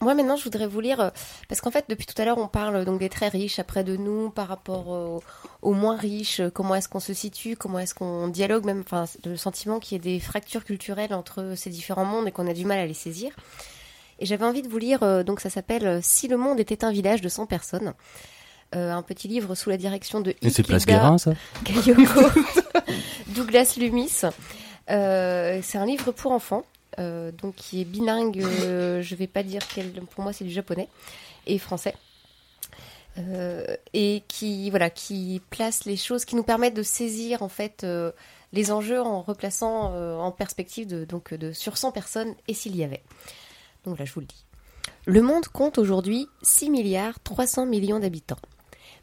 moi 0.00 0.14
maintenant, 0.14 0.36
je 0.36 0.44
voudrais 0.44 0.66
vous 0.66 0.80
lire, 0.80 1.00
euh, 1.00 1.10
parce 1.48 1.60
qu'en 1.60 1.70
fait, 1.70 1.86
depuis 1.88 2.04
tout 2.04 2.20
à 2.20 2.24
l'heure, 2.24 2.36
on 2.36 2.48
parle 2.48 2.84
donc 2.84 2.98
des 2.98 3.08
très 3.08 3.28
riches 3.28 3.58
après 3.58 3.84
de 3.84 3.96
nous 3.96 4.28
par 4.30 4.48
rapport 4.48 5.22
aux, 5.62 5.72
moins 5.72 5.96
riches, 5.96 6.40
euh, 6.40 6.50
comment 6.50 6.74
est-ce 6.74 6.88
qu'on 6.88 7.00
se 7.00 7.14
situe, 7.14 7.56
comment 7.56 7.78
est-ce 7.78 7.94
qu'on 7.94 8.28
dialogue, 8.28 8.64
même, 8.64 8.80
enfin, 8.80 9.06
le 9.24 9.36
sentiment 9.36 9.78
qu'il 9.78 9.94
y 9.94 9.96
ait 9.96 10.12
des 10.12 10.20
fractures 10.20 10.64
culturelles 10.64 11.14
entre 11.14 11.54
ces 11.56 11.70
différents 11.70 12.04
mondes 12.04 12.28
et 12.28 12.32
qu'on 12.32 12.46
a 12.46 12.52
du 12.52 12.66
mal 12.66 12.78
à 12.78 12.86
les 12.86 12.94
saisir. 12.94 13.32
Et 14.18 14.26
j'avais 14.26 14.44
envie 14.44 14.62
de 14.62 14.68
vous 14.68 14.78
lire, 14.78 15.24
donc 15.24 15.40
ça 15.40 15.50
s'appelle 15.50 16.02
Si 16.02 16.26
le 16.26 16.38
monde 16.38 16.58
était 16.58 16.84
un 16.84 16.90
village 16.90 17.20
de 17.20 17.28
100 17.28 17.44
personnes. 17.46 17.92
Euh, 18.76 18.92
un 18.92 19.02
petit 19.02 19.26
livre 19.26 19.54
sous 19.54 19.70
la 19.70 19.78
direction 19.78 20.20
de 20.20 20.34
Et 20.42 20.50
c'est 20.50 20.62
Place 20.62 20.82
Ikeda 20.82 20.98
Guérin 20.98 21.18
ça 21.18 21.32
Kayoko, 21.64 22.20
Douglas 23.28 23.74
Lumis. 23.78 24.20
Euh, 24.90 25.60
c'est 25.62 25.78
un 25.78 25.86
livre 25.86 26.12
pour 26.12 26.32
enfants, 26.32 26.66
euh, 26.98 27.32
donc 27.32 27.54
qui 27.54 27.80
est 27.80 27.84
bilingue. 27.86 28.42
je 28.42 29.14
vais 29.14 29.28
pas 29.28 29.42
dire 29.42 29.62
quel. 29.74 29.92
Pour 29.92 30.22
moi, 30.22 30.34
c'est 30.34 30.44
du 30.44 30.50
japonais 30.50 30.88
et 31.46 31.58
français. 31.58 31.94
Et 33.94 34.22
qui 34.28 34.68
voilà 34.68 34.90
qui 34.90 35.40
place 35.48 35.86
les 35.86 35.96
choses 35.96 36.26
qui 36.26 36.36
nous 36.36 36.42
permettent 36.42 36.76
de 36.76 36.82
saisir 36.82 37.42
en 37.42 37.48
fait 37.48 37.86
les 38.52 38.70
enjeux 38.70 39.00
en 39.00 39.22
replaçant 39.22 39.94
en 40.20 40.30
perspective 40.32 40.86
de 40.86 41.06
donc 41.06 41.32
de 41.32 41.52
sur 41.52 41.78
100 41.78 41.92
personnes 41.92 42.34
et 42.46 42.52
s'il 42.52 42.76
y 42.76 42.84
avait. 42.84 43.02
Donc 43.86 43.98
là 43.98 44.04
je 44.04 44.12
vous 44.12 44.20
le 44.20 44.26
dis. 44.26 44.44
Le 45.06 45.22
monde 45.22 45.46
compte 45.46 45.78
aujourd'hui 45.78 46.28
6 46.42 46.68
milliards 46.68 47.18
300 47.20 47.64
millions 47.64 48.00
d'habitants. 48.00 48.36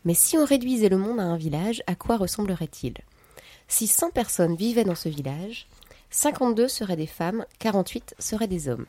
Mais 0.05 0.13
si 0.13 0.37
on 0.37 0.45
réduisait 0.45 0.89
le 0.89 0.97
monde 0.97 1.19
à 1.19 1.23
un 1.23 1.37
village, 1.37 1.83
à 1.87 1.95
quoi 1.95 2.17
ressemblerait-il? 2.17 2.95
Si 3.67 3.87
100 3.87 4.11
personnes 4.11 4.55
vivaient 4.55 4.83
dans 4.83 4.95
ce 4.95 5.09
village, 5.09 5.67
52 6.11 6.67
seraient 6.67 6.95
des 6.95 7.07
femmes, 7.07 7.45
48 7.59 8.15
seraient 8.19 8.47
des 8.47 8.67
hommes. 8.69 8.85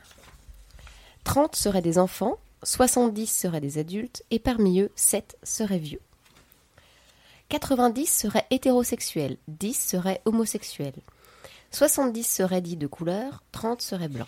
30 1.23 1.55
seraient 1.55 1.81
des 1.81 1.97
enfants, 1.97 2.37
70 2.63 3.27
seraient 3.27 3.61
des 3.61 3.77
adultes, 3.77 4.23
et 4.29 4.39
parmi 4.39 4.81
eux, 4.81 4.91
7 4.95 5.37
seraient 5.43 5.79
vieux. 5.79 6.01
90 7.49 8.05
seraient 8.05 8.45
hétérosexuels, 8.49 9.37
10 9.47 9.73
seraient 9.73 10.21
homosexuels. 10.25 11.01
70 11.71 12.23
seraient 12.23 12.61
dits 12.61 12.77
de 12.77 12.87
couleur, 12.87 13.43
30 13.51 13.81
seraient 13.81 14.07
blancs. 14.07 14.27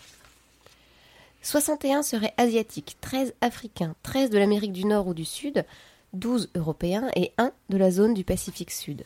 61 1.43 2.03
seraient 2.03 2.33
asiatiques, 2.37 2.97
13 3.01 3.33
africains, 3.41 3.95
13 4.03 4.29
de 4.29 4.37
l'Amérique 4.37 4.73
du 4.73 4.85
Nord 4.85 5.07
ou 5.07 5.13
du 5.13 5.25
Sud, 5.25 5.65
12 6.13 6.49
européens 6.55 7.09
et 7.15 7.33
1 7.37 7.51
de 7.69 7.77
la 7.77 7.91
zone 7.91 8.13
du 8.13 8.23
Pacifique 8.23 8.71
Sud. 8.71 9.05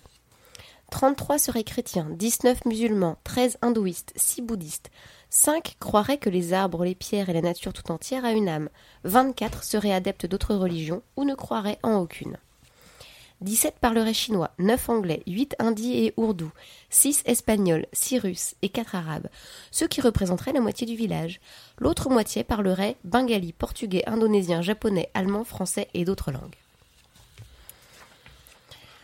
33 0.91 1.39
seraient 1.39 1.63
chrétiens, 1.63 2.07
19 2.09 2.65
musulmans, 2.65 3.17
13 3.23 3.57
hindouistes, 3.61 4.11
6 4.15 4.41
bouddhistes. 4.41 4.91
5 5.29 5.77
croiraient 5.79 6.17
que 6.17 6.29
les 6.29 6.51
arbres, 6.51 6.83
les 6.83 6.95
pierres 6.95 7.29
et 7.29 7.33
la 7.33 7.41
nature 7.41 7.71
tout 7.71 7.89
entière 7.91 8.25
a 8.25 8.33
une 8.33 8.49
âme. 8.49 8.69
24 9.05 9.63
seraient 9.63 9.93
adeptes 9.93 10.25
d'autres 10.25 10.53
religions 10.53 11.01
ou 11.15 11.23
ne 11.23 11.33
croiraient 11.33 11.79
en 11.81 11.95
aucune. 11.95 12.37
17 13.39 13.75
parleraient 13.79 14.13
chinois, 14.13 14.51
9 14.59 14.89
anglais, 14.89 15.23
8 15.25 15.55
hindis 15.59 16.05
et 16.05 16.13
ourdou, 16.15 16.51
6 16.91 17.23
espagnols, 17.25 17.87
6 17.93 18.19
russes 18.19 18.55
et 18.61 18.69
4 18.69 18.93
arabes, 18.93 19.29
ce 19.71 19.85
qui 19.85 20.01
représenterait 20.01 20.53
la 20.53 20.59
moitié 20.59 20.85
du 20.85 20.95
village. 20.95 21.39
L'autre 21.79 22.09
moitié 22.09 22.43
parlerait 22.43 22.97
bengali, 23.03 23.53
portugais, 23.53 24.03
indonésien, 24.07 24.61
japonais, 24.61 25.09
allemand, 25.15 25.43
français 25.43 25.87
et 25.93 26.05
d'autres 26.05 26.31
langues. 26.31 26.57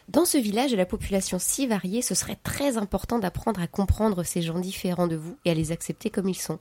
Dans 0.08 0.24
ce 0.24 0.38
village 0.38 0.74
à 0.74 0.78
la 0.78 0.86
population 0.86 1.38
si 1.38 1.68
variée, 1.68 2.02
ce 2.02 2.16
serait 2.16 2.38
très 2.38 2.78
important 2.78 3.20
d'apprendre 3.20 3.60
à 3.60 3.68
comprendre 3.68 4.24
ces 4.24 4.42
gens 4.42 4.60
différents 4.60 5.08
de 5.08 5.18
vous 5.18 5.38
et 5.44 5.52
à 5.52 5.54
les 5.54 5.74
accepter 5.74 6.10
comme 6.10 6.30
ils 6.30 6.36
sont. 6.36 6.60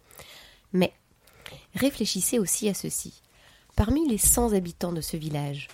Mais 0.72 0.92
réfléchissez 1.74 2.40
aussi 2.40 2.68
à 2.68 2.74
ceci. 2.74 3.22
Parmi 3.76 4.08
les 4.08 4.18
100 4.18 4.52
habitants 4.52 4.92
de 4.92 5.00
ce 5.00 5.16
village, 5.16 5.68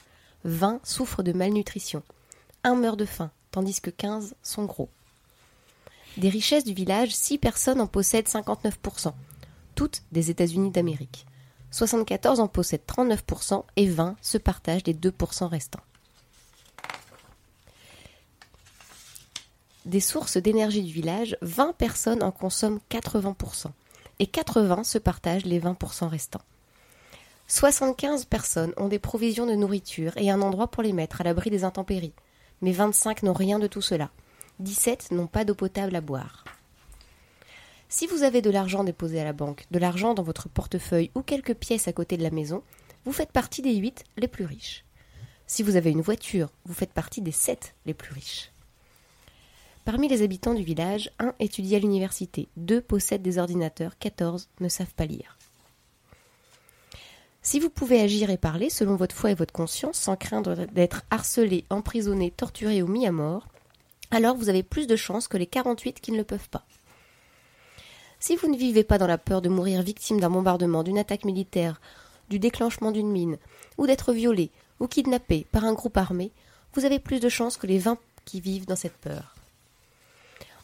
20 0.45 0.81
souffrent 0.85 1.23
de 1.23 1.33
malnutrition, 1.33 2.03
un 2.63 2.75
meurt 2.75 2.99
de 2.99 3.07
faim, 3.07 3.31
tandis 3.51 3.81
que 3.81 3.91
15 3.91 4.35
sont 4.43 4.67
gros. 4.67 4.91
Des 6.19 6.29
richesses 6.29 6.65
du 6.65 6.75
village, 6.75 7.15
6 7.15 7.39
personnes 7.39 7.81
en 7.81 7.87
possèdent 7.87 8.29
59%. 8.29 9.13
toutes 9.75 10.03
des 10.13 10.31
États-Unis 10.31 10.71
d'Amérique. 10.71 11.27
74 11.71 12.41
en 12.41 12.49
possèdent 12.49 12.85
39% 12.87 13.65
et 13.77 13.87
20 13.87 14.17
se 14.21 14.37
partagent 14.37 14.85
les 14.85 14.93
2% 14.93 15.47
restants. 15.47 15.81
Des 19.85 20.01
sources 20.01 20.37
d'énergie 20.37 20.83
du 20.83 20.93
village, 20.93 21.37
20 21.43 21.73
personnes 21.73 22.23
en 22.23 22.31
consomment 22.31 22.79
80% 22.89 23.67
et 24.21 24.27
80 24.27 24.85
se 24.85 24.99
partagent 24.99 25.45
les 25.45 25.59
20% 25.59 26.07
restants. 26.07 26.43
75 27.49 28.27
personnes 28.27 28.73
ont 28.77 28.87
des 28.87 29.01
provisions 29.01 29.45
de 29.45 29.57
nourriture 29.57 30.17
et 30.17 30.31
un 30.31 30.41
endroit 30.41 30.69
pour 30.69 30.85
les 30.85 30.93
mettre 30.93 31.21
à 31.21 31.25
l'abri 31.25 31.51
des 31.51 31.65
intempéries, 31.65 32.15
mais 32.61 32.71
25 32.71 33.25
n'ont 33.25 33.33
rien 33.33 33.59
de 33.59 33.67
tout 33.67 33.83
cela. 33.83 34.11
17 34.61 35.11
n'ont 35.11 35.27
pas 35.27 35.45
d'eau 35.45 35.57
potable 35.57 35.97
à 35.97 36.01
boire. 36.01 36.45
Si 37.89 38.07
vous 38.07 38.23
avez 38.23 38.41
de 38.41 38.51
l'argent 38.51 38.85
déposé 38.85 39.21
à 39.21 39.25
la 39.25 39.33
banque, 39.33 39.67
de 39.73 39.81
l'argent 39.81 40.15
dans 40.15 40.23
votre 40.23 40.49
portefeuille 40.49 41.11
ou 41.17 41.23
quelques 41.23 41.55
pièces 41.55 41.89
à 41.89 41.93
côté 41.93 42.17
de 42.17 42.23
la 42.23 42.31
maison, 42.31 42.63
vous 43.05 43.13
faites 43.13 43.33
partie 43.33 43.63
des 43.63 43.75
8 43.75 44.05
les 44.17 44.29
plus 44.29 44.45
riches. 44.45 44.85
Si 45.49 45.65
vous 45.65 45.75
avez 45.75 45.91
une 45.91 46.01
voiture, 46.01 46.51
vous 46.67 46.73
faites 46.73 46.93
partie 46.93 47.21
des 47.21 47.33
7 47.33 47.75
les 47.85 47.95
plus 47.95 48.15
riches. 48.15 48.52
Parmi 49.85 50.07
les 50.09 50.23
habitants 50.23 50.55
du 50.55 50.63
village, 50.63 51.11
un 51.19 51.35
étudie 51.41 51.75
à 51.75 51.81
l'université, 51.81 52.49
deux 52.57 52.81
possèdent 52.81 53.23
des 53.23 53.39
ordinateurs, 53.39 53.99
14 53.99 54.49
ne 54.61 54.69
savent 54.69 54.95
pas 54.95 55.07
lire. 55.07 55.37
Si 57.43 57.59
vous 57.59 57.71
pouvez 57.71 58.01
agir 58.01 58.31
et 58.31 58.37
parler 58.37 58.71
selon 58.71 58.95
votre 58.95 59.17
foi 59.17 59.33
et 59.33 59.35
votre 59.35 59.53
conscience 59.53 59.99
sans 59.99 60.15
craindre 60.15 60.67
d'être 60.73 61.03
harcelé, 61.11 61.65
emprisonné, 61.71 62.31
torturé 62.31 62.81
ou 62.83 62.87
mis 62.87 63.09
à 63.09 63.13
mort, 63.13 63.49
alors 64.13 64.37
vous 64.37 64.49
avez 64.49 64.63
plus 64.63 64.87
de 64.87 64.95
chances 64.95 65.27
que 65.27 65.37
les 65.37 65.47
48 65.47 66.01
qui 66.01 66.13
ne 66.13 66.19
le 66.19 66.25
peuvent 66.25 66.49
pas. 66.49 66.65
Si 68.21 68.37
vous 68.37 68.49
ne 68.49 68.57
vivez 68.57 68.85
pas 68.85 68.99
dans 68.99 69.09
la 69.09 69.19
peur 69.19 69.43
de 69.43 69.49
mourir 69.49 69.83
victime 69.83 70.21
d'un 70.21 70.31
bombardement, 70.31 70.85
d'une 70.85 70.99
attaque 70.99 71.25
militaire, 71.25 71.81
du 72.31 72.39
déclenchement 72.39 72.93
d'une 72.93 73.11
mine, 73.11 73.37
ou 73.79 73.89
d'être 73.89 74.13
violé 74.13 74.53
ou 74.79 74.87
kidnappé 74.87 75.45
par 75.51 75.65
un 75.65 75.73
groupe 75.73 75.97
armé, 75.97 76.31
vous 76.75 76.85
avez 76.85 77.01
plus 77.01 77.19
de 77.19 77.29
chances 77.29 77.57
que 77.57 77.67
les 77.67 77.79
20 77.79 77.99
qui 78.25 78.41
vivent 78.41 78.67
dans 78.67 78.77
cette 78.77 78.97
peur. 78.99 79.32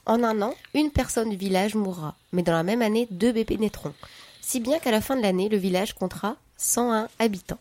En 0.09 0.25
un 0.25 0.41
an, 0.41 0.55
une 0.73 0.91
personne 0.91 1.29
du 1.29 1.37
village 1.37 1.75
mourra, 1.75 2.17
mais 2.33 2.43
dans 2.43 2.55
la 2.55 2.63
même 2.63 2.81
année, 2.81 3.07
deux 3.11 3.31
bébés 3.31 3.59
naîtront, 3.59 3.93
si 4.41 4.59
bien 4.59 4.79
qu'à 4.79 4.91
la 4.91 5.03
fin 5.03 5.17
de 5.17 5.21
l'année, 5.21 5.51
le 5.51 5.59
village 5.59 5.93
comptera 5.93 6.37
101 6.57 7.09
habitants. 7.19 7.61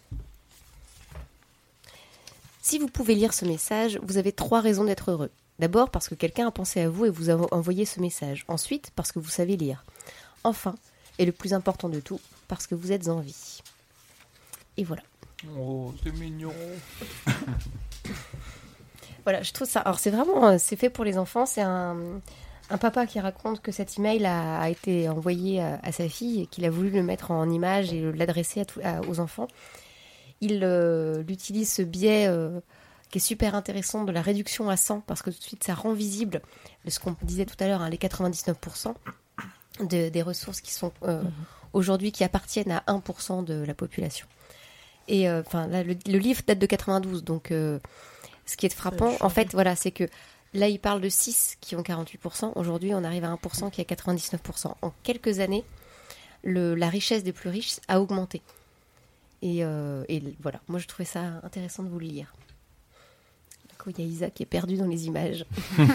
Si 2.62 2.80
vous 2.80 2.88
pouvez 2.88 3.16
lire 3.16 3.34
ce 3.34 3.44
message, 3.44 4.00
vous 4.02 4.18
avez 4.18 4.32
trois 4.32 4.62
raisons 4.62 4.86
d'être 4.86 5.12
heureux. 5.12 5.30
D'abord 5.60 5.90
parce 5.90 6.08
que 6.08 6.16
quelqu'un 6.16 6.48
a 6.48 6.52
pensé 6.52 6.80
à 6.80 6.90
vous 6.90 7.06
et 7.06 7.10
vous 7.10 7.30
a 7.30 7.54
envoyé 7.54 7.84
ce 7.84 8.00
message. 8.00 8.46
Ensuite 8.48 8.92
parce 8.96 9.12
que 9.12 9.20
vous 9.20 9.30
savez 9.30 9.58
lire. 9.58 9.84
Enfin, 10.46 10.76
et 11.20 11.26
le 11.26 11.34
plus 11.34 11.54
important 11.54 11.90
de 11.90 12.00
tout, 12.00 12.22
parce 12.48 12.66
que 12.66 12.76
vous 12.76 12.94
êtes 12.94 13.10
en 13.10 13.20
vie. 13.20 13.62
Et 14.78 14.86
voilà. 14.86 15.04
Oh, 15.60 15.94
c'est 16.02 16.14
mignon. 16.14 16.54
Voilà, 19.28 19.44
je 19.44 19.52
trouve 19.52 19.68
ça. 19.68 19.82
Alors 19.82 20.00
c'est 20.00 20.10
vraiment, 20.10 20.48
euh, 20.48 20.56
c'est 20.58 20.78
fait 20.78 20.90
pour 20.90 21.04
les 21.04 21.18
enfants. 21.18 21.46
C'est 21.46 21.62
un, 21.62 21.98
un 22.70 22.78
papa 22.78 23.06
qui 23.06 23.20
raconte 23.20 23.62
que 23.62 23.74
cet 23.74 23.98
email 24.00 24.26
a, 24.26 24.58
a 24.62 24.70
été 24.70 25.10
envoyé 25.10 25.62
à, 25.62 25.82
à 25.84 25.92
sa 25.92 26.08
fille 26.08 26.44
et 26.44 26.46
qu'il 26.46 26.64
a 26.64 26.70
voulu 26.70 26.90
le 26.92 27.04
mettre 27.04 27.32
en 27.32 27.50
image 27.50 27.92
et 27.92 28.10
l'adresser 28.14 28.64
aux 29.10 29.20
enfants. 29.20 29.50
Il 30.40 30.62
euh, 30.64 31.24
utilise 31.28 31.74
ce 31.74 31.82
biais 31.82 32.28
euh, 32.28 32.62
qui 33.12 33.18
est 33.18 33.22
super 33.22 33.54
intéressant 33.54 34.06
de 34.06 34.14
la 34.14 34.22
réduction 34.22 34.70
à 34.70 34.78
100 34.78 35.02
parce 35.02 35.22
que 35.22 35.30
tout 35.30 35.40
de 35.40 35.44
suite 35.44 35.64
ça 35.66 35.74
rend 35.74 35.92
visible 35.92 36.42
ce 36.88 37.00
qu'on 37.02 37.14
disait 37.22 37.46
tout 37.46 37.56
à 37.60 37.68
l'heure, 37.68 37.82
hein, 37.82 37.90
les 37.90 37.98
99% 37.98 38.94
de- 39.82 40.08
des 40.08 40.22
ressources 40.22 40.62
qui 40.62 40.72
sont 40.72 40.94
euh, 41.04 41.22
aujourd'hui 41.74 42.14
qui 42.14 42.24
appartiennent 42.24 42.72
à 42.72 42.84
1% 42.88 43.44
de 43.44 43.56
la 43.66 43.74
population. 43.74 44.26
Et 45.10 45.30
euh, 45.30 45.42
là, 45.54 45.84
le, 45.84 45.96
le 46.06 46.18
livre 46.18 46.42
date 46.48 46.60
de 46.60 46.66
92, 46.66 47.24
donc 47.26 47.52
euh, 47.52 47.80
ce 48.48 48.58
qui 48.58 48.66
est 48.66 48.74
frappant, 48.74 49.16
en 49.20 49.30
fait, 49.30 49.52
voilà, 49.52 49.76
c'est 49.76 49.92
que 49.92 50.06
là, 50.54 50.68
il 50.68 50.80
parle 50.80 51.02
de 51.02 51.10
6 51.10 51.58
qui 51.62 51.76
ont 51.76 51.82
48%. 51.82 52.54
Aujourd'hui, 52.56 52.96
on 52.96 53.04
arrive 53.04 53.24
à 53.24 53.34
1% 53.34 53.70
qui 53.70 53.82
a 53.82 53.84
99%. 53.84 54.74
En 54.82 54.94
quelques 55.04 55.40
années, 55.40 55.64
le, 56.44 56.74
la 56.74 56.90
richesse 56.90 57.24
des 57.24 57.34
plus 57.34 57.50
riches 57.50 57.80
a 57.88 58.02
augmenté. 58.02 58.42
Et, 59.44 59.64
euh, 59.64 60.04
et 60.10 60.24
voilà, 60.42 60.62
moi, 60.68 60.80
je 60.80 60.88
trouvais 60.88 61.06
ça 61.06 61.20
intéressant 61.44 61.84
de 61.84 61.90
vous 61.90 62.00
le 62.00 62.08
lire. 62.08 62.34
Il 63.90 64.00
y 64.00 64.02
a 64.02 64.06
Isa 64.06 64.30
qui 64.30 64.44
est 64.44 64.48
perdue 64.48 64.76
dans 64.76 64.88
les 64.88 65.08
images. 65.08 65.46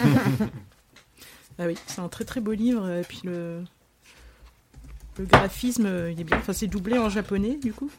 Ah 1.58 1.66
oui, 1.66 1.76
c'est 1.86 2.00
un 2.00 2.08
très 2.08 2.24
très 2.24 2.40
beau 2.40 2.52
livre. 2.52 2.90
Et 2.90 3.02
puis 3.02 3.20
le, 3.24 3.62
le 5.18 5.24
graphisme, 5.26 5.84
euh, 5.84 6.10
il 6.10 6.18
est 6.18 6.24
bien. 6.24 6.38
Enfin, 6.38 6.54
c'est 6.54 6.66
doublé 6.66 6.98
en 6.98 7.10
japonais, 7.10 7.56
du 7.56 7.74
coup. 7.74 7.90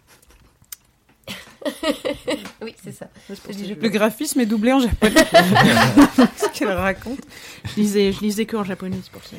Oui, 2.62 2.76
c'est 2.84 2.92
ça. 2.92 3.08
Je 3.30 3.74
Le 3.74 3.90
graphisme 3.90 4.40
est 4.40 4.46
doublé 4.46 4.74
en 4.74 4.80
japonais. 4.80 5.14
Ce 6.38 6.48
qu'elle 6.58 6.72
raconte. 6.72 7.20
Je 7.66 7.76
lisais, 7.82 8.12
je 8.12 8.20
lisais 8.22 8.46
que 8.46 8.58
en 8.58 8.64
japonais, 8.64 8.98
c'est 9.04 9.12
pour 9.12 9.24
ça. 9.24 9.36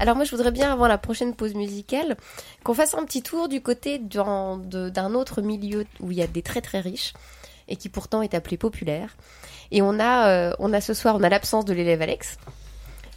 Alors 0.00 0.16
moi, 0.16 0.24
je 0.24 0.30
voudrais 0.30 0.50
bien, 0.50 0.72
avant 0.72 0.88
la 0.88 0.98
prochaine 0.98 1.34
pause 1.34 1.54
musicale, 1.54 2.16
qu'on 2.64 2.74
fasse 2.74 2.94
un 2.94 3.04
petit 3.04 3.22
tour 3.22 3.48
du 3.48 3.60
côté 3.60 3.98
d'un 3.98 5.14
autre 5.14 5.42
milieu 5.42 5.84
où 6.00 6.10
il 6.10 6.18
y 6.18 6.22
a 6.22 6.26
des 6.26 6.42
très 6.42 6.60
très 6.60 6.80
riches 6.80 7.12
et 7.68 7.76
qui 7.76 7.88
pourtant 7.88 8.22
est 8.22 8.34
appelé 8.34 8.56
populaire. 8.56 9.16
Et 9.70 9.80
on 9.82 10.00
a, 10.00 10.28
euh, 10.28 10.52
on 10.58 10.72
a 10.72 10.80
ce 10.80 10.92
soir, 10.94 11.16
on 11.18 11.22
a 11.22 11.28
l'absence 11.28 11.64
de 11.64 11.72
l'élève 11.72 12.02
Alex. 12.02 12.36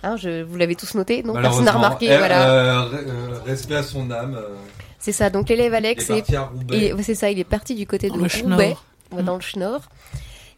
Hein, 0.03 0.17
je, 0.17 0.43
vous 0.43 0.57
l'avez 0.57 0.75
tous 0.75 0.93
noté, 0.93 1.23
non 1.23 1.33
Personne 1.33 1.65
n'a 1.65 1.71
remarqué, 1.71 2.05
Eh, 2.11 2.17
voilà. 2.17 2.49
euh, 2.49 2.89
euh, 2.93 3.39
respect 3.45 3.75
à 3.75 3.83
son 3.83 4.11
âme. 4.11 4.35
euh, 4.35 4.49
C'est 5.05 5.11
ça, 5.11 5.29
donc 5.29 5.49
l'élève 5.49 5.71
Alex 5.75 6.07
Il 6.09 6.15
est 6.15 6.17
parti 6.17 6.35
à 6.35 6.41
Roubaix. 6.45 6.77
il 6.77 6.83
est- 6.85 6.93
ouais, 6.93 7.03
c'est 7.03 7.13
ça, 7.13 7.29
il 7.29 7.37
est 7.37 7.43
parti 7.43 7.75
du 7.75 7.85
côté 7.85 8.09
de 8.09 8.17
le 8.17 8.23
Roubaix, 8.41 8.75
dans 9.23 9.35
le 9.35 9.41
Schnorr. 9.41 9.81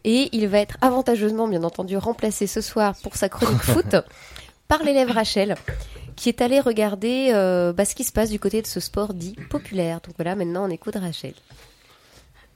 Et 0.04 0.30
il 0.34 0.48
va 0.48 0.58
être 0.60 0.78
avantageusement, 0.80 1.46
bien 1.48 1.62
entendu, 1.64 1.98
remplacé 1.98 2.46
ce 2.46 2.62
soir 2.62 2.94
pour 3.02 3.16
sa 3.16 3.28
chronique 3.28 3.60
foot 3.62 3.96
par 4.66 4.82
l'élève 4.84 5.10
Rachel, 5.10 5.54
qui 6.16 6.30
est 6.30 6.40
allée 6.40 6.60
regarder 6.60 7.30
euh, 7.34 7.74
bah, 7.74 7.84
ce 7.84 7.94
qui 7.94 8.04
se 8.04 8.12
passe 8.12 8.30
du 8.30 8.40
côté 8.40 8.62
de 8.62 8.66
ce 8.66 8.80
sport 8.80 9.12
dit 9.12 9.36
populaire. 9.50 10.00
Donc 10.00 10.14
voilà, 10.16 10.34
maintenant 10.34 10.64
on 10.64 10.70
écoute 10.70 10.94
Rachel. 10.96 11.34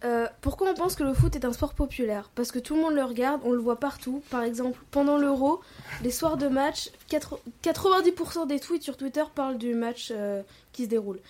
Euh, 0.05 0.27
pourquoi 0.41 0.71
on 0.71 0.75
pense 0.75 0.95
que 0.97 1.05
le 1.05 1.13
foot 1.13 1.37
est 1.37 1.45
un 1.45 1.53
sport 1.53 1.75
populaire? 1.75 2.31
Parce 2.35 2.51
que 2.53 2.59
tout 2.59 2.75
le 2.75 2.81
monde 2.81 2.95
le 2.95 3.05
regarde, 3.05 3.43
on 3.45 3.53
le 3.53 3.59
voit 3.61 3.79
partout. 3.79 4.23
Par 4.31 4.43
exemple, 4.43 4.79
pendant 4.91 5.19
l'Euro, 5.19 5.61
les 6.03 6.11
soirs 6.11 6.39
de 6.39 6.49
match, 6.49 6.89
80 7.09 7.37
90% 7.63 8.47
des 8.49 8.59
tweets 8.61 8.83
sur 8.83 8.97
Twitter 8.97 9.23
parlent 9.35 9.59
du 9.59 9.75
match 9.75 10.09
euh, 10.11 10.43
qui 10.73 10.85
se 10.85 10.89
déroule. 10.89 11.21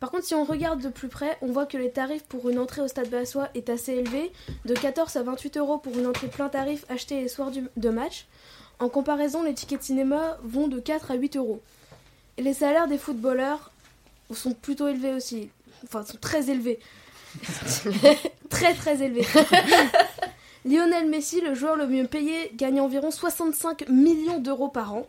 Par 0.00 0.10
contre, 0.10 0.24
si 0.24 0.34
on 0.34 0.44
regarde 0.44 0.80
de 0.80 0.88
plus 0.88 1.08
près, 1.08 1.36
on 1.42 1.48
voit 1.48 1.66
que 1.66 1.76
les 1.76 1.90
tarifs 1.90 2.24
pour 2.24 2.48
une 2.48 2.58
entrée 2.58 2.80
au 2.80 2.88
stade 2.88 3.10
Bassois 3.10 3.48
est 3.54 3.68
assez 3.68 3.92
élevé, 3.92 4.32
de 4.64 4.74
14 4.74 5.14
à 5.16 5.22
28 5.22 5.58
euros 5.58 5.76
pour 5.76 5.96
une 5.98 6.06
entrée 6.06 6.28
plein 6.28 6.48
tarif 6.48 6.86
achetée 6.88 7.20
les 7.20 7.28
soirs 7.28 7.50
du- 7.50 7.68
de 7.76 7.88
match. 7.90 8.26
En 8.78 8.88
comparaison, 8.88 9.42
les 9.42 9.52
tickets 9.52 9.80
de 9.80 9.84
cinéma 9.84 10.38
vont 10.42 10.68
de 10.68 10.80
4 10.80 11.10
à 11.10 11.14
8 11.16 11.36
euros. 11.36 11.60
Et 12.38 12.42
les 12.42 12.54
salaires 12.54 12.88
des 12.88 12.96
footballeurs 12.96 13.70
sont 14.32 14.52
plutôt 14.54 14.88
élevés 14.88 15.12
aussi. 15.12 15.50
Enfin, 15.84 16.02
sont 16.02 16.16
très 16.18 16.48
élevés. 16.48 16.78
très 18.48 18.72
très 18.74 19.02
élevés. 19.02 19.26
Lionel 20.64 21.08
Messi, 21.08 21.40
le 21.42 21.54
joueur 21.54 21.76
le 21.76 21.86
mieux 21.86 22.06
payé, 22.06 22.50
gagne 22.54 22.80
environ 22.80 23.10
65 23.10 23.88
millions 23.88 24.38
d'euros 24.40 24.68
par 24.68 24.94
an. 24.94 25.06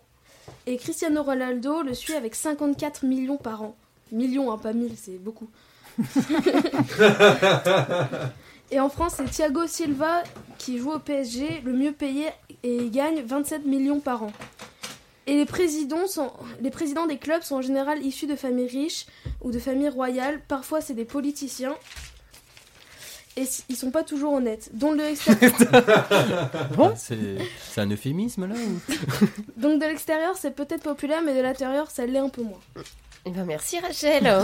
Et 0.66 0.76
Cristiano 0.78 1.24
Ronaldo 1.24 1.82
le 1.82 1.94
suit 1.94 2.14
avec 2.14 2.36
54 2.36 3.06
millions 3.06 3.38
par 3.38 3.62
an. 3.64 3.76
Millions, 4.12 4.52
hein, 4.52 4.58
pas 4.58 4.74
mille, 4.74 4.94
c'est 4.98 5.18
beaucoup. 5.18 5.50
Et 8.72 8.80
en 8.80 8.90
France, 8.90 9.16
c'est 9.18 9.30
Thiago 9.30 9.68
Silva 9.68 10.24
qui 10.58 10.78
joue 10.78 10.92
au 10.92 11.00
PSG, 11.00 11.62
le 11.66 11.74
mieux 11.74 11.92
payé, 11.92 12.28
et 12.64 12.78
il 12.78 12.92
gagne 12.92 13.22
27 13.22 13.66
millions 13.66 14.00
par 14.00 14.24
an. 14.24 14.32
Et 15.28 15.36
les 15.36 15.46
présidents, 15.46 16.08
sont, 16.08 16.32
les 16.62 16.72
présidents 16.72 17.06
des 17.06 17.18
clubs 17.18 17.42
sont 17.42 17.56
en 17.56 17.62
général 17.62 18.04
issus 18.04 18.28
de 18.28 18.36
familles 18.36 18.68
riches 18.68 19.06
ou 19.42 19.52
de 19.52 19.60
familles 19.60 19.90
royales. 19.90 20.42
Parfois, 20.48 20.82
c'est 20.82 20.94
des 20.94 21.06
politiciens. 21.06 21.76
Et 23.38 23.44
ils 23.70 23.76
sont 23.76 23.92
pas 23.92 24.04
toujours 24.04 24.34
honnêtes. 24.34 24.70
Donc 24.74 24.98
de 24.98 25.04
l'extérieur, 25.04 25.52
Bon 26.76 26.94
C'est 26.98 27.38
c'est 27.62 27.80
un 27.80 27.90
euphémisme 27.90 28.46
là 28.46 28.56
ou... 28.56 29.26
donc 29.56 29.80
de 29.80 29.86
l'extérieur, 29.86 30.36
c'est 30.36 30.52
peut-être 30.52 30.84
populaire, 30.84 31.22
mais 31.24 31.34
de 31.34 31.40
l'intérieur, 31.40 31.90
ça 31.90 32.06
l'est 32.06 32.20
un 32.20 32.28
peu 32.28 32.44
moins. 32.44 32.60
Eh 33.26 33.30
ben 33.32 33.46
merci 33.46 33.80
Rachel. 33.80 34.24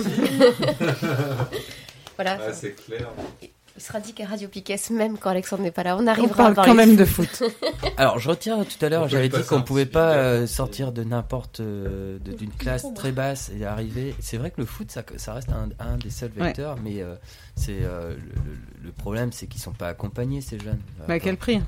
voilà. 2.15 2.37
Ouais, 2.37 2.53
c'est 2.53 2.73
clair. 2.75 3.09
Il 3.41 3.81
sera 3.83 3.99
dit 3.99 4.13
qu'à 4.13 4.25
Radio 4.25 4.47
Piquet, 4.47 4.75
même 4.89 5.19
quand 5.19 5.29
Alexandre 5.29 5.61
n'est 5.61 5.69
pas 5.71 5.83
là, 5.83 5.95
on 5.97 6.03
On 6.03 6.07
arrivera 6.07 6.35
parle 6.35 6.51
à 6.51 6.55
parler 6.55 6.71
quand 6.71 6.75
même 6.75 6.95
de 6.95 7.05
foot. 7.05 7.43
Alors, 7.97 8.17
je 8.17 8.27
retire 8.29 8.57
tout 8.65 8.83
à 8.83 8.87
On 8.87 8.89
l'heure, 8.89 9.07
j'avais 9.07 9.29
dit 9.29 9.43
qu'on 9.43 9.57
un 9.57 9.61
pouvait 9.61 9.85
pas 9.85 10.13
euh, 10.15 10.47
sortir 10.47 10.91
de 10.91 11.03
n'importe 11.03 11.59
euh, 11.59 12.17
d'une 12.17 12.49
classe 12.57 12.87
très 12.95 13.11
basse 13.11 13.51
et 13.55 13.65
arriver. 13.65 14.15
C'est 14.19 14.37
vrai 14.37 14.49
que 14.49 14.59
le 14.61 14.65
foot, 14.65 14.89
ça, 14.91 15.03
ça 15.17 15.33
reste 15.35 15.49
un, 15.49 15.69
un 15.79 15.97
des 15.97 16.09
seuls 16.09 16.31
Ouais. 16.37 16.45
vecteurs, 16.47 16.77
mais 16.83 17.03
euh, 17.03 17.13
c'est 17.55 17.77
euh, 17.83 18.15
le, 18.15 18.85
le- 18.85 18.91
problème, 18.91 19.31
c'est 19.31 19.45
qu'ils 19.45 19.61
sont 19.61 19.73
pas 19.73 19.89
accompagnés 19.89 20.41
ces 20.41 20.57
jeunes. 20.59 20.81
Bah, 21.07 21.13
à 21.15 21.19
quel 21.19 21.37
prix 21.37 21.61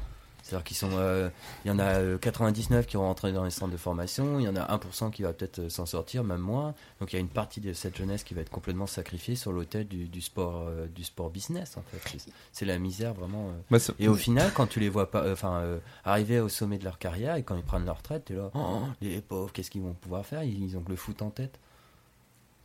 C'est-à-dire 0.50 0.64
qu'ils 0.64 0.78
sont, 0.78 0.90
euh, 0.94 1.30
il 1.64 1.68
y 1.68 1.72
en 1.72 1.78
a 1.78 1.84
euh, 1.84 2.18
99 2.18 2.88
qui 2.88 2.98
vont 2.98 3.04
rentrer 3.04 3.32
dans 3.32 3.44
les 3.44 3.52
centres 3.52 3.72
de 3.72 3.78
formation, 3.78 4.40
il 4.40 4.46
y 4.46 4.48
en 4.50 4.56
a 4.56 4.76
1% 4.76 5.12
qui 5.12 5.22
va 5.22 5.32
peut-être 5.32 5.60
euh, 5.60 5.70
s'en 5.70 5.86
sortir, 5.86 6.24
même 6.24 6.40
moins. 6.42 6.74
Donc 7.00 7.14
il 7.14 7.18
y 7.18 7.18
a 7.18 7.20
une 7.20 7.28
partie 7.30 7.62
de 7.62 7.72
cette 7.74 7.96
jeunesse 7.96 8.24
qui 8.24 8.34
va 8.34 8.42
être 8.42 8.50
complètement 8.50 8.88
sacrifiée 8.88 9.36
sur 9.36 9.52
l'autel 9.52 9.88
du, 9.88 10.08
du 10.08 10.22
sport, 10.22 10.66
euh, 10.68 10.88
du 10.88 11.04
sport 11.04 11.30
business 11.30 11.78
en 11.78 11.84
fait. 11.84 12.18
C'est- 12.52 12.66
la 12.66 12.80
misère 12.80 13.14
vraiment. 13.14 13.52
euh. 13.72 13.78
C'est- 13.80 13.94
et 14.00 14.08
au 14.08 14.16
final, 14.16 14.52
quand 14.54 14.66
tu 14.68 14.80
les 14.80 14.90
vois 14.90 15.12
pas, 15.12 15.22
euh, 15.24 15.34
enfin, 15.34 15.58
euh, 15.60 15.78
arriver 16.04 16.40
au 16.40 16.50
sommet 16.50 16.78
de 16.80 16.84
leur 16.84 16.98
carrière 16.98 17.36
et 17.36 17.44
quand 17.44 17.56
ils 17.56 17.64
prennent 17.64 17.86
leur 17.86 17.98
retraite, 17.98 18.26
t'es 18.26 18.34
là, 18.34 18.50
oh, 18.56 18.82
les 19.02 19.22
pauvres, 19.22 19.52
qu'est-ce 19.52 19.70
qu'ils 19.70 19.82
vont 19.84 19.94
pouvoir 19.94 20.26
faire? 20.26 20.44
Ils 20.44 20.64
ils 20.64 20.76
ont 20.78 20.82
que 20.82 20.90
le 20.90 20.96
foot 20.96 21.22
en 21.22 21.30
tête. 21.30 21.60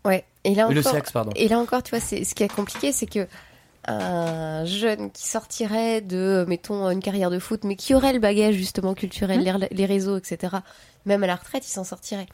Ouais. 0.07 0.24
Et 0.45 0.55
là 0.55 0.68
Et 0.70 0.74
le 0.74 0.80
encore, 0.80 0.93
sexe, 0.93 1.12
pardon. 1.12 1.32
Et 1.37 1.49
là 1.49 1.59
encore, 1.59 1.82
tu 1.82 1.91
vois, 1.91 2.01
c'est 2.01 2.24
ce 2.24 2.35
qui 2.35 2.43
est 2.43 2.49
compliqué, 2.55 2.93
c'est 2.93 3.07
que 3.07 3.26
un 3.87 4.64
jeune 4.64 5.11
qui 5.11 5.26
sortirait 5.28 6.01
de, 6.01 6.45
mettons, 6.49 6.89
une 6.91 7.01
carrière 7.01 7.30
de 7.30 7.39
foot, 7.39 7.64
mais 7.64 7.76
qui 7.76 7.95
aurait 7.95 8.12
le 8.12 8.18
bagage 8.18 8.55
justement 8.55 8.95
culturel, 8.95 9.41
les, 9.43 9.68
les 9.70 9.87
réseaux, 9.87 10.16
etc. 10.16 10.57
Même 11.05 11.22
à 11.24 11.26
la 11.26 11.37
retraite, 11.37 11.66
il 11.66 11.70
s'en 11.70 11.85
sortirait. 11.85 12.26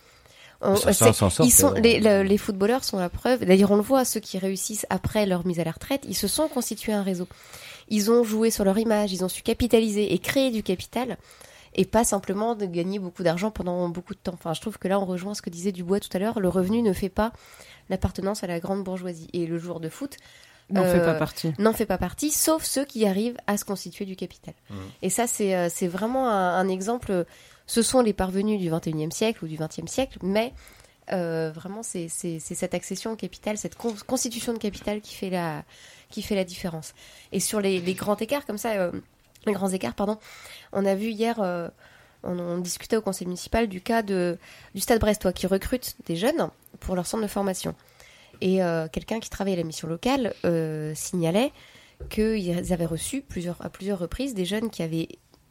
On- 0.62 0.76
Ça, 0.76 0.92
ça, 0.92 1.07
c'est- 1.07 1.12
s'en 1.18 1.30
sort, 1.30 1.46
ils 1.46 1.51
sont, 1.51 1.72
les, 1.72 2.01
le- 2.01 2.22
les 2.22 2.36
footballeurs 2.38 2.84
sont 2.84 2.98
la 2.98 3.09
preuve. 3.09 3.44
D'ailleurs, 3.44 3.70
on 3.70 3.76
le 3.76 3.82
voit, 3.82 4.05
ceux 4.05 4.20
qui 4.20 4.38
réussissent 4.38 4.86
après 4.90 5.24
leur 5.26 5.46
mise 5.46 5.59
à 5.59 5.64
la 5.64 5.70
retraite, 5.72 6.03
ils 6.07 6.14
se 6.16 6.28
sont 6.28 6.48
constitués 6.48 6.92
un 6.92 7.03
réseau. 7.03 7.26
Ils 7.88 8.11
ont 8.11 8.22
joué 8.24 8.51
sur 8.51 8.64
leur 8.64 8.76
image, 8.78 9.12
ils 9.12 9.24
ont 9.24 9.28
su 9.28 9.42
capitaliser 9.42 10.12
et 10.12 10.18
créer 10.18 10.51
du 10.51 10.62
capital, 10.62 11.16
et 11.74 11.84
pas 11.84 12.05
simplement 12.05 12.55
de 12.55 12.66
gagner 12.66 12.98
beaucoup 12.98 13.22
d'argent 13.22 13.51
pendant 13.51 13.88
beaucoup 13.88 14.12
de 14.14 14.18
temps. 14.18 14.34
Enfin, 14.34 14.53
je 14.55 14.61
trouve 14.61 14.78
que 14.78 14.86
là, 14.86 15.01
on 15.01 15.07
rejoint 15.07 15.34
ce 15.34 15.40
que 15.42 15.51
disait 15.51 15.72
Dubois 15.72 15.98
tout 15.98 16.09
à 16.12 16.18
l'heure. 16.18 16.40
Le 16.40 16.48
revenu 16.48 16.82
ne 16.82 16.92
fait 16.92 17.09
pas 17.09 17.32
l'appartenance 17.88 18.44
à 18.44 18.46
la 18.46 18.61
grande 18.61 18.84
bourgeoisie. 18.84 19.28
Et 19.32 19.46
le 19.46 19.59
joueur 19.59 19.80
de 19.80 19.88
foot 19.88 20.16
N'en 20.70 20.84
fait 20.84 21.00
pas 21.04 21.14
partie. 21.14 21.52
N'en 21.58 21.72
fait 21.72 21.86
pas 21.86 21.98
partie, 21.98 22.30
sauf 22.30 22.64
ceux 22.64 22.84
qui 22.84 23.06
arrivent 23.06 23.36
à 23.46 23.56
se 23.56 23.64
constituer 23.64 24.04
du 24.04 24.16
capital. 24.16 24.54
Mmh. 24.70 24.74
Et 25.02 25.10
ça, 25.10 25.26
c'est 25.26 25.54
euh, 25.54 25.68
c'est 25.70 25.88
vraiment 25.88 26.28
un, 26.28 26.58
un 26.58 26.68
exemple. 26.68 27.24
Ce 27.66 27.82
sont 27.82 28.00
les 28.00 28.12
parvenus 28.12 28.58
du 28.60 28.70
21e 28.70 29.10
siècle 29.12 29.44
ou 29.44 29.48
du 29.48 29.56
20e 29.56 29.86
siècle, 29.86 30.18
mais 30.22 30.52
euh, 31.12 31.50
vraiment, 31.54 31.82
c'est 31.82 32.08
c'est- 32.08 32.38
c'est 32.40 32.54
cette 32.54 32.74
accession 32.74 33.12
au 33.12 33.16
capital, 33.16 33.56
cette 33.58 33.74
con- 33.76 33.94
constitution 34.06 34.52
de 34.52 34.58
capital 34.58 35.00
qui 35.00 35.14
fait 35.14 35.30
la, 35.30 35.62
qui 36.10 36.22
fait 36.22 36.34
la 36.34 36.44
différence. 36.44 36.94
Et 37.32 37.40
sur 37.40 37.60
les, 37.60 37.80
les 37.80 37.94
grands 37.94 38.16
écarts, 38.16 38.44
comme 38.46 38.58
ça, 38.58 38.70
euh, 38.72 38.92
les 39.46 39.52
grands 39.52 39.70
écarts, 39.70 39.94
pardon, 39.94 40.18
on 40.72 40.84
a 40.84 40.94
vu 40.94 41.08
hier, 41.10 41.40
euh, 41.40 41.68
on, 42.22 42.38
on 42.38 42.58
discutait 42.58 42.96
au 42.96 43.02
conseil 43.02 43.26
municipal 43.26 43.66
du 43.68 43.80
cas 43.80 44.02
de, 44.02 44.36
du 44.74 44.80
Stade 44.80 45.00
Brestois 45.00 45.32
qui 45.32 45.46
recrute 45.46 45.96
des 46.06 46.16
jeunes 46.16 46.48
pour 46.80 46.94
leur 46.94 47.06
centre 47.06 47.22
de 47.22 47.28
formation. 47.28 47.74
Et 48.41 48.62
euh, 48.62 48.88
quelqu'un 48.88 49.20
qui 49.20 49.28
travaillait 49.30 49.57
à 49.59 49.61
la 49.61 49.66
mission 49.66 49.86
locale 49.88 50.34
euh, 50.45 50.93
signalait 50.95 51.53
qu'ils 52.09 52.72
avaient 52.72 52.86
reçu 52.86 53.24
à 53.61 53.68
plusieurs 53.68 53.99
reprises 53.99 54.34
des 54.34 54.45
jeunes 54.47 54.70
qui 54.70 54.82
avaient 54.82 55.09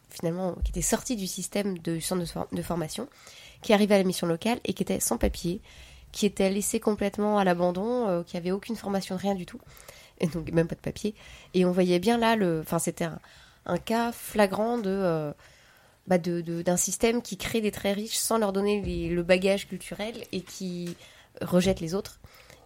finalement 0.09 0.55
qui 0.63 0.71
étaient 0.71 0.81
sortis 0.81 1.15
du 1.15 1.27
système 1.27 1.77
de 1.77 1.99
centre 1.99 2.21
de, 2.21 2.25
for- 2.25 2.47
de 2.51 2.61
formation, 2.63 3.07
qui 3.61 3.73
arrivaient 3.73 3.95
à 3.95 3.99
la 3.99 4.03
mission 4.03 4.25
locale 4.25 4.59
et 4.65 4.73
qui 4.73 4.81
étaient 4.81 4.99
sans 4.99 5.17
papier, 5.17 5.61
qui 6.11 6.25
étaient 6.25 6.49
laissés 6.49 6.79
complètement 6.79 7.37
à 7.37 7.43
l'abandon, 7.43 8.07
euh, 8.07 8.23
qui 8.23 8.35
avaient 8.35 8.49
aucune 8.51 8.75
formation, 8.75 9.15
rien 9.17 9.35
du 9.35 9.45
tout, 9.45 9.59
et 10.19 10.25
donc 10.25 10.51
même 10.51 10.67
pas 10.67 10.73
de 10.73 10.79
papier. 10.81 11.13
Et 11.53 11.65
on 11.65 11.71
voyait 11.71 11.99
bien 11.99 12.17
là, 12.17 12.35
enfin 12.61 12.79
c'était 12.79 13.05
un, 13.67 13.77
cas 13.77 14.11
flagrant 14.11 14.79
de 14.79 15.31
bah, 16.07 16.17
de- 16.17 16.41
de- 16.41 16.63
d'un 16.63 16.77
système 16.77 17.21
qui 17.21 17.37
crée 17.37 17.61
des 17.61 17.69
très 17.71 17.93
riches 17.93 18.17
sans 18.17 18.39
leur 18.39 18.51
donner 18.51 18.81
le 19.09 19.21
bagage 19.21 19.67
culturel 19.67 20.15
et 20.31 20.41
qui 20.41 20.95
rejette 21.41 21.79
les 21.81 21.93
autres 21.93 22.19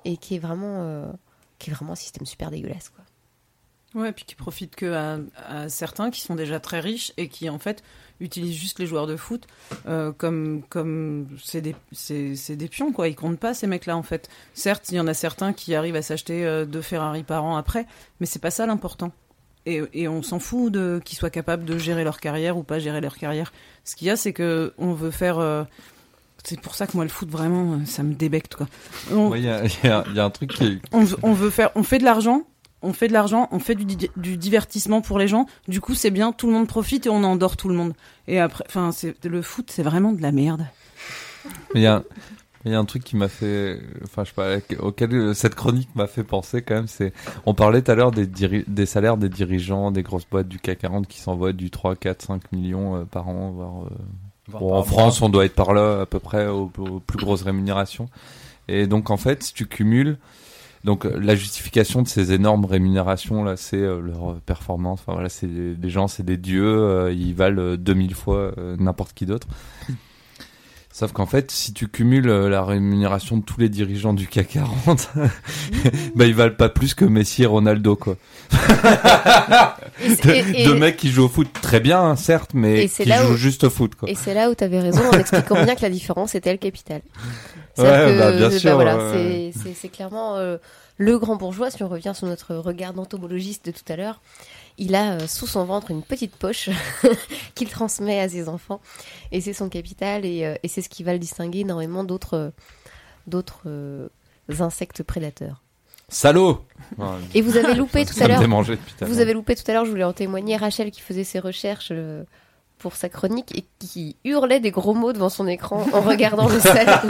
et 0.05 0.17
qui 0.17 0.35
est 0.35 0.39
vraiment 0.39 0.81
euh, 0.81 1.11
qui 1.59 1.69
est 1.69 1.73
vraiment 1.73 1.93
un 1.93 1.95
système 1.95 2.25
super 2.25 2.51
dégueulasse 2.51 2.89
quoi. 2.89 3.03
Ouais, 3.95 4.11
puis 4.11 4.25
qui 4.25 4.33
profitent 4.33 4.75
que 4.75 4.91
à, 4.91 5.69
certains 5.69 6.09
qui 6.09 6.21
sont 6.21 6.33
déjà 6.33 6.59
très 6.59 6.79
riches 6.79 7.13
et 7.17 7.27
qui 7.27 7.47
en 7.49 7.59
fait 7.59 7.83
utilisent 8.19 8.57
juste 8.57 8.79
les 8.79 8.87
joueurs 8.87 9.05
de 9.05 9.15
foot 9.15 9.45
euh, 9.85 10.11
comme 10.11 10.63
comme 10.69 11.27
c'est 11.43 11.61
des 11.61 11.75
c'est 11.91 12.55
des 12.55 12.67
pions 12.67 12.91
quoi. 12.91 13.07
Ils 13.07 13.15
comptent 13.15 13.39
pas 13.39 13.53
ces 13.53 13.67
mecs-là 13.67 13.95
en 13.95 14.01
fait. 14.01 14.29
Certes, 14.55 14.85
il 14.91 14.95
y 14.95 14.99
en 14.99 15.07
a 15.07 15.13
certains 15.13 15.53
qui 15.53 15.75
arrivent 15.75 15.95
à 15.95 16.01
s'acheter 16.01 16.43
euh, 16.43 16.65
deux 16.65 16.81
Ferrari 16.81 17.23
par 17.23 17.43
an 17.43 17.55
après, 17.55 17.85
mais 18.19 18.25
c'est 18.25 18.39
pas 18.39 18.51
ça 18.51 18.65
l'important. 18.65 19.11
Et, 19.65 19.81
et 19.93 20.07
on 20.07 20.23
s'en 20.23 20.39
fout 20.39 20.73
de 20.73 20.99
qu'ils 21.05 21.17
soient 21.17 21.29
capables 21.29 21.63
de 21.63 21.77
gérer 21.77 22.03
leur 22.03 22.19
carrière 22.19 22.57
ou 22.57 22.63
pas 22.63 22.79
gérer 22.79 22.99
leur 22.99 23.15
carrière. 23.15 23.53
Ce 23.85 23.95
qu'il 23.95 24.07
y 24.07 24.09
a, 24.09 24.17
c'est 24.17 24.33
que 24.33 24.73
on 24.77 24.93
veut 24.93 25.11
faire. 25.11 25.67
C'est 26.43 26.59
pour 26.59 26.75
ça 26.75 26.87
que 26.87 26.93
moi 26.95 27.03
le 27.05 27.09
foot 27.09 27.29
vraiment, 27.29 27.73
euh, 27.73 27.85
ça 27.85 28.03
me 28.03 28.13
débecte 28.13 28.55
quoi. 28.55 28.67
On- 29.11 29.33
il 29.35 29.43
y, 29.43 29.49
a- 29.49 29.63
il 29.65 29.71
y 29.83 29.87
a 29.87 30.03
il 30.09 30.15
y 30.15 30.19
a 30.19 30.25
un 30.25 30.29
truc 30.29 30.51
qui 30.53 30.63
est- 30.65 30.79
on, 30.91 31.03
veut- 31.03 31.17
on 31.23 31.33
veut 31.33 31.49
faire, 31.49 31.69
on 31.75 31.83
fait 31.83 31.99
de 31.99 32.03
l'argent, 32.03 32.43
on 32.81 32.91
fait 32.93 33.07
de 33.07 33.13
l'argent, 33.13 33.47
on 33.51 33.59
fait 33.59 33.75
du, 33.75 33.85
di- 33.85 34.09
du 34.17 34.35
divertissement 34.37 35.01
pour 35.01 35.17
les 35.19 35.27
gens. 35.29 35.45
Du 35.69 35.79
coup, 35.79 35.95
c'est 35.95 36.11
bien, 36.11 36.31
tout 36.33 36.47
le 36.47 36.53
monde 36.53 36.67
profite 36.67 37.05
et 37.05 37.09
on 37.09 37.23
endort 37.23 37.55
tout 37.55 37.69
le 37.69 37.75
monde. 37.75 37.93
Et 38.27 38.39
après, 38.41 38.65
enfin, 38.67 38.89
le 39.23 39.41
foot, 39.41 39.71
c'est 39.71 39.83
vraiment 39.83 40.11
de 40.11 40.21
la 40.21 40.31
merde. 40.33 40.65
Il 41.75 41.81
y 41.81 41.87
a, 41.87 42.03
il 42.65 42.71
y 42.71 42.75
a 42.75 42.79
un 42.79 42.85
truc 42.85 43.03
qui 43.03 43.15
m'a 43.17 43.27
fait, 43.29 43.79
enfin, 44.03 44.23
je 44.23 44.29
sais 44.29 44.35
pas, 44.35 44.57
auquel 44.85 45.13
euh, 45.13 45.33
cette 45.33 45.55
chronique 45.55 45.89
m'a 45.95 46.07
fait 46.07 46.23
penser 46.25 46.61
quand 46.61 46.75
même, 46.75 46.87
c'est, 46.87 47.13
on 47.45 47.53
parlait 47.53 47.81
tout 47.81 47.91
à 47.91 47.95
l'heure 47.95 48.11
des, 48.11 48.25
des 48.27 48.85
salaires 48.85 49.15
des 49.17 49.29
dirigeants 49.29 49.91
des 49.91 50.03
grosses 50.03 50.27
boîtes 50.29 50.47
du 50.47 50.59
CAC 50.59 50.79
40 50.79 51.07
qui 51.07 51.19
s'envoient 51.19 51.51
du 51.53 51.69
3, 51.71 51.95
4, 51.95 52.21
5 52.21 52.51
millions 52.51 52.95
euh, 52.97 53.03
par 53.05 53.27
an, 53.29 53.51
Voire 53.51 53.85
bon, 54.47 54.73
en. 54.73 54.83
France, 54.83 55.21
on 55.21 55.29
doit 55.29 55.45
être 55.45 55.55
par 55.55 55.73
là 55.73 56.01
à 56.01 56.05
peu 56.05 56.19
près 56.19 56.47
aux, 56.47 56.71
aux 56.77 56.99
plus 56.99 57.17
grosses 57.17 57.43
rémunérations. 57.43 58.09
Et 58.67 58.87
donc, 58.87 59.09
en 59.09 59.17
fait, 59.17 59.43
si 59.43 59.53
tu 59.53 59.67
cumules, 59.67 60.17
donc 60.83 61.05
euh, 61.05 61.17
la 61.19 61.35
justification 61.35 62.01
de 62.01 62.07
ces 62.07 62.33
énormes 62.33 62.65
rémunérations 62.65 63.43
là, 63.43 63.55
c'est 63.55 63.77
euh, 63.77 63.99
leur 64.01 64.35
performance. 64.41 64.99
Enfin 65.01 65.13
voilà, 65.13 65.29
c'est 65.29 65.47
des, 65.47 65.89
gens, 65.89 66.07
c'est 66.07 66.23
des 66.23 66.37
dieux, 66.37 66.65
euh, 66.65 67.13
ils 67.13 67.33
valent 67.33 67.61
euh, 67.61 67.77
2000 67.77 68.15
fois 68.15 68.53
n'importe 68.77 69.13
qui 69.13 69.25
d'autre. 69.25 69.47
Sauf 70.95 71.11
qu'en 71.11 71.25
fait, 71.25 71.49
si 71.49 71.73
tu 71.73 71.87
cumules 71.87 72.29
euh, 72.29 72.49
la 72.49 72.63
rémunération 72.63 73.37
de 73.37 73.43
tous 73.43 73.59
les 73.59 73.67
dirigeants 73.67 74.13
du 74.13 74.27
CAC 74.27 74.49
40, 74.49 75.09
bah 76.15 76.25
ils 76.27 76.35
valent 76.35 76.53
pas 76.55 76.69
plus 76.69 76.93
que 76.93 77.03
Messi 77.03 77.41
et 77.41 77.45
Ronaldo 77.47 77.95
quoi. 77.95 78.15
Et 80.03 80.15
c'est- 80.15 80.37
et- 80.37 80.61
et- 80.61 80.65
Deux 80.65 80.75
mecs 80.75 80.97
qui 80.97 81.09
jouent 81.09 81.23
au 81.25 81.29
foot 81.29 81.47
très 81.61 81.79
bien, 81.79 81.99
hein, 81.99 82.15
certes, 82.15 82.51
mais 82.53 82.87
qui 82.87 83.03
jouent 83.11 83.33
où- 83.33 83.37
juste 83.37 83.63
au 83.63 83.69
foot 83.71 83.95
quoi. 83.95 84.07
Et 84.09 84.15
c'est 84.15 84.33
là 84.35 84.49
où 84.51 84.55
tu 84.55 84.63
avais 84.63 84.79
raison 84.79 85.01
en 85.09 85.17
expliquant 85.17 85.63
bien 85.63 85.75
que 85.75 85.81
la 85.81 85.89
différence 85.89 86.35
était 86.35 86.51
le 86.51 86.57
capital. 86.59 87.01
Ouais, 87.75 87.85
bah, 88.19 88.31
que, 88.31 88.37
bien 88.37 88.49
bah, 88.49 88.59
sûr, 88.59 88.75
voilà, 88.75 88.99
c'est 89.75 89.89
clairement 89.89 90.35
euh, 90.37 90.57
le 90.99 91.17
grand 91.17 91.37
bourgeois, 91.37 91.71
si 91.71 91.81
on 91.81 91.87
revient 91.87 92.11
sur 92.13 92.27
notre 92.27 92.53
regard 92.53 92.93
d'entomologiste 92.93 93.65
de 93.65 93.71
tout 93.71 93.81
à 93.91 93.95
l'heure, 93.95 94.21
il 94.77 94.95
a 94.95 95.13
euh, 95.13 95.27
sous 95.27 95.47
son 95.47 95.65
ventre 95.65 95.91
une 95.91 96.03
petite 96.03 96.35
poche 96.35 96.69
qu'il 97.55 97.69
transmet 97.69 98.19
à 98.19 98.29
ses 98.29 98.49
enfants. 98.49 98.81
Et 99.31 99.41
c'est 99.41 99.53
son 99.53 99.69
capital 99.69 100.25
et, 100.25 100.45
euh, 100.45 100.55
et 100.63 100.67
c'est 100.67 100.81
ce 100.81 100.89
qui 100.89 101.03
va 101.03 101.13
le 101.13 101.19
distinguer 101.19 101.59
énormément 101.59 102.03
d'autres 102.03 102.51
d'autres 103.27 103.63
euh, 103.67 104.07
insectes 104.59 105.03
prédateurs. 105.03 105.61
Salaud 106.09 106.63
Et 107.33 107.41
vous 107.41 107.57
avez 107.57 107.73
loupé 107.73 108.05
tout 108.05 108.21
à 108.21 108.27
l'heure. 108.27 108.41
Vous 109.01 109.19
avez 109.19 109.33
loupé 109.33 109.55
tout 109.55 109.63
à 109.67 109.73
l'heure, 109.73 109.85
je 109.85 109.89
voulais 109.89 110.03
en 110.03 110.13
témoigner, 110.13 110.57
Rachel 110.57 110.91
qui 110.91 111.01
faisait 111.01 111.23
ses 111.23 111.39
recherches 111.39 111.89
euh, 111.91 112.23
pour 112.77 112.95
sa 112.95 113.09
chronique 113.09 113.57
et 113.57 113.65
qui 113.79 114.15
hurlait 114.23 114.59
des 114.59 114.69
gros 114.69 114.93
mots 114.93 115.13
devant 115.13 115.29
son 115.29 115.47
écran 115.47 115.85
en 115.93 116.01
regardant 116.09 116.47
le 116.47 116.59
salaire, 116.59 117.03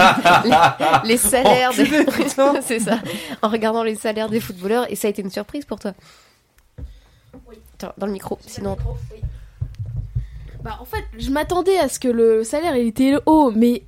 les, 1.04 1.10
les 1.10 1.18
salaires 1.18 1.74
des 1.74 1.86
c'est 2.62 2.80
ça, 2.80 3.00
en 3.42 3.50
regardant 3.50 3.84
les 3.84 3.96
salaires 3.96 4.30
des 4.30 4.40
footballeurs 4.40 4.90
et 4.90 4.96
ça 4.96 5.08
a 5.08 5.10
été 5.10 5.22
une 5.22 5.32
surprise 5.32 5.66
pour 5.66 5.80
toi. 5.80 5.94
Dans 7.98 8.06
le 8.08 8.14
micro, 8.14 8.38
sinon. 8.46 8.78
Bah, 10.64 10.78
en 10.80 10.86
fait, 10.86 11.04
je 11.18 11.30
m'attendais 11.30 11.78
à 11.78 11.90
ce 11.90 12.00
que 12.00 12.08
le 12.08 12.44
salaire 12.44 12.76
il 12.78 12.88
était 12.88 13.16
haut, 13.26 13.52
mais 13.52 13.84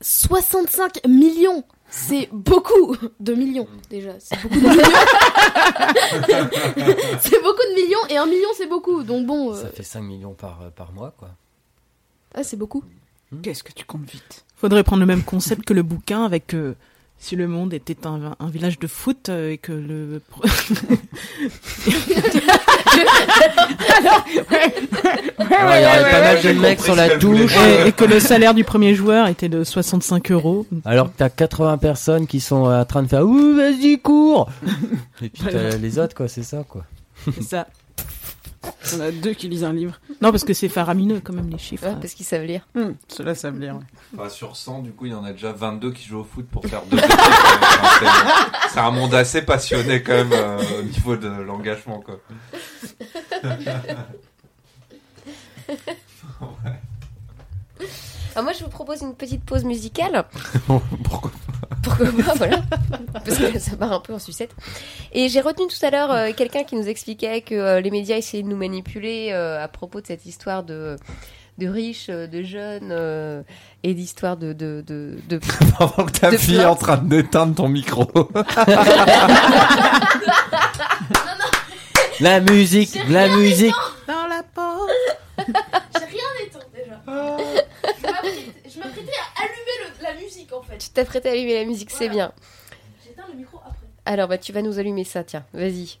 65 0.00 1.00
millions, 1.08 1.64
c'est 1.88 2.28
beaucoup 2.32 2.96
de 3.18 3.34
millions 3.34 3.66
déjà. 3.90 4.12
C'est 4.20 4.40
beaucoup 4.40 4.54
de 4.54 4.60
millions. 4.68 4.80
c'est 7.20 7.42
beaucoup 7.42 7.62
de 7.68 7.74
millions 7.74 8.06
et 8.08 8.16
un 8.16 8.26
million 8.26 8.48
c'est 8.56 8.68
beaucoup. 8.68 9.02
Donc 9.02 9.26
bon, 9.26 9.52
euh, 9.52 9.60
Ça 9.62 9.68
fait 9.70 9.82
5 9.82 10.00
millions 10.02 10.34
par, 10.34 10.62
euh, 10.62 10.70
par 10.70 10.92
mois, 10.92 11.12
quoi. 11.18 11.30
ah, 12.34 12.44
c'est 12.44 12.56
beaucoup. 12.56 12.84
Qu'est-ce 13.42 13.62
que 13.64 13.72
tu 13.72 13.84
comptes 13.84 14.08
vite? 14.10 14.44
Faudrait 14.56 14.82
prendre 14.84 15.00
le 15.00 15.06
même 15.06 15.22
concept 15.22 15.64
que 15.64 15.74
le 15.74 15.82
bouquin 15.82 16.24
avec 16.24 16.54
euh, 16.54 16.74
si 17.22 17.36
le 17.36 17.46
monde 17.46 17.74
était 17.74 18.06
un, 18.06 18.34
un 18.40 18.48
village 18.48 18.78
de 18.78 18.86
foot 18.86 19.28
euh, 19.28 19.50
et 19.52 19.58
que 19.58 19.72
le 19.72 20.22
Alors, 25.50 25.76
il 25.76 25.82
y 25.82 25.86
aurait 25.86 26.10
pas 26.10 26.20
mal 26.22 26.42
de 26.42 26.52
mecs 26.60 26.80
sur 26.80 26.96
la 26.96 27.18
touche. 27.18 27.54
et, 27.56 27.88
et 27.88 27.92
que 27.92 28.04
le 28.04 28.20
salaire 28.20 28.54
du 28.54 28.64
premier 28.64 28.94
joueur 28.94 29.26
était 29.28 29.48
de 29.48 29.64
65 29.64 30.30
euros. 30.30 30.66
Alors 30.84 31.12
que 31.12 31.16
t'as 31.16 31.28
80 31.28 31.78
personnes 31.78 32.26
qui 32.26 32.40
sont 32.40 32.64
en 32.64 32.84
train 32.84 33.02
de 33.02 33.08
faire 33.08 33.22
Ouh, 33.26 33.54
vas-y, 33.56 33.98
cours 33.98 34.48
Et 35.22 35.28
puis 35.28 35.42
t'as 35.50 35.76
les 35.76 35.98
autres, 35.98 36.14
quoi, 36.14 36.28
c'est 36.28 36.42
ça, 36.42 36.64
quoi. 36.68 36.84
C'est 37.34 37.42
ça. 37.42 37.66
On 38.94 39.00
a 39.00 39.10
deux 39.10 39.32
qui 39.34 39.48
lisent 39.48 39.64
un 39.64 39.72
livre. 39.72 39.98
Non, 40.20 40.30
parce 40.30 40.44
que 40.44 40.52
c'est 40.52 40.68
faramineux 40.68 41.20
quand 41.24 41.32
même 41.32 41.48
les 41.48 41.56
chiffres. 41.58 41.86
Ouais, 41.86 41.96
parce 42.00 42.12
qu'ils 42.12 42.26
savent 42.26 42.42
lire. 42.44 42.66
Hum, 42.74 42.94
Ceux-là 43.08 43.34
savent 43.34 43.58
lire. 43.58 43.74
ouais. 43.76 43.80
Enfin, 44.18 44.28
sur 44.28 44.56
100, 44.56 44.80
du 44.80 44.90
coup, 44.92 45.06
il 45.06 45.12
y 45.12 45.14
en 45.14 45.24
a 45.24 45.32
déjà 45.32 45.52
22 45.52 45.92
qui 45.92 46.06
jouent 46.06 46.20
au 46.20 46.24
foot 46.24 46.46
pour 46.50 46.64
faire 46.66 46.82
deux 46.90 46.98
c'est- 46.98 48.78
un 48.80 48.90
monde 48.90 49.14
assez 49.14 49.42
passionné 49.42 50.02
quand 50.02 50.12
même 50.12 50.32
euh, 50.32 50.58
au 50.80 50.82
niveau 50.82 51.16
de 51.16 51.28
l'engagement. 51.28 52.00
quoi. 52.00 52.20
Alors 58.34 58.44
moi, 58.44 58.52
je 58.52 58.62
vous 58.64 58.70
propose 58.70 59.02
une 59.02 59.14
petite 59.14 59.44
pause 59.44 59.64
musicale. 59.64 60.24
Pourquoi 61.04 61.30
Pourquoi 61.82 62.06
pas, 62.06 62.34
voilà. 62.36 62.60
Parce 63.12 63.38
que 63.38 63.58
ça 63.58 63.76
part 63.76 63.92
un 63.92 64.00
peu 64.00 64.12
en 64.14 64.18
sucette. 64.18 64.50
Et 65.12 65.28
j'ai 65.28 65.40
retenu 65.40 65.66
tout 65.66 65.84
à 65.84 65.90
l'heure 65.90 66.10
euh, 66.12 66.30
quelqu'un 66.36 66.64
qui 66.64 66.76
nous 66.76 66.88
expliquait 66.88 67.40
que 67.40 67.54
euh, 67.54 67.80
les 67.80 67.90
médias 67.90 68.16
essayaient 68.16 68.42
de 68.42 68.48
nous 68.48 68.56
manipuler 68.56 69.30
euh, 69.32 69.62
à 69.62 69.68
propos 69.68 70.00
de 70.00 70.06
cette 70.06 70.26
histoire 70.26 70.62
de 70.62 70.96
de 71.58 71.66
riches, 71.68 72.06
de 72.08 72.42
jeunes 72.42 72.88
euh, 72.90 73.42
et 73.82 73.92
d'histoire 73.92 74.36
de 74.38 74.52
de 74.54 74.82
de, 74.86 75.18
de... 75.28 75.38
Pendant 75.78 76.06
que 76.06 76.12
ta 76.12 76.30
de 76.30 76.36
fille 76.38 76.56
est 76.56 76.64
en 76.64 76.74
train 76.76 76.96
d'éteindre 76.98 77.54
ton 77.54 77.68
micro. 77.68 78.06
La 82.20 82.40
musique, 82.40 82.98
la 83.08 83.28
musique. 83.28 83.74
Dans 84.06 84.26
la 84.28 84.42
pause. 84.54 84.90
J'ai 85.38 86.04
rien 86.04 86.46
éteint 86.46 86.58
déjà. 86.74 87.00
Je 87.06 88.06
m'apprêtais- 88.06 88.52
Je 88.68 88.78
m'apprêtais 88.78 89.16
à 89.36 89.42
allumer 89.42 89.69
musique 90.50 90.52
en 90.52 90.62
fait. 90.62 90.78
Tu 90.78 90.90
t'apprêtes 90.90 91.26
à 91.26 91.30
allumer 91.30 91.54
la 91.54 91.64
musique, 91.64 91.90
c'est 91.90 92.08
bien. 92.08 92.32
J'éteins 93.04 93.26
le 93.28 93.36
micro 93.38 93.58
après. 93.58 93.86
Alors 94.04 94.28
bah 94.28 94.38
tu 94.38 94.52
vas 94.52 94.62
nous 94.62 94.78
allumer 94.78 95.04
ça, 95.04 95.24
tiens, 95.24 95.44
vas-y. 95.52 95.98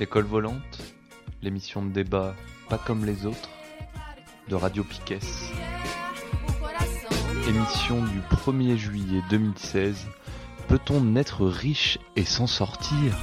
L'école 0.00 0.24
volante, 0.24 0.73
l'émission 1.44 1.84
de 1.84 1.92
débat 1.92 2.34
pas 2.70 2.78
comme 2.78 3.04
les 3.04 3.26
autres, 3.26 3.50
de 4.48 4.54
Radio 4.54 4.82
Piquet. 4.82 5.18
Émission 7.46 8.02
du 8.02 8.20
1er 8.34 8.76
juillet 8.76 9.20
2016. 9.28 10.06
Peut-on 10.68 11.02
naître 11.02 11.44
riche 11.44 11.98
et 12.16 12.24
s'en 12.24 12.46
sortir? 12.46 13.14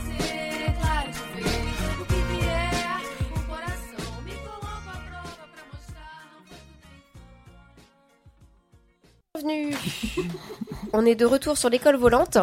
Bienvenue. 9.34 9.76
On 10.94 11.04
est 11.08 11.16
de 11.16 11.26
retour 11.26 11.58
sur 11.58 11.72
l'école 11.72 11.96
volante. 11.96 12.38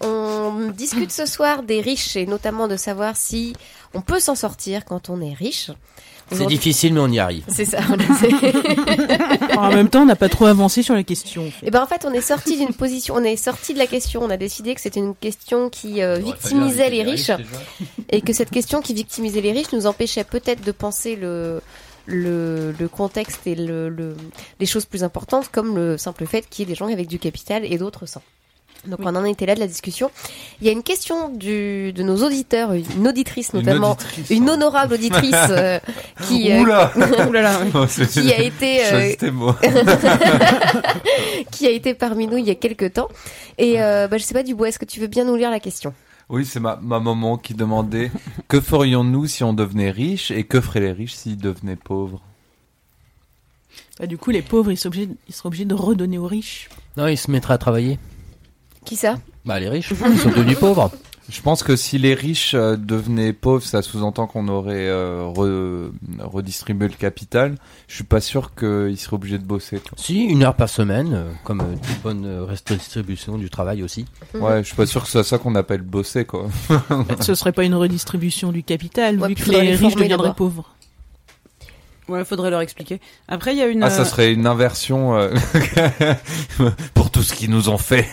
On 0.00 0.70
discute 0.76 1.10
ce 1.10 1.26
soir 1.26 1.64
des 1.64 1.80
riches 1.80 2.16
et 2.16 2.26
notamment 2.26 2.68
de 2.68 2.76
savoir 2.76 3.16
si 3.16 3.56
on 3.96 4.00
peut 4.02 4.20
s'en 4.20 4.34
sortir 4.34 4.84
quand 4.84 5.10
on 5.10 5.20
est 5.20 5.32
riche. 5.34 5.70
C'est 6.32 6.46
difficile, 6.46 6.92
mais 6.92 6.98
on 7.00 7.06
y 7.08 7.20
arrive. 7.20 7.44
C'est 7.46 7.64
ça. 7.64 7.78
on 7.88 9.58
en 9.58 9.68
même 9.72 9.88
temps, 9.88 10.02
on 10.02 10.06
n'a 10.06 10.16
pas 10.16 10.28
trop 10.28 10.46
avancé 10.46 10.82
sur 10.82 10.94
la 10.94 11.04
question. 11.04 11.52
Et 11.62 11.70
ben 11.70 11.80
en 11.82 11.86
fait, 11.86 12.04
on 12.04 12.12
est 12.12 12.20
sorti 12.20 12.56
d'une 12.58 12.74
position, 12.74 13.14
on 13.14 13.22
est 13.22 13.36
sorti 13.36 13.74
de 13.74 13.78
la 13.78 13.86
question. 13.86 14.22
On 14.24 14.30
a 14.30 14.36
décidé 14.36 14.74
que 14.74 14.80
c'était 14.80 14.98
une 14.98 15.14
question 15.14 15.70
qui 15.70 16.02
euh, 16.02 16.16
victimisait 16.18 16.90
les 16.90 17.02
riches 17.04 17.30
et 18.10 18.22
que 18.22 18.32
cette 18.32 18.50
question 18.50 18.80
qui 18.82 18.92
victimisait 18.92 19.40
les 19.40 19.52
riches 19.52 19.72
nous 19.72 19.86
empêchait 19.86 20.24
peut-être 20.24 20.64
de 20.64 20.72
penser 20.72 21.14
le 21.16 21.60
le, 22.08 22.72
le 22.78 22.88
contexte 22.88 23.46
et 23.48 23.56
le, 23.56 23.88
le- 23.88 24.16
les 24.60 24.66
choses 24.66 24.84
plus 24.84 25.02
importantes 25.02 25.48
comme 25.50 25.74
le 25.74 25.96
simple 25.98 26.24
fait 26.26 26.48
qu'il 26.48 26.62
y 26.64 26.68
ait 26.68 26.72
des 26.72 26.76
gens 26.76 26.86
avec 26.86 27.08
du 27.08 27.18
capital 27.18 27.64
et 27.64 27.78
d'autres 27.78 28.06
sans. 28.06 28.22
Donc 28.86 29.00
on 29.02 29.14
en 29.14 29.24
était 29.24 29.46
là 29.46 29.54
de 29.54 29.60
la 29.60 29.66
discussion. 29.66 30.10
Il 30.60 30.66
y 30.66 30.70
a 30.70 30.72
une 30.72 30.82
question 30.82 31.28
du, 31.28 31.92
de 31.92 32.02
nos 32.02 32.24
auditeurs, 32.24 32.72
une 32.72 33.08
auditrice 33.08 33.50
Une 33.52 33.60
notamment, 33.60 33.92
auditrice, 33.92 34.30
une 34.30 34.48
hein. 34.48 34.54
honorable 34.54 34.94
auditrice 34.94 35.34
euh, 35.50 35.78
qui, 36.28 36.50
euh, 36.52 36.60
Oula. 36.62 36.92
Oh, 37.74 37.86
c'est- 37.88 38.06
qui 38.08 38.32
a 38.32 38.40
été 38.40 38.80
euh, 38.92 39.12
qui 41.50 41.66
a 41.66 41.70
été 41.70 41.94
parmi 41.94 42.26
nous 42.26 42.38
il 42.38 42.46
y 42.46 42.50
a 42.50 42.54
quelques 42.54 42.94
temps. 42.94 43.08
Et 43.58 43.82
euh, 43.82 44.08
bah, 44.08 44.18
je 44.18 44.22
sais 44.24 44.34
pas 44.34 44.42
Dubois, 44.42 44.68
est-ce 44.68 44.78
que 44.78 44.84
tu 44.84 45.00
veux 45.00 45.06
bien 45.06 45.24
nous 45.24 45.36
lire 45.36 45.50
la 45.50 45.60
question? 45.60 45.92
Oui, 46.28 46.44
c'est 46.44 46.60
ma, 46.60 46.76
ma 46.82 46.98
maman 46.98 47.38
qui 47.38 47.54
demandait 47.54 48.10
que 48.48 48.60
ferions-nous 48.60 49.26
si 49.26 49.44
on 49.44 49.52
devenait 49.52 49.90
riche 49.90 50.30
et 50.32 50.42
que 50.44 50.60
feraient 50.60 50.80
les 50.80 50.92
riches 50.92 51.14
s'ils 51.14 51.36
devenaient 51.36 51.76
pauvres? 51.76 52.20
Bah, 54.00 54.06
du 54.06 54.18
coup, 54.18 54.30
les 54.30 54.42
pauvres, 54.42 54.72
ils, 54.72 54.76
sont 54.76 54.88
obligés, 54.88 55.08
ils 55.28 55.34
seront 55.34 55.48
obligés 55.48 55.64
de 55.64 55.74
redonner 55.74 56.18
aux 56.18 56.26
riches. 56.26 56.68
Non, 56.96 57.06
il 57.06 57.16
se 57.16 57.30
mettra 57.30 57.54
à 57.54 57.58
travailler. 57.58 57.98
Qui 58.86 58.96
ça 58.96 59.16
Bah, 59.44 59.60
les 59.60 59.68
riches, 59.68 59.92
ils 60.10 60.18
sont 60.18 60.30
devenus 60.30 60.58
pauvres. 60.58 60.90
Je 61.28 61.40
pense 61.40 61.64
que 61.64 61.74
si 61.74 61.98
les 61.98 62.14
riches 62.14 62.54
euh, 62.54 62.76
devenaient 62.76 63.32
pauvres, 63.32 63.64
ça 63.64 63.82
sous-entend 63.82 64.28
qu'on 64.28 64.46
aurait 64.46 64.86
euh, 64.88 65.24
re- 65.26 65.90
redistribué 66.20 66.86
le 66.86 66.94
capital. 66.94 67.56
Je 67.88 67.96
suis 67.96 68.04
pas 68.04 68.20
sûr 68.20 68.54
qu'ils 68.54 68.96
seraient 68.96 69.14
obligés 69.14 69.38
de 69.38 69.44
bosser. 69.44 69.78
quoi. 69.80 69.90
Si, 69.96 70.22
une 70.22 70.44
heure 70.44 70.54
par 70.54 70.68
semaine, 70.68 71.12
euh, 71.14 71.32
comme 71.42 71.62
euh, 71.62 71.74
toute 71.84 72.00
bonne 72.04 72.24
euh, 72.26 72.44
redistribution 72.44 73.38
du 73.38 73.50
travail 73.50 73.82
aussi. 73.82 74.04
Ouais, 74.34 74.58
je 74.62 74.68
suis 74.68 74.76
pas 74.76 74.86
sûr 74.86 75.02
que 75.02 75.08
c'est 75.08 75.24
ça 75.24 75.38
qu'on 75.38 75.56
appelle 75.56 75.82
bosser, 75.82 76.24
quoi. 76.26 76.46
Ce 77.20 77.34
serait 77.34 77.50
pas 77.50 77.64
une 77.64 77.74
redistribution 77.74 78.52
du 78.52 78.62
capital, 78.62 79.18
Ouais, 79.18 79.26
vu 79.26 79.34
puis 79.34 79.42
que 79.42 79.46
faudrait 79.50 79.62
les 79.64 79.70
les 79.70 79.76
riches 79.76 79.80
former 79.94 80.04
deviendraient 80.04 80.28
d'abord. 80.28 80.36
pauvres. 80.36 80.75
Ouais, 82.08 82.24
faudrait 82.24 82.50
leur 82.50 82.60
expliquer. 82.60 83.00
Après, 83.26 83.52
il 83.52 83.58
y 83.58 83.62
a 83.62 83.66
une. 83.66 83.82
Ah, 83.82 83.90
ça 83.90 84.02
euh, 84.02 84.04
serait 84.04 84.32
une 84.32 84.46
inversion 84.46 85.16
euh, 85.16 85.34
pour 86.94 87.10
tout 87.10 87.22
ce 87.22 87.34
qu'ils 87.34 87.50
nous 87.50 87.68
ont 87.68 87.78
fait. 87.78 88.06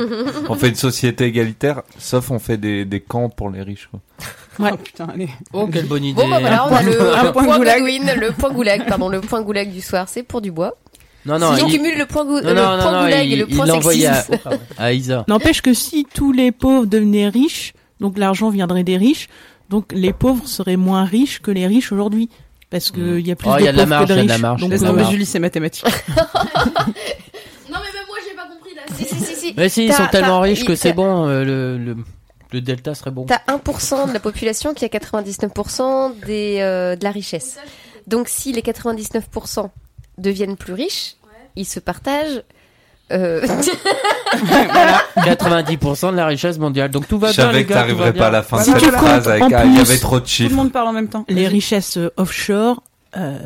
on 0.48 0.54
fait 0.54 0.68
une 0.68 0.74
société 0.76 1.24
égalitaire, 1.24 1.82
sauf 1.98 2.30
on 2.30 2.38
fait 2.38 2.56
des, 2.58 2.84
des 2.84 3.00
camps 3.00 3.28
pour 3.28 3.50
les 3.50 3.62
riches. 3.62 3.88
Quoi. 3.90 4.00
Oh 4.60 4.76
putain, 4.76 5.08
allez. 5.12 5.28
Oh, 5.52 5.66
quelle 5.66 5.86
bonne 5.86 6.04
idée. 6.04 6.20
Bon 6.20 6.28
bah 6.28 6.38
voilà, 6.40 6.66
on 6.68 6.74
a 6.74 6.82
le, 6.82 7.32
point 7.32 7.44
point 7.44 7.58
goulag. 7.58 7.82
Le 7.82 8.32
point 8.32 8.50
goulag, 8.52 8.86
pardon, 8.86 9.08
le 9.08 9.20
point 9.20 9.42
goulag 9.42 9.72
du 9.72 9.80
soir, 9.80 10.08
c'est 10.08 10.22
pour 10.22 10.40
Dubois. 10.40 10.76
Non, 11.26 11.38
non, 11.38 11.54
si 11.54 11.62
on 11.62 11.68
il- 11.68 11.76
cumule 11.76 11.98
le 11.98 12.06
point, 12.06 12.24
gou- 12.24 12.40
Non, 12.40 12.48
le 12.50 12.54
point 12.54 12.92
non, 12.92 13.04
goulag 13.04 13.26
il- 13.26 13.32
et 13.32 13.36
le 13.36 13.46
point 13.46 13.68
envoyé 13.68 14.06
à- 14.06 14.22
sexisme. 14.22 14.50
à 14.78 14.92
Isa. 14.92 15.24
N'empêche 15.28 15.60
que 15.60 15.74
si 15.74 16.06
tous 16.14 16.32
les 16.32 16.50
pauvres 16.52 16.86
devenaient 16.86 17.28
riches, 17.28 17.74
donc 18.00 18.16
l'argent 18.16 18.48
viendrait 18.48 18.84
des 18.84 18.96
riches, 18.96 19.28
donc 19.68 19.92
les 19.92 20.12
pauvres 20.12 20.46
seraient 20.46 20.76
moins 20.76 21.04
riches 21.04 21.40
que 21.40 21.50
les 21.50 21.66
riches 21.66 21.92
aujourd'hui. 21.92 22.28
Parce 22.70 22.90
qu'il 22.92 23.26
y 23.26 23.32
a 23.32 23.36
plus 23.36 23.48
Oh, 23.50 23.54
de 23.56 23.60
il 23.60 23.64
y 23.64 23.68
a 23.68 23.72
de 23.72 23.76
la 23.78 23.86
marge, 23.86 24.06
que 24.08 24.12
de 24.12 24.18
il 24.18 24.18
y 24.18 24.20
a 24.20 24.24
de 24.24 24.28
la 24.28 24.38
marge, 24.38 24.60
Donc, 24.60 24.70
il 24.72 24.80
Non, 24.82 24.92
mais 24.92 25.02
marge. 25.02 25.12
Julie, 25.12 25.26
c'est 25.26 25.38
mathématique. 25.40 25.84
Non 27.70 27.76
mais 27.78 27.92
même 27.92 28.06
moi 28.08 28.16
j'ai 28.28 28.34
pas 28.36 28.46
compris 28.52 28.74
là. 28.74 28.82
si, 28.96 29.04
si, 29.04 29.14
si, 29.24 29.34
si. 29.36 29.54
Mais 29.56 29.68
si, 29.68 29.86
ils 29.86 29.92
sont 29.92 30.06
tellement 30.10 30.40
riches 30.40 30.64
que 30.64 30.72
il- 30.72 30.78
c'est 30.78 30.92
bon, 30.92 31.26
euh, 31.28 31.44
le, 31.44 31.78
le, 31.78 31.96
le 32.52 32.60
delta 32.60 32.94
serait 32.94 33.10
bon. 33.12 33.26
T'as 33.26 33.40
1% 33.48 34.08
de 34.08 34.12
la 34.12 34.20
population 34.20 34.74
qui 34.74 34.84
a 34.84 34.88
99% 34.88 36.12
des, 36.26 36.58
euh, 36.60 36.96
de 36.96 37.04
la 37.04 37.10
richesse. 37.10 37.58
Donc 38.06 38.28
si 38.28 38.52
les 38.52 38.62
99% 38.62 39.70
deviennent 40.18 40.56
plus 40.56 40.72
riches, 40.74 41.16
ils 41.56 41.64
se 41.66 41.78
partagent. 41.80 42.42
Euh, 43.12 43.40
90% 45.16 46.12
de 46.12 46.16
la 46.16 46.26
richesse 46.26 46.58
mondiale. 46.58 46.90
Donc 46.90 47.08
tout 47.08 47.18
va 47.18 47.30
Je 47.30 47.36
bien, 47.36 47.44
savais 47.46 47.58
les 47.58 47.64
que 47.64 47.68
tout 47.68 47.74
t'arriverais 47.74 48.12
bien. 48.12 48.20
pas 48.22 48.28
à 48.28 48.30
la 48.30 48.42
fin 48.42 48.58
de 48.58 48.62
Si 48.64 48.70
cette 48.70 48.84
phrase 48.90 49.28
avec 49.28 49.42
ah, 49.52 49.64
il 49.64 49.72
y 49.72 49.74
plus- 49.74 49.80
avait 49.90 49.98
trop 49.98 50.16
de 50.16 50.24
Tout 50.24 50.28
chiffres. 50.30 50.50
le 50.50 50.56
monde 50.56 50.72
parle 50.72 50.88
en 50.88 50.92
même 50.92 51.08
temps. 51.08 51.24
les 51.28 51.48
richesses 51.48 51.96
euh, 51.96 52.10
offshore, 52.16 52.82
euh, 53.16 53.38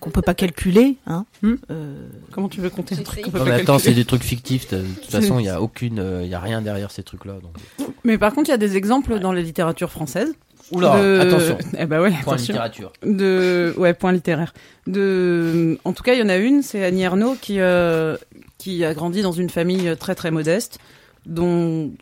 qu'on 0.00 0.10
peut 0.10 0.22
pas 0.22 0.34
calculer, 0.34 0.96
hein. 1.06 1.26
Hmm. 1.42 1.54
euh, 1.70 1.94
Comment 2.32 2.48
tu 2.48 2.60
veux 2.60 2.70
compter 2.70 2.94
un 2.98 3.02
truc 3.02 3.22
qu'on 3.22 3.30
peut 3.30 3.38
Non, 3.38 3.44
pas 3.44 3.50
mais 3.50 3.60
attends, 3.60 3.78
c'est 3.78 3.92
des 3.92 4.04
trucs 4.06 4.22
fictifs. 4.24 4.68
De 4.70 4.82
toute 4.82 5.10
façon, 5.10 5.38
il 5.38 5.44
y 5.46 5.48
a 5.50 5.60
aucune, 5.60 5.98
euh, 5.98 6.22
il 6.22 6.28
y 6.30 6.34
a 6.34 6.40
rien 6.40 6.62
derrière 6.62 6.90
ces 6.90 7.02
trucs-là. 7.02 7.34
Donc. 7.42 7.88
Mais 8.04 8.16
par 8.18 8.32
contre, 8.32 8.48
il 8.48 8.52
y 8.52 8.54
a 8.54 8.58
des 8.58 8.76
exemples 8.76 9.18
dans 9.18 9.32
la 9.32 9.42
littérature 9.42 9.90
française. 9.90 10.34
Oula, 10.72 10.98
de- 10.98 11.18
attention. 11.20 11.58
Eh 11.78 11.84
ben 11.84 12.00
ouais, 12.00 12.10
Point 12.10 12.32
attention. 12.34 12.52
littérature. 12.54 12.92
De 13.04 13.74
ouais, 13.76 13.92
point 13.92 14.12
littéraire. 14.12 14.54
De 14.86 15.78
en 15.84 15.92
tout 15.92 16.02
cas, 16.02 16.14
il 16.14 16.20
y 16.20 16.22
en 16.22 16.30
a 16.30 16.36
une, 16.36 16.62
c'est 16.62 16.82
Annie 16.82 17.02
Ernaux 17.02 17.36
qui 17.38 17.60
euh, 17.60 18.16
qui 18.64 18.82
a 18.84 18.94
grandi 18.94 19.20
dans 19.20 19.32
une 19.32 19.50
famille 19.50 19.94
très 19.98 20.14
très 20.14 20.30
modeste 20.30 20.78
dont 21.26 21.92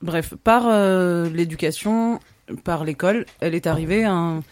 bref, 0.00 0.32
par 0.42 0.64
euh, 0.66 1.28
l'éducation, 1.28 2.20
par 2.64 2.84
l'école, 2.84 3.26
elle 3.40 3.54
est 3.54 3.66
arrivée 3.66 4.04
à, 4.04 4.12
un- 4.12 4.42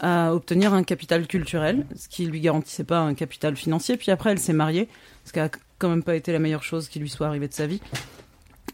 à 0.00 0.34
obtenir 0.34 0.72
un 0.72 0.82
capital 0.82 1.26
culturel, 1.26 1.84
ce 1.94 2.08
qui 2.08 2.24
lui 2.26 2.40
garantissait 2.40 2.84
pas 2.84 3.00
un 3.00 3.12
capital 3.14 3.54
financier. 3.54 3.96
Puis 3.98 4.10
après, 4.10 4.30
elle 4.32 4.38
s'est 4.38 4.52
mariée, 4.54 4.88
ce 5.26 5.32
qui 5.32 5.40
a 5.40 5.50
quand 5.78 5.90
même 5.90 6.02
pas 6.02 6.16
été 6.16 6.32
la 6.32 6.38
meilleure 6.38 6.62
chose 6.62 6.88
qui 6.88 6.98
lui 7.00 7.10
soit 7.10 7.26
arrivée 7.26 7.48
de 7.48 7.52
sa 7.54 7.66
vie. 7.66 7.80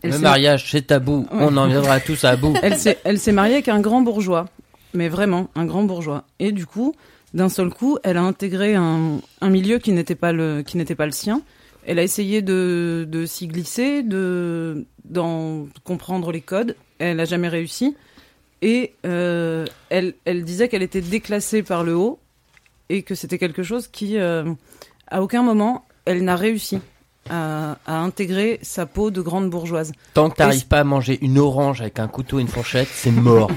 Elle 0.02 0.12
Le 0.12 0.18
mariage, 0.18 0.70
c'est 0.70 0.86
tabou. 0.86 1.26
Ouais. 1.32 1.38
On 1.40 1.56
en 1.56 1.66
viendra 1.66 1.98
tous 2.00 2.24
à 2.24 2.36
bout. 2.36 2.54
elle 2.62 2.76
s'est, 2.78 2.98
elle 3.04 3.18
s'est 3.18 3.32
mariée 3.32 3.54
avec 3.54 3.68
un 3.68 3.80
grand 3.80 4.02
bourgeois, 4.02 4.46
mais 4.94 5.08
vraiment 5.08 5.48
un 5.56 5.66
grand 5.66 5.82
bourgeois. 5.82 6.24
Et 6.38 6.52
du 6.52 6.64
coup, 6.64 6.94
d'un 7.34 7.48
seul 7.48 7.70
coup, 7.70 7.98
elle 8.04 8.16
a 8.16 8.22
intégré 8.22 8.76
un, 8.76 9.18
un 9.40 9.50
milieu 9.50 9.78
qui 9.78 9.92
n'était 9.92 10.14
pas 10.14 10.32
le, 10.32 10.62
qui 10.62 10.76
n'était 10.76 10.94
pas 10.94 11.06
le 11.06 11.12
sien. 11.12 11.42
Elle 11.86 11.98
a 11.98 12.02
essayé 12.02 12.42
de, 12.42 13.06
de 13.08 13.26
s'y 13.26 13.46
glisser, 13.46 14.02
de, 14.02 14.86
d'en 15.04 15.66
comprendre 15.84 16.32
les 16.32 16.40
codes. 16.40 16.76
Elle 16.98 17.20
a 17.20 17.24
jamais 17.24 17.48
réussi. 17.48 17.96
Et 18.62 18.92
euh, 19.06 19.66
elle, 19.88 20.14
elle 20.24 20.44
disait 20.44 20.68
qu'elle 20.68 20.82
était 20.82 21.00
déclassée 21.00 21.62
par 21.62 21.82
le 21.84 21.94
haut 21.96 22.18
et 22.88 23.02
que 23.02 23.14
c'était 23.14 23.38
quelque 23.38 23.62
chose 23.62 23.88
qui, 23.88 24.18
euh, 24.18 24.52
à 25.08 25.22
aucun 25.22 25.42
moment, 25.42 25.84
elle 26.04 26.24
n'a 26.24 26.36
réussi. 26.36 26.78
à, 27.28 27.76
à 27.86 27.98
intégrer 27.98 28.58
sa 28.62 28.86
peau 28.86 29.10
de 29.10 29.20
grande 29.20 29.50
bourgeoise. 29.50 29.92
Tant 30.14 30.30
que 30.30 30.36
t'arrives 30.36 30.66
pas 30.66 30.80
à 30.80 30.84
manger 30.84 31.18
une 31.22 31.38
orange 31.38 31.80
avec 31.80 31.98
un 32.00 32.08
couteau 32.08 32.38
et 32.38 32.42
une 32.42 32.48
fourchette, 32.48 32.88
c'est 32.92 33.10
mort. 33.12 33.50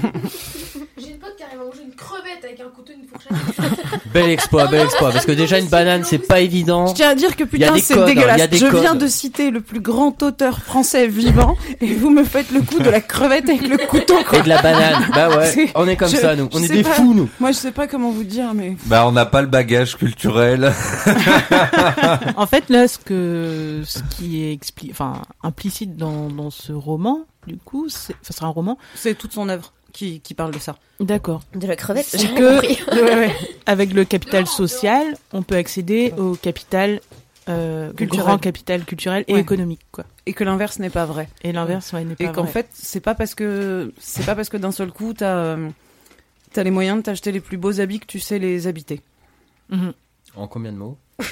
J'ai 0.98 1.10
une 1.10 1.18
pote 1.18 1.34
qui 1.36 1.42
arrive 1.42 1.60
à 1.60 1.64
manger 1.64 1.82
une 1.82 1.94
crevette 1.94 2.23
avec 2.23 2.23
un 2.66 2.70
couteau 2.70 2.92
et 2.92 2.96
une 2.96 3.06
fourchette. 3.06 4.00
bel 4.12 4.30
exploit, 4.30 4.66
bel 4.68 4.82
exploit. 4.84 5.10
Parce 5.12 5.26
que 5.26 5.32
déjà 5.32 5.58
une 5.58 5.68
banane, 5.68 6.04
c'est 6.04 6.18
pas 6.18 6.40
évident. 6.40 6.86
Je 6.88 6.94
tiens 6.94 7.10
à 7.10 7.14
dire 7.14 7.36
que 7.36 7.44
putain, 7.44 7.76
c'est 7.78 7.98
hein, 7.98 8.04
dégueulasse. 8.06 8.48
Je 8.52 8.66
codes. 8.66 8.80
viens 8.80 8.94
de 8.94 9.06
citer 9.06 9.50
le 9.50 9.60
plus 9.60 9.80
grand 9.80 10.22
auteur 10.22 10.58
français 10.60 11.06
vivant 11.06 11.56
et 11.80 11.94
vous 11.94 12.10
me 12.10 12.24
faites 12.24 12.50
le 12.50 12.60
coup 12.62 12.78
de 12.78 12.88
la 12.90 13.00
crevette 13.00 13.48
avec 13.48 13.66
le 13.68 13.76
couteau. 13.86 14.16
quoi. 14.28 14.38
Et 14.38 14.42
de 14.42 14.48
la 14.48 14.62
banane. 14.62 15.10
Bah 15.14 15.36
ouais, 15.36 15.46
C'est- 15.54 15.70
on 15.74 15.86
est 15.88 15.96
comme 15.96 16.08
je- 16.08 16.16
ça, 16.16 16.34
nous. 16.36 16.48
On 16.52 16.62
est 16.62 16.68
des 16.68 16.82
pas. 16.82 16.90
fous, 16.90 17.14
nous. 17.14 17.28
Moi, 17.40 17.52
je 17.52 17.56
sais 17.58 17.72
pas 17.72 17.86
comment 17.86 18.10
vous 18.10 18.24
dire, 18.24 18.54
mais 18.54 18.76
Bah, 18.86 19.06
on 19.06 19.12
n'a 19.12 19.26
pas 19.26 19.42
le 19.42 19.48
bagage 19.48 19.96
culturel. 19.96 20.72
En 22.36 22.46
fait, 22.46 22.68
là, 22.70 22.88
ce 22.88 22.98
que 22.98 23.82
ce 23.84 23.98
qui 24.16 24.42
est 24.44 24.54
expli- 24.54 24.90
enfin 24.90 25.22
implicite 25.42 25.96
dans, 25.96 26.28
dans 26.28 26.50
ce 26.50 26.72
roman, 26.72 27.20
du 27.46 27.56
coup, 27.56 27.88
c'est, 27.88 28.14
ça 28.22 28.32
sera 28.32 28.46
un 28.46 28.50
roman. 28.50 28.78
c'est 28.94 29.14
toute 29.16 29.32
son 29.32 29.48
œuvre 29.48 29.72
qui, 29.94 30.20
qui 30.20 30.34
parle 30.34 30.50
de 30.52 30.58
ça. 30.58 30.76
D'accord. 31.00 31.40
De 31.54 31.66
la 31.66 31.76
crevette, 31.76 32.04
C'est 32.06 32.18
que 32.34 32.60
compris. 32.60 32.78
ouais, 33.02 33.14
ouais. 33.14 33.34
avec 33.64 33.94
le 33.94 34.04
capital 34.04 34.46
social, 34.46 35.16
on 35.32 35.42
peut 35.42 35.56
accéder 35.56 36.12
au 36.18 36.34
capital 36.34 37.00
euh, 37.48 37.92
Culturel. 37.94 38.24
grand 38.26 38.38
capital 38.38 38.84
culturel 38.84 39.24
et 39.28 39.34
Ouais. 39.34 39.40
économique, 39.40 39.80
quoi. 39.92 40.04
Et 40.26 40.32
que 40.34 40.44
l'inverse 40.44 40.78
n'est 40.78 40.90
pas 40.90 41.04
vrai. 41.06 41.28
Et 41.42 41.52
l'inverse, 41.52 41.92
ouais, 41.92 42.04
n'est 42.04 42.16
pas 42.16 42.24
Et 42.24 42.32
qu'en 42.32 42.46
fait, 42.46 42.68
c'est 42.72 43.00
pas 43.00 43.14
parce 43.14 43.34
que 43.34 43.92
c'est 43.98 44.24
pas 44.26 44.34
parce 44.34 44.48
que 44.48 44.56
d'un 44.56 44.72
seul 44.72 44.90
coup 44.92 45.12
t'as 45.14 45.36
euh, 45.36 45.68
t'as 46.52 46.62
les 46.62 46.70
moyens 46.70 46.98
de 46.98 47.02
t'acheter 47.02 47.32
les 47.32 47.40
plus 47.40 47.56
beaux 47.58 47.80
habits 47.80 48.00
que 48.00 48.06
tu 48.06 48.18
sais 48.20 48.38
les 48.38 48.66
habiter. 48.66 49.00
Mhm. 49.70 49.92
En 50.36 50.48
combien 50.48 50.72
de 50.72 50.78
mots? 50.78 50.98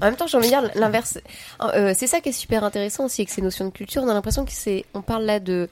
En 0.00 0.06
même 0.06 0.16
temps, 0.16 0.26
j'ai 0.26 0.36
envie 0.36 0.46
de 0.50 0.52
dire 0.52 0.70
l'inverse. 0.74 1.18
Euh, 1.60 1.92
c'est 1.96 2.06
ça 2.06 2.20
qui 2.20 2.30
est 2.30 2.32
super 2.32 2.64
intéressant 2.64 3.04
aussi 3.06 3.22
avec 3.22 3.30
ces 3.30 3.42
notions 3.42 3.64
de 3.66 3.70
culture. 3.70 4.02
On 4.02 4.08
a 4.08 4.14
l'impression 4.14 4.44
que 4.44 4.52
c'est, 4.52 4.84
on 4.94 5.02
parle 5.02 5.24
là 5.24 5.40
de 5.40 5.68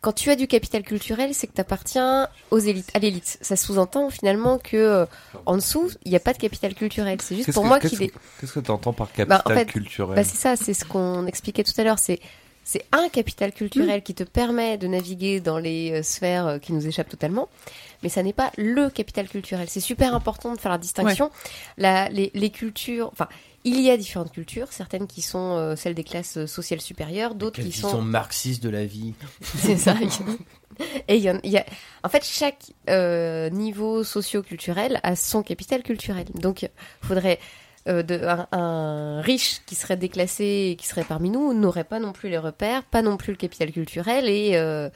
quand 0.00 0.12
tu 0.12 0.30
as 0.30 0.36
du 0.36 0.46
capital 0.46 0.82
culturel, 0.82 1.34
c'est 1.34 1.46
que 1.48 1.54
tu 1.54 1.60
appartiens 1.60 2.28
aux 2.52 2.58
élites, 2.58 2.90
à 2.94 2.98
l'élite. 3.00 3.38
Ça 3.40 3.56
sous-entend 3.56 4.10
finalement 4.10 4.58
que 4.58 4.76
euh, 4.76 5.06
en 5.46 5.56
dessous, 5.56 5.90
il 6.04 6.10
n'y 6.10 6.16
a 6.16 6.20
pas 6.20 6.32
de 6.32 6.38
capital 6.38 6.74
culturel. 6.74 7.18
C'est 7.20 7.34
juste 7.36 7.52
pour 7.52 7.62
que- 7.64 7.68
moi 7.68 7.80
qu'il 7.80 8.02
est. 8.02 8.08
que- 8.08 8.18
Qu'est-ce 8.40 8.52
que 8.52 8.60
tu 8.60 8.70
entends 8.70 8.92
par 8.92 9.08
capital 9.12 9.28
Bah, 9.44 9.52
en 9.52 9.56
fait, 9.56 9.66
culturel 9.66 10.14
Bah, 10.14 10.24
c'est 10.24 10.36
ça, 10.36 10.54
c'est 10.56 10.74
ce 10.74 10.84
qu'on 10.84 11.26
expliquait 11.26 11.64
tout 11.64 11.72
à 11.78 11.84
l'heure. 11.84 11.98
C'est 11.98 12.20
c'est 12.64 12.84
un 12.92 13.08
capital 13.08 13.52
culturel 13.52 14.02
qui 14.02 14.14
te 14.14 14.24
permet 14.24 14.76
de 14.76 14.86
naviguer 14.88 15.40
dans 15.40 15.56
les 15.58 15.90
euh, 16.00 16.02
sphères 16.02 16.46
euh, 16.46 16.58
qui 16.58 16.74
nous 16.74 16.86
échappent 16.86 17.08
totalement, 17.08 17.48
mais 18.02 18.10
ça 18.10 18.22
n'est 18.22 18.34
pas 18.34 18.52
le 18.58 18.90
capital 18.90 19.26
culturel. 19.26 19.68
C'est 19.70 19.80
super 19.80 20.14
important 20.14 20.54
de 20.54 20.60
faire 20.60 20.70
la 20.72 20.76
distinction. 20.78 21.30
La, 21.78 22.10
les, 22.10 22.30
les 22.34 22.50
cultures, 22.50 23.08
enfin, 23.10 23.26
il 23.64 23.80
y 23.80 23.90
a 23.90 23.96
différentes 23.96 24.32
cultures, 24.32 24.72
certaines 24.72 25.06
qui 25.06 25.20
sont 25.22 25.56
euh, 25.56 25.76
celles 25.76 25.94
des 25.94 26.04
classes 26.04 26.38
euh, 26.38 26.46
sociales 26.46 26.80
supérieures, 26.80 27.34
d'autres 27.34 27.60
qui 27.60 27.72
sont 27.72 28.00
marxiste 28.02 28.62
de 28.62 28.70
la 28.70 28.84
vie. 28.86 29.14
c'est 29.42 29.76
ça. 29.76 29.94
Et 31.08 31.16
il 31.16 31.22
y, 31.22 31.30
en- 31.30 31.40
il 31.42 31.50
y 31.50 31.58
a, 31.58 31.64
en 32.04 32.08
fait, 32.08 32.24
chaque 32.24 32.72
euh, 32.88 33.50
niveau 33.50 34.04
socio-culturel 34.04 35.00
a 35.02 35.16
son 35.16 35.42
capital 35.42 35.82
culturel. 35.82 36.26
Donc, 36.34 36.62
il 36.62 36.70
faudrait 37.02 37.40
euh, 37.88 38.02
de, 38.02 38.20
un, 38.24 38.46
un 38.52 39.20
riche 39.22 39.60
qui 39.66 39.74
serait 39.74 39.96
déclassé 39.96 40.68
et 40.72 40.76
qui 40.76 40.86
serait 40.86 41.04
parmi 41.04 41.30
nous 41.30 41.52
n'aurait 41.54 41.84
pas 41.84 41.98
non 41.98 42.12
plus 42.12 42.28
les 42.28 42.38
repères, 42.38 42.84
pas 42.84 43.02
non 43.02 43.16
plus 43.16 43.32
le 43.32 43.38
capital 43.38 43.72
culturel 43.72 44.28
et 44.28 44.52
euh, 44.54 44.88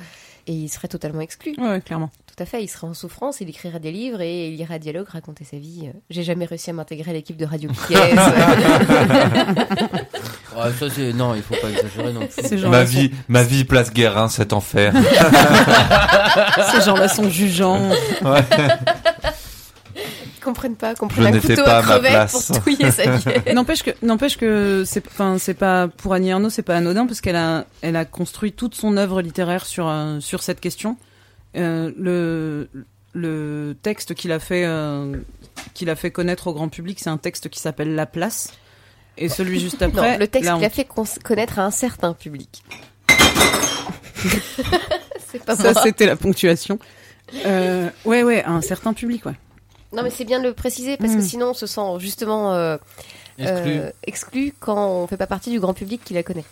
et 0.48 0.52
il 0.52 0.68
serait 0.68 0.88
totalement 0.88 1.20
exclu. 1.20 1.54
Ouais, 1.58 1.80
clairement. 1.80 2.10
Tout 2.34 2.42
à 2.44 2.46
fait, 2.46 2.62
il 2.64 2.68
serait 2.68 2.86
en 2.86 2.94
souffrance, 2.94 3.42
il 3.42 3.50
écrirait 3.50 3.78
des 3.78 3.92
livres 3.92 4.22
et 4.22 4.48
il 4.48 4.54
irait 4.54 4.76
à 4.76 4.78
dialogue 4.78 5.06
raconter 5.06 5.44
sa 5.44 5.58
vie. 5.58 5.90
J'ai 6.08 6.22
jamais 6.22 6.46
réussi 6.46 6.70
à 6.70 6.72
m'intégrer 6.72 7.10
à 7.10 7.14
l'équipe 7.14 7.36
de 7.36 7.44
Radio 7.44 7.68
ça, 10.78 10.90
c'est... 10.90 11.12
Non, 11.12 11.34
il 11.34 11.42
faut 11.42 11.56
pas 11.60 11.68
exagérer 11.68 12.14
non 12.14 12.26
plus. 12.26 12.66
Ma 12.68 12.84
vie, 12.84 13.10
ma 13.28 13.42
vie 13.42 13.64
place 13.64 13.92
Guérin, 13.92 14.30
cet 14.30 14.54
enfer. 14.54 14.94
Ces 16.72 16.80
gens-là 16.80 17.08
sont 17.08 17.28
jugeants. 17.28 17.90
Ouais. 18.22 18.40
Ils 19.94 20.40
comprennent 20.42 20.76
pas, 20.76 20.94
Je 20.94 21.00
comprennent 21.00 21.26
un 21.26 21.30
n'étais 21.32 21.48
couteau 21.48 21.64
pas 21.64 21.80
à 21.80 21.82
à 21.82 21.82
ma 21.82 21.98
place. 21.98 22.46
pour 22.46 22.62
touiller 22.62 22.90
sa 22.90 23.10
vie. 23.10 23.24
N'empêche 23.52 23.82
que, 23.82 23.90
n'empêche 24.00 24.38
que 24.38 24.84
c'est, 24.86 25.06
enfin, 25.06 25.36
c'est 25.38 25.52
pas 25.52 25.88
pour 25.88 26.14
Annie 26.14 26.30
Ernaux, 26.30 26.48
c'est 26.48 26.62
pas 26.62 26.76
anodin 26.76 27.06
parce 27.06 27.20
qu'elle 27.20 27.36
a, 27.36 27.66
elle 27.82 27.96
a 27.96 28.06
construit 28.06 28.52
toute 28.52 28.74
son 28.74 28.96
œuvre 28.96 29.20
littéraire 29.20 29.66
sur 29.66 29.86
euh, 29.86 30.18
sur 30.20 30.42
cette 30.42 30.60
question. 30.60 30.96
Euh, 31.56 31.92
le 31.98 32.68
le 33.14 33.74
texte 33.82 34.14
qu'il 34.14 34.32
a 34.32 34.38
fait 34.38 34.64
euh, 34.64 35.16
qu'il 35.74 35.90
a 35.90 35.96
fait 35.96 36.10
connaître 36.10 36.46
au 36.46 36.54
grand 36.54 36.68
public, 36.68 36.98
c'est 37.00 37.10
un 37.10 37.18
texte 37.18 37.48
qui 37.50 37.60
s'appelle 37.60 37.94
La 37.94 38.06
Place. 38.06 38.50
Et 39.18 39.28
celui 39.28 39.60
juste 39.60 39.82
après, 39.82 40.12
non, 40.12 40.18
le 40.18 40.28
texte 40.28 40.50
qu'il 40.54 40.64
a 40.64 40.70
fait 40.70 40.88
connaître 41.22 41.58
à 41.58 41.64
un 41.64 41.70
certain 41.70 42.14
public. 42.14 42.62
c'est 45.30 45.44
pas 45.44 45.56
Ça, 45.56 45.74
c'était 45.74 46.06
la 46.06 46.16
ponctuation. 46.16 46.78
Euh, 47.46 47.88
ouais, 48.04 48.22
ouais, 48.22 48.42
à 48.44 48.50
un 48.50 48.60
certain 48.60 48.92
public, 48.92 49.24
ouais. 49.26 49.34
Non, 49.92 50.02
mais 50.02 50.10
c'est 50.10 50.24
bien 50.24 50.40
de 50.40 50.44
le 50.48 50.54
préciser 50.54 50.96
parce 50.96 51.12
que 51.12 51.18
Mm. 51.18 51.22
sinon 51.22 51.50
on 51.50 51.54
se 51.54 51.66
sent 51.66 51.80
justement 51.98 52.54
euh, 52.54 52.76
Exclu. 53.38 53.70
euh, 53.70 53.90
exclu 54.04 54.54
quand 54.58 54.88
on 54.88 55.06
fait 55.06 55.18
pas 55.18 55.26
partie 55.26 55.50
du 55.50 55.60
grand 55.60 55.74
public 55.74 56.00
qui 56.04 56.14
la 56.14 56.22
connaît. 56.22 56.44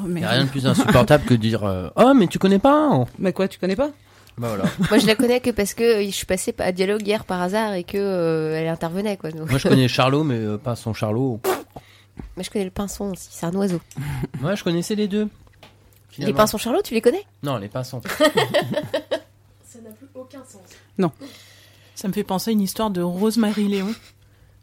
Oh, 0.00 0.06
Il 0.06 0.12
mais... 0.12 0.20
y 0.20 0.24
a 0.24 0.30
rien 0.30 0.44
de 0.44 0.48
plus 0.50 0.66
insupportable 0.66 1.24
que 1.24 1.34
de 1.34 1.38
dire 1.38 1.64
euh, 1.64 1.88
Oh, 1.96 2.12
mais 2.14 2.26
tu 2.26 2.38
connais 2.38 2.58
pas 2.58 2.74
hein 2.74 3.06
Mais 3.18 3.32
quoi, 3.32 3.48
tu 3.48 3.58
connais 3.58 3.76
pas? 3.76 3.90
Bah 4.38 4.48
voilà. 4.48 4.64
Moi, 4.90 4.98
je 4.98 5.06
la 5.06 5.14
connais 5.14 5.40
que 5.40 5.50
parce 5.50 5.74
que 5.74 6.02
je 6.04 6.10
suis 6.10 6.26
passée 6.26 6.54
à 6.58 6.72
Dialogue 6.72 7.06
hier 7.06 7.24
par 7.24 7.42
hasard 7.42 7.74
et 7.74 7.84
que 7.84 7.98
euh, 7.98 8.58
elle 8.58 8.68
intervenait 8.68 9.16
quoi. 9.16 9.30
Donc- 9.30 9.50
Moi, 9.50 9.58
je 9.58 9.68
connais 9.68 9.88
Charlot, 9.88 10.24
mais 10.24 10.36
euh, 10.36 10.56
pas 10.58 10.76
son 10.76 10.94
Charlot. 10.94 11.40
Mais 12.36 12.44
je 12.44 12.50
connais 12.50 12.64
le 12.64 12.70
pinson 12.70 13.12
aussi, 13.12 13.28
c'est 13.30 13.46
un 13.46 13.54
oiseau. 13.54 13.80
Moi, 14.40 14.54
je 14.54 14.64
connaissais 14.64 14.94
les 14.94 15.08
deux. 15.08 15.28
Les 16.18 16.32
pinsons 16.32 16.58
Charlot, 16.58 16.82
tu 16.82 16.94
les 16.94 17.00
connais? 17.00 17.24
Non, 17.42 17.56
les 17.56 17.68
pinsons. 17.68 18.00
Ça 19.64 19.78
n'a 19.80 19.90
plus 19.90 20.08
aucun 20.14 20.40
sens. 20.44 21.10
Ça 21.94 22.08
me 22.08 22.12
fait 22.12 22.24
penser 22.24 22.50
à 22.50 22.52
une 22.52 22.60
histoire 22.60 22.90
de 22.90 23.02
Rosemary 23.02 23.68
Léon. 23.68 23.94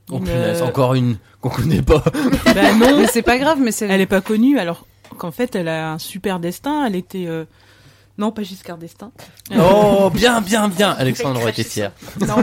Oh 0.09 0.17
Une, 0.17 0.23
punaise, 0.23 0.61
euh, 0.61 0.65
encore 0.65 0.95
une 0.95 1.17
qu'on 1.41 1.49
connaît 1.49 1.81
pas. 1.81 2.03
Bah 2.45 2.73
non, 2.73 2.99
Mais 2.99 3.07
c'est 3.07 3.21
pas 3.21 3.37
grave, 3.37 3.59
mais 3.61 3.71
c'est. 3.71 3.87
elle 3.87 4.01
est 4.01 4.05
pas 4.05 4.21
connue 4.21 4.57
alors 4.57 4.85
qu'en 5.17 5.31
fait 5.31 5.55
elle 5.55 5.67
a 5.67 5.91
un 5.93 5.99
super 5.99 6.39
destin. 6.39 6.85
Elle 6.85 6.95
était 6.95 7.25
euh, 7.27 7.45
non 8.17 8.31
pas 8.31 8.43
Giscard 8.43 8.77
d'Estaing. 8.77 9.11
Oh, 9.59 10.09
bien, 10.13 10.41
bien, 10.41 10.69
bien. 10.69 10.91
Alexandre 10.91 11.41
aurait 11.41 11.51
été 11.51 11.63
fier. 11.63 11.91
Non, 12.21 12.37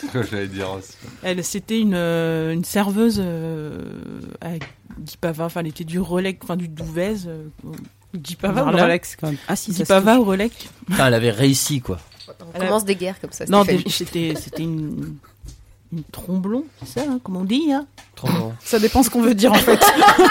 Ce 0.00 0.06
que 0.12 0.22
j'allais 0.24 0.48
dire 0.48 0.70
aussi. 0.72 0.92
elle 1.22 1.44
c'était 1.44 1.78
une 1.80 1.94
euh, 1.94 2.52
une 2.52 2.64
serveuse 2.64 3.20
euh, 3.22 3.80
à. 4.40 4.48
Enfin 5.44 5.60
elle 5.60 5.68
était 5.68 5.84
du 5.84 6.00
relais, 6.00 6.38
enfin 6.42 6.56
du 6.56 6.68
Douvez. 6.68 7.26
Euh, 7.26 7.44
Dis 8.12 8.34
pas 8.34 8.48
va 8.50 8.62
Voilà. 8.64 8.78
ou 8.78 8.80
Rolex 8.82 9.14
quand 9.14 9.28
même. 9.28 9.36
Ah 9.46 9.54
si, 9.54 9.72
touche. 9.72 9.88
au 10.18 10.24
relais. 10.24 10.50
Putain, 10.88 11.06
elle 11.06 11.14
avait 11.14 11.30
réussi, 11.30 11.80
quoi. 11.80 11.98
On 12.28 12.32
Elle 12.54 12.62
a- 12.62 12.66
commence 12.66 12.84
des 12.84 12.96
guerres 12.96 13.20
comme 13.20 13.30
ça. 13.30 13.44
Non, 13.46 13.64
c'était 13.88 14.34
une 14.58 15.14
une 15.92 16.02
tromblon, 16.12 16.64
c'est 16.84 17.00
ça, 17.00 17.06
hein, 17.08 17.18
comme 17.22 17.36
on 17.36 17.44
dit. 17.44 17.72
Hein 17.72 17.86
Trop 18.14 18.28
bon. 18.28 18.52
Ça 18.62 18.78
dépend 18.78 19.02
ce 19.02 19.10
qu'on 19.10 19.22
veut 19.22 19.34
dire 19.34 19.50
en 19.52 19.56
fait. 19.56 19.80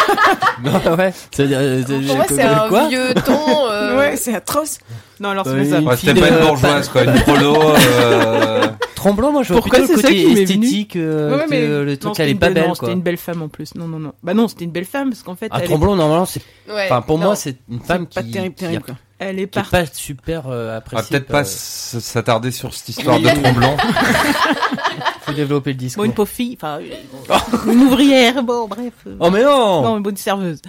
non, 0.64 0.96
ouais. 0.96 1.14
C'est, 1.32 1.52
euh, 1.52 1.84
c'est- 1.86 2.00
Pour 2.08 2.16
moi, 2.16 2.26
c'est 2.30 2.42
un 2.44 2.68
quoi 2.70 2.88
vieux 2.88 3.14
ton. 3.26 3.70
euh, 3.70 3.98
ouais, 3.98 4.16
c'est 4.16 4.34
atroce. 4.36 4.80
non, 5.20 5.30
alors 5.30 5.46
c'est 5.46 5.56
pas 5.58 5.66
ça. 5.66 5.82
Ouais, 5.82 5.98
c'était 5.98 6.20
pas 6.22 6.30
une 6.30 6.40
bourgeoise, 6.46 6.88
quoi. 6.90 7.04
Une 7.04 7.14
prolo. 7.22 7.56
euh, 7.76 8.68
Tremblant, 8.96 9.32
moi, 9.32 9.44
je 9.44 9.54
vois 9.54 9.62
Pourquoi 9.62 9.80
plutôt 9.80 9.94
le 9.94 10.02
c'est 10.02 10.08
ça 10.08 10.10
côté 10.10 10.20
qui 10.22 10.28
m'est 10.28 10.46
venu 10.46 10.66
esthétique 10.66 10.96
euh, 10.98 11.38
Ouais, 11.38 11.46
mais 11.50 11.66
le 11.66 11.98
truc, 11.98 12.20
est 12.20 12.32
une 12.32 12.38
pas 12.40 12.50
belle-. 12.50 12.72
C'était 12.76 12.92
une 12.92 13.02
belle 13.02 13.18
femme 13.18 13.42
en 13.42 13.48
plus. 13.48 13.74
Non, 13.76 13.88
non, 13.88 13.98
non. 14.00 14.12
Bah 14.24 14.34
non, 14.34 14.48
c'était 14.50 14.66
une 14.66 14.72
belle 14.72 14.84
femme 14.86 15.10
parce 15.12 15.24
qu'en 15.24 15.36
fait, 15.36 15.48
Ah, 15.52 15.58
elle, 15.60 15.64
est, 15.64 15.68
Tromblon, 15.68 15.96
normalement, 15.96 16.26
c'est. 16.26 16.42
ouais, 16.70 16.86
Enfin, 16.86 17.02
pour 17.02 17.18
moi, 17.18 17.36
c'est 17.38 17.56
une 17.70 17.80
femme 17.80 18.08
Pas 18.08 18.24
qui. 18.24 18.32
terrible, 18.32 18.56
a- 18.58 18.60
terrible 18.60 18.84
quoi. 18.84 18.96
elle 19.20 19.40
est 19.40 19.48
qui 19.50 19.60
est 19.60 19.70
pas 19.72 19.86
super 19.94 20.48
euh, 20.50 20.64
On 20.66 20.72
va 20.72 20.76
appréciée. 20.78 21.08
peut-être 21.12 21.28
par- 21.28 21.42
pas 21.42 21.46
s'attarder 21.46 22.52
sur 22.52 22.74
cette 22.74 22.90
histoire 22.90 23.20
de 23.22 23.30
tromblon. 23.30 23.78
Faut 25.30 25.36
développer 25.36 25.72
le 25.72 25.78
Bon, 25.78 25.84
discours. 25.84 26.04
une 26.06 26.14
pauvre 26.14 26.30
fille, 26.30 26.56
enfin, 26.60 26.80
euh, 26.82 27.38
une 27.72 27.82
ouvrière, 27.84 28.44
bon, 28.44 28.68
bref. 28.68 28.94
Oh, 29.20 29.30
mais 29.30 29.44
non, 29.44 29.82
Non, 29.82 29.98
une 29.98 30.04
bonne 30.04 30.18
serveuse. 30.18 30.62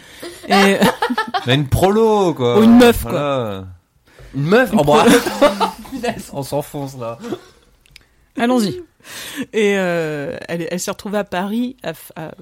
Et, 0.49 0.77
Mais 1.47 1.55
une 1.55 1.69
prolo, 1.69 2.35
quoi. 2.35 2.59
Ou 2.59 2.63
une 2.63 2.77
meuf, 2.79 3.03
quoi. 3.03 3.11
Voilà. 3.11 3.65
Une 4.35 4.45
meuf 4.45 4.71
Oh, 4.77 4.85
bah. 4.85 5.05
On 6.33 6.43
s'enfonce, 6.43 6.97
là. 6.99 7.19
Allons-y. 8.39 8.81
et 9.53 9.77
euh, 9.79 10.37
elle, 10.49 10.67
elle 10.71 10.81
s'est 10.81 10.91
retrouvée 10.91 11.19
à 11.19 11.25
Paris 11.25 11.77
à 11.83 11.93
f- 11.93 12.11
à- 12.17 12.33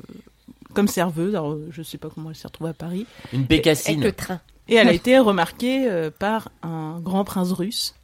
comme 0.74 0.86
serveuse. 0.88 1.34
Alors, 1.34 1.52
euh, 1.52 1.68
je 1.70 1.82
sais 1.82 1.98
pas 1.98 2.08
comment 2.14 2.30
elle 2.30 2.36
s'est 2.36 2.46
retrouvée 2.48 2.70
à 2.70 2.74
Paris. 2.74 3.06
Une 3.32 3.38
Avec 3.40 3.48
bécassine. 3.48 4.02
le 4.02 4.12
train. 4.12 4.40
Et 4.68 4.74
elle 4.74 4.88
a 4.88 4.92
été 4.92 5.18
remarquée 5.18 5.88
euh, 5.88 6.10
par 6.16 6.50
un 6.62 7.00
grand 7.00 7.24
prince 7.24 7.52
russe 7.52 7.94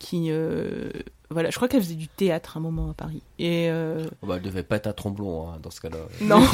qui, 0.00 0.26
euh, 0.30 0.90
voilà, 1.30 1.50
je 1.50 1.56
crois 1.56 1.68
qu'elle 1.68 1.82
faisait 1.82 1.94
du 1.94 2.08
théâtre 2.08 2.56
à 2.56 2.58
un 2.58 2.62
moment 2.62 2.90
à 2.90 2.94
Paris. 2.94 3.22
Et 3.38 3.68
euh, 3.70 4.04
Oh, 4.22 4.26
bah, 4.26 4.34
elle 4.38 4.42
devait 4.42 4.64
pas 4.64 4.76
être 4.76 4.88
à 4.88 4.92
Tromblon, 4.92 5.48
hein, 5.48 5.58
dans 5.62 5.70
ce 5.70 5.80
cas-là. 5.80 5.98
non, 6.22 6.42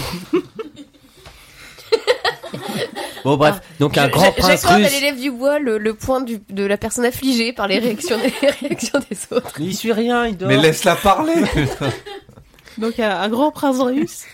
Bon, 3.25 3.37
bref. 3.37 3.61
Donc, 3.81 3.99
un 3.99 4.07
Je- 4.07 4.13
grand 4.13 4.27
je- 4.27 4.41
prince 4.41 4.63
J'accorde 4.63 4.73
à 4.75 4.77
russe. 4.85 4.93
l'élève 4.93 5.21
du 5.21 5.31
bois 5.33 5.59
le, 5.59 5.79
le 5.79 5.95
point 5.95 6.21
du- 6.21 6.41
de 6.49 6.65
la 6.65 6.77
personne 6.77 7.05
affligée 7.05 7.53
par 7.53 7.67
les 7.67 7.79
réactions 7.81 8.17
des, 8.19 8.33
les 8.43 8.51
réactions 8.51 9.01
des 9.11 9.19
autres. 9.37 9.53
Mais 9.59 9.67
il 9.67 9.75
suit 9.77 9.93
rien, 9.93 10.27
il 10.27 10.37
dort. 10.37 10.49
Mais 10.49 10.57
laisse-la 10.57 10.95
parler. 10.97 11.35
donc 12.79 13.01
un, 13.01 13.11
un 13.21 13.29
grand 13.29 13.51
prince 13.51 13.81
russe 13.81 14.25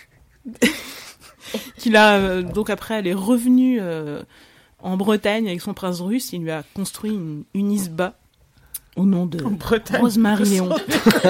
qu'il 1.79 1.97
a 1.97 2.17
euh, 2.17 2.43
donc 2.43 2.69
après 2.71 2.95
elle 2.99 3.07
est 3.07 3.15
revenue 3.15 3.79
euh, 3.81 4.23
en 4.81 4.97
Bretagne 4.97 5.47
avec 5.49 5.61
son 5.63 5.73
prince 5.75 6.01
russe. 6.01 6.33
Il 6.33 6.43
lui 6.43 6.51
a 6.51 6.63
construit 6.75 7.13
une, 7.13 7.45
une 7.55 7.71
isba 7.73 8.15
au 8.97 9.05
nom 9.05 9.27
de 9.27 9.43
Rosemary 9.99 10.45
Léon. 10.45 10.69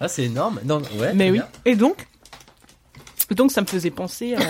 ah, 0.00 0.08
c'est 0.08 0.24
énorme. 0.24 0.60
Non, 0.64 0.80
ouais. 0.98 1.12
Mais 1.14 1.30
oui. 1.30 1.38
bien. 1.38 1.48
Et 1.64 1.76
donc, 1.76 2.06
donc 3.30 3.52
ça 3.52 3.60
me 3.60 3.66
faisait 3.66 3.90
penser 3.90 4.34
à. 4.34 4.38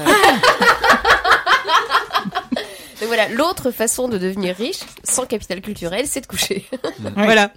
Donc 3.01 3.07
voilà, 3.07 3.29
l'autre 3.29 3.71
façon 3.71 4.09
de 4.09 4.19
devenir 4.19 4.57
riche 4.57 4.81
sans 5.05 5.25
capital 5.25 5.61
culturel, 5.61 6.07
c'est 6.09 6.21
de 6.21 6.27
coucher. 6.27 6.67
Voilà. 7.15 7.53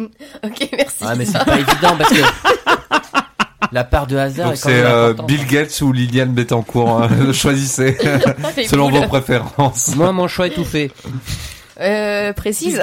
ok, 0.00 0.68
merci. 0.72 0.96
Ah, 1.02 1.14
mais 1.14 1.26
c'est 1.26 1.44
pas 1.44 1.58
évident 1.58 1.96
parce 1.98 2.10
que 2.10 2.22
la 3.72 3.84
part 3.84 4.06
de 4.06 4.16
hasard 4.16 4.48
Donc 4.48 4.56
c'est 4.56 4.82
euh. 4.84 5.12
Bill 5.26 5.46
Gates 5.46 5.80
ou 5.82 5.92
Liliane 5.92 6.32
Bettencourt. 6.32 7.02
hein. 7.02 7.32
Choisissez 7.32 7.98
selon 8.66 8.90
vos 8.90 9.06
préférences. 9.06 9.94
Moi, 9.96 10.12
mon 10.12 10.28
choix 10.28 10.46
est 10.46 10.54
tout 10.54 10.64
fait. 10.64 10.90
Euh, 11.78 12.32
précise. 12.32 12.80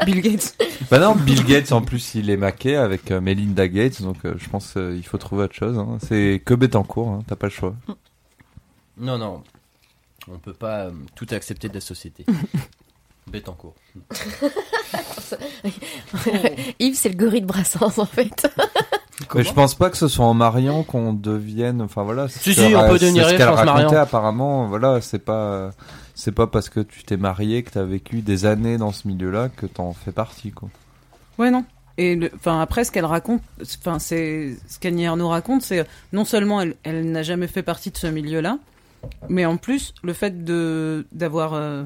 Bill 0.06 0.20
Gates. 0.20 0.54
Bah 0.90 0.98
non, 0.98 1.14
Bill 1.14 1.44
Gates 1.44 1.72
en 1.72 1.80
plus 1.82 2.14
il 2.14 2.30
est 2.30 2.36
maqué 2.36 2.76
avec 2.76 3.10
euh, 3.10 3.20
Melinda 3.20 3.66
Gates, 3.68 4.02
donc 4.02 4.16
euh, 4.24 4.34
je 4.38 4.48
pense 4.48 4.72
qu'il 4.72 5.04
faut 5.06 5.18
trouver 5.18 5.44
autre 5.44 5.54
chose. 5.54 5.78
hein. 5.78 5.98
C'est 6.06 6.42
que 6.44 6.54
Bettencourt, 6.54 7.08
hein, 7.08 7.20
t'as 7.26 7.36
pas 7.36 7.46
le 7.48 7.52
choix. 7.52 7.74
Non, 8.96 9.18
non. 9.18 9.42
On 10.30 10.38
peut 10.38 10.52
pas 10.52 10.86
euh, 10.86 10.90
tout 11.14 11.26
accepter 11.30 11.68
de 11.68 11.74
la 11.74 11.80
société. 11.80 12.26
Bête 13.30 13.48
en 13.48 13.52
cours. 13.54 13.74
Yves, 16.78 16.94
c'est 16.96 17.08
le 17.10 17.14
gorille 17.16 17.42
de 17.42 17.46
Brassens 17.46 17.98
en 17.98 18.04
fait. 18.06 18.46
Mais 19.34 19.42
je 19.42 19.52
pense 19.52 19.74
pas 19.74 19.90
que 19.90 19.96
ce 19.96 20.06
soit 20.08 20.24
en 20.24 20.32
mariant 20.34 20.84
qu'on 20.84 21.12
devienne. 21.12 21.82
Enfin 21.82 22.04
voilà. 22.04 22.28
c'est 22.28 22.38
Si, 22.38 22.54
ce 22.54 22.62
si, 22.62 22.70
que- 22.70 22.76
on 22.76 22.88
peut 22.88 22.98
c'est 22.98 23.04
devenir 23.06 23.24
ce 23.24 23.28
riche 23.30 23.38
qu'elle 23.38 23.48
racontait. 23.48 23.96
Apparemment, 23.96 24.66
voilà, 24.68 25.00
c'est 25.00 25.18
pas. 25.18 25.70
C'est 26.18 26.32
pas 26.32 26.48
parce 26.48 26.68
que 26.68 26.80
tu 26.80 27.04
t'es 27.04 27.16
marié 27.16 27.62
que 27.62 27.70
t'as 27.70 27.84
vécu 27.84 28.22
des 28.22 28.44
années 28.44 28.76
dans 28.76 28.90
ce 28.90 29.06
milieu-là 29.06 29.50
que 29.50 29.66
t'en 29.66 29.92
fais 29.92 30.10
partie, 30.10 30.50
quoi. 30.50 30.68
Ouais, 31.38 31.52
non. 31.52 31.64
Et 31.96 32.18
enfin 32.34 32.60
après 32.60 32.82
ce 32.82 32.90
qu'elle 32.90 33.04
raconte, 33.04 33.40
enfin 33.78 34.00
c'est 34.00 34.56
ce 34.68 34.80
qu'Annie 34.80 35.04
Ernaux 35.04 35.28
raconte, 35.28 35.62
c'est 35.62 35.86
non 36.12 36.24
seulement 36.24 36.60
elle, 36.60 36.74
elle 36.82 37.10
n'a 37.12 37.22
jamais 37.22 37.46
fait 37.46 37.62
partie 37.62 37.92
de 37.92 37.96
ce 37.96 38.08
milieu-là, 38.08 38.58
mais 39.28 39.46
en 39.46 39.56
plus 39.56 39.94
le 40.02 40.12
fait 40.12 40.44
de 40.44 41.06
d'avoir 41.12 41.54
euh, 41.54 41.84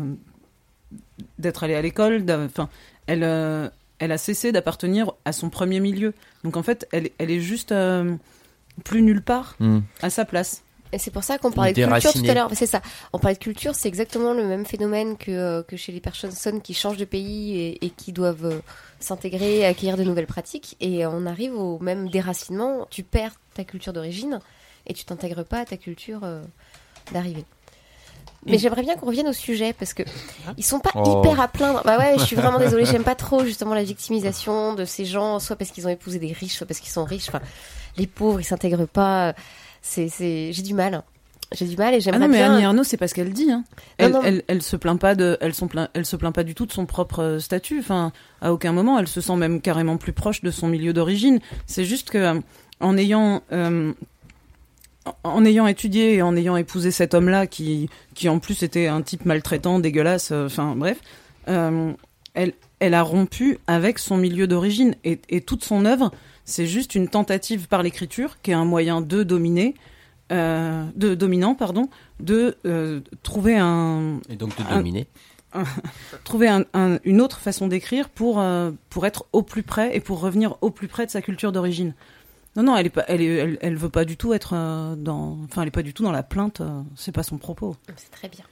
d'être 1.39 1.63
allée 1.65 1.75
à 1.75 1.83
l'école, 1.83 2.25
enfin 2.31 2.71
elle 3.07 3.25
euh, 3.25 3.69
elle 3.99 4.13
a 4.13 4.19
cessé 4.19 4.51
d'appartenir 4.53 5.13
à 5.27 5.33
son 5.33 5.51
premier 5.51 5.81
milieu. 5.81 6.15
Donc 6.45 6.57
en 6.57 6.63
fait 6.63 6.87
elle 6.93 7.11
elle 7.19 7.31
est 7.31 7.41
juste 7.41 7.73
euh, 7.73 8.15
plus 8.85 9.03
nulle 9.03 9.23
part 9.23 9.57
Hmm. 9.61 9.81
à 10.03 10.09
sa 10.11 10.25
place. 10.25 10.63
Et 10.93 10.99
c'est 10.99 11.11
pour 11.11 11.25
ça 11.25 11.39
qu'on 11.39 11.51
parlait 11.51 11.73
de 11.73 11.85
culture 11.87 12.13
tout 12.13 12.31
à 12.31 12.35
l'heure. 12.35 12.51
C'est 12.55 12.67
ça. 12.67 12.83
On 13.15 13.19
parlait 13.19 13.35
de 13.35 13.41
culture, 13.43 13.75
c'est 13.75 13.89
exactement 13.89 14.35
le 14.35 14.45
même 14.47 14.67
phénomène 14.67 15.17
que, 15.17 15.31
euh, 15.31 15.63
que 15.63 15.77
chez 15.77 15.91
les 15.93 16.01
personnes 16.01 16.61
qui 16.61 16.75
changent 16.75 16.99
de 16.99 17.07
pays 17.07 17.57
et, 17.59 17.85
et 17.87 17.91
qui 17.91 18.13
doivent 18.13 18.45
euh, 18.45 18.61
s'intégrer, 19.01 19.65
acquérir 19.65 19.97
de 19.97 20.05
nouvelles 20.05 20.27
pratiques. 20.27 20.77
Et 20.81 21.07
on 21.07 21.25
arrive 21.27 21.55
au 21.55 21.79
même 21.79 22.11
déracinement. 22.11 22.87
Tu 22.91 23.03
perds 23.05 23.33
ta 23.55 23.65
culture 23.65 23.93
d'origine 23.95 24.41
et 24.87 24.93
tu 24.93 25.05
t'intègres 25.05 25.45
pas 25.45 25.61
à 25.61 25.65
ta 25.65 25.77
culture 25.79 26.21
euh, 26.25 26.43
d'arrivée. 27.13 27.45
Mais 28.45 28.59
j'aimerais 28.59 28.83
bien 28.83 28.97
qu'on 28.97 29.07
revienne 29.07 29.29
au 29.29 29.33
sujet 29.33 29.73
parce 29.73 29.95
que 29.95 30.03
ils 30.59 30.65
sont 30.65 30.81
pas 30.81 30.91
Oh. 30.97 31.21
hyper 31.23 31.41
à 31.41 31.47
plaindre. 31.47 31.81
Bah 31.85 31.97
ouais, 31.97 32.17
je 32.19 32.25
suis 32.25 32.35
vraiment 32.35 32.59
désolée, 32.59 32.85
j'aime 32.85 33.05
pas 33.05 33.15
trop 33.15 33.45
justement 33.45 33.73
la 33.73 33.85
victimisation 33.85 34.75
de 34.75 34.85
ces 34.85 35.05
gens, 35.05 35.39
soit 35.39 35.55
parce 35.55 35.71
qu'ils 35.71 35.87
ont 35.87 35.91
épousé 35.91 36.19
des 36.19 36.33
riches, 36.33 36.55
soit 36.57 36.67
parce 36.67 36.81
qu'ils 36.81 36.91
sont 36.91 37.05
riches. 37.05 37.29
Enfin, 37.29 37.41
les 37.97 38.09
pauvres, 38.09 38.41
ils 38.41 38.45
s'intègrent 38.45 38.87
pas. 38.89 39.35
C'est, 39.83 40.09
c'est, 40.09 40.53
j'ai 40.53 40.63
du 40.63 40.73
mal. 40.75 41.03
J'ai 41.55 41.67
du 41.67 41.77
mal 41.77 41.93
et 41.93 41.97
Ah 41.99 42.01
j'aimerais 42.01 42.21
non 42.21 42.29
mais 42.29 42.39
bien. 42.39 42.55
Annie 42.55 42.63
Ernaux 42.65 42.83
c'est 42.85 42.97
pas 42.97 43.09
ce 43.09 43.15
qu'elle 43.15 43.31
dit. 43.33 43.51
Hein. 43.53 43.63
Elle, 43.99 44.13
non. 44.13 44.23
elle, 44.25 44.43
elle 44.47 44.63
se 44.63 44.75
plaint 44.77 44.99
pas 44.99 45.15
de, 45.15 45.37
elle, 45.43 45.53
sont 45.53 45.67
plaint- 45.69 45.91
elle 45.93 46.07
se 46.07 46.17
plaint 46.17 46.35
pas 46.35 46.45
du 46.45 46.55
tout 46.55 46.65
de 46.65 46.73
son 46.73 46.87
propre 46.87 47.19
euh, 47.23 47.39
statut. 47.41 47.79
Enfin, 47.81 48.11
à 48.41 48.55
aucun 48.55 48.73
moment, 48.73 48.99
elle 48.99 49.07
se 49.09 49.21
sent 49.21 49.37
même 49.37 49.61
carrément 49.61 49.99
plus 49.99 50.13
proche 50.15 50.41
de 50.41 50.51
son 50.51 50.67
milieu 50.69 50.95
d'origine. 50.95 51.41
C'est 51.67 51.85
juste 51.85 52.09
que 52.09 52.17
euh, 52.19 52.41
en 52.81 52.97
ayant 52.97 53.43
euh, 53.53 53.93
en- 55.25 55.45
ayant 55.45 55.67
étudié 55.67 56.15
et 56.15 56.23
en 56.23 56.37
ayant 56.37 56.57
épousé 56.57 56.91
cet 56.91 57.13
homme-là 57.13 57.47
qui 57.47 57.91
qui 58.15 58.29
en 58.31 58.39
plus 58.39 58.63
était 58.63 58.87
un 58.87 59.03
type 59.03 59.25
maltraitant, 59.27 59.79
dégueulasse. 59.79 60.31
euh, 60.33 60.47
Enfin 60.47 60.75
bref, 60.77 60.99
euh, 61.49 61.93
elle 62.35 62.53
elle 62.79 62.95
a 62.95 63.03
rompu 63.03 63.59
avec 63.67 63.99
son 63.99 64.17
milieu 64.17 64.47
d'origine 64.47 64.95
et, 65.05 65.21
et 65.29 65.41
toute 65.41 65.65
son 65.65 65.85
œuvre, 65.85 66.11
c'est 66.45 66.67
juste 66.67 66.95
une 66.95 67.09
tentative 67.09 67.69
par 67.69 67.83
l'écriture 67.83 68.41
qui 68.43 68.51
est 68.51 68.55
un 68.55 68.65
moyen 68.65 69.01
de 69.01 69.23
dominer. 69.23 69.75
euh, 70.31 70.87
de 70.97 71.15
dominant 71.15 71.55
pardon 71.55 71.89
de 72.21 72.57
euh, 72.65 73.01
trouver 73.23 73.57
un 73.59 74.19
Et 74.31 74.37
donc 74.37 74.57
de 74.57 74.63
un- 74.63 74.77
dominer. 74.79 75.07
un- 75.53 75.65
trouver 76.25 76.49
un- 76.49 76.65
un- 76.73 76.99
une 77.05 77.21
autre 77.21 77.39
façon 77.39 77.67
d'écrire 77.69 78.09
pour 78.09 78.41
euh, 78.41 78.71
pour 78.89 79.05
être 79.05 79.27
au 79.33 79.43
plus 79.43 79.63
près 79.63 79.95
et 79.95 80.01
pour 80.01 80.21
revenir 80.21 80.57
au 80.63 80.71
plus 80.71 80.89
près 80.89 81.05
de 81.05 81.11
sa 81.11 81.21
culture 81.21 81.53
d'origine. 81.53 81.93
Non 82.57 82.63
non, 82.63 82.77
elle 82.77 82.87
est 82.87 82.91
pas 82.91 83.05
elle 83.09 83.21
est, 83.21 83.35
elle, 83.35 83.59
elle 83.61 83.77
veut 83.77 83.91
pas 83.91 84.05
du 84.07 84.17
tout 84.17 84.33
être 84.33 84.53
euh, 84.55 84.95
dans 84.97 85.39
enfin 85.45 85.63
elle 85.63 85.69
est 85.69 85.73
pas 85.73 85.83
du 85.83 85.93
tout 85.93 86.03
dans 86.03 86.13
la 86.13 86.23
plainte, 86.23 86.61
euh, 86.63 86.81
c'est 86.97 87.13
pas 87.13 87.23
son 87.25 87.37
propos. 87.37 87.77
C'est 87.97 88.11
très 88.11 88.29
bien. 88.29 88.45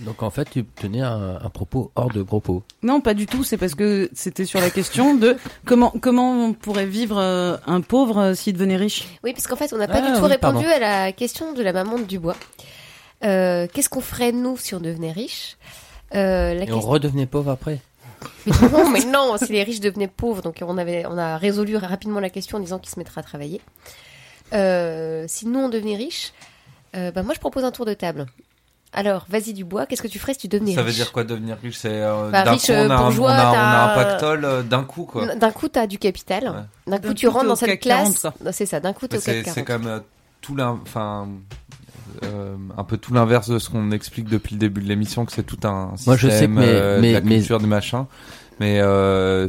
Donc 0.00 0.22
en 0.22 0.30
fait, 0.30 0.48
tu 0.50 0.64
tenais 0.64 1.00
un, 1.00 1.36
un 1.42 1.48
propos 1.50 1.90
hors 1.94 2.10
de 2.10 2.22
propos. 2.22 2.62
Non, 2.82 3.00
pas 3.00 3.14
du 3.14 3.26
tout, 3.26 3.44
c'est 3.44 3.56
parce 3.56 3.74
que 3.74 4.10
c'était 4.12 4.44
sur 4.44 4.60
la 4.60 4.70
question 4.70 5.14
de 5.14 5.36
comment 5.64 5.92
comment 6.00 6.46
on 6.46 6.52
pourrait 6.52 6.86
vivre 6.86 7.18
euh, 7.18 7.56
un 7.66 7.80
pauvre 7.80 8.18
euh, 8.18 8.34
s'il 8.34 8.54
devenait 8.54 8.76
riche. 8.76 9.04
Oui, 9.24 9.32
parce 9.32 9.46
qu'en 9.46 9.56
fait, 9.56 9.72
on 9.72 9.78
n'a 9.78 9.88
pas 9.88 10.00
Ah, 10.04 10.10
du 10.12 10.12
tout 10.18 10.24
oui, 10.24 10.28
répondu 10.30 10.64
pardon. 10.64 10.76
à 10.76 10.78
la 10.78 11.12
question 11.12 11.52
de 11.52 11.62
la 11.62 11.72
maman 11.72 11.98
de 11.98 12.04
Dubois. 12.04 12.36
Euh, 13.24 13.66
qu'est-ce 13.72 13.88
qu'on 13.88 14.00
ferait 14.00 14.32
nous 14.32 14.56
si 14.56 14.74
on 14.74 14.80
devenait 14.80 15.12
riche? 15.12 15.56
Euh, 16.14 16.54
la 16.54 16.64
Et 16.64 16.72
on 16.72 16.80
redevenait 16.80 17.26
pauvre 17.26 17.50
après. 17.52 17.80
non, 18.46 18.90
mais 18.92 19.04
non, 19.04 19.36
si 19.38 19.52
les 19.52 19.62
riches 19.62 19.80
devenaient 19.80 20.08
pauvres, 20.08 20.42
donc 20.42 20.58
on 20.62 20.76
avait, 20.76 21.06
on 21.06 21.16
a 21.16 21.36
résolu 21.38 21.76
rapidement 21.76 22.20
la 22.20 22.30
question 22.30 22.58
en 22.58 22.60
disant 22.60 22.78
qu'ils 22.78 22.90
se 22.92 22.98
mettraient 22.98 23.20
à 23.20 23.24
travailler. 23.24 23.60
Euh, 24.52 25.24
si 25.28 25.46
nous 25.46 25.58
on 25.60 25.68
devenait 25.68 25.96
riches, 25.96 26.32
euh, 26.94 27.10
bah 27.10 27.22
moi 27.22 27.32
je 27.34 27.40
propose 27.40 27.64
un 27.64 27.70
tour 27.70 27.86
de 27.86 27.94
table. 27.94 28.26
Alors, 28.94 29.24
vas-y 29.28 29.54
Dubois, 29.54 29.86
qu'est-ce 29.86 30.02
que 30.02 30.08
tu 30.08 30.18
ferais 30.18 30.34
si 30.34 30.40
tu 30.40 30.48
devenais 30.48 30.74
Ça 30.74 30.82
riche 30.82 30.90
veut 30.98 31.04
dire 31.04 31.12
quoi 31.12 31.24
devenir 31.24 31.56
riche 31.62 31.76
C'est 31.78 31.88
euh, 31.90 32.30
Bah, 32.30 32.42
d'un 32.44 32.50
riche, 32.52 32.66
coup 32.66 32.72
on 32.72 32.90
a, 32.90 32.94
un, 32.94 32.98
bourgeois, 33.02 33.30
on 33.30 33.34
a- 33.34 33.50
on 33.50 33.54
a 33.54 33.92
un 33.92 33.94
pactole 33.94 34.44
euh, 34.44 34.62
d'un 34.62 34.84
coup 34.84 35.04
quoi. 35.04 35.34
D'un 35.34 35.50
coup, 35.50 35.68
t'as 35.68 35.86
du 35.86 35.98
capital. 35.98 36.68
D'un 36.86 36.98
coup, 36.98 37.14
tu 37.14 37.26
rentres 37.28 37.46
dans 37.46 37.56
cette 37.56 37.80
classe. 37.80 37.98
40, 38.00 38.16
ça. 38.18 38.34
Non, 38.44 38.50
C'est 38.52 38.66
ça, 38.66 38.80
d'un 38.80 38.92
coup, 38.92 39.06
t'es 39.08 39.16
au 39.16 39.20
CAC 39.20 39.34
C'est 39.36 39.42
40. 39.44 39.54
c'est 39.54 39.64
quand 39.64 39.78
même 39.78 39.88
euh, 39.88 40.00
tout 40.42 40.56
enfin 40.60 41.28
euh, 42.24 42.54
un 42.76 42.84
peu 42.84 42.98
tout 42.98 43.14
l'inverse 43.14 43.48
de 43.48 43.58
ce 43.58 43.70
qu'on 43.70 43.90
explique 43.92 44.28
depuis 44.28 44.54
le 44.54 44.58
début 44.58 44.82
de 44.82 44.88
l'émission 44.88 45.24
que 45.24 45.32
c'est 45.32 45.42
tout 45.42 45.58
un 45.66 45.92
système 45.96 46.10
Moi, 46.10 46.16
je 46.16 46.28
sais 46.28 46.44
que 46.46 46.50
mes- 46.50 46.64
euh, 46.66 46.96
de 46.96 47.00
mes- 47.00 47.12
la 47.12 47.20
mes- 47.22 47.36
culture 47.38 47.58
du 47.58 47.66
machin. 47.66 48.06
Mais 48.62 48.78
euh, 48.80 49.48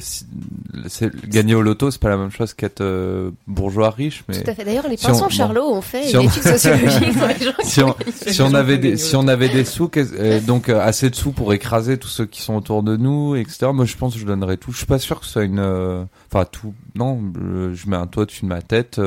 gagner 1.28 1.54
au 1.54 1.62
loto, 1.62 1.92
c'est 1.92 2.02
pas 2.02 2.10
la 2.10 2.18
même 2.18 2.32
chose 2.32 2.56
qu'être 2.56 2.82
euh, 2.82 3.30
bourgeois 3.46 3.92
riche. 3.92 4.24
Mais 4.28 4.42
Tout 4.42 4.50
à 4.50 4.56
fait. 4.56 4.66
D'ailleurs, 4.66 4.88
les 4.88 4.98
si 4.98 5.06
on-. 5.08 5.30
Charlot 5.30 5.72
ont 5.72 5.82
fait 5.82 6.06
Si 6.06 6.14
une 6.14 6.22
on- 6.22 6.24
étude 6.24 6.42
sociologique 6.42 7.14
sur 7.14 7.28
les 7.28 7.40
gens 7.46 7.54
qui 7.62 7.68
si 7.68 7.82
on, 7.84 7.88
gagnent. 7.90 7.96
si 8.34 8.42
on 8.42 8.54
avait 8.56 8.78
des 8.80 8.98
si 8.98 9.16
on 9.16 9.28
avait 9.28 9.50
des 9.50 9.66
sous 9.66 9.92
euh, 9.98 10.40
donc 10.42 10.70
euh, 10.70 10.82
assez 10.82 11.12
de 11.12 11.16
sous 11.16 11.32
pour 11.32 11.54
écraser 11.54 12.00
tous 12.00 12.08
ceux 12.08 12.26
qui 12.26 12.42
sont 12.42 12.56
autour 12.56 12.82
de 12.82 12.98
nous 12.98 13.36
etc 13.36 13.68
moi 13.72 13.86
je 13.86 13.96
pense 13.96 14.16
que 14.16 14.20
je 14.20 14.26
donnerais 14.26 14.58
tout 14.58 14.72
je 14.72 14.78
suis 14.78 14.86
pas 14.88 14.98
sûr 14.98 15.20
que 15.20 15.28
ce 15.28 15.34
soit 15.34 15.44
une 15.44 16.08
enfin 16.32 16.46
tout 16.52 16.74
non 16.96 17.20
je 17.36 17.88
mets 17.88 17.98
un 17.98 18.08
toit 18.08 18.26
dessus 18.26 18.42
de 18.42 18.48
ma 18.48 18.64
tête 18.64 19.00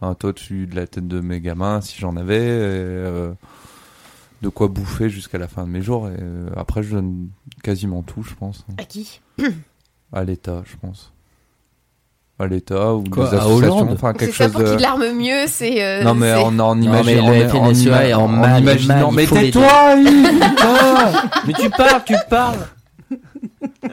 un 0.00 0.14
toit 0.14 0.32
dessus 0.32 0.66
de 0.66 0.74
la 0.74 0.88
tête 0.88 1.06
de 1.06 1.20
mes 1.20 1.40
gamins 1.40 1.80
si 1.80 2.00
j'en 2.00 2.16
avais 2.16 2.40
et, 2.44 3.04
de 4.42 4.48
quoi 4.48 4.68
bouffer 4.68 5.08
jusqu'à 5.08 5.38
la 5.38 5.48
fin 5.48 5.64
de 5.64 5.68
mes 5.70 5.82
jours 5.82 6.08
et 6.08 6.16
euh, 6.20 6.48
après 6.56 6.82
je 6.82 6.94
donne 6.94 7.28
quasiment 7.62 8.02
tout 8.02 8.22
je 8.22 8.34
pense 8.34 8.66
À 8.78 8.84
qui 8.84 9.20
à 10.12 10.24
l'État 10.24 10.62
je 10.66 10.76
pense 10.76 11.12
à 12.38 12.46
l'État 12.48 12.94
ou 12.94 13.04
Quoi, 13.04 13.30
des 13.30 13.36
à 13.36 13.40
associations 13.40 13.76
Hollande 13.78 13.90
enfin 13.92 14.12
C'est 14.18 14.26
quelque 14.26 14.34
ça 14.36 14.44
chose 14.44 14.52
pour 14.52 14.62
de 14.62 14.70
qu'il 14.72 14.80
l'arme 14.80 15.12
mieux, 15.12 15.44
c'est. 15.46 15.80
euh, 15.84 16.02
non 16.02 16.14
mais 16.14 16.34
c'est- 16.34 16.42
en, 16.42 16.58
en 16.58 16.80
imaginant 16.80 17.26
en- 17.28 17.30
en 17.30 17.68
FNSEA 17.68 17.84
ima- 17.84 18.04
est 18.08 18.14
en 18.14 18.22
en 18.24 18.28
mal, 18.28 18.62
imaginant 18.62 19.12
mais 19.12 19.22
il 19.22 19.28
faut 19.28 19.34
l'aider. 19.36 19.50
tais-toi 19.52 19.94
Yves, 20.00 20.40
putain 20.40 21.12
Mais 21.46 21.52
tu 21.52 21.70
parles, 21.70 22.02
tu 22.04 22.14
parles. 22.28 22.58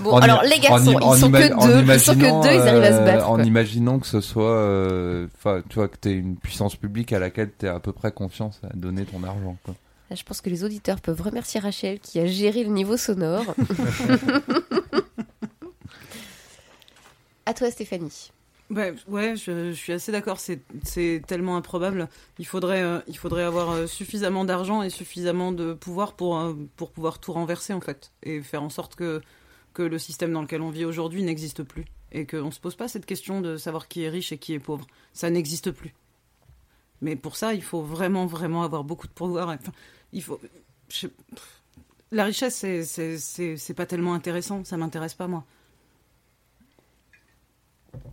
Bon, 0.00 0.12
En 0.12 0.18
alors 0.18 0.42
les 0.42 0.58
garçons, 0.58 0.94
en 0.94 1.14
ils 1.14 1.20
sont 1.20 1.30
que 1.30 1.38
deux, 1.38 1.44
ils 1.44 2.00
sont 2.00 2.12
imaginant, 2.12 2.42
que 2.42 2.46
deux, 2.46 2.54
ils 2.54 2.68
arrivent 2.68 2.82
à 2.82 2.92
se 2.92 3.00
euh, 3.00 3.04
battre. 3.04 3.30
En 3.30 3.36
quoi. 3.36 3.44
imaginant 3.44 3.98
que 3.98 4.06
ce 4.06 4.20
soit, 4.20 4.50
euh, 4.50 5.26
tu 5.42 5.74
vois, 5.76 5.88
que 5.88 5.96
t'es 5.96 6.12
une 6.12 6.36
puissance 6.36 6.76
publique 6.76 7.12
à 7.14 7.18
laquelle 7.18 7.50
t'es 7.50 7.68
à 7.68 7.80
peu 7.80 7.92
près 7.92 8.12
confiance 8.12 8.60
à 8.62 8.76
donner 8.76 9.04
ton 9.06 9.24
argent, 9.24 9.56
quoi. 9.64 9.74
Je 10.10 10.22
pense 10.22 10.40
que 10.42 10.50
les 10.50 10.62
auditeurs 10.62 11.00
peuvent 11.00 11.22
remercier 11.22 11.58
Rachel 11.60 11.98
qui 11.98 12.20
a 12.20 12.26
géré 12.26 12.62
le 12.62 12.70
niveau 12.70 12.96
sonore. 12.96 13.46
à 17.46 17.54
toi, 17.54 17.70
Stéphanie. 17.70 18.30
Ouais, 18.74 18.92
ouais, 19.06 19.36
je, 19.36 19.72
suis 19.72 19.92
assez 19.92 20.10
d'accord. 20.10 20.38
C'est, 20.40 21.22
tellement 21.26 21.56
improbable. 21.56 22.08
Il 22.38 22.46
faudrait, 22.46 22.82
euh, 22.82 22.98
il 23.06 23.16
faudrait 23.16 23.44
avoir 23.44 23.70
euh, 23.70 23.86
suffisamment 23.86 24.44
d'argent 24.44 24.82
et 24.82 24.90
suffisamment 24.90 25.52
de 25.52 25.74
pouvoir 25.74 26.14
pour 26.14 26.38
euh, 26.38 26.54
pour 26.76 26.90
pouvoir 26.90 27.20
tout 27.20 27.32
renverser 27.32 27.72
en 27.72 27.80
fait 27.80 28.10
et 28.24 28.42
faire 28.42 28.62
en 28.62 28.70
sorte 28.70 28.96
que 28.96 29.20
que 29.74 29.82
le 29.82 29.98
système 29.98 30.32
dans 30.32 30.42
lequel 30.42 30.60
on 30.60 30.70
vit 30.70 30.84
aujourd'hui 30.84 31.22
n'existe 31.22 31.62
plus 31.62 31.84
et 32.10 32.26
qu'on 32.26 32.50
se 32.50 32.60
pose 32.60 32.74
pas 32.74 32.88
cette 32.88 33.06
question 33.06 33.40
de 33.40 33.56
savoir 33.56 33.86
qui 33.86 34.02
est 34.02 34.08
riche 34.08 34.32
et 34.32 34.38
qui 34.38 34.54
est 34.54 34.60
pauvre. 34.60 34.86
Ça 35.12 35.30
n'existe 35.30 35.70
plus. 35.70 35.94
Mais 37.00 37.16
pour 37.16 37.36
ça, 37.36 37.54
il 37.54 37.62
faut 37.62 37.82
vraiment, 37.82 38.26
vraiment 38.26 38.62
avoir 38.62 38.82
beaucoup 38.82 39.06
de 39.06 39.12
pouvoir. 39.12 39.56
Il 40.12 40.22
faut. 40.22 40.40
La 42.12 42.24
richesse, 42.24 42.64
c'est 42.84 43.74
pas 43.74 43.86
tellement 43.86 44.14
intéressant. 44.14 44.64
Ça 44.64 44.76
m'intéresse 44.76 45.14
pas, 45.14 45.26
moi. 45.26 45.44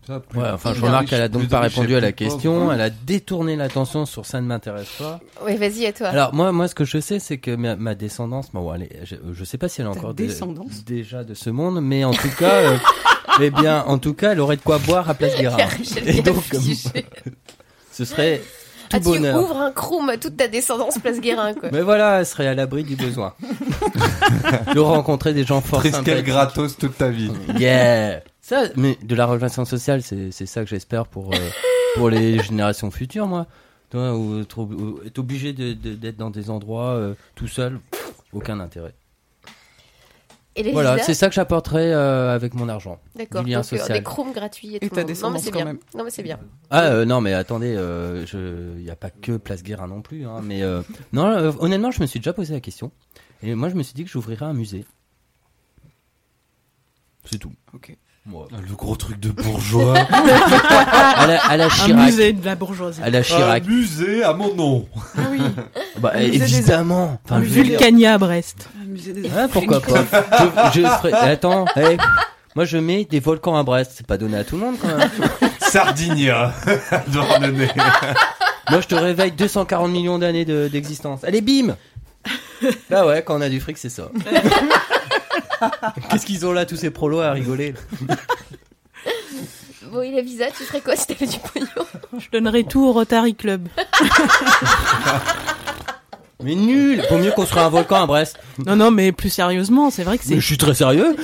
Ouais, 0.10 0.50
enfin, 0.54 0.74
je 0.74 0.82
remarque 0.82 1.08
qu'elle 1.08 1.22
a 1.22 1.28
donc 1.30 1.48
pas 1.48 1.60
répondu 1.62 1.96
à 1.96 2.00
la 2.00 2.12
pauvre. 2.12 2.16
question. 2.32 2.72
Elle 2.72 2.82
a 2.82 2.90
détourné 2.90 3.56
l'attention 3.56 4.06
sur 4.06 4.26
ça 4.26 4.42
ne 4.42 4.48
m'intéresse 4.48 4.90
pas. 4.98 5.20
Oui, 5.46 5.56
vas-y, 5.58 5.86
à 5.86 5.94
toi. 5.94 6.08
Alors 6.08 6.34
moi, 6.34 6.52
moi, 6.52 6.68
ce 6.68 6.76
que 6.76 6.86
je 6.86 7.00
sais, 7.00 7.20
c'est 7.20 7.38
que 7.38 7.56
ma, 7.56 7.76
ma 7.76 7.96
descendance, 7.96 8.52
bon, 8.52 8.74
elle 8.74 8.84
est- 8.84 9.00
je, 9.06 9.16
je 9.34 9.44
sais 9.44 9.58
pas 9.58 9.70
si 9.70 9.82
elle 9.82 9.88
est 9.88 9.92
Ta 9.94 10.00
encore 10.00 10.14
descendance 10.14 10.84
déjà 10.86 11.24
de 11.24 11.34
ce 11.34 11.50
monde, 11.50 11.80
mais 11.82 12.04
en 12.04 12.12
tout 12.14 12.30
cas, 12.38 12.56
euh, 12.56 12.78
eh 13.42 13.50
bien, 13.52 13.84
en 13.88 13.98
tout 14.00 14.14
cas, 14.14 14.32
elle 14.34 14.40
aurait 14.40 14.58
de 14.58 14.62
quoi 14.62 14.80
boire 14.80 15.10
à 15.10 15.14
Place 15.14 15.36
Guérin. 15.40 15.58
Et 16.06 16.20
a 16.20 16.22
donc, 16.24 16.44
ce 17.92 18.06
serait 18.06 18.42
tout 18.90 18.98
Ah, 18.98 19.00
tu 19.00 19.06
bonheur. 19.06 19.40
ouvres 19.42 19.58
un 19.58 19.72
croum 19.72 20.10
à 20.10 20.18
toute 20.18 20.36
ta 20.36 20.48
descendance 20.48 20.98
place 21.00 21.22
Guérin, 21.22 21.54
quoi. 21.54 21.70
Mais 21.72 21.82
voilà, 21.82 22.20
elle 22.20 22.26
serait 22.26 22.48
à 22.48 22.54
l'abri 22.54 22.84
du 22.84 22.96
besoin. 22.96 23.34
de 24.74 24.80
rencontrer 24.80 25.34
des 25.34 25.44
gens 25.46 25.62
forts 25.62 25.80
Triskel 25.80 26.24
gratos 26.24 26.78
toute 26.78 26.98
ta 26.98 27.10
vie. 27.10 27.32
Yeah. 27.58 28.22
Ça, 28.52 28.64
mais 28.76 28.98
de 29.02 29.16
la 29.16 29.26
relation 29.28 29.64
sociale, 29.64 30.02
c'est 30.04 30.30
c'est 30.32 30.46
ça 30.46 30.62
que 30.62 30.70
j'espère 30.70 31.08
pour 31.08 31.34
euh, 31.34 31.38
pour 31.96 32.10
les 32.10 32.38
générations 32.44 32.92
futures, 32.92 33.26
moi. 33.26 33.48
Toi, 33.92 34.14
ou 34.18 34.42
être, 34.42 34.60
ob- 34.60 34.74
ou 34.74 35.00
être 35.06 35.20
obligé 35.20 35.54
de- 35.54 35.72
de- 35.72 35.96
d'être 35.96 36.18
dans 36.18 36.32
des 36.32 36.50
endroits 36.50 36.90
euh, 36.96 37.14
tout 37.34 37.48
seul, 37.48 37.80
aucun 38.34 38.60
intérêt. 38.60 38.94
Et 40.58 40.64
les 40.64 40.74
Voilà, 40.74 40.96
visas 40.96 41.06
c'est 41.06 41.14
ça 41.14 41.30
que 41.30 41.34
j'apporterai 41.36 41.94
euh, 41.94 42.36
avec 42.36 42.54
mon 42.54 42.68
argent. 42.68 43.00
D'accord, 43.16 43.42
Du 43.46 43.50
lien 43.52 43.60
donc, 43.62 43.72
euh, 43.72 43.78
social. 43.78 43.98
des 43.98 44.04
crooms 44.04 44.34
gratuits 44.34 44.74
et, 44.76 44.84
Et 44.86 44.90
tout. 44.90 44.96
ta 44.96 45.02
non, 45.04 45.08
mais 45.08 45.14
descendance, 45.14 45.44
c'est 45.44 45.52
quand 45.52 45.60
bien. 45.60 45.66
même. 45.66 45.80
Non, 45.96 46.04
mais 46.04 46.10
c'est 46.10 46.24
bien. 46.24 46.38
Ah 46.70 46.88
euh, 46.88 47.06
non, 47.06 47.22
mais 47.22 47.34
attendez, 47.34 47.74
euh, 47.74 48.26
je, 48.26 48.78
il 48.78 48.84
y 48.84 48.90
a 48.92 48.98
pas 48.98 49.12
que 49.12 49.38
Place 49.38 49.64
Guérin 49.64 49.88
non 49.88 50.02
plus, 50.02 50.26
hein, 50.28 50.42
mais 50.44 50.62
euh, 50.62 50.82
non, 51.14 51.28
euh, 51.28 51.54
honnêtement, 51.60 51.92
je 51.92 52.02
me 52.02 52.06
suis 52.06 52.20
déjà 52.20 52.34
posé 52.34 52.54
la 52.54 52.60
question. 52.60 52.92
Et 53.44 53.56
moi, 53.56 53.70
je 53.70 53.76
me 53.76 53.84
suis 53.84 53.94
dit 53.94 54.04
que 54.04 54.10
j'ouvrirais 54.10 54.46
un 54.46 54.54
musée. 54.54 54.84
C'est 57.24 57.38
tout. 57.38 57.54
Ok. 57.74 57.96
Moi. 58.28 58.48
Le 58.52 58.76
gros 58.76 58.96
truc 58.96 59.20
de 59.20 59.30
bourgeois. 59.32 59.98
à 60.12 61.26
la, 61.28 61.44
à 61.44 61.58
la 61.58 61.66
Un 61.66 61.70
Chirac. 61.70 62.06
musée 62.06 62.34
de 62.34 62.46
la 62.46 62.54
bourgeoisie. 62.56 63.02
À 63.04 63.10
la 63.10 63.24
Chirac. 63.24 63.64
Un 63.64 63.68
musée 63.68 64.24
à 64.24 64.34
mon 64.34 64.54
nom. 64.54 64.88
Ah 65.18 65.22
oui. 65.32 65.40
Bah, 65.98 66.12
Un 66.14 66.20
musée 66.20 66.38
des- 66.38 66.44
évidemment. 66.58 67.20
Enfin, 67.26 67.40
Vulcania 67.40 68.14
à 68.14 68.18
Brest. 68.20 68.70
Un 68.80 68.86
musée 68.86 69.14
des 69.14 69.24
Ouais, 69.24 69.48
pourquoi 69.52 69.82
pas. 69.82 70.04
je, 70.72 70.82
je 70.82 70.86
ferai... 70.86 71.14
Attends, 71.14 71.66
hey, 71.76 71.98
moi 72.56 72.66
je 72.66 72.78
mets 72.78 73.06
des 73.06 73.20
volcans 73.20 73.56
à 73.58 73.64
Brest. 73.64 73.94
C'est 73.96 74.06
pas 74.06 74.18
donné 74.18 74.38
à 74.38 74.44
tout 74.44 74.56
le 74.56 74.66
monde 74.66 74.76
quand 74.80 74.96
même. 74.96 75.10
Sardinia. 75.60 76.54
Moi 78.70 78.80
je 78.80 78.88
te 78.88 78.96
réveille 78.96 79.32
240 79.32 79.90
millions 79.92 80.20
d'années 80.20 80.46
de- 80.46 80.70
d'existence. 80.72 81.24
Allez, 81.24 81.42
bim 81.42 81.76
Bah 82.90 83.06
ouais, 83.08 83.24
quand 83.24 83.36
on 83.38 83.42
a 83.42 83.50
du 83.50 83.60
fric, 83.60 83.78
c'est 83.80 83.90
ça. 83.90 84.10
Qu'est-ce 86.10 86.26
qu'ils 86.26 86.46
ont 86.46 86.52
là, 86.52 86.66
tous 86.66 86.76
ces 86.76 86.90
prolos 86.92 87.20
à 87.20 87.32
rigoler 87.32 87.74
Bon, 89.92 90.02
et 90.02 90.12
la 90.12 90.22
visa, 90.22 90.46
tu 90.52 90.64
ferais 90.64 90.80
quoi 90.80 90.96
si 90.96 91.08
t'avais 91.08 91.26
du 91.26 91.38
pognon 91.40 91.86
Je 92.18 92.30
donnerai 92.32 92.64
tout 92.64 92.82
au 92.86 92.94
Rotary 92.94 93.36
Club. 93.36 93.68
Mais 96.44 96.56
nul 96.56 97.04
Vaut 97.10 97.18
mieux 97.18 97.32
construire 97.32 97.66
un 97.66 97.70
volcan 97.70 98.02
à 98.02 98.06
Brest. 98.06 98.40
Non, 98.66 98.76
non, 98.76 98.90
mais 98.90 99.12
plus 99.12 99.30
sérieusement, 99.30 99.92
c'est 99.92 100.04
vrai 100.04 100.18
que 100.18 100.24
c'est. 100.24 100.36
Mais 100.36 100.40
je 100.40 100.46
suis 100.46 100.58
très 100.58 100.74
sérieux 100.74 101.16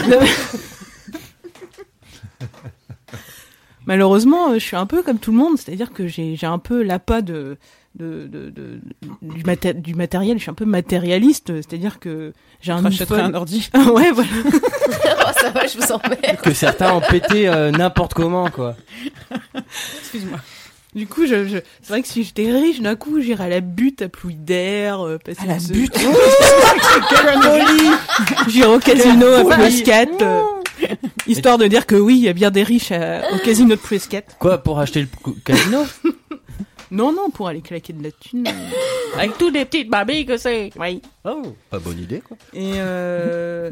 Malheureusement, 3.87 4.49
euh, 4.49 4.55
je 4.55 4.59
suis 4.59 4.75
un 4.75 4.85
peu 4.85 5.01
comme 5.01 5.17
tout 5.17 5.31
le 5.31 5.37
monde, 5.37 5.57
c'est-à-dire 5.57 5.91
que 5.91 6.07
j'ai 6.07 6.35
j'ai 6.35 6.45
un 6.45 6.59
peu 6.59 6.83
l'appât 6.83 7.21
de, 7.21 7.57
de, 7.97 8.27
de, 8.27 8.49
de- 8.49 8.79
du, 9.21 9.43
maté- 9.43 9.73
du 9.73 9.93
matériel, 9.95 10.37
je 10.37 10.43
suis 10.43 10.51
un 10.51 10.55
peu 10.55 10.65
matérialiste, 10.65 11.47
c'est-à-dire 11.55 11.99
que 11.99 12.33
j'ai 12.61 12.71
un 12.71 12.81
Rachèterais 12.81 13.21
un 13.21 13.33
ordi. 13.33 13.69
Ah 13.73 13.91
ouais, 13.91 14.11
voilà. 14.11 14.29
Oh, 15.29 15.31
ça 15.41 15.49
va, 15.49 15.67
je 15.67 15.77
vous 15.77 15.91
emmerde. 15.91 16.37
Que 16.41 16.53
certains 16.53 16.93
ont 16.93 17.01
pété 17.01 17.49
euh, 17.49 17.71
n'importe 17.71 18.13
comment, 18.13 18.49
quoi. 18.49 18.75
Excuse-moi. 19.99 20.39
Du 20.95 21.05
coup, 21.05 21.25
je, 21.27 21.47
je- 21.47 21.57
c'est 21.81 21.89
vrai 21.89 22.01
que 22.01 22.07
si 22.07 22.23
j'étais 22.23 22.49
riche, 22.51 22.81
d'un 22.81 22.95
coup, 22.95 23.19
j'irais 23.21 23.43
à 23.45 23.49
la 23.49 23.59
butte 23.59 24.01
à 24.01 24.09
Plouidère, 24.09 25.05
euh, 25.05 25.17
passer 25.17 25.41
À 25.43 25.45
la 25.45 25.59
ce- 25.59 25.73
butte 25.73 25.93
Quelle 25.93 27.41
folie 27.41 27.89
J'irai 28.47 28.67
au 28.67 28.79
casino 28.79 29.27
à 29.27 29.43
Prescat, 29.45 30.05
euh, 30.21 30.41
histoire 31.27 31.57
de 31.57 31.67
dire 31.67 31.85
que 31.85 31.95
oui, 31.95 32.15
il 32.17 32.23
y 32.23 32.29
a 32.29 32.33
bien 32.33 32.51
des 32.51 32.63
riches 32.63 32.91
à- 32.91 33.21
au 33.33 33.37
casino 33.43 33.69
de 33.75 33.75
Prescat. 33.75 34.21
Quoi, 34.39 34.57
pour 34.59 34.79
acheter 34.79 35.01
le 35.01 35.07
casino? 35.43 35.83
Non, 36.91 37.11
non, 37.11 37.29
pour 37.29 37.47
aller 37.47 37.61
claquer 37.61 37.93
de 37.93 38.03
la 38.03 38.11
thune. 38.11 38.47
euh, 38.47 39.17
Avec 39.19 39.37
toutes 39.37 39.53
les 39.53 39.65
petites 39.65 39.89
babilles 39.89 40.25
que 40.25 40.37
c'est. 40.37 40.69
Oui. 40.79 41.01
Oh, 41.25 41.53
pas 41.69 41.79
bonne 41.79 41.99
idée, 41.99 42.19
quoi. 42.21 42.37
Et, 42.53 42.73
euh, 42.77 43.71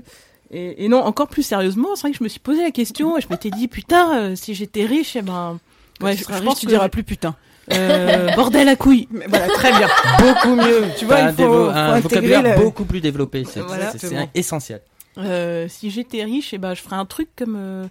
et, 0.52 0.86
et 0.86 0.88
non, 0.90 1.00
encore 1.00 1.28
plus 1.28 1.44
sérieusement, 1.44 1.96
c'est 1.96 2.02
vrai 2.02 2.12
que 2.12 2.18
je 2.18 2.24
me 2.24 2.30
suis 2.30 2.40
posé 2.40 2.62
la 2.64 2.72
question 2.72 3.18
et 3.18 3.22
je 3.22 3.28
m'étais 3.30 3.50
dit, 3.52 3.68
putain, 3.68 4.18
euh, 4.18 4.36
si 4.36 4.54
j'étais 4.56 4.86
riche, 4.86 5.16
eh 5.16 5.22
ben. 5.22 5.60
Ouais, 6.02 6.16
je, 6.18 6.26
tu 6.26 6.34
je 6.34 6.44
pense 6.44 6.60
tu 6.60 6.66
que 6.66 6.72
diras 6.72 6.86
je- 6.86 6.90
plus 6.90 7.04
putain. 7.04 7.36
Euh, 7.74 8.32
bordel 8.36 8.68
à 8.68 8.76
couilles. 8.76 9.08
Mais 9.12 9.26
voilà, 9.28 9.48
très 9.48 9.72
bien. 9.72 9.88
Beaucoup 10.20 10.56
mieux. 10.56 10.84
Tu 11.00 11.06
vois, 11.06 11.16
T'as 11.16 11.22
il 11.22 11.28
un, 11.28 11.34
faut- 11.34 11.42
dévo- 11.44 11.64
faut 11.66 11.70
un 11.72 11.94
intégrer 11.94 12.02
vocabulaire 12.28 12.44
le- 12.58 12.64
beaucoup 12.64 12.86
plus 12.86 13.02
développé. 13.02 13.44
C'est 13.44 13.62
Voilà, 13.62 13.92
c'est- 13.92 13.98
c'est 14.00 14.08
exactement. 14.08 14.30
essentiel. 14.36 14.82
Euh, 15.18 15.68
si 15.70 15.90
j'étais 15.90 16.24
riche, 16.26 16.54
eh 16.54 16.58
ben, 16.58 16.74
je 16.76 16.82
ferais 16.82 16.98
un 16.98 17.06
truc 17.06 17.30
comme 17.38 17.56
euh, 17.58 17.88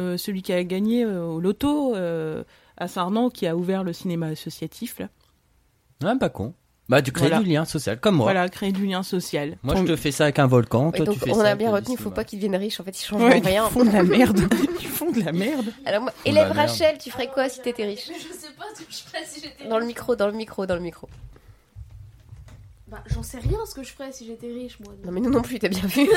euh, 0.00 0.16
celui 0.18 0.42
qui 0.42 0.52
a 0.52 0.62
gagné 0.64 1.04
euh, 1.04 1.24
au 1.24 1.38
loto 1.40 1.94
euh, 1.94 2.42
à 2.76 2.88
Sarnan, 2.88 3.30
qui 3.30 3.46
a 3.46 3.56
ouvert 3.56 3.84
le 3.84 3.92
cinéma 3.92 4.26
associatif. 4.28 4.98
Là. 4.98 5.08
Ouais, 6.02 6.18
pas 6.18 6.28
con. 6.28 6.54
Bah, 6.88 7.00
tu 7.00 7.12
crées 7.12 7.28
Voilà. 7.28 7.42
du 7.42 7.48
lien 7.50 7.64
social, 7.64 7.98
comme 7.98 8.16
moi. 8.16 8.24
Voilà, 8.26 8.46
créer 8.50 8.70
du 8.72 8.84
lien 8.86 9.02
social. 9.02 9.56
Moi, 9.62 9.74
je 9.76 9.84
te 9.84 9.96
fais 9.96 10.10
ça 10.12 10.24
avec 10.24 10.38
un 10.38 10.46
volcan. 10.46 10.90
Ouais, 10.90 10.96
Toi, 10.98 11.06
donc, 11.06 11.14
tu 11.14 11.20
fais 11.20 11.30
on 11.30 11.36
ça 11.40 11.48
a 11.50 11.54
bien 11.54 11.70
retenu, 11.70 11.94
il 11.94 11.96
faut 11.96 12.02
cinéma. 12.02 12.14
pas 12.16 12.24
qu'ils 12.24 12.38
deviennent 12.40 12.56
riches. 12.56 12.78
En 12.78 12.84
fait, 12.84 13.00
ils 13.00 13.04
changent 13.04 13.22
Ouais, 13.22 13.38
rien. 13.38 13.64
ils 13.66 13.72
font 13.72 13.84
de 13.86 13.90
la 13.90 14.02
merde. 14.02 14.40
Ils 14.82 14.88
font 14.98 15.10
de 15.10 15.24
la 15.24 15.32
merde. 15.32 15.72
Alors, 15.86 16.02
moi, 16.02 16.12
élève 16.24 16.44
merde. 16.54 16.56
Rachel, 16.58 16.98
tu 16.98 17.10
ferais 17.10 17.26
quoi 17.28 17.48
si 17.48 17.60
t'étais 17.62 17.84
riche 17.86 18.06
Je 18.06 18.32
sais 18.34 18.52
pas 18.56 18.64
ce 18.74 18.82
que 18.82 18.92
je 18.92 18.98
ferais 18.98 19.24
si 19.26 19.40
j'étais 19.40 19.66
Dans 19.68 19.78
le 19.78 19.86
micro, 19.86 20.14
dans 20.14 20.26
le 20.28 20.34
micro, 20.34 20.66
dans 20.66 20.74
le 20.76 20.80
micro. 20.82 21.08
Bah, 22.88 23.02
j'en 23.06 23.22
sais 23.24 23.38
rien 23.38 23.58
ce 23.66 23.74
que 23.74 23.82
je 23.82 23.90
ferais 23.92 24.12
si 24.12 24.24
j'étais 24.26 24.46
riche, 24.48 24.78
moi. 24.80 24.92
Non, 25.04 25.10
mais 25.10 25.20
nous 25.20 25.30
non 25.30 25.42
plus, 25.42 25.58
t'as 25.58 25.68
bien 25.68 25.80
vu. 25.86 26.06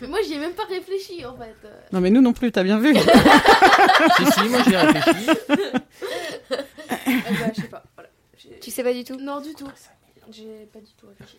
Mais 0.00 0.06
moi, 0.08 0.18
j'y 0.26 0.34
ai 0.34 0.38
même 0.38 0.52
pas 0.52 0.64
réfléchi, 0.68 1.24
en 1.24 1.36
fait. 1.36 1.54
Non, 1.92 2.00
mais 2.00 2.10
nous 2.10 2.20
non 2.20 2.32
plus, 2.32 2.50
t'as 2.52 2.62
bien 2.62 2.78
vu. 2.78 2.94
si, 4.16 4.26
si, 4.32 4.48
moi, 4.48 4.60
j'y 4.66 4.72
ai 4.74 4.76
réfléchi. 4.78 5.26
eh 6.50 6.54
bah, 6.54 7.52
je 7.56 7.60
sais 7.62 7.68
pas. 7.68 7.82
Voilà. 7.94 8.10
J'ai- 8.36 8.58
tu 8.60 8.70
sais 8.70 8.82
pas 8.82 8.92
du 8.92 9.04
tout 9.04 9.16
Non, 9.16 9.40
du 9.40 9.54
tout. 9.54 9.68
J'ai 10.30 10.68
pas 10.72 10.78
du 10.80 10.92
tout 10.98 11.06
réfléchi. 11.08 11.38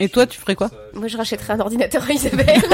Et 0.00 0.08
toi, 0.08 0.26
tu 0.26 0.38
ferais 0.40 0.56
quoi 0.56 0.70
Moi, 0.94 1.06
je 1.08 1.16
rachèterais 1.16 1.52
un 1.52 1.60
ordinateur 1.60 2.02
à 2.08 2.12
Isabelle. 2.12 2.62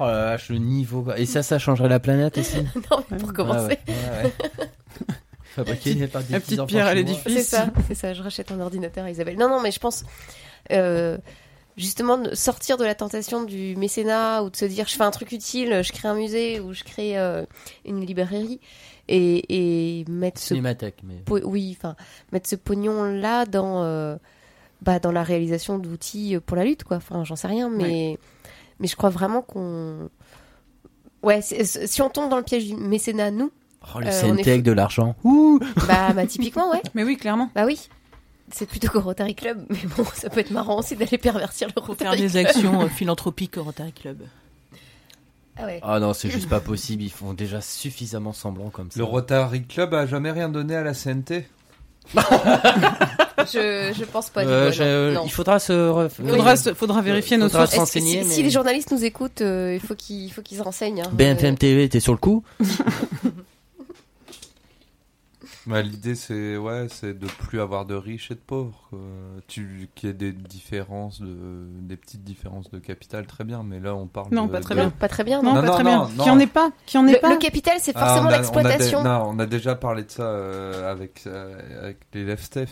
Oh 0.00 0.06
la 0.06 0.24
vache, 0.24 0.48
le 0.48 0.58
niveau. 0.58 1.02
quoi. 1.02 1.16
Et 1.20 1.24
ça, 1.24 1.44
ça 1.44 1.60
changerait 1.60 1.88
la 1.88 2.00
planète 2.00 2.36
aussi. 2.36 2.56
non, 2.90 3.04
mais 3.12 3.16
pour 3.16 3.32
commencer. 3.32 3.78
Ah 3.86 3.90
ouais, 3.92 4.22
ouais, 4.24 4.32
ouais. 4.32 6.06
Par 6.08 6.22
des 6.24 6.32
la 6.32 6.40
petits 6.40 6.56
petite 6.56 6.58
enfants 6.58 6.66
pierre 6.66 6.86
à 6.86 6.94
chinois. 6.94 6.94
l'édifice. 7.12 7.32
C'est 7.32 7.42
ça, 7.44 7.66
c'est 7.86 7.94
ça. 7.94 8.12
Je 8.12 8.20
rachète 8.20 8.50
un 8.50 8.58
ordinateur 8.58 9.04
à 9.04 9.10
Isabelle. 9.12 9.38
Non, 9.38 9.48
non, 9.48 9.60
mais 9.60 9.70
je 9.70 9.78
pense 9.78 10.02
euh, 10.02 10.06
justement 11.76 12.18
de 12.18 12.34
sortir 12.34 12.76
de 12.76 12.84
la 12.84 12.94
tentation 12.94 13.42
du 13.42 13.74
mécénat 13.76 14.42
ou 14.44 14.50
de 14.50 14.56
se 14.56 14.64
dire 14.64 14.86
je 14.88 14.94
fais 14.94 15.02
un 15.04 15.10
truc 15.10 15.32
utile, 15.32 15.82
je 15.82 15.92
crée 15.92 16.08
un 16.08 16.14
musée 16.14 16.60
ou 16.60 16.72
je 16.72 16.84
crée 16.84 17.18
euh, 17.18 17.44
une 17.84 18.00
librairie 18.04 18.60
et, 19.08 20.00
et 20.00 20.04
mettre 20.08 20.40
ce 20.40 20.54
mais. 21.02 21.14
po- 21.26 21.40
oui, 21.44 21.76
enfin 21.76 21.96
mettre 22.32 22.48
ce 22.48 22.56
pognon 22.56 23.04
là 23.04 23.44
dans 23.44 23.82
euh, 23.82 24.16
bah, 24.82 24.98
dans 24.98 25.12
la 25.12 25.22
réalisation 25.22 25.78
d'outils 25.78 26.36
pour 26.44 26.56
la 26.56 26.64
lutte, 26.64 26.84
quoi. 26.84 26.98
Enfin, 26.98 27.24
j'en 27.24 27.36
sais 27.36 27.48
rien, 27.48 27.68
mais 27.70 28.18
mais 28.80 28.86
je 28.86 28.96
crois 28.96 29.10
vraiment 29.10 29.42
qu'on 29.42 30.08
ouais, 31.22 31.40
c'est- 31.42 31.64
c'est- 31.64 31.86
si 31.86 32.02
on 32.02 32.08
tombe 32.10 32.28
dans 32.30 32.36
le 32.36 32.42
piège 32.42 32.66
du 32.66 32.74
mécénat, 32.76 33.30
nous, 33.30 33.50
Oh, 33.94 34.00
le 34.00 34.06
Euh, 34.06 34.10
on 34.24 34.34
est 34.36 34.42
CNT 34.44 34.50
avec 34.50 34.62
de 34.62 34.72
l'argent. 34.72 35.14
Ouh 35.24 35.58
bah, 35.86 36.14
bah 36.14 36.26
typiquement, 36.26 36.70
ouais. 36.70 36.80
Mais 36.94 37.04
oui, 37.04 37.16
clairement. 37.18 37.50
Bah 37.54 37.64
oui. 37.66 37.88
C'est 38.52 38.66
plutôt 38.66 38.88
qu'au 38.88 39.00
Rotary 39.00 39.34
Club, 39.34 39.64
mais 39.70 39.78
bon, 39.96 40.04
ça 40.14 40.28
peut 40.30 40.40
être 40.40 40.50
marrant 40.50 40.78
aussi 40.78 40.96
d'aller 40.96 41.18
pervertir 41.18 41.68
le 41.74 41.80
Rotary 41.80 42.18
faire 42.18 42.28
des 42.28 42.30
Club. 42.32 42.46
actions 42.46 42.82
euh, 42.82 42.88
philanthropiques 42.88 43.56
au 43.56 43.62
Rotary 43.64 43.92
Club. 43.92 44.18
Ah 45.56 45.66
ouais. 45.66 45.80
Ah 45.82 46.00
non, 46.00 46.12
c'est 46.14 46.30
juste 46.30 46.48
pas 46.48 46.60
possible. 46.60 47.02
Ils 47.04 47.10
font 47.12 47.32
déjà 47.32 47.60
suffisamment 47.60 48.32
semblant 48.32 48.70
comme 48.70 48.90
ça. 48.90 48.98
Le 48.98 49.04
Rotary 49.04 49.62
Club 49.64 49.94
a 49.94 50.04
jamais 50.06 50.30
rien 50.32 50.48
donné 50.48 50.74
à 50.74 50.82
la 50.82 50.94
CNT. 50.94 51.46
Je, 53.52 53.92
je 53.96 54.04
pense 54.04 54.30
pas. 54.30 54.44
du 54.44 54.50
Euh, 54.50 54.66
coup, 54.70 54.76
je- 54.76 55.14
non. 55.14 55.22
Il 55.24 55.30
faudra 55.30 55.58
se. 55.58 55.72
ref- 55.72 56.08
faudra, 56.10 56.56
se- 56.56 56.74
faudra 56.74 57.02
vérifier 57.02 57.36
nos 57.36 57.48
sources. 57.48 57.70
si, 57.90 58.00
mais- 58.02 58.24
si 58.24 58.42
les 58.42 58.50
journalistes 58.50 58.90
nous 58.90 59.04
écoutent, 59.04 59.40
euh, 59.42 59.74
il 59.74 59.80
faut 59.86 59.94
qu'ils 59.94 60.24
il 60.24 60.30
faut 60.30 60.42
qu'ils 60.42 60.58
se 60.58 60.62
renseignent. 60.62 61.02
hein. 61.02 61.10
BFM 61.12 61.56
TV, 61.56 61.88
t'es 61.88 62.00
sur 62.00 62.12
le 62.12 62.18
coup? 62.18 62.42
Bah, 65.66 65.80
L'idée, 65.80 66.14
c'est 66.14 66.58
ouais, 66.58 66.88
c'est 66.90 67.18
de 67.18 67.26
plus 67.26 67.58
avoir 67.60 67.86
de 67.86 67.94
riches 67.94 68.30
et 68.30 68.34
de 68.34 68.40
pauvres. 68.40 68.86
quoi. 68.90 68.98
Tu 69.48 69.88
qu'il 69.94 70.08
y 70.08 70.10
ait 70.10 70.14
des 70.14 70.32
différences, 70.32 71.20
de, 71.22 71.36
des 71.80 71.96
petites 71.96 72.22
différences 72.22 72.70
de 72.70 72.78
capital, 72.78 73.26
très 73.26 73.44
bien. 73.44 73.62
Mais 73.64 73.80
là, 73.80 73.94
on 73.94 74.06
parle. 74.06 74.26
Non, 74.30 74.44
de- 74.46 74.52
pas 74.52 74.60
très 74.60 74.74
de- 74.74 74.80
bien. 74.80 74.90
Pas 74.90 75.08
très 75.08 75.24
bien, 75.24 75.40
Non, 75.42 75.54
non, 75.54 75.60
pas 75.62 75.66
non, 75.66 75.72
très 75.74 75.84
non, 75.84 76.04
bien. 76.06 76.24
Qui 76.24 76.30
en 76.30 76.38
est 76.38 76.46
pas 76.46 76.70
Qui 76.84 76.98
en 76.98 77.06
est 77.06 77.12
le, 77.14 77.18
pas 77.18 77.30
le 77.30 77.38
capital, 77.38 77.76
c'est 77.80 77.92
Ah, 77.94 78.00
forcément 78.06 78.28
on 78.28 78.32
on 78.32 78.36
l'exploitation. 78.36 79.02
Non, 79.02 79.22
on 79.30 79.38
a 79.38 79.46
déjà 79.46 79.74
parlé 79.74 80.02
de 80.04 80.10
ça 80.10 80.22
euh, 80.24 80.90
avec 80.92 81.22
euh, 81.26 81.82
avec 81.82 81.98
l'élève 82.12 82.40
Steph. 82.42 82.66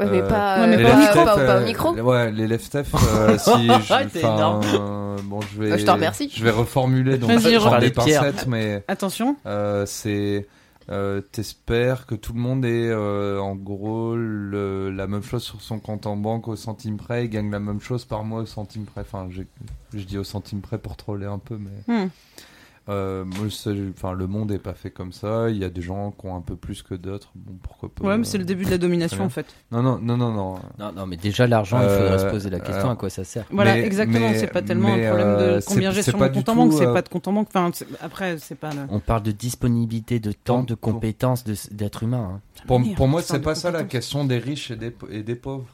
Ouais, 0.00 0.06
mais 0.10 0.22
Euh, 0.22 0.28
pas, 0.28 0.60
Ouais, 0.62 0.66
mais 0.66 0.84
euh, 0.84 0.88
pas 0.88 0.90
pas, 0.90 0.96
au 0.96 0.98
au 0.98 1.00
micro, 1.00 1.24
pas, 1.24 1.34
pas 1.36 1.42
au 1.58 1.60
euh, 1.60 1.64
micro. 1.64 1.92
Ouais, 1.94 2.32
l'élève 2.32 2.60
Steph. 2.60 2.86
euh, 2.94 3.38
si 3.38 3.66
je, 3.68 4.24
euh, 4.24 5.16
bon, 5.22 5.40
je 5.42 5.60
vais. 5.60 5.72
Euh, 5.72 5.78
je 5.78 5.84
te 5.84 5.90
remercie. 5.92 6.28
Je 6.34 6.42
vais 6.42 6.50
reformuler 6.50 7.18
donc 7.18 7.30
je 7.38 7.56
prends 7.58 7.78
des 7.78 7.90
pincettes, 7.90 8.46
mais 8.48 8.82
Attention. 8.88 9.36
euh, 9.46 9.86
c'est. 9.86 10.48
Euh, 10.90 11.20
T'espères 11.20 12.06
que 12.06 12.14
tout 12.14 12.32
le 12.32 12.40
monde 12.40 12.64
ait 12.64 12.88
euh, 12.90 13.40
en 13.40 13.54
gros 13.54 14.16
la 14.16 15.06
même 15.06 15.22
chose 15.22 15.42
sur 15.42 15.60
son 15.60 15.78
compte 15.78 16.06
en 16.06 16.16
banque 16.16 16.48
au 16.48 16.56
centime 16.56 16.96
près 16.96 17.24
et 17.24 17.28
gagne 17.28 17.50
la 17.50 17.60
même 17.60 17.80
chose 17.80 18.04
par 18.04 18.24
mois 18.24 18.40
au 18.42 18.46
centime 18.46 18.84
près. 18.84 19.02
Enfin, 19.02 19.28
je 19.30 20.02
dis 20.04 20.18
au 20.18 20.24
centime 20.24 20.60
près 20.60 20.78
pour 20.78 20.96
troller 20.96 21.26
un 21.26 21.38
peu, 21.38 21.56
mais 21.58 21.70
Hmm. 21.86 22.08
Euh, 22.88 23.24
enfin, 23.96 24.12
le 24.12 24.26
monde 24.26 24.50
est 24.50 24.58
pas 24.58 24.74
fait 24.74 24.90
comme 24.90 25.12
ça. 25.12 25.50
Il 25.50 25.56
y 25.56 25.64
a 25.64 25.70
des 25.70 25.82
gens 25.82 26.10
qui 26.10 26.26
ont 26.26 26.34
un 26.36 26.40
peu 26.40 26.56
plus 26.56 26.82
que 26.82 26.94
d'autres. 26.94 27.30
Bon, 27.36 27.52
pourquoi 27.62 27.88
pas 27.94 28.04
Ouais, 28.08 28.18
mais 28.18 28.24
c'est 28.24 28.38
le 28.38 28.44
début 28.44 28.64
de 28.64 28.70
la 28.70 28.78
domination 28.78 29.24
en 29.24 29.28
fait. 29.28 29.46
Non, 29.70 29.82
non, 29.82 29.98
non, 30.02 30.16
non, 30.16 30.32
non. 30.32 30.54
Non, 30.78 30.92
non, 30.92 31.06
mais 31.06 31.16
déjà 31.16 31.46
l'argent, 31.46 31.78
il 31.80 31.88
faudrait 31.88 32.18
se 32.18 32.24
Euh, 32.24 32.30
poser 32.30 32.50
la 32.50 32.58
question 32.58 32.80
alors- 32.80 32.90
à 32.92 32.96
quoi 32.96 33.08
ça 33.10 33.22
sert. 33.24 33.44
Voilà, 33.50 33.74
Mais- 33.74 33.84
exactement. 33.86 34.30
C'est 34.34 34.46
pas 34.48 34.62
tellement 34.62 34.96
mais, 34.96 35.06
un 35.06 35.10
problème 35.10 35.36
de 35.38 35.42
euh, 35.42 35.60
combien 35.66 35.90
c'est- 35.90 35.96
j'ai 35.96 36.02
sur 36.02 36.18
pas 36.18 36.28
mon 36.28 36.34
compte 36.34 36.48
en 36.48 36.56
banque. 36.56 36.72
C'est 36.72 36.86
euh, 36.86 36.92
pas 36.92 37.02
de 37.02 37.08
compte 37.08 37.28
en 37.28 37.32
banque. 37.32 37.48
Enfin, 37.54 37.70
après, 38.00 38.38
c'est 38.38 38.56
pas. 38.56 38.70
Le... 38.70 38.80
On 38.90 38.98
parle 38.98 39.22
de 39.22 39.30
disponibilité 39.32 40.18
de 40.20 40.32
temps, 40.32 40.62
de 40.64 40.74
compétences 40.74 41.44
de- 41.44 41.54
d'être 41.70 42.02
humain. 42.02 42.30
hein. 42.36 42.40
Pour, 42.66 42.80
pour 42.96 43.08
moi, 43.08 43.22
c'est 43.22 43.40
pas 43.40 43.54
ça 43.54 43.70
la 43.70 43.84
question 43.84 44.24
des 44.24 44.38
riches 44.38 44.70
et 44.70 44.76
des, 44.76 44.94
et 45.10 45.22
des 45.22 45.34
pauvres. 45.36 45.66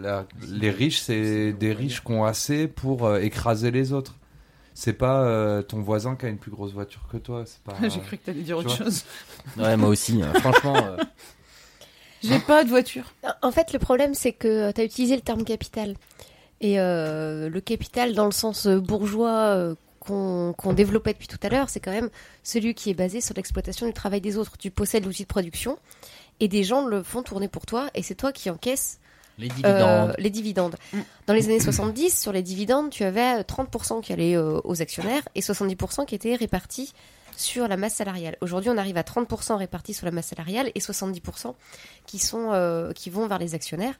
La- 0.00 0.24
les 0.48 0.70
riches, 0.70 1.00
c'est 1.00 1.52
des 1.52 1.72
riches 1.72 2.02
qui 2.02 2.10
ont 2.12 2.24
assez 2.24 2.66
pour 2.66 3.04
euh, 3.06 3.18
écraser 3.20 3.70
les 3.70 3.92
autres. 3.92 4.14
C'est 4.78 4.92
pas 4.92 5.22
euh, 5.22 5.62
ton 5.62 5.80
voisin 5.80 6.16
qui 6.16 6.26
a 6.26 6.28
une 6.28 6.36
plus 6.36 6.50
grosse 6.50 6.72
voiture 6.72 7.00
que 7.10 7.16
toi. 7.16 7.44
C'est 7.46 7.60
pas. 7.62 7.76
J'ai 7.88 7.98
cru 8.00 8.18
que 8.18 8.26
t'allais 8.26 8.42
dire 8.42 8.58
autre 8.58 8.76
chose. 8.76 9.04
Ouais, 9.56 9.74
moi 9.76 9.88
aussi. 9.88 10.20
hein. 10.22 10.32
Franchement, 10.40 10.76
euh, 10.76 10.98
J'ai 12.22 12.38
pas 12.40 12.62
de 12.62 12.68
voiture. 12.68 13.04
En 13.40 13.52
fait, 13.52 13.72
le 13.72 13.78
problème, 13.78 14.12
c'est 14.12 14.32
que 14.32 14.70
tu 14.72 14.80
as 14.80 14.84
utilisé 14.84 15.14
le 15.16 15.22
terme 15.22 15.44
capital. 15.44 15.94
Et 16.60 16.78
euh, 16.78 17.48
le 17.48 17.60
capital, 17.62 18.12
dans 18.14 18.26
le 18.26 18.32
sens 18.32 18.66
euh, 18.66 18.78
bourgeois 18.78 19.30
euh, 19.54 19.74
qu'on 20.00 20.52
qu'on 20.56 20.72
développait 20.74 21.14
depuis 21.14 21.28
tout 21.28 21.38
à 21.42 21.48
l'heure, 21.48 21.70
c'est 21.70 21.80
quand 21.80 21.92
même 21.92 22.10
celui 22.42 22.74
qui 22.74 22.90
est 22.90 22.94
basé 22.94 23.20
sur 23.22 23.34
l'exploitation 23.34 23.86
du 23.86 23.92
travail 23.94 24.20
des 24.20 24.36
autres. 24.36 24.58
Tu 24.58 24.70
possèdes 24.70 25.04
l'outil 25.06 25.22
de 25.22 25.28
production 25.28 25.78
et 26.40 26.48
des 26.48 26.64
gens 26.64 26.84
le 26.84 27.02
font 27.02 27.22
tourner 27.22 27.48
pour 27.48 27.64
toi 27.64 27.88
et 27.94 28.02
c'est 28.02 28.14
toi 28.14 28.30
qui 28.32 28.50
encaisses 28.50 28.98
les 29.38 29.48
euh, 29.48 29.54
dividendes. 29.54 30.14
les 30.18 30.30
dividendes. 30.30 30.76
Mm. 30.92 30.98
Dans 31.26 31.34
les 31.34 31.44
années 31.46 31.60
70, 31.60 32.18
sur 32.18 32.32
les 32.32 32.42
dividendes, 32.42 32.90
tu 32.90 33.04
avais 33.04 33.40
30% 33.42 34.00
qui 34.02 34.12
allaient 34.12 34.36
euh, 34.36 34.60
aux 34.64 34.82
actionnaires 34.82 35.22
et 35.34 35.40
70% 35.40 36.06
qui 36.06 36.14
étaient 36.14 36.34
répartis 36.34 36.92
sur 37.36 37.68
la 37.68 37.76
masse 37.76 37.94
salariale. 37.94 38.36
Aujourd'hui, 38.40 38.70
on 38.70 38.78
arrive 38.78 38.96
à 38.96 39.02
30% 39.02 39.56
répartis 39.56 39.94
sur 39.94 40.06
la 40.06 40.12
masse 40.12 40.28
salariale 40.28 40.70
et 40.74 40.80
70% 40.80 41.54
qui, 42.06 42.18
sont, 42.18 42.52
euh, 42.52 42.92
qui 42.92 43.10
vont 43.10 43.26
vers 43.26 43.38
les 43.38 43.54
actionnaires. 43.54 43.94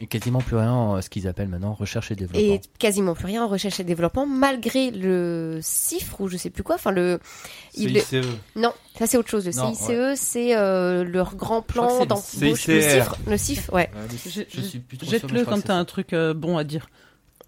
Et 0.00 0.06
quasiment 0.06 0.40
plus 0.40 0.56
rien 0.56 0.72
en 0.72 1.02
ce 1.02 1.08
qu'ils 1.08 1.26
appellent 1.26 1.48
maintenant 1.48 1.74
recherche 1.74 2.10
et 2.10 2.14
développement. 2.14 2.54
Et 2.54 2.60
quasiment 2.78 3.14
plus 3.14 3.26
rien 3.26 3.44
en 3.44 3.48
recherche 3.48 3.80
et 3.80 3.84
développement, 3.84 4.26
malgré 4.26 4.90
le 4.90 5.58
CIFRE 5.60 6.20
ou 6.20 6.28
je 6.28 6.36
sais 6.36 6.50
plus 6.50 6.62
quoi. 6.62 6.76
Enfin, 6.76 6.92
le. 6.92 7.18
CICE. 7.74 8.14
Non, 8.54 8.72
ça 8.96 9.06
c'est 9.06 9.16
autre 9.16 9.28
chose. 9.28 9.46
Le 9.46 9.52
Non, 9.52 9.74
CICE, 9.74 10.20
c'est 10.20 10.56
euh, 10.56 11.02
leur 11.02 11.34
grand 11.34 11.62
plan 11.62 12.00
le 12.00 12.06
d'embauche. 12.06 12.36
Le 12.40 12.54
CICR. 12.54 12.82
CIFRE, 12.82 13.16
le 13.26 13.36
CIFRE, 13.36 13.72
ouais. 13.72 13.90
Je 14.24 14.28
suis 14.28 14.44
je 14.92 15.04
Jette-le 15.04 15.44
quand 15.44 15.62
t'as 15.62 15.74
un 15.74 15.84
truc 15.84 16.12
euh, 16.12 16.32
bon 16.32 16.56
à 16.56 16.64
dire. 16.64 16.88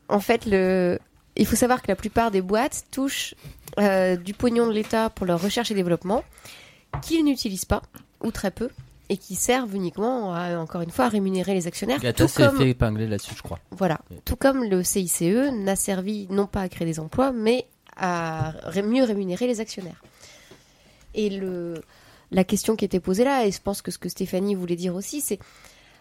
En 0.09 0.21
fait, 0.21 0.45
le... 0.45 0.99
il 1.37 1.47
faut 1.47 1.57
savoir 1.57 1.83
que 1.83 1.89
la 1.89 1.97
plupart 1.97 2.33
des 2.33 2.43
boîtes 2.43 2.85
touchent 2.91 3.35
euh, 3.79 4.17
du 4.17 4.35
pognon 4.35 4.67
de 4.67 4.73
l'État 4.73 5.09
pour 5.11 5.27
leur 5.27 5.41
recherche 5.41 5.71
et 5.71 5.75
développement, 5.75 6.25
qu'ils 7.03 7.25
n'utilisent 7.25 7.65
pas, 7.65 7.83
ou 8.21 8.33
très 8.33 8.51
peu, 8.51 8.69
et 9.11 9.17
qui 9.17 9.35
servent 9.35 9.75
uniquement, 9.75 10.33
à, 10.35 10.57
encore 10.57 10.81
une 10.83 10.91
fois, 10.91 11.07
à 11.07 11.09
rémunérer 11.09 11.53
les 11.53 11.67
actionnaires. 11.67 11.99
Gata 12.01 12.25
tout 12.25 12.29
s'est 12.33 12.47
comme... 12.47 12.57
fait 12.57 12.71
épingler 12.71 13.09
là-dessus, 13.09 13.35
je 13.37 13.43
crois. 13.43 13.59
Voilà. 13.73 14.01
Tout 14.25 14.37
comme 14.37 14.63
le 14.65 14.83
CICE 14.83 15.51
n'a 15.53 15.75
servi 15.77 16.29
non 16.31 16.47
pas 16.47 16.63
à 16.63 16.69
créer 16.69 16.87
des 16.87 17.01
emplois, 17.01 17.33
mais 17.33 17.67
à 17.97 18.53
ré- 18.63 18.83
mieux 18.83 19.03
rémunérer 19.03 19.49
les 19.49 19.61
actionnaires. 19.61 20.01
Et 21.15 21.29
le, 21.29 21.83
la 22.31 22.45
question 22.45 22.77
qui 22.77 22.85
était 22.85 23.01
posée 23.01 23.25
là, 23.25 23.45
et 23.47 23.51
je 23.51 23.61
pense 23.61 23.83
que 23.83 23.91
ce 23.91 23.99
que 23.99 24.09
Stéphanie 24.09 24.55
voulait 24.55 24.77
dire 24.77 24.95
aussi, 24.95 25.21
c'est 25.21 25.41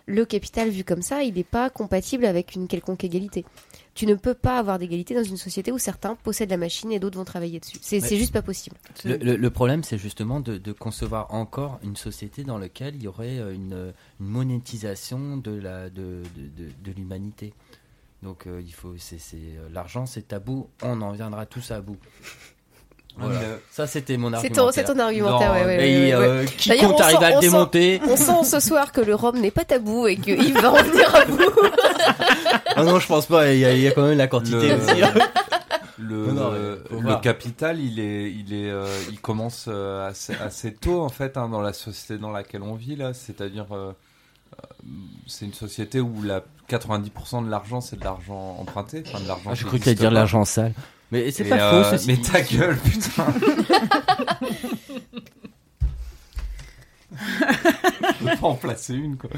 le 0.05 0.25
capital 0.25 0.69
vu 0.69 0.83
comme 0.83 1.01
ça, 1.01 1.23
il 1.23 1.33
n'est 1.35 1.43
pas 1.43 1.69
compatible 1.69 2.25
avec 2.25 2.55
une 2.55 2.67
quelconque 2.67 3.03
égalité. 3.03 3.45
Tu 3.95 4.05
ne 4.05 4.15
peux 4.15 4.33
pas 4.33 4.57
avoir 4.57 4.79
d'égalité 4.79 5.13
dans 5.13 5.23
une 5.23 5.35
société 5.37 5.71
où 5.71 5.77
certains 5.77 6.15
possèdent 6.15 6.49
la 6.51 6.57
machine 6.57 6.91
et 6.91 6.99
d'autres 6.99 7.17
vont 7.17 7.25
travailler 7.25 7.59
dessus. 7.59 7.77
C'est 7.81 7.99
juste 8.17 8.31
pas 8.33 8.41
possible. 8.41 8.77
Le, 9.03 9.17
le- 9.17 9.35
le 9.35 9.49
problème, 9.49 9.83
c'est 9.83 9.97
justement 9.97 10.39
de, 10.39 10.57
de 10.57 10.71
concevoir 10.71 11.33
encore 11.33 11.79
une 11.83 11.95
société 11.97 12.43
dans 12.43 12.57
laquelle 12.57 12.95
il 12.95 13.03
y 13.03 13.07
aurait 13.07 13.39
euh, 13.39 13.53
une, 13.53 13.93
une 14.19 14.25
monétisation 14.27 15.37
de 15.37 15.61
l'humanité. 16.95 17.53
Donc 18.23 18.47
euh, 18.47 18.61
il 18.65 18.73
faut, 18.73 18.95
c'est, 18.97 19.17
c'est, 19.19 19.37
euh, 19.37 19.69
l'argent, 19.71 20.05
c'est 20.05 20.27
tabou. 20.27 20.69
On 20.81 21.01
en 21.01 21.11
viendra 21.11 21.45
tous 21.45 21.71
à 21.71 21.81
bout. 21.81 21.97
Voilà. 23.19 23.39
Euh, 23.39 23.57
Ça, 23.71 23.87
c'était 23.87 24.17
mon 24.17 24.33
argumentaire. 24.33 24.65
ton, 24.65 24.71
c'est 24.71 24.83
ton 24.85 24.99
argumentaire, 24.99 25.49
Non, 25.53 25.59
ouais, 25.59 25.65
ouais, 25.65 25.77
ouais, 25.77 25.89
Et 25.91 26.05
ouais, 26.07 26.13
euh, 26.13 26.45
D'ailleurs, 26.45 26.51
quiconque 26.57 26.95
on 26.99 27.01
arrive 27.03 27.17
sent- 27.19 27.23
à 27.25 27.29
on 27.31 27.35
le 27.35 27.41
sent- 27.41 27.47
démonter. 27.47 28.01
On 28.09 28.15
sent 28.15 28.43
ce 28.49 28.59
soir 28.59 28.91
que 28.91 29.01
le 29.01 29.15
rhum 29.15 29.39
n'est 29.39 29.51
pas 29.51 29.65
tabou 29.65 30.07
et 30.07 30.17
qu'il 30.17 30.53
va 30.53 30.71
en 30.71 30.83
venir 30.83 31.15
à 31.15 31.25
bout. 31.25 31.39
Ah 32.75 32.83
non, 32.83 32.99
je 32.99 33.07
pense 33.07 33.25
pas. 33.25 33.51
Il 33.51 33.59
y 33.59 33.65
a, 33.65 33.73
il 33.73 33.81
y 33.81 33.87
a 33.87 33.91
quand 33.91 34.03
même 34.07 34.17
la 34.17 34.27
quantité 34.27 34.69
Le- 34.69 34.75
aussi. 34.75 35.03
hein. 35.03 35.13
Le, 35.97 36.31
Non, 36.31 37.19
capital, 37.19 37.79
il 37.79 37.99
est, 37.99 38.31
il 38.31 38.53
est, 38.53 38.69
euh, 38.69 38.85
il 39.11 39.19
commence 39.19 39.65
euh, 39.67 40.07
assez, 40.07 40.33
assez 40.35 40.73
tôt 40.73 41.01
en 41.01 41.09
fait 41.09 41.35
hein, 41.35 41.49
dans 41.49 41.61
la 41.61 41.73
société 41.73 42.17
dans 42.17 42.31
laquelle 42.31 42.61
on 42.63 42.75
vit 42.75 42.95
là. 42.95 43.13
C'est-à-dire, 43.13 43.65
euh, 43.73 43.91
c'est 45.27 45.43
une 45.45 45.53
société 45.53 45.99
où 45.99 46.21
la 46.23 46.41
90% 46.69 47.45
de 47.45 47.49
l'argent 47.49 47.81
c'est 47.81 47.99
de 47.99 48.03
l'argent 48.05 48.55
emprunté, 48.59 49.03
enfin 49.05 49.19
de 49.21 49.27
l'argent. 49.27 49.49
Ah, 49.51 49.55
J'ai 49.55 49.65
qui 49.65 49.79
cru 49.79 49.93
dire 49.95 50.11
l'argent 50.11 50.45
sale. 50.45 50.73
Mais 51.11 51.31
c'est 51.31 51.45
pas 51.45 51.73
euh, 51.73 51.83
faux, 51.83 51.89
ceci 51.97 52.07
Mais 52.07 52.17
ta 52.21 52.41
gueule, 52.41 52.77
putain. 52.77 53.25
Je 57.11 58.25
peux 58.29 58.37
pas 58.39 58.47
en 58.47 58.55
placer 58.55 58.93
une, 58.95 59.17
quoi. 59.17 59.29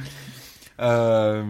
Euh, 0.79 1.43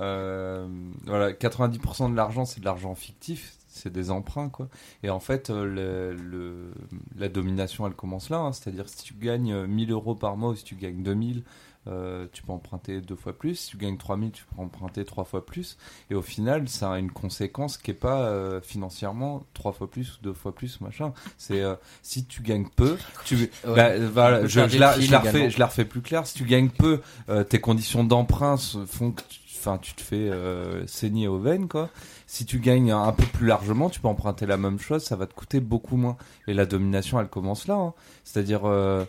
euh, 0.00 0.68
voilà, 1.04 1.32
90% 1.32 2.10
de 2.10 2.16
l'argent, 2.16 2.44
c'est 2.44 2.60
de 2.60 2.64
l'argent 2.64 2.94
fictif, 2.94 3.54
c'est 3.68 3.92
des 3.92 4.10
emprunts, 4.10 4.48
quoi. 4.48 4.68
Et 5.02 5.10
en 5.10 5.20
fait, 5.20 5.50
euh, 5.50 5.64
le, 5.66 6.14
le- 6.14 6.72
la 7.18 7.28
domination, 7.28 7.86
elle 7.86 7.94
commence 7.94 8.30
là. 8.30 8.38
hein. 8.38 8.52
C'est-à-dire, 8.52 8.88
si 8.88 9.02
tu 9.02 9.14
gagnes 9.14 9.52
euh, 9.52 9.66
1000 9.66 9.90
euros 9.90 10.14
par 10.14 10.36
mois 10.36 10.50
ou 10.50 10.54
si 10.54 10.64
tu 10.64 10.76
gagnes 10.76 11.02
2000, 11.02 11.42
euh, 11.86 12.26
tu 12.32 12.42
peux 12.42 12.52
emprunter 12.52 13.00
deux 13.00 13.16
fois 13.16 13.32
plus. 13.36 13.54
Si 13.56 13.70
tu 13.70 13.76
gagnes 13.76 13.96
3000, 13.96 14.30
tu 14.32 14.44
peux 14.44 14.62
emprunter 14.62 15.04
trois 15.04 15.24
fois 15.24 15.44
plus. 15.44 15.76
Et 16.10 16.14
au 16.14 16.22
final, 16.22 16.68
ça 16.68 16.92
a 16.92 16.98
une 16.98 17.10
conséquence 17.10 17.76
qui 17.78 17.90
est 17.90 17.94
pas 17.94 18.22
euh, 18.28 18.60
financièrement 18.62 19.44
trois 19.54 19.72
fois 19.72 19.90
plus 19.90 20.14
ou 20.14 20.22
deux 20.22 20.32
fois 20.32 20.54
plus, 20.54 20.80
machin. 20.80 21.12
C'est 21.38 21.60
euh, 21.60 21.74
si 22.02 22.24
tu 22.24 22.42
gagnes 22.42 22.68
peu, 22.74 22.96
tu 23.24 23.36
Ouais. 23.36 23.50
bah, 23.64 23.98
voilà, 24.12 24.46
je, 24.46 24.60
la, 24.60 24.68
je 24.68 24.78
la 24.78 25.18
refais, 25.18 25.30
également. 25.30 25.50
je 25.50 25.58
la 25.58 25.66
refais 25.66 25.84
plus 25.84 26.00
clair. 26.02 26.26
Si 26.26 26.34
tu 26.34 26.44
gagnes 26.44 26.70
peu, 26.70 27.00
euh, 27.28 27.44
tes 27.44 27.60
conditions 27.60 28.04
d'emprunt 28.04 28.56
font 28.86 29.12
que 29.12 29.22
tu, 29.28 29.40
enfin, 29.58 29.78
tu 29.78 29.94
te 29.94 30.00
fais 30.02 30.28
euh, 30.30 30.86
saigner 30.86 31.28
aux 31.28 31.38
veines, 31.38 31.68
quoi. 31.68 31.90
Si 32.26 32.44
tu 32.46 32.58
gagnes 32.58 32.90
un 32.92 33.12
peu 33.12 33.24
plus 33.24 33.46
largement, 33.46 33.90
tu 33.90 34.00
peux 34.00 34.08
emprunter 34.08 34.46
la 34.46 34.56
même 34.56 34.78
chose, 34.78 35.04
ça 35.04 35.14
va 35.16 35.26
te 35.26 35.34
coûter 35.34 35.60
beaucoup 35.60 35.96
moins. 35.96 36.16
Et 36.48 36.54
la 36.54 36.66
domination, 36.66 37.20
elle 37.20 37.28
commence 37.28 37.66
là. 37.68 37.74
hein. 37.74 37.94
C'est-à-dire 38.24 38.62
euh, 38.64 39.04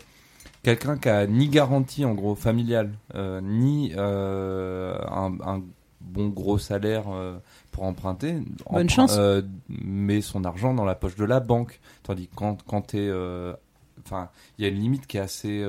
quelqu'un 0.66 0.96
qui 0.96 1.08
a 1.08 1.28
ni 1.28 1.46
garantie 1.48 2.04
en 2.04 2.12
gros 2.14 2.34
familiale, 2.34 2.90
euh, 3.14 3.40
ni 3.40 3.92
euh, 3.96 4.98
un, 5.08 5.32
un 5.44 5.62
bon 6.00 6.26
gros 6.28 6.58
salaire 6.58 7.04
euh, 7.08 7.38
pour 7.70 7.84
emprunter, 7.84 8.34
Bonne 8.72 8.90
chance. 8.90 9.16
met 9.68 10.20
son 10.22 10.44
argent 10.44 10.74
dans 10.74 10.84
la 10.84 10.96
poche 10.96 11.14
de 11.14 11.24
la 11.24 11.38
banque. 11.38 11.78
Tandis 12.02 12.26
que 12.26 12.34
quand, 12.34 12.64
quand 12.64 12.80
t'es 12.82 12.98
euh, 13.08 13.52
Enfin, 14.04 14.28
il 14.58 14.64
y 14.64 14.68
a 14.68 14.70
une 14.70 14.78
limite 14.78 15.06
qui 15.08 15.16
est 15.16 15.20
assez, 15.20 15.64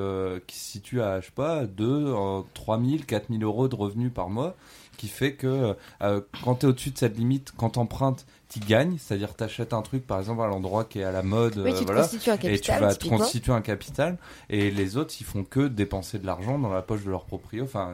qui 0.45 0.59
se 0.59 0.71
situe 0.73 1.01
à, 1.01 1.21
je 1.21 1.25
sais 1.27 1.31
pas, 1.31 1.65
2, 1.65 1.85
euh, 1.87 2.41
3 2.53 2.79
000, 2.79 2.97
4 3.07 3.29
000 3.31 3.41
euros 3.41 3.67
de 3.67 3.75
revenus 3.75 4.11
par 4.13 4.29
mois, 4.29 4.55
qui 4.97 5.07
fait 5.07 5.33
que 5.33 5.75
euh, 6.01 6.21
quand 6.43 6.55
tu 6.55 6.65
es 6.65 6.69
au-dessus 6.69 6.91
de 6.91 6.97
cette 6.97 7.17
limite, 7.17 7.53
quand 7.55 7.71
t'empruntes, 7.71 8.25
tu 8.49 8.59
gagnes, 8.59 8.97
c'est-à-dire 8.99 9.33
t'achètes 9.35 9.73
un 9.73 9.81
truc, 9.81 10.05
par 10.07 10.19
exemple, 10.19 10.41
à 10.41 10.47
l'endroit 10.47 10.83
qui 10.85 10.99
est 10.99 11.03
à 11.03 11.11
la 11.11 11.21
mode, 11.23 11.57
Oui, 11.57 11.71
euh, 11.71 11.77
tu 11.77 11.85
voilà, 11.85 12.01
un 12.01 12.05
et 12.05 12.09
tu 12.17 12.25
capital, 12.31 12.81
vas 12.81 12.95
te 12.95 13.07
constituer 13.07 13.51
un 13.53 13.61
capital, 13.61 14.17
et 14.49 14.71
les 14.71 14.97
autres, 14.97 15.13
ils 15.19 15.25
font 15.25 15.43
que 15.43 15.67
dépenser 15.67 16.17
de 16.19 16.25
l'argent 16.25 16.57
dans 16.57 16.69
la 16.73 16.81
poche 16.81 17.03
de 17.03 17.09
leur 17.09 17.25
proprio, 17.25 17.63
enfin, 17.65 17.93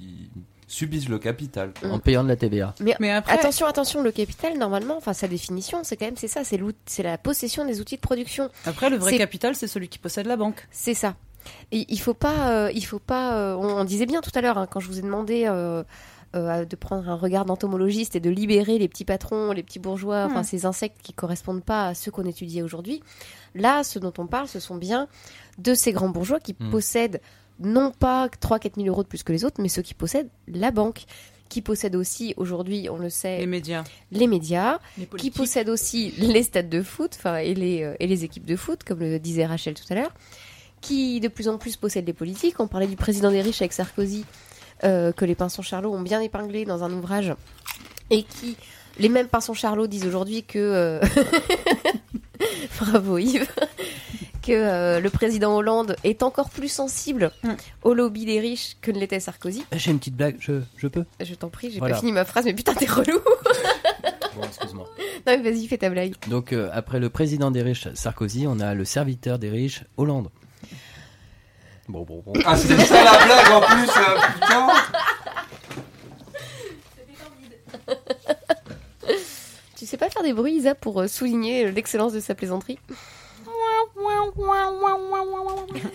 ils, 0.00 0.06
ils 0.06 0.28
subissent 0.68 1.08
le 1.08 1.18
capital. 1.18 1.72
En 1.84 1.98
payant 1.98 2.22
de 2.22 2.28
la 2.28 2.36
TVA. 2.36 2.74
Mais, 2.80 2.94
Mais 3.00 3.10
après- 3.10 3.32
attention, 3.32 3.66
attention, 3.66 4.02
le 4.02 4.12
capital, 4.12 4.56
normalement, 4.58 4.96
enfin 4.98 5.14
sa 5.14 5.26
définition, 5.26 5.80
c'est 5.82 5.96
quand 5.96 6.04
même 6.04 6.16
c'est 6.16 6.28
ça, 6.28 6.44
c'est 6.44 6.58
l'out- 6.58 6.76
c'est 6.86 7.02
la 7.02 7.16
possession 7.18 7.64
des 7.64 7.80
outils 7.80 7.96
de 7.96 8.00
production. 8.00 8.50
Après, 8.66 8.90
le 8.90 8.96
vrai 8.98 9.12
C'est- 9.12 9.18
capital, 9.18 9.54
c'est 9.54 9.66
celui 9.66 9.88
qui 9.88 9.98
possède 9.98 10.26
la 10.26 10.36
banque. 10.36 10.66
C'est 10.70 10.94
ça. 10.94 11.16
Et 11.72 11.86
il 11.88 11.98
faut 11.98 12.12
pas, 12.14 12.50
euh, 12.50 12.70
il 12.74 12.84
faut 12.84 12.98
pas. 12.98 13.34
euh, 13.36 13.54
on, 13.56 13.78
on 13.80 13.84
disait 13.84 14.04
bien 14.04 14.20
tout 14.20 14.30
à 14.34 14.42
l'heure 14.42 14.58
hein, 14.58 14.66
quand 14.70 14.80
je 14.80 14.88
vous 14.88 14.98
ai 14.98 15.02
demandé 15.02 15.44
euh, 15.46 15.82
euh, 16.36 16.64
de 16.64 16.76
prendre 16.76 17.08
un 17.08 17.14
regard 17.14 17.44
d'entomologiste 17.44 18.16
et 18.16 18.20
de 18.20 18.30
libérer 18.30 18.78
les 18.78 18.88
petits 18.88 19.04
patrons, 19.04 19.52
les 19.52 19.62
petits 19.62 19.78
bourgeois, 19.78 20.24
enfin 20.26 20.40
Hmm. 20.40 20.44
ces 20.44 20.66
insectes 20.66 21.00
qui 21.02 21.12
correspondent 21.12 21.64
pas 21.64 21.88
à 21.88 21.94
ceux 21.94 22.10
qu'on 22.10 22.24
étudie 22.26 22.62
aujourd'hui. 22.62 23.02
Là, 23.54 23.82
ce 23.84 23.98
dont 23.98 24.12
on 24.18 24.26
parle, 24.26 24.48
ce 24.48 24.60
sont 24.60 24.76
bien 24.76 25.08
de 25.58 25.74
ces 25.74 25.92
grands 25.92 26.10
bourgeois 26.10 26.40
qui 26.40 26.54
Hmm. 26.58 26.70
possèdent 26.70 27.20
non 27.60 27.90
pas 27.90 28.28
3-4 28.28 28.76
000 28.76 28.86
euros 28.88 29.02
de 29.02 29.08
plus 29.08 29.22
que 29.22 29.32
les 29.32 29.44
autres, 29.44 29.60
mais 29.60 29.68
ceux 29.68 29.82
qui 29.82 29.94
possèdent 29.94 30.28
la 30.46 30.70
banque, 30.70 31.04
qui 31.48 31.62
possèdent 31.62 31.96
aussi 31.96 32.34
aujourd'hui, 32.36 32.88
on 32.90 32.98
le 32.98 33.08
sait, 33.10 33.38
Les 33.38 33.46
médias. 33.46 33.82
les 34.12 34.26
médias, 34.26 34.78
Les 34.98 35.06
qui 35.06 35.30
possèdent 35.30 35.70
aussi 35.70 36.10
les 36.18 36.42
stades 36.42 36.68
de 36.68 36.82
foot, 36.82 37.12
enfin 37.18 37.38
et 37.38 37.54
les 37.54 37.82
euh, 37.82 37.96
et 38.00 38.06
les 38.06 38.22
équipes 38.24 38.44
de 38.44 38.54
foot, 38.54 38.84
comme 38.84 39.00
le 39.00 39.18
disait 39.18 39.46
Rachel 39.46 39.72
tout 39.74 39.84
à 39.90 39.94
l'heure, 39.94 40.12
qui 40.82 41.18
de 41.20 41.28
plus 41.28 41.48
en 41.48 41.56
plus 41.58 41.76
possèdent 41.76 42.06
les 42.06 42.12
politiques. 42.12 42.60
On 42.60 42.68
parlait 42.68 42.86
du 42.86 42.96
président 42.96 43.30
des 43.30 43.40
riches 43.40 43.62
avec 43.62 43.72
Sarkozy, 43.72 44.24
que 44.82 45.24
les 45.24 45.34
Pinsons 45.34 45.62
Charlot 45.62 45.92
ont 45.92 46.00
bien 46.02 46.20
épinglé 46.20 46.64
dans 46.64 46.84
un 46.84 46.92
ouvrage, 46.92 47.34
et 48.10 48.22
qui 48.22 48.56
les 48.98 49.08
mêmes 49.08 49.28
Pinsons 49.28 49.54
Charlot 49.54 49.86
disent 49.86 50.06
aujourd'hui 50.06 50.42
que 50.42 50.58
euh, 50.58 51.00
bravo 52.80 53.18
Yves. 53.18 53.48
Que 54.42 54.52
euh, 54.52 55.00
le 55.00 55.10
président 55.10 55.54
Hollande 55.56 55.94
est 56.04 56.22
encore 56.22 56.48
plus 56.50 56.68
sensible 56.68 57.32
Mm. 57.42 57.50
au 57.82 57.92
lobby 57.92 58.24
des 58.24 58.40
riches 58.40 58.76
que 58.80 58.90
ne 58.90 58.98
l'était 58.98 59.20
Sarkozy. 59.20 59.62
Eh, 59.72 59.78
J'ai 59.78 59.90
une 59.90 59.98
petite 59.98 60.16
blague, 60.16 60.36
je, 60.40 60.62
je 60.76 60.88
peux 60.88 61.04
Je 61.20 61.34
t'en 61.34 61.48
prie, 61.50 61.70
j'ai 61.70 61.78
Voilà. 61.80 61.94
pas 61.96 62.00
fini 62.00 62.12
ma 62.12 62.24
phrase, 62.24 62.46
mais 62.46 62.54
putain, 62.54 62.74
t'es 62.74 62.86
relou. 62.86 63.18
Bon, 64.36 64.44
excuse-moi. 64.44 64.86
non, 65.26 65.38
mais 65.42 65.50
vas-y, 65.50 65.66
fais 65.66 65.78
ta 65.78 65.90
blague. 65.90 66.14
Donc, 66.28 66.52
euh, 66.52 66.70
après 66.72 67.00
le 67.00 67.10
président 67.10 67.50
des 67.50 67.60
riches, 67.62 67.88
Sarkozy, 67.94 68.46
on 68.46 68.60
a 68.60 68.72
le 68.74 68.84
serviteur 68.84 69.38
des 69.40 69.50
riches, 69.50 69.82
Hollande. 69.96 70.28
Bon, 71.88 72.02
bon, 72.02 72.22
bon. 72.24 72.32
Ah, 72.44 72.56
c'était 72.56 72.84
ça 72.84 73.02
la 73.02 73.24
blague 73.24 73.50
en 73.50 73.60
plus, 73.62 73.88
euh, 73.88 74.18
putain 74.34 74.68
Tu 79.76 79.86
sais 79.86 79.96
pas 79.96 80.10
faire 80.10 80.22
des 80.22 80.32
bruits, 80.32 80.56
Isa, 80.56 80.74
pour 80.74 81.00
euh, 81.00 81.06
souligner 81.06 81.70
l'excellence 81.70 82.12
de 82.12 82.20
sa 82.20 82.34
plaisanterie? 82.34 82.78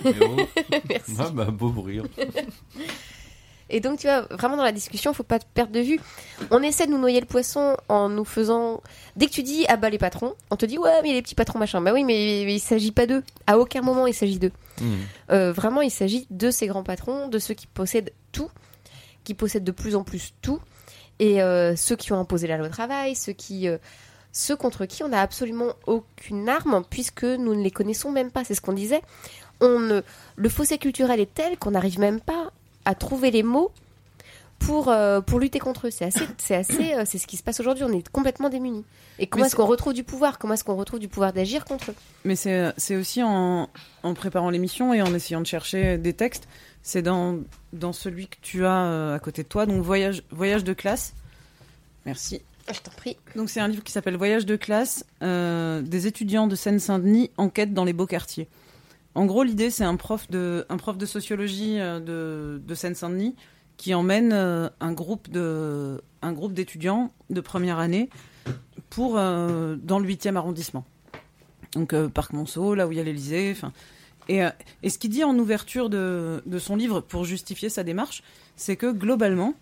Mais. 0.05 0.81
Merci. 0.89 1.15
Ah, 1.19 1.29
bah, 1.31 1.45
beau 1.51 1.69
bruit. 1.69 2.01
Et 3.69 3.79
donc, 3.79 3.99
tu 3.99 4.07
vois, 4.07 4.21
vraiment 4.31 4.57
dans 4.57 4.63
la 4.63 4.71
discussion, 4.71 5.13
faut 5.13 5.23
pas 5.23 5.39
te 5.39 5.45
perdre 5.53 5.71
de 5.71 5.79
vue. 5.79 5.99
On 6.51 6.61
essaie 6.61 6.85
de 6.85 6.91
nous 6.91 6.97
noyer 6.99 7.19
le 7.19 7.25
poisson 7.25 7.77
en 7.89 8.09
nous 8.09 8.25
faisant. 8.25 8.81
Dès 9.15 9.25
que 9.25 9.31
tu 9.31 9.43
dis, 9.43 9.65
ah 9.67 9.77
bah 9.77 9.89
les 9.89 9.97
patrons, 9.97 10.33
on 10.51 10.55
te 10.55 10.65
dit, 10.65 10.77
ouais, 10.77 11.01
mais 11.01 11.13
les 11.13 11.21
petits 11.21 11.35
patrons, 11.35 11.59
machin. 11.59 11.81
Bah 11.81 11.91
oui, 11.93 12.03
mais, 12.03 12.43
mais 12.45 12.55
il 12.55 12.59
s'agit 12.59 12.91
pas 12.91 13.05
d'eux. 13.05 13.23
À 13.47 13.57
aucun 13.57 13.81
moment 13.81 14.07
il 14.07 14.13
s'agit 14.13 14.39
d'eux. 14.39 14.51
Mmh. 14.81 14.93
Euh, 15.31 15.51
vraiment, 15.51 15.81
il 15.81 15.91
s'agit 15.91 16.27
de 16.29 16.51
ces 16.51 16.67
grands 16.67 16.83
patrons, 16.83 17.27
de 17.27 17.39
ceux 17.39 17.53
qui 17.53 17.67
possèdent 17.67 18.13
tout, 18.31 18.49
qui 19.23 19.33
possèdent 19.33 19.63
de 19.63 19.71
plus 19.71 19.95
en 19.95 20.03
plus 20.03 20.33
tout, 20.41 20.59
et 21.19 21.41
euh, 21.41 21.75
ceux 21.75 21.95
qui 21.95 22.11
ont 22.11 22.19
imposé 22.19 22.47
la 22.47 22.57
loi 22.57 22.69
travail, 22.69 23.15
ceux 23.15 23.33
qui, 23.33 23.67
euh, 23.67 23.77
ceux 24.31 24.55
contre 24.55 24.85
qui 24.85 25.03
on 25.03 25.09
n'a 25.09 25.21
absolument 25.21 25.73
aucune 25.85 26.49
arme, 26.49 26.83
puisque 26.89 27.23
nous 27.23 27.55
ne 27.55 27.63
les 27.63 27.71
connaissons 27.71 28.11
même 28.11 28.31
pas. 28.31 28.43
C'est 28.43 28.55
ce 28.55 28.61
qu'on 28.61 28.73
disait. 28.73 29.01
On 29.61 29.79
ne, 29.79 30.01
le 30.35 30.49
fossé 30.49 30.77
culturel 30.77 31.19
est 31.19 31.33
tel 31.33 31.57
qu'on 31.57 31.71
n'arrive 31.71 31.99
même 31.99 32.19
pas 32.19 32.51
à 32.85 32.95
trouver 32.95 33.31
les 33.31 33.43
mots 33.43 33.71
pour 34.65 34.89
euh, 34.89 35.21
pour 35.21 35.39
lutter 35.39 35.59
contre 35.59 35.87
eux. 35.87 35.91
C'est 35.91 36.05
assez, 36.05 36.25
c'est 36.37 36.55
assez, 36.55 36.93
euh, 36.93 37.03
c'est 37.05 37.17
ce 37.17 37.27
qui 37.27 37.37
se 37.37 37.43
passe 37.43 37.59
aujourd'hui. 37.59 37.83
On 37.83 37.91
est 37.91 38.07
complètement 38.09 38.49
démunis. 38.49 38.83
Et 39.19 39.27
comment 39.27 39.45
est-ce 39.45 39.55
qu'on 39.55 39.65
retrouve 39.65 39.93
du 39.93 40.03
pouvoir? 40.03 40.39
Comment 40.39 40.53
est-ce 40.53 40.63
qu'on 40.63 40.75
retrouve 40.75 40.99
du 40.99 41.07
pouvoir 41.07 41.33
d'agir 41.33 41.65
contre 41.65 41.91
eux? 41.91 41.95
Mais 42.25 42.35
c'est 42.35 42.73
c'est 42.77 42.95
aussi 42.95 43.21
en, 43.23 43.69
en 44.03 44.13
préparant 44.13 44.49
l'émission 44.49 44.93
et 44.93 45.01
en 45.01 45.13
essayant 45.13 45.41
de 45.41 45.47
chercher 45.47 45.97
des 45.97 46.13
textes. 46.13 46.47
C'est 46.81 47.01
dans, 47.01 47.39
dans 47.71 47.93
celui 47.93 48.27
que 48.27 48.35
tu 48.41 48.65
as 48.65 48.85
euh, 48.85 49.15
à 49.15 49.19
côté 49.19 49.43
de 49.43 49.47
toi, 49.47 49.65
donc 49.65 49.81
Voyage, 49.81 50.23
voyage 50.31 50.65
de 50.65 50.73
classe. 50.73 51.13
Merci. 52.05 52.41
Je 52.67 52.79
t'en 52.79 52.91
prie. 52.91 53.15
Donc 53.37 53.49
c'est 53.49 53.61
un 53.61 53.69
livre 53.69 53.83
qui 53.83 53.93
s'appelle 53.93 54.17
Voyage 54.17 54.45
de 54.45 54.55
classe, 54.55 55.05
des 55.21 56.07
étudiants 56.07 56.47
de 56.47 56.55
Seine-Saint-Denis 56.55 57.29
enquête 57.37 57.73
dans 57.73 57.83
les 57.83 57.91
beaux 57.91 58.05
quartiers. 58.05 58.47
En 59.15 59.25
gros, 59.25 59.43
l'idée, 59.43 59.69
c'est 59.69 59.83
un 59.83 59.95
prof 59.95 60.29
de, 60.29 60.65
sociologie 61.05 61.79
euh, 61.79 61.99
de, 61.99 62.61
de 62.65 62.75
Seine-Saint-Denis 62.75 63.35
qui 63.77 63.93
emmène 63.93 64.31
euh, 64.33 64.69
un 64.79 64.93
groupe 64.93 65.29
d'étudiants 66.53 67.11
de 67.29 67.41
première 67.41 67.79
année 67.79 68.09
pour 68.89 69.17
euh, 69.17 69.75
dans 69.81 69.99
le 69.99 70.07
8e 70.07 70.35
arrondissement. 70.35 70.85
Donc 71.73 71.95
Parc 72.09 72.33
Monceau, 72.33 72.75
là 72.75 72.87
où 72.87 72.91
il 72.91 72.97
y 72.97 73.01
a 73.01 73.03
l'Élysée. 73.03 73.51
Enfin, 73.51 73.73
et, 74.29 74.41
et 74.83 74.89
ce 74.89 74.99
qu'il 74.99 75.09
dit 75.09 75.23
en 75.23 75.37
ouverture 75.39 75.89
de, 75.89 76.41
son 76.59 76.75
livre 76.75 77.01
pour 77.01 77.25
justifier 77.25 77.69
sa 77.69 77.83
démarche, 77.83 78.21
c'est 78.55 78.75
que 78.75 78.91
globalement, 78.91 79.55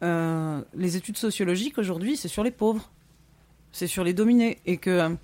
les 0.00 0.96
études 0.96 1.16
sociologiques 1.16 1.78
aujourd'hui, 1.78 2.16
c'est 2.16 2.28
sur 2.28 2.44
les 2.44 2.52
pauvres, 2.52 2.92
c'est 3.72 3.88
sur 3.88 4.04
les 4.04 4.12
dominés, 4.12 4.58
et 4.66 4.76
que 4.76 5.16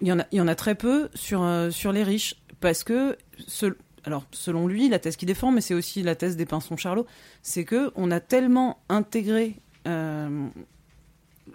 il 0.00 0.08
y 0.32 0.40
en 0.40 0.48
a, 0.48 0.54
très 0.56 0.74
peu 0.74 1.08
sur 1.14 1.44
les 1.92 2.02
riches, 2.02 2.34
parce 2.62 2.82
que 2.84 3.18
ce- 3.46 3.76
alors 4.04 4.24
selon 4.32 4.66
lui, 4.66 4.88
la 4.88 4.98
thèse 4.98 5.16
qu'il 5.16 5.26
défend, 5.28 5.52
mais 5.52 5.60
c'est 5.60 5.74
aussi 5.74 6.02
la 6.02 6.14
thèse 6.16 6.36
des 6.36 6.46
Pinsons 6.46 6.76
Charlot, 6.78 7.06
c'est 7.42 7.64
que 7.64 7.92
on 7.94 8.10
a 8.10 8.20
tellement 8.20 8.78
intégré 8.88 9.56
euh, 9.86 10.48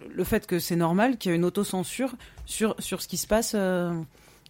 le 0.10 0.24
fait 0.24 0.46
que 0.46 0.60
c'est 0.60 0.76
normal 0.76 1.18
qu'il 1.18 1.32
y 1.32 1.34
a 1.34 1.36
une 1.36 1.46
autocensure 1.46 2.16
sur 2.46 2.76
sur 2.80 3.02
ce 3.02 3.08
qui 3.08 3.18
se 3.18 3.26
passe 3.28 3.54
euh, 3.56 3.92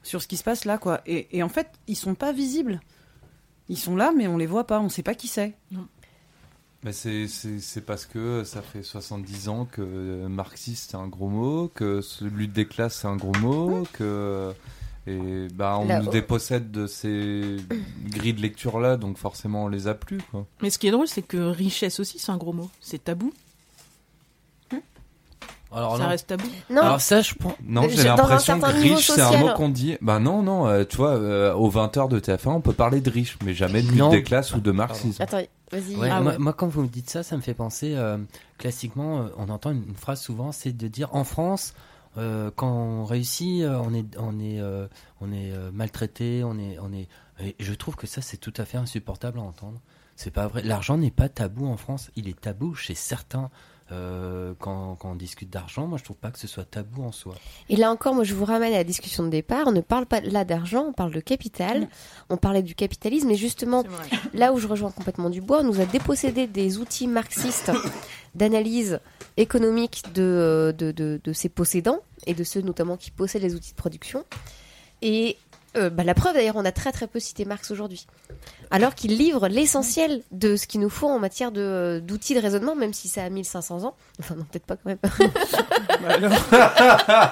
sur 0.03 0.21
ce 0.21 0.27
qui 0.27 0.35
se 0.37 0.43
passe 0.43 0.65
là 0.65 0.77
quoi. 0.77 1.01
Et, 1.05 1.27
et 1.37 1.43
en 1.43 1.49
fait, 1.49 1.67
ils 1.87 1.95
sont 1.95 2.15
pas 2.15 2.33
visibles. 2.33 2.81
Ils 3.69 3.77
sont 3.77 3.95
là, 3.95 4.11
mais 4.15 4.27
on 4.27 4.37
les 4.37 4.45
voit 4.45 4.65
pas. 4.65 4.79
On 4.79 4.89
sait 4.89 5.03
pas 5.03 5.15
qui 5.15 5.27
c'est. 5.27 5.53
Mais 6.83 6.93
c'est- 6.93 7.27
c'est 7.27 7.59
c'est 7.59 7.81
parce 7.81 8.05
que 8.05 8.43
ça 8.43 8.61
fait 8.61 8.83
70 8.83 9.49
ans 9.49 9.65
que 9.65 10.27
marxiste 10.27 10.91
c'est 10.91 10.97
un 10.97 11.07
gros 11.07 11.27
mot, 11.29 11.67
que 11.73 12.01
lutte 12.21 12.53
des 12.53 12.67
classes 12.67 12.99
c'est 13.01 13.07
un 13.07 13.15
gros 13.17 13.33
mot, 13.39 13.83
que 13.93 14.53
et 15.07 15.47
bah 15.53 15.77
on 15.79 15.85
Là- 15.87 16.01
nous 16.01 16.11
dépossède 16.11 16.69
de 16.69 16.85
ces 16.85 17.55
grilles 18.09 18.33
de 18.33 18.41
lecture 18.41 18.79
là, 18.79 18.97
donc 18.97 19.17
forcément 19.17 19.63
on 19.63 19.67
les 19.69 19.87
a 19.87 19.93
plus 19.93 20.17
quoi. 20.31 20.45
Mais 20.61 20.69
ce 20.69 20.77
qui 20.77 20.87
est 20.87 20.91
drôle, 20.91 21.07
c'est 21.07 21.21
que 21.21 21.37
richesse 21.37 21.99
aussi, 21.99 22.19
c'est 22.19 22.31
un 22.31 22.37
gros 22.37 22.53
mot. 22.53 22.69
C'est 22.81 23.03
tabou. 23.03 23.31
Alors, 25.69 25.97
ça 25.97 26.03
non. 26.03 26.09
reste 26.09 26.27
tabou. 26.27 26.47
Non. 26.69 26.81
Alors 26.81 27.01
ça, 27.01 27.21
je 27.21 27.33
prends... 27.35 27.53
Non, 27.61 27.89
j'ai 27.89 28.03
l'impression 28.05 28.57
que 28.59 28.65
riche 28.67 29.11
c'est 29.11 29.19
un 29.21 29.37
mot 29.37 29.49
qu'on 29.53 29.67
dit. 29.67 29.97
Bah 30.01 30.17
non 30.19 30.41
non, 30.41 30.65
euh, 30.67 30.85
tu 30.85 30.95
vois, 30.95 31.15
euh, 31.17 31.53
aux 31.53 31.69
20h 31.69 32.07
de 32.07 32.19
TF1 32.21 32.49
on 32.51 32.61
peut 32.61 32.71
parler 32.73 33.01
de 33.01 33.09
riche, 33.09 33.37
mais 33.43 33.53
jamais 33.53 33.81
de 33.81 33.91
lutte 33.91 34.09
des 34.11 34.23
classes 34.23 34.53
ou 34.55 34.61
de 34.61 34.71
marxisme. 34.71 35.21
Attends, 35.21 35.41
vas-y. 35.71 35.95
Ouais, 35.97 36.09
Ah 36.09 36.21
moi, 36.21 36.31
ouais. 36.33 36.37
moi, 36.37 36.53
quand 36.53 36.67
vous 36.67 36.83
me 36.83 36.87
dites 36.87 37.09
ça, 37.09 37.21
ça 37.21 37.35
me 37.35 37.41
fait 37.41 37.53
penser, 37.53 37.93
euh, 37.95 38.17
classiquement, 38.57 39.19
euh, 39.19 39.27
on 39.37 39.49
entend 39.49 39.71
une, 39.71 39.83
une 39.89 39.95
phrase 39.95 40.21
souvent, 40.21 40.53
c'est 40.53 40.71
de 40.75 40.87
dire 40.87 41.09
en 41.13 41.25
France, 41.25 41.73
euh, 42.17 42.49
quand 42.55 42.71
on 42.71 43.05
réussit, 43.05 43.61
euh, 43.61 43.79
on 43.83 43.93
est, 43.93 44.17
on 44.17 44.39
est, 44.39 44.59
euh, 44.59 44.87
on 45.21 45.31
est 45.31 45.53
maltraité, 45.71 46.43
on 46.43 46.57
est, 46.57 46.79
on 46.79 46.91
est. 46.91 47.07
Et 47.39 47.55
je 47.59 47.73
trouve 47.73 47.95
que 47.95 48.07
ça, 48.07 48.21
c'est 48.21 48.37
tout 48.37 48.53
à 48.57 48.65
fait 48.65 48.77
insupportable 48.77 49.39
à 49.39 49.43
entendre. 49.43 49.81
C'est 50.15 50.31
pas 50.31 50.47
vrai. 50.47 50.63
L'argent 50.63 50.97
n'est 50.97 51.11
pas 51.11 51.29
tabou 51.29 51.67
en 51.67 51.77
France. 51.77 52.09
Il 52.15 52.27
est 52.27 52.39
tabou 52.39 52.73
chez 52.73 52.95
certains. 52.95 53.51
Euh, 53.91 54.53
quand, 54.59 54.95
quand 54.95 55.11
on 55.11 55.15
discute 55.15 55.49
d'argent, 55.49 55.87
moi 55.87 55.97
je 55.97 56.03
trouve 56.03 56.17
pas 56.17 56.31
que 56.31 56.39
ce 56.39 56.47
soit 56.47 56.65
tabou 56.65 57.03
en 57.03 57.11
soi. 57.11 57.35
Et 57.69 57.75
là 57.75 57.91
encore, 57.91 58.13
moi, 58.13 58.23
je 58.23 58.33
vous 58.33 58.45
ramène 58.45 58.73
à 58.73 58.77
la 58.77 58.83
discussion 58.83 59.23
de 59.23 59.29
départ. 59.29 59.65
On 59.67 59.71
ne 59.71 59.81
parle 59.81 60.05
pas 60.05 60.19
là 60.21 60.43
d'argent, 60.43 60.87
on 60.89 60.93
parle 60.93 61.13
de 61.13 61.19
capital. 61.19 61.81
Mm. 61.81 61.87
On 62.29 62.37
parlait 62.37 62.63
du 62.63 62.75
capitalisme, 62.75 63.29
et 63.31 63.35
justement, 63.35 63.83
là 64.33 64.51
où 64.51 64.59
je 64.59 64.67
rejoins 64.67 64.91
complètement 64.91 65.29
Dubois, 65.29 65.61
on 65.61 65.63
nous 65.63 65.79
a 65.79 65.85
dépossédé 65.85 66.47
des 66.47 66.77
outils 66.77 67.07
marxistes 67.07 67.71
d'analyse 68.35 68.99
économique 69.37 70.03
de, 70.13 70.75
de, 70.77 70.91
de, 70.91 71.21
de 71.23 71.33
ses 71.33 71.49
possédants, 71.49 72.01
et 72.25 72.33
de 72.33 72.43
ceux 72.43 72.61
notamment 72.61 72.97
qui 72.97 73.11
possèdent 73.11 73.43
les 73.43 73.55
outils 73.55 73.71
de 73.71 73.77
production. 73.77 74.25
Et 75.01 75.37
euh, 75.77 75.89
bah, 75.89 76.03
la 76.03 76.13
preuve, 76.13 76.33
d'ailleurs, 76.33 76.55
on 76.57 76.65
a 76.65 76.71
très 76.71 76.91
très 76.91 77.07
peu 77.07 77.19
cité 77.19 77.45
Marx 77.45 77.71
aujourd'hui. 77.71 78.05
Alors 78.71 78.95
qu'il 78.95 79.15
livre 79.17 79.47
l'essentiel 79.47 80.23
de 80.31 80.55
ce 80.57 80.67
qu'il 80.67 80.81
nous 80.81 80.89
faut 80.89 81.07
en 81.07 81.19
matière 81.19 81.51
de- 81.51 82.01
d'outils 82.05 82.35
de 82.35 82.39
raisonnement, 82.39 82.75
même 82.75 82.93
si 82.93 83.07
ça 83.07 83.23
a 83.23 83.29
1500 83.29 83.83
ans. 83.85 83.95
Enfin, 84.19 84.35
non, 84.35 84.43
peut-être 84.51 84.65
pas 84.65 84.75
quand 84.75 84.85
même. 84.89 84.97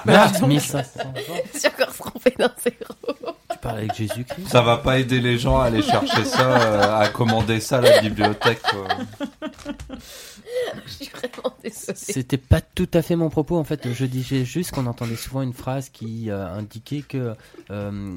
Marx, 0.06 0.40
1500 0.40 0.78
ans. 0.78 1.12
J'ai 1.60 1.68
encore 1.68 1.94
trompé 1.94 2.34
d'un 2.38 2.52
zéro. 2.62 3.14
Avec 3.70 3.94
Jésus-Christ 3.94 4.48
Ça 4.48 4.62
va 4.62 4.76
pas 4.78 4.98
aider 4.98 5.20
les 5.20 5.38
gens 5.38 5.58
à 5.58 5.66
aller 5.66 5.82
chercher 5.82 6.24
ça, 6.24 6.50
euh, 6.60 6.98
à 6.98 7.08
commander 7.08 7.60
ça 7.60 7.78
à 7.78 7.80
la 7.80 8.00
bibliothèque. 8.00 8.62
quoi. 8.62 8.86
Je 10.86 10.90
suis 10.90 11.10
vraiment 11.10 11.54
désolée. 11.62 11.96
C'était 11.96 12.36
pas 12.38 12.60
tout 12.60 12.88
à 12.94 13.02
fait 13.02 13.16
mon 13.16 13.28
propos 13.28 13.56
en 13.58 13.64
fait. 13.64 13.92
Je 13.92 14.04
disais 14.06 14.44
juste 14.44 14.70
qu'on 14.72 14.86
entendait 14.86 15.16
souvent 15.16 15.42
une 15.42 15.52
phrase 15.52 15.88
qui 15.88 16.30
euh, 16.30 16.46
indiquait 16.48 17.02
que 17.02 17.34
euh, 17.70 18.14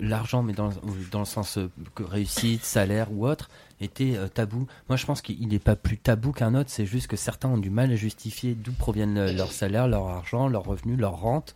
l'argent, 0.00 0.42
mais 0.42 0.52
dans, 0.52 0.70
dans 1.10 1.18
le 1.20 1.24
sens 1.24 1.58
euh, 1.58 1.70
que 1.94 2.02
réussite, 2.02 2.64
salaire 2.64 3.08
ou 3.12 3.26
autre, 3.26 3.48
était 3.80 4.14
euh, 4.16 4.28
tabou. 4.28 4.66
Moi, 4.88 4.96
je 4.96 5.06
pense 5.06 5.22
qu'il 5.22 5.48
n'est 5.48 5.58
pas 5.58 5.76
plus 5.76 5.98
tabou 5.98 6.32
qu'un 6.32 6.54
autre. 6.54 6.70
C'est 6.70 6.86
juste 6.86 7.08
que 7.08 7.16
certains 7.16 7.48
ont 7.48 7.58
du 7.58 7.70
mal 7.70 7.90
à 7.92 7.96
justifier 7.96 8.54
d'où 8.54 8.72
proviennent 8.72 9.34
leur 9.36 9.52
salaire, 9.52 9.88
leur 9.88 10.06
argent, 10.08 10.48
leurs 10.48 10.64
revenus, 10.64 10.98
leur 10.98 11.18
rente. 11.20 11.54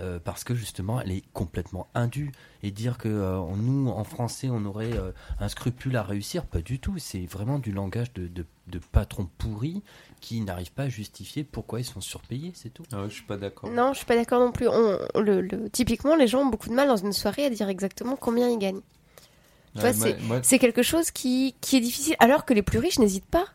Euh, 0.00 0.18
parce 0.22 0.44
que 0.44 0.54
justement, 0.54 1.00
elle 1.00 1.10
est 1.12 1.22
complètement 1.32 1.86
indue. 1.94 2.32
Et 2.62 2.70
dire 2.70 2.98
que 2.98 3.08
euh, 3.08 3.40
nous, 3.56 3.88
en 3.88 4.04
français, 4.04 4.48
on 4.50 4.64
aurait 4.64 4.92
euh, 4.92 5.12
un 5.40 5.48
scrupule 5.48 5.96
à 5.96 6.02
réussir, 6.02 6.44
pas 6.44 6.60
du 6.60 6.78
tout. 6.80 6.98
C'est 6.98 7.26
vraiment 7.26 7.58
du 7.58 7.70
langage 7.72 8.12
de, 8.14 8.26
de, 8.26 8.44
de 8.68 8.78
patrons 8.78 9.28
pourris 9.38 9.82
qui 10.20 10.40
n'arrivent 10.40 10.72
pas 10.72 10.84
à 10.84 10.88
justifier 10.88 11.44
pourquoi 11.44 11.80
ils 11.80 11.84
sont 11.84 12.00
surpayés, 12.00 12.52
c'est 12.54 12.70
tout. 12.72 12.82
Ah 12.92 13.02
ouais, 13.02 13.08
je 13.08 13.14
suis 13.14 13.24
pas 13.24 13.36
d'accord. 13.36 13.70
Non, 13.70 13.92
je 13.92 13.98
suis 13.98 14.06
pas 14.06 14.16
d'accord 14.16 14.40
non 14.40 14.52
plus. 14.52 14.68
On, 14.68 14.98
le, 15.20 15.40
le- 15.42 15.70
typiquement, 15.70 16.16
les 16.16 16.26
gens 16.26 16.40
ont 16.40 16.46
beaucoup 16.46 16.68
de 16.68 16.74
mal 16.74 16.88
dans 16.88 16.96
une 16.96 17.12
soirée 17.12 17.44
à 17.44 17.50
dire 17.50 17.68
exactement 17.68 18.16
combien 18.16 18.48
ils 18.48 18.58
gagnent. 18.58 18.80
Ouais, 19.76 19.92
c'est 20.42 20.58
quelque 20.58 20.82
chose 20.82 21.10
qui, 21.10 21.54
qui 21.60 21.76
est 21.76 21.80
difficile. 21.80 22.16
Alors 22.18 22.46
que 22.46 22.54
les 22.54 22.62
plus 22.62 22.78
riches 22.78 22.98
n'hésitent 22.98 23.26
pas 23.26 23.46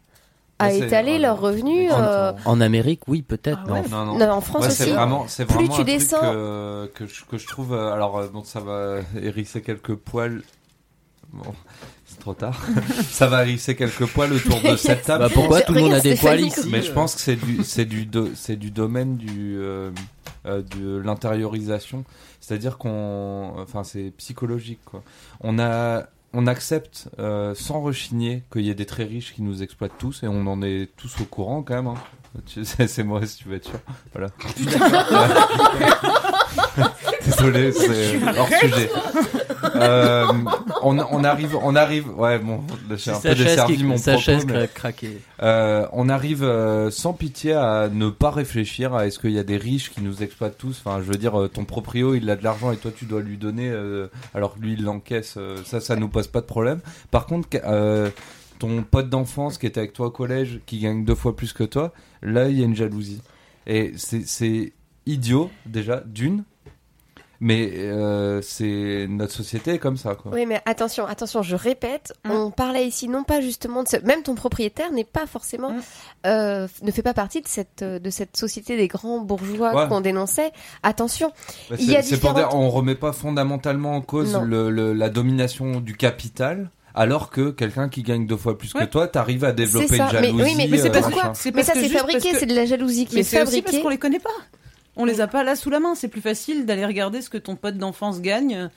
à 0.61 0.71
étaler 0.73 1.19
leurs 1.19 1.39
revenus. 1.39 1.91
En, 1.91 2.01
euh, 2.01 2.31
en 2.45 2.61
Amérique, 2.61 3.01
oui, 3.07 3.21
peut-être. 3.21 3.59
Ah 3.67 3.71
ouais. 3.73 3.83
Non, 3.89 4.05
non. 4.05 4.17
Non, 4.17 4.29
en 4.31 4.41
France 4.41 4.63
Ouais, 4.65 4.69
c'est 4.71 4.83
aussi. 4.85 4.93
vraiment, 4.93 5.25
c'est 5.27 5.45
Plus 5.45 5.55
vraiment 5.55 5.67
tu 5.75 5.81
un 5.81 5.83
truc 5.83 5.97
descends- 5.97 6.21
que, 6.21 6.91
que, 6.95 7.05
je, 7.07 7.25
que 7.25 7.37
je 7.37 7.47
trouve. 7.47 7.73
euh, 7.73 7.91
Alors, 7.93 8.17
euh, 8.17 8.27
bon, 8.27 8.43
ça 8.43 8.59
va 8.59 8.97
hérisser 9.21 9.61
quelques 9.61 9.95
poils. 9.95 10.41
Bon, 11.33 11.53
c'est 12.05 12.19
trop 12.19 12.33
tard. 12.33 12.61
ça 13.09 13.27
va 13.27 13.43
hérisser 13.45 13.75
quelques 13.75 14.05
poils 14.07 14.33
autour 14.33 14.59
de 14.61 14.75
cette 14.77 15.03
table. 15.03 15.23
Bah, 15.25 15.29
pourquoi 15.33 15.61
tout 15.61 15.73
le 15.73 15.81
monde 15.81 15.93
a 15.93 15.99
des 16.01 16.15
poils 16.15 16.41
ici 16.41 16.67
Mais 16.69 16.81
je 16.81 16.91
pense 16.91 17.15
que 17.15 17.21
c'est 17.21 17.35
du, 17.37 17.63
c'est 17.63 17.85
du, 17.85 18.05
do- 18.05 18.31
c'est 18.35 18.55
du 18.57 18.69
domaine 18.71 19.15
du, 19.17 19.57
euh, 19.57 19.91
euh, 20.45 20.61
de 20.77 20.97
l'intériorisation. 20.97 22.03
C'est-à-dire 22.41 22.77
qu'on, 22.77 23.53
enfin, 23.59 23.83
c'est 23.83 24.11
psychologique, 24.17 24.79
quoi. 24.83 25.03
On 25.41 25.59
a, 25.59 26.03
on 26.33 26.47
accepte 26.47 27.09
euh, 27.19 27.53
sans 27.55 27.81
rechigner 27.81 28.43
qu'il 28.51 28.61
y 28.61 28.69
ait 28.69 28.75
des 28.75 28.85
très 28.85 29.03
riches 29.03 29.33
qui 29.33 29.41
nous 29.41 29.63
exploitent 29.63 29.97
tous 29.97 30.23
et 30.23 30.27
on 30.27 30.45
en 30.47 30.61
est 30.61 30.89
tous 30.97 31.19
au 31.21 31.25
courant 31.25 31.61
quand 31.63 31.75
même. 31.75 31.87
hein. 31.87 31.95
C'est 32.87 33.03
moi 33.03 33.25
si 33.25 33.37
tu 33.39 33.49
veux 33.49 33.55
être 33.57 33.65
sûr. 33.69 33.79
Voilà. 34.13 34.29
Désolé, 37.25 37.71
c'est 37.71 38.19
hors 38.37 38.47
sujet. 38.47 38.89
Euh, 39.75 40.25
on, 40.81 40.97
on 40.99 41.23
arrive, 41.23 41.55
on 41.61 41.75
arrive. 41.75 42.09
Ouais, 42.17 42.39
bon, 42.39 42.61
j'ai 42.95 43.11
un 43.11 43.19
peu 43.19 43.35
desservi 43.35 43.83
mon 43.83 43.97
sa 43.97 44.11
propos. 44.13 44.23
chaise 44.25 44.45
mais- 44.45 44.67
craquée. 44.73 45.21
Euh, 45.41 45.87
on 45.93 46.09
arrive 46.09 46.43
euh, 46.43 46.89
sans 46.91 47.13
pitié 47.13 47.53
à 47.53 47.89
ne 47.91 48.09
pas 48.09 48.31
réfléchir 48.31 48.93
à 48.93 49.07
est-ce 49.07 49.19
qu'il 49.19 49.31
y 49.31 49.39
a 49.39 49.43
des 49.43 49.57
riches 49.57 49.89
qui 49.91 50.01
nous 50.01 50.23
exploitent 50.23 50.57
tous. 50.57 50.81
Enfin, 50.85 50.99
je 51.05 51.11
veux 51.11 51.17
dire, 51.17 51.39
euh, 51.39 51.47
ton 51.47 51.65
proprio, 51.65 52.15
il 52.15 52.29
a 52.29 52.35
de 52.35 52.43
l'argent 52.43 52.71
et 52.71 52.77
toi, 52.77 52.91
tu 52.95 53.05
dois 53.05 53.21
lui 53.21 53.37
donner, 53.37 53.69
euh, 53.69 54.07
alors 54.33 54.55
que 54.55 54.59
lui, 54.59 54.73
il 54.73 54.83
l'encaisse. 54.83 55.35
euh, 55.37 55.57
ça, 55.65 55.79
ça 55.79 55.95
nous 55.95 56.09
pose 56.09 56.27
pas 56.27 56.41
de 56.41 56.45
problème. 56.45 56.79
Par 57.11 57.25
contre, 57.25 57.47
euh, 57.65 58.09
ton 58.59 58.83
pote 58.83 59.09
d'enfance 59.09 59.57
qui 59.57 59.65
était 59.65 59.79
avec 59.79 59.93
toi 59.93 60.07
au 60.07 60.11
collège, 60.11 60.59
qui 60.65 60.79
gagne 60.79 61.03
deux 61.05 61.15
fois 61.15 61.35
plus 61.35 61.53
que 61.53 61.63
toi, 61.63 61.91
là, 62.21 62.47
il 62.49 62.59
y 62.59 62.61
a 62.61 62.65
une 62.65 62.75
jalousie. 62.75 63.21
Et 63.67 63.93
c'est 63.95 64.27
c'est 64.27 64.73
idiot 65.05 65.49
déjà 65.65 66.03
d'une. 66.05 66.43
Mais 67.43 67.71
euh, 67.75 68.39
c'est 68.43 69.07
notre 69.09 69.33
société 69.33 69.73
est 69.73 69.79
comme 69.79 69.97
ça 69.97 70.13
quoi. 70.13 70.31
Oui, 70.31 70.45
mais 70.45 70.61
attention, 70.65 71.07
attention, 71.07 71.41
je 71.41 71.55
répète, 71.55 72.13
on 72.29 72.51
parlait 72.51 72.85
ici 72.87 73.07
non 73.07 73.23
pas 73.23 73.41
justement 73.41 73.81
de 73.81 73.87
ce... 73.87 73.97
Même 74.05 74.21
ton 74.21 74.35
propriétaire 74.35 74.91
n'est 74.91 75.03
pas 75.03 75.25
forcément... 75.25 75.75
euh, 76.27 76.67
ne 76.83 76.91
fait 76.91 77.01
pas 77.01 77.15
partie 77.15 77.41
de 77.41 77.47
cette, 77.47 77.83
de 77.83 78.09
cette 78.11 78.37
société 78.37 78.77
des 78.77 78.87
grands 78.87 79.19
bourgeois 79.21 79.73
Ouais. 79.73 79.87
qu'on 79.89 80.01
dénonçait. 80.01 80.51
Attention, 80.83 81.31
Bah, 81.71 81.77
il 81.79 81.89
y 81.91 81.95
a 81.95 82.03
c'est 82.03 82.09
c'est 82.15 82.19
pour 82.21 82.35
dire, 82.35 82.45
différentes... 82.49 82.63
on 82.63 82.69
remet 82.69 82.93
pas 82.95 83.11
fondamentalement 83.11 83.95
en 83.95 84.01
cause 84.01 84.37
le, 84.45 84.69
le- 84.69 84.93
la 84.93 85.09
domination 85.09 85.79
du 85.81 85.95
capital. 85.97 86.69
Alors 86.93 87.29
que 87.31 87.51
quelqu'un 87.51 87.87
qui 87.89 88.03
gagne 88.03 88.27
deux 88.27 88.35
fois 88.37 88.57
plus 88.57 88.73
que 88.73 88.83
toi, 88.83 89.07
t'arrives 89.07 89.45
à 89.45 89.51
développer 89.53 89.95
une 89.95 90.03
mais- 90.03 90.11
jalousie. 90.11 90.43
oui, 90.43 90.53
mais- 90.57 90.67
mais 90.69 90.77
c'est 90.77 90.89
euh, 90.89 90.91
parce 90.91 91.05
machin. 91.09 91.21
quoi 91.21 91.33
Mais 91.55 91.63
ça, 91.63 91.73
c'est 91.73 91.89
fabriqué, 91.89 92.33
c'est 92.37 92.45
de 92.45 92.53
la 92.53 92.65
jalousie 92.65 93.05
qui 93.05 93.15
mais 93.15 93.21
est 93.21 93.23
c'est 93.23 93.41
aussi 93.41 93.61
parce 93.61 93.73
fabriquée. 93.77 93.81
qu'on 93.81 93.89
les 93.89 93.97
connaît 93.97 94.19
pas. 94.19 94.29
On 94.97 95.05
les 95.05 95.21
a 95.21 95.27
pas 95.27 95.43
là 95.43 95.55
sous 95.55 95.69
la 95.69 95.79
main. 95.79 95.95
C'est 95.95 96.07
plus 96.09 96.21
facile 96.21 96.65
d'aller 96.65 96.85
regarder 96.85 97.21
ce 97.21 97.29
que 97.29 97.37
ton 97.37 97.55
pote 97.55 97.77
d'enfance 97.77 98.21
gagne, 98.21 98.69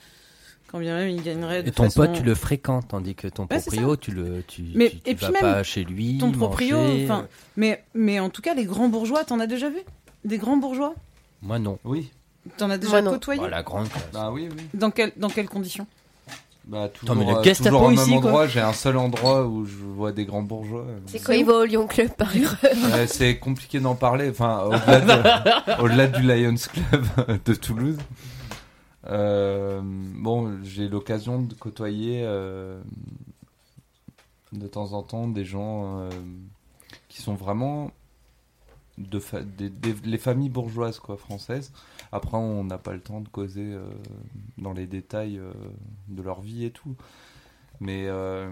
quand 0.71 0.79
bien 0.79 0.95
même 0.97 1.09
il 1.09 1.21
gagnerait. 1.21 1.61
De 1.63 1.67
Et 1.69 1.71
ton 1.71 1.83
façon- 1.83 2.01
pote, 2.01 2.13
tu 2.13 2.23
le 2.23 2.35
fréquentes, 2.35 2.87
tandis 2.87 3.15
que 3.15 3.27
ton 3.27 3.43
Ouais, 3.43 3.59
proprio, 3.59 3.95
tu 3.97 4.11
le, 4.11 4.43
tu, 4.47 4.63
Mais 4.75 4.89
tu, 4.89 4.99
tu 4.99 5.09
et 5.09 5.15
puis 5.15 5.25
vas 5.25 5.31
même 5.31 5.41
pas 5.41 5.63
chez 5.63 5.83
lui. 5.83 6.17
ton 6.17 6.31
proprio. 6.31 6.77
Enfin, 7.03 7.27
mais 7.57 7.83
mais 7.93 8.19
en 8.19 8.29
tout 8.29 8.41
cas, 8.41 8.53
les 8.53 8.65
grands 8.65 8.87
bourgeois, 8.89 9.23
t'en 9.25 9.39
as 9.39 9.47
déjà 9.47 9.69
vu? 9.69 9.79
Des 10.23 10.37
grands 10.37 10.57
bourgeois? 10.57 10.95
Moi 11.41 11.59
non. 11.59 11.77
Oui. 11.83 12.11
T'en 12.57 12.69
as 12.69 12.77
déjà 12.77 12.93
Moi, 12.93 13.01
non. 13.01 13.11
côtoyé? 13.11 13.41
Bah, 13.41 13.49
la 13.49 13.63
grande 13.63 13.89
classe. 13.89 14.03
Bah 14.13 14.29
oui, 14.31 14.47
oui. 14.51 14.63
Dans 14.73 14.91
quel 14.91 15.11
dans 15.17 15.29
quelles 15.29 15.49
conditions? 15.49 15.85
Bah, 16.67 16.83
Attends, 16.83 17.13
mais 17.13 17.25
toujours, 17.25 17.31
le 17.33 17.37
euh, 17.39 17.43
Gestapo 17.43 17.69
toujours 17.69 17.81
au 17.83 17.89
même 17.89 17.99
ici, 17.99 18.09
quoi. 18.09 18.17
endroit, 18.17 18.47
j'ai 18.47 18.59
un 18.61 18.73
seul 18.73 18.97
endroit 18.97 19.45
où 19.45 19.65
je 19.65 19.75
vois 19.75 20.11
des 20.11 20.25
grands 20.25 20.41
bourgeois. 20.41 20.85
C'est 21.05 21.19
quand 21.19 21.33
il 21.33 21.45
va 21.45 21.53
au 21.53 21.63
Lyon 21.65 21.85
Club, 21.85 22.09
par 22.15 22.35
exemple? 22.35 22.57
Ouais, 22.91 23.05
c'est 23.05 23.37
compliqué 23.37 23.79
d'en 23.79 23.93
parler. 23.93 24.29
Enfin, 24.31 24.63
au-delà, 24.63 25.01
de- 25.01 25.81
au-delà 25.83 26.07
du 26.07 26.23
Lions 26.23 26.55
Club 26.55 27.05
de 27.45 27.53
Toulouse. 27.53 27.97
Euh, 29.07 29.81
bon, 29.83 30.57
j'ai 30.63 30.87
l'occasion 30.89 31.39
de 31.41 31.53
côtoyer 31.53 32.21
euh, 32.23 32.81
de 34.51 34.67
temps 34.67 34.93
en 34.93 35.03
temps 35.03 35.27
des 35.27 35.45
gens 35.45 35.99
euh, 35.99 36.09
qui 37.09 37.21
sont 37.21 37.35
vraiment 37.35 37.91
de 38.97 39.19
fa- 39.19 39.41
des- 39.41 39.69
des- 39.69 39.95
les 40.03 40.17
familles 40.17 40.49
bourgeoises 40.49 40.97
quoi 40.99 41.17
françaises. 41.17 41.71
Après, 42.15 42.37
on 42.37 42.63
n'a 42.63 42.77
pas 42.77 42.93
le 42.93 43.01
temps 43.01 43.19
de 43.19 43.27
causer 43.27 43.73
euh, 43.73 43.83
dans 44.57 44.71
les 44.71 44.87
détails 44.87 45.37
euh, 45.37 45.51
de 46.07 46.21
leur 46.21 46.39
vie 46.39 46.63
et 46.63 46.71
tout. 46.71 46.95
Mais 47.81 48.07
euh, 48.07 48.49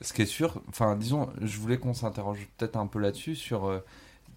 ce 0.00 0.12
qui 0.12 0.22
est 0.22 0.26
sûr, 0.26 0.60
enfin, 0.68 0.96
disons, 0.96 1.28
je 1.40 1.56
voulais 1.60 1.78
qu'on 1.78 1.94
s'interroge 1.94 2.48
peut-être 2.56 2.76
un 2.76 2.88
peu 2.88 2.98
là-dessus 2.98 3.36
sur 3.36 3.80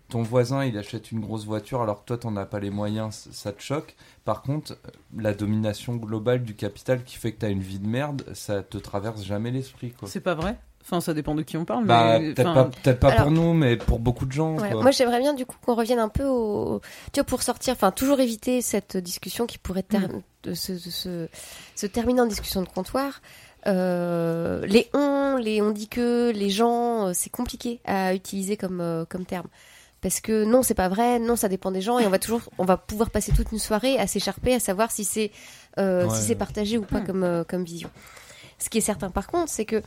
ton 0.08 0.22
voisin, 0.22 0.66
il 0.66 0.78
achète 0.78 1.12
une 1.12 1.20
grosse 1.20 1.46
voiture 1.46 1.82
alors 1.82 2.02
que 2.02 2.06
toi, 2.06 2.20
t'en 2.20 2.38
as 2.38 2.46
pas 2.46 2.60
les 2.60 2.70
moyens, 2.70 3.28
ça 3.32 3.52
te 3.54 3.62
choque. 3.62 3.96
Par 4.24 4.44
contre, 4.44 4.78
la 5.18 5.34
domination 5.34 5.96
globale 5.96 6.44
du 6.44 6.56
capital 6.56 7.04
qui 7.04 7.18
fait 7.18 7.32
que 7.32 7.40
t'as 7.40 7.50
une 7.50 7.62
vie 7.62 7.80
de 7.80 7.88
merde, 7.88 8.24
ça 8.34 8.62
te 8.62 8.78
traverse 8.78 9.24
jamais 9.24 9.50
l'esprit, 9.50 9.94
quoi. 9.94 10.08
C'est 10.08 10.22
pas 10.22 10.36
vrai? 10.36 10.60
Enfin, 10.82 11.02
ça 11.02 11.14
dépend 11.14 11.36
de 11.36 11.44
qui 11.44 11.56
on 11.58 11.66
parle. 11.66 11.86
Bah, 11.86 12.18
mais, 12.20 12.34
peut-être 12.34 12.48
enfin, 12.50 12.64
pas, 12.66 12.70
peut-être 12.84 13.00
pas 13.00 13.10
Alors- 13.12 13.24
pour 13.24 13.32
nous, 13.32 13.54
mais 13.54 13.78
pour 13.78 14.00
beaucoup 14.00 14.26
de 14.26 14.32
gens. 14.32 14.58
Ouais, 14.58 14.72
quoi. 14.72 14.82
moi, 14.82 14.92
j'aimerais 14.92 15.20
bien 15.20 15.34
du 15.36 15.46
coup 15.46 15.56
qu'on 15.64 15.76
revienne 15.76 16.00
un 16.00 16.10
peu 16.10 16.26
au, 16.26 16.82
tu 17.14 17.20
vois, 17.20 17.26
pour 17.26 17.44
sortir, 17.44 17.74
enfin, 17.74 17.92
toujours 17.92 18.20
éviter 18.20 18.62
cette 18.62 18.98
discussion 18.98 19.46
qui 19.46 19.58
pourrait 19.60 19.84
ter- 19.84 20.10
Mm. 20.10 20.22
de 20.44 20.54
se, 20.56 20.72
de 20.72 20.78
se, 20.90 21.28
se 21.76 21.86
terminer 21.86 22.22
en 22.22 22.26
discussion 22.26 22.62
de 22.64 22.68
comptoir. 22.70 23.22
Euh, 23.68 24.66
les 24.66 24.90
on, 24.94 25.36
les 25.40 25.62
on 25.62 25.72
dit 25.72 25.88
que, 25.90 26.32
les 26.34 26.50
gens, 26.50 27.08
euh, 27.08 27.12
c'est 27.14 27.30
compliqué 27.30 27.82
à 27.86 28.16
utiliser 28.16 28.58
comme 28.58 28.80
euh, 28.82 29.06
comme 29.06 29.26
terme. 29.26 29.48
Parce 30.02 30.22
que 30.22 30.46
non, 30.46 30.64
c'est 30.64 30.76
pas 30.76 30.88
vrai, 30.88 31.20
non, 31.20 31.36
ça 31.36 31.50
dépend 31.50 31.72
des 31.72 31.82
gens, 31.82 32.00
et 32.00 32.08
on 32.08 32.10
va 32.10 32.20
toujours, 32.20 32.42
on 32.58 32.64
va 32.64 32.78
pouvoir 32.78 33.10
passer 33.10 33.34
toute 33.34 33.52
une 33.52 33.60
soirée 33.60 34.00
à 34.00 34.08
s'écharper, 34.08 34.56
à 34.56 34.60
savoir 34.62 34.92
si 34.92 35.04
c'est 35.04 35.32
euh, 35.78 36.08
Ouais. 36.08 36.16
si 36.16 36.22
c'est 36.24 36.36
partagé 36.36 36.78
ou 36.78 36.84
pas 36.84 37.02
comme 37.02 37.24
euh, 37.24 37.44
comme 37.44 37.64
vision. 37.66 37.90
Ce 38.60 38.70
qui 38.70 38.78
est 38.78 38.82
certain, 38.82 39.10
par 39.10 39.28
contre, 39.28 39.52
c'est 39.52 39.66
que 39.66 39.82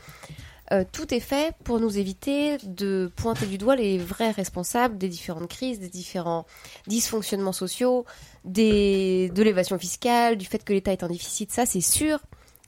euh, 0.70 0.84
tout 0.90 1.12
est 1.12 1.20
fait 1.20 1.54
pour 1.64 1.80
nous 1.80 1.98
éviter 1.98 2.58
de 2.64 3.10
pointer 3.16 3.46
du 3.46 3.58
doigt 3.58 3.76
les 3.76 3.98
vrais 3.98 4.30
responsables 4.30 4.96
des 4.96 5.08
différentes 5.08 5.48
crises, 5.48 5.80
des 5.80 5.88
différents 5.88 6.46
dysfonctionnements 6.86 7.52
sociaux, 7.52 8.04
des, 8.44 9.30
de 9.34 9.42
l'évasion 9.42 9.78
fiscale, 9.78 10.36
du 10.36 10.46
fait 10.46 10.64
que 10.64 10.72
l'État 10.72 10.92
est 10.92 11.02
en 11.02 11.08
déficit. 11.08 11.50
Ça, 11.50 11.66
c'est 11.66 11.80
sûr 11.80 12.20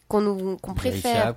qu'on 0.08 0.20
nous 0.20 0.56
qu'on 0.58 0.74
préfère. 0.74 1.34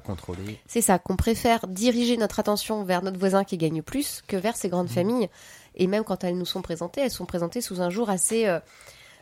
C'est 0.67 0.81
ça, 0.81 0.99
qu'on 0.99 1.15
préfère 1.15 1.67
diriger 1.67 2.17
notre 2.17 2.39
attention 2.39 2.83
vers 2.83 3.01
notre 3.01 3.19
voisin 3.19 3.43
qui 3.43 3.57
gagne 3.57 3.81
plus 3.81 4.23
que 4.27 4.35
vers 4.35 4.55
ces 4.55 4.67
Mmh. 4.67 4.71
grandes 4.71 4.89
familles. 4.89 5.29
Et 5.75 5.87
même 5.87 6.03
quand 6.03 6.23
elles 6.23 6.37
nous 6.37 6.45
sont 6.45 6.61
présentées, 6.61 7.01
elles 7.01 7.11
sont 7.11 7.25
présentées 7.25 7.61
sous 7.61 7.81
un 7.81 7.89
jour 7.89 8.09
assez 8.09 8.47
euh, 8.47 8.59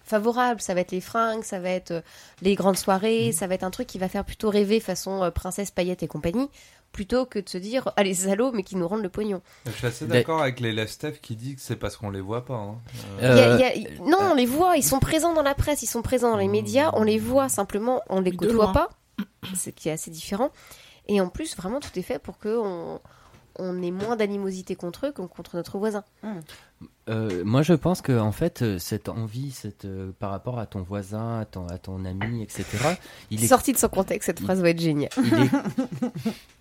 favorable. 0.03 0.61
Ça 0.61 0.73
va 0.73 0.81
être 0.81 0.91
les 0.91 1.01
fringues, 1.01 1.43
ça 1.43 1.59
va 1.59 1.69
être 1.69 1.91
euh, 1.91 2.01
les 2.41 2.55
grandes 2.55 2.75
Mmh. 2.75 2.77
soirées, 2.77 3.31
ça 3.33 3.45
va 3.47 3.55
être 3.55 3.63
un 3.63 3.71
truc 3.71 3.87
qui 3.87 3.99
va 3.99 4.07
faire 4.07 4.23
plutôt 4.25 4.49
rêver 4.49 4.79
façon 4.79 5.21
euh, 5.23 5.31
princesse 5.31 5.69
paillette 5.71 6.01
et 6.01 6.07
compagnie, 6.07 6.49
plutôt 6.95 7.25
que 7.25 7.39
de 7.39 7.49
se 7.49 7.57
dire 7.57 7.91
ah 7.97 8.03
les 8.03 8.13
salauds 8.13 8.53
mais 8.53 8.63
qui 8.63 8.77
nous 8.77 8.87
rendent 8.87 9.01
le 9.03 9.09
pognon. 9.09 9.41
Je 9.65 9.71
suis 9.71 9.85
assez 9.87 10.05
d'accord 10.07 10.41
avec 10.41 10.61
les 10.61 10.71
Lestef 10.71 11.19
qui 11.19 11.35
dit 11.35 11.55
que 11.55 11.61
c'est 11.61 11.75
parce 11.75 11.97
qu'on 11.97 12.09
les 12.09 12.21
voit 12.21 12.45
pas. 12.45 12.53
hein. 12.55 12.77
Euh, 13.21 13.57
Il 13.57 13.59
y 13.59 13.63
a- 13.63 13.71
Euh, 13.71 13.75
y 13.75 13.87
a- 13.87 13.99
non, 14.09 14.31
on 14.31 14.33
les 14.33 14.45
voit, 14.45 14.77
ils 14.77 14.83
sont 14.83 14.99
présents 14.99 15.33
dans 15.33 15.41
la 15.43 15.55
presse, 15.55 15.83
ils 15.83 15.87
sont 15.87 16.01
présents 16.01 16.31
dans 16.31 16.37
les 16.37 16.47
médias, 16.47 16.91
on 16.93 17.03
les 17.03 17.19
voit 17.19 17.49
simplement, 17.49 18.01
on 18.09 18.21
les 18.21 18.31
côtoie 18.31 18.53
loin. 18.53 18.71
pas, 18.73 18.89
ce 19.53 19.69
qui 19.71 19.89
est 19.89 19.91
assez 19.91 20.09
différent. 20.09 20.51
Et 21.07 21.19
en 21.19 21.27
plus, 21.27 21.55
vraiment, 21.57 21.81
tout 21.81 21.91
est 21.99 22.01
fait 22.01 22.17
pour 22.17 22.37
que 22.39 22.57
on, 22.57 22.99
on 23.59 23.81
ait 23.83 23.91
moins 23.91 24.15
d'animosité 24.15 24.75
contre 24.75 25.07
eux 25.07 25.11
que 25.11 25.21
contre 25.21 25.55
notre 25.57 25.77
voisin. 25.77 26.03
Euh, 27.07 27.43
moi, 27.45 27.61
je 27.61 27.73
pense 27.73 28.01
que 28.01 28.17
en 28.19 28.31
fait, 28.31 28.77
cette 28.79 29.07
envie, 29.07 29.51
cette 29.51 29.85
euh, 29.85 30.11
par 30.19 30.31
rapport 30.31 30.57
à 30.59 30.65
ton 30.65 30.81
voisin, 30.81 31.39
à 31.39 31.45
ton, 31.45 31.67
à 31.67 31.77
ton 31.77 32.03
ami, 32.03 32.41
etc. 32.43 32.65
Il 33.29 33.43
est 33.43 33.47
Sorti 33.47 33.71
de 33.71 33.77
son 33.77 33.87
contexte, 33.89 34.25
cette 34.25 34.39
phrase 34.41 34.61
va 34.61 34.71
être 34.71 34.81
géniale. 34.81 35.11
Il 35.17 35.33
est- 35.33 35.51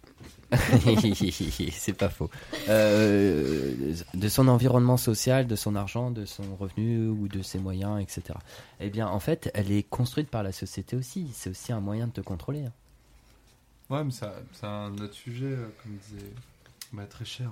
c'est 1.73 1.93
pas 1.93 2.09
faux. 2.09 2.31
Euh, 2.69 3.95
de 4.15 4.29
son 4.29 4.49
environnement 4.49 4.97
social, 4.97 5.47
de 5.47 5.57
son 5.57 5.77
argent, 5.77 6.11
de 6.11 6.25
son 6.25 6.57
revenu 6.57 7.09
ou 7.09 7.29
de 7.29 7.43
ses 7.43 7.59
moyens, 7.59 8.01
etc. 8.01 8.39
Eh 8.81 8.91
bien, 8.91 9.09
en 9.09 9.21
fait, 9.21 9.51
elle 9.55 9.73
est 9.73 9.83
construite 9.83 10.29
par 10.29 10.43
la 10.43 10.53
société 10.53 10.97
aussi. 10.97 11.29
C'est 11.33 11.51
aussi 11.51 11.73
un 11.73 11.81
moyen 11.81 12.07
de 12.07 12.13
te 12.13 12.21
contrôler. 12.21 12.65
hein. 12.65 12.73
Ouais, 13.91 14.03
mais 14.03 14.13
c'est 14.13 14.67
un 14.67 14.97
autre 14.99 15.13
sujet, 15.15 15.47
euh, 15.47 15.69
comme 15.83 15.93
disait 15.97 16.31
ma 16.93 17.05
très 17.05 17.25
chère 17.25 17.51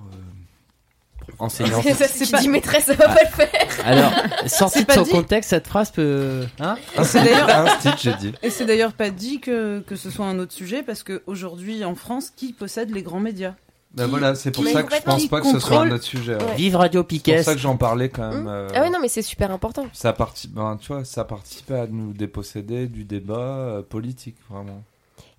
euh, 1.29 1.33
enseignant. 1.39 1.83
Ça, 1.95 2.09
si 2.09 2.27
tu 2.31 2.37
dis 2.37 2.49
maîtresse, 2.49 2.85
ça 2.85 2.95
va 2.95 3.09
pas 3.09 3.23
le 3.23 3.29
faire. 3.31 3.49
Alors, 3.85 4.13
sorti 4.47 4.79
C'est 4.79 4.83
de 4.83 4.87
pas 4.87 4.95
son 4.95 5.03
dit. 5.03 5.11
contexte, 5.11 5.51
cette 5.51 5.67
phrase 5.67 5.91
peut. 5.91 6.47
Hein 6.61 6.77
Et 6.99 7.05
c'est 7.05 7.23
d'ailleurs- 7.23 7.49
Un 7.51 7.67
Stitch, 7.79 8.03
j'ai 8.03 8.15
dit. 8.15 8.33
Et 8.43 8.51
c'est 8.51 8.65
d'ailleurs 8.65 8.93
pas 8.93 9.11
dit 9.11 9.41
que, 9.41 9.81
que 9.81 9.97
ce 9.97 10.11
soit 10.11 10.27
un 10.27 10.39
autre 10.39 10.53
sujet 10.53 10.83
parce 10.83 11.03
qu'aujourd'hui 11.03 11.85
en 11.85 11.95
France, 11.95 12.31
qui 12.35 12.53
possède 12.53 12.91
les 12.95 13.03
grands 13.03 13.21
médias? 13.21 13.55
Bah 13.95 14.07
voilà, 14.07 14.35
c'est 14.35 14.51
pour 14.53 14.65
ça 14.67 14.83
que 14.85 14.95
je 14.97 15.03
pense 15.03 15.27
pas 15.27 15.43
que 15.43 15.47
ce 15.53 15.59
soit 15.59 15.81
un 15.83 15.91
autre 15.91 16.05
sujet. 16.05 16.37
ouais. 16.37 16.55
Vive 16.57 16.77
Radio 16.77 17.03
C'est 17.03 17.07
Piquet. 17.09 17.37
pour 17.37 17.45
ça 17.45 17.53
que 17.55 17.61
j'en 17.61 17.77
parlais 17.77 18.09
quand 18.09 18.27
même. 18.31 18.47
Hum. 18.47 18.49
euh, 18.49 18.69
Ah 18.75 18.81
ouais, 18.81 18.89
non, 18.91 18.99
mais 19.03 19.09
c'est 19.09 19.21
super 19.21 19.51
important. 19.51 19.87
Ça 19.93 20.15
participe, 20.15 20.53
ben, 20.55 20.79
tu 20.81 20.95
vois, 20.95 21.05
ça 21.05 21.25
participait 21.25 21.75
à 21.79 21.87
nous 21.87 22.15
déposséder 22.15 22.87
du 22.87 23.05
débat 23.05 23.35
euh, 23.37 23.83
politique, 23.83 24.37
vraiment. 24.49 24.83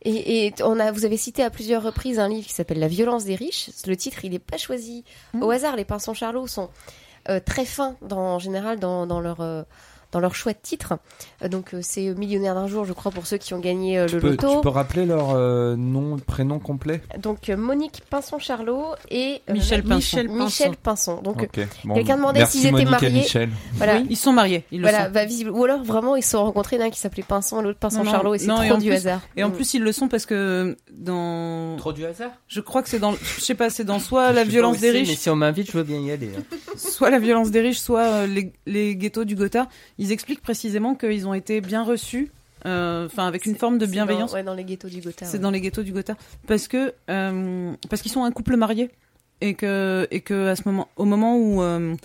Et, 0.06 0.48
et 0.48 0.54
on 0.64 0.80
a, 0.80 0.92
vous 0.92 1.06
avez 1.06 1.18
cité 1.18 1.44
à 1.44 1.50
plusieurs 1.50 1.84
reprises 1.84 2.20
un 2.20 2.28
livre 2.28 2.46
qui 2.46 2.54
s'appelle 2.54 2.80
La 2.80 2.88
violence 2.88 3.26
des 3.26 3.36
riches. 3.36 3.70
Le 3.88 3.96
titre, 3.96 4.26
il 4.26 4.32
n'est 4.32 4.40
pas 4.40 4.58
choisi 4.58 5.04
au 5.40 5.50
hasard. 5.50 5.76
Les 5.76 5.86
Pinsons 5.86 6.14
Charlot 6.14 6.48
sont 6.48 6.70
euh, 7.30 7.40
très 7.40 7.66
fins 7.66 7.96
dans, 8.02 8.20
en 8.20 8.40
général 8.40 8.80
dans, 8.80 9.08
dans 9.08 9.22
leur 9.22 9.40
euh, 9.40 9.64
dans 10.14 10.20
leur 10.22 10.34
choix 10.36 10.54
de 10.54 10.58
titre. 10.62 10.94
Euh, 11.44 11.50
donc 11.50 11.74
euh, 11.74 11.80
c'est 11.82 12.14
Millionnaire 12.16 12.56
d'un 12.56 12.68
jour, 12.68 12.86
je 12.86 12.94
crois, 12.94 13.12
pour 13.12 13.28
ceux 13.28 13.38
qui 13.38 13.54
ont 13.54 13.60
gagné 13.60 13.98
euh, 14.00 14.06
Tu 14.06 14.16
le 14.16 14.22
peux, 14.22 14.30
loto. 14.30 14.56
tu 14.56 14.62
peux 14.62 14.70
rappeler 14.70 15.06
leur 15.06 15.32
euh, 15.36 15.76
nom, 15.76 16.16
prénom 16.18 16.60
complet? 16.60 17.02
Donc 17.20 17.50
euh, 17.50 17.58
Monique 17.58 18.02
Pinson 18.10 18.40
Charlot 18.40 18.86
et 19.12 19.42
euh, 19.50 19.54
Michel 19.54 19.84
Pinson. 19.84 19.96
Michel, 19.96 20.30
Michel 20.30 20.76
Pinson. 20.82 21.20
Donc 21.22 21.44
euh. 21.58 21.66
Bon, 21.84 21.96
quelqu'un 21.96 22.16
demandait 22.16 22.46
s'ils 22.46 22.66
étaient 22.68 22.84
et 22.84 22.86
mariés. 22.86 23.10
Michel. 23.10 23.50
voilà. 23.74 24.02
Ils 24.10 24.16
sont 24.16 24.32
mariés, 24.32 24.64
ils 24.72 24.80
le 24.80 24.88
Voilà, 24.88 25.08
sont. 25.08 25.12
bah, 25.12 25.26
visible. 25.26 25.50
Ou 25.50 25.64
alors 25.66 25.84
vraiment 25.84 26.16
ils 26.16 26.24
se 26.24 26.30
sont 26.32 26.44
rencontrés 26.46 26.78
l'un 26.78 26.90
qui 26.90 27.00
s'appelait 27.00 27.24
Pinson, 27.28 27.62
l'autre 27.62 27.80
Pinson 27.80 28.00
Non, 28.00 28.04
non, 28.06 28.12
Charlot 28.12 28.34
et 28.36 28.40
c'est 28.40 28.48
trop 28.48 28.62
et 28.64 28.78
du 28.78 28.88
plus- 28.88 28.94
hasard. 28.96 29.22
Et 29.36 29.44
en 29.44 29.50
Mm. 29.50 29.54
plus, 29.54 29.74
ils 29.74 29.82
le 29.84 29.92
sont 29.92 30.08
parce 30.08 30.26
que 30.26 30.78
dans. 30.92 31.76
Trop 31.78 31.92
du 31.94 32.06
hasard? 32.06 32.32
Je 32.48 32.62
crois 32.62 32.84
que 32.84 32.90
c'est 32.90 33.00
dans. 33.00 33.14
Je 33.14 33.42
sais 33.42 33.56
pas, 33.56 33.70
c'est 33.70 33.84
dans 33.84 34.00
soit 34.00 34.30
Je 34.30 34.36
la 34.36 34.44
violence 34.44 34.80
des 34.80 34.92
riches. 34.92 35.10
Mais 35.10 35.16
si 35.16 35.30
on 35.30 35.36
m'invite, 35.36 35.72
je 35.72 35.78
veux 35.78 35.84
bien 35.84 36.00
y 36.00 36.12
aller. 36.12 36.30
hein. 36.38 36.42
soit 36.78 37.10
la 37.10 37.20
violence 37.20 37.52
des 37.52 37.62
riches, 37.62 37.80
soit 37.80 38.02
euh, 38.04 38.28
les, 38.28 38.54
les 38.66 38.96
ghettos 38.96 39.26
du 39.26 39.36
Gotha. 39.36 39.68
Ils 40.04 40.12
expliquent 40.12 40.42
précisément 40.42 40.96
qu'ils 40.96 41.30
ont 41.30 41.34
été 41.34 41.62
bien 41.62 41.82
reçus, 41.82 42.30
euh, 42.66 43.06
enfin 43.06 43.26
avec 43.26 43.46
une 43.46 43.56
forme 43.56 43.78
de 43.78 43.86
C'est 43.86 43.92
bienveillance. 43.92 44.32
Dans, 44.32 44.38
ouais, 44.38 44.44
dans 44.44 44.54
les 44.54 44.66
ghettos 44.66 44.90
du 44.90 45.00
Gotha. 45.00 45.26
C'est 45.26 45.38
ouais. 45.38 45.40
dans 45.40 45.50
les 45.50 45.62
ghettos 45.62 45.84
du 45.84 45.94
Gotha 45.94 46.18
parce 46.46 46.68
que 46.68 46.94
euh, 47.10 47.72
parce 47.90 48.02
qu'ils 48.02 48.12
sont 48.12 48.26
un 48.26 48.32
couple 48.32 48.58
marié 48.58 48.92
et 49.40 49.54
que 49.54 50.06
et 50.12 50.20
que 50.20 50.50
à 50.50 50.58
ce 50.58 50.64
moment 50.66 50.90
au 50.98 51.06
moment 51.06 51.38
où 51.38 51.62
euh, 51.62 51.96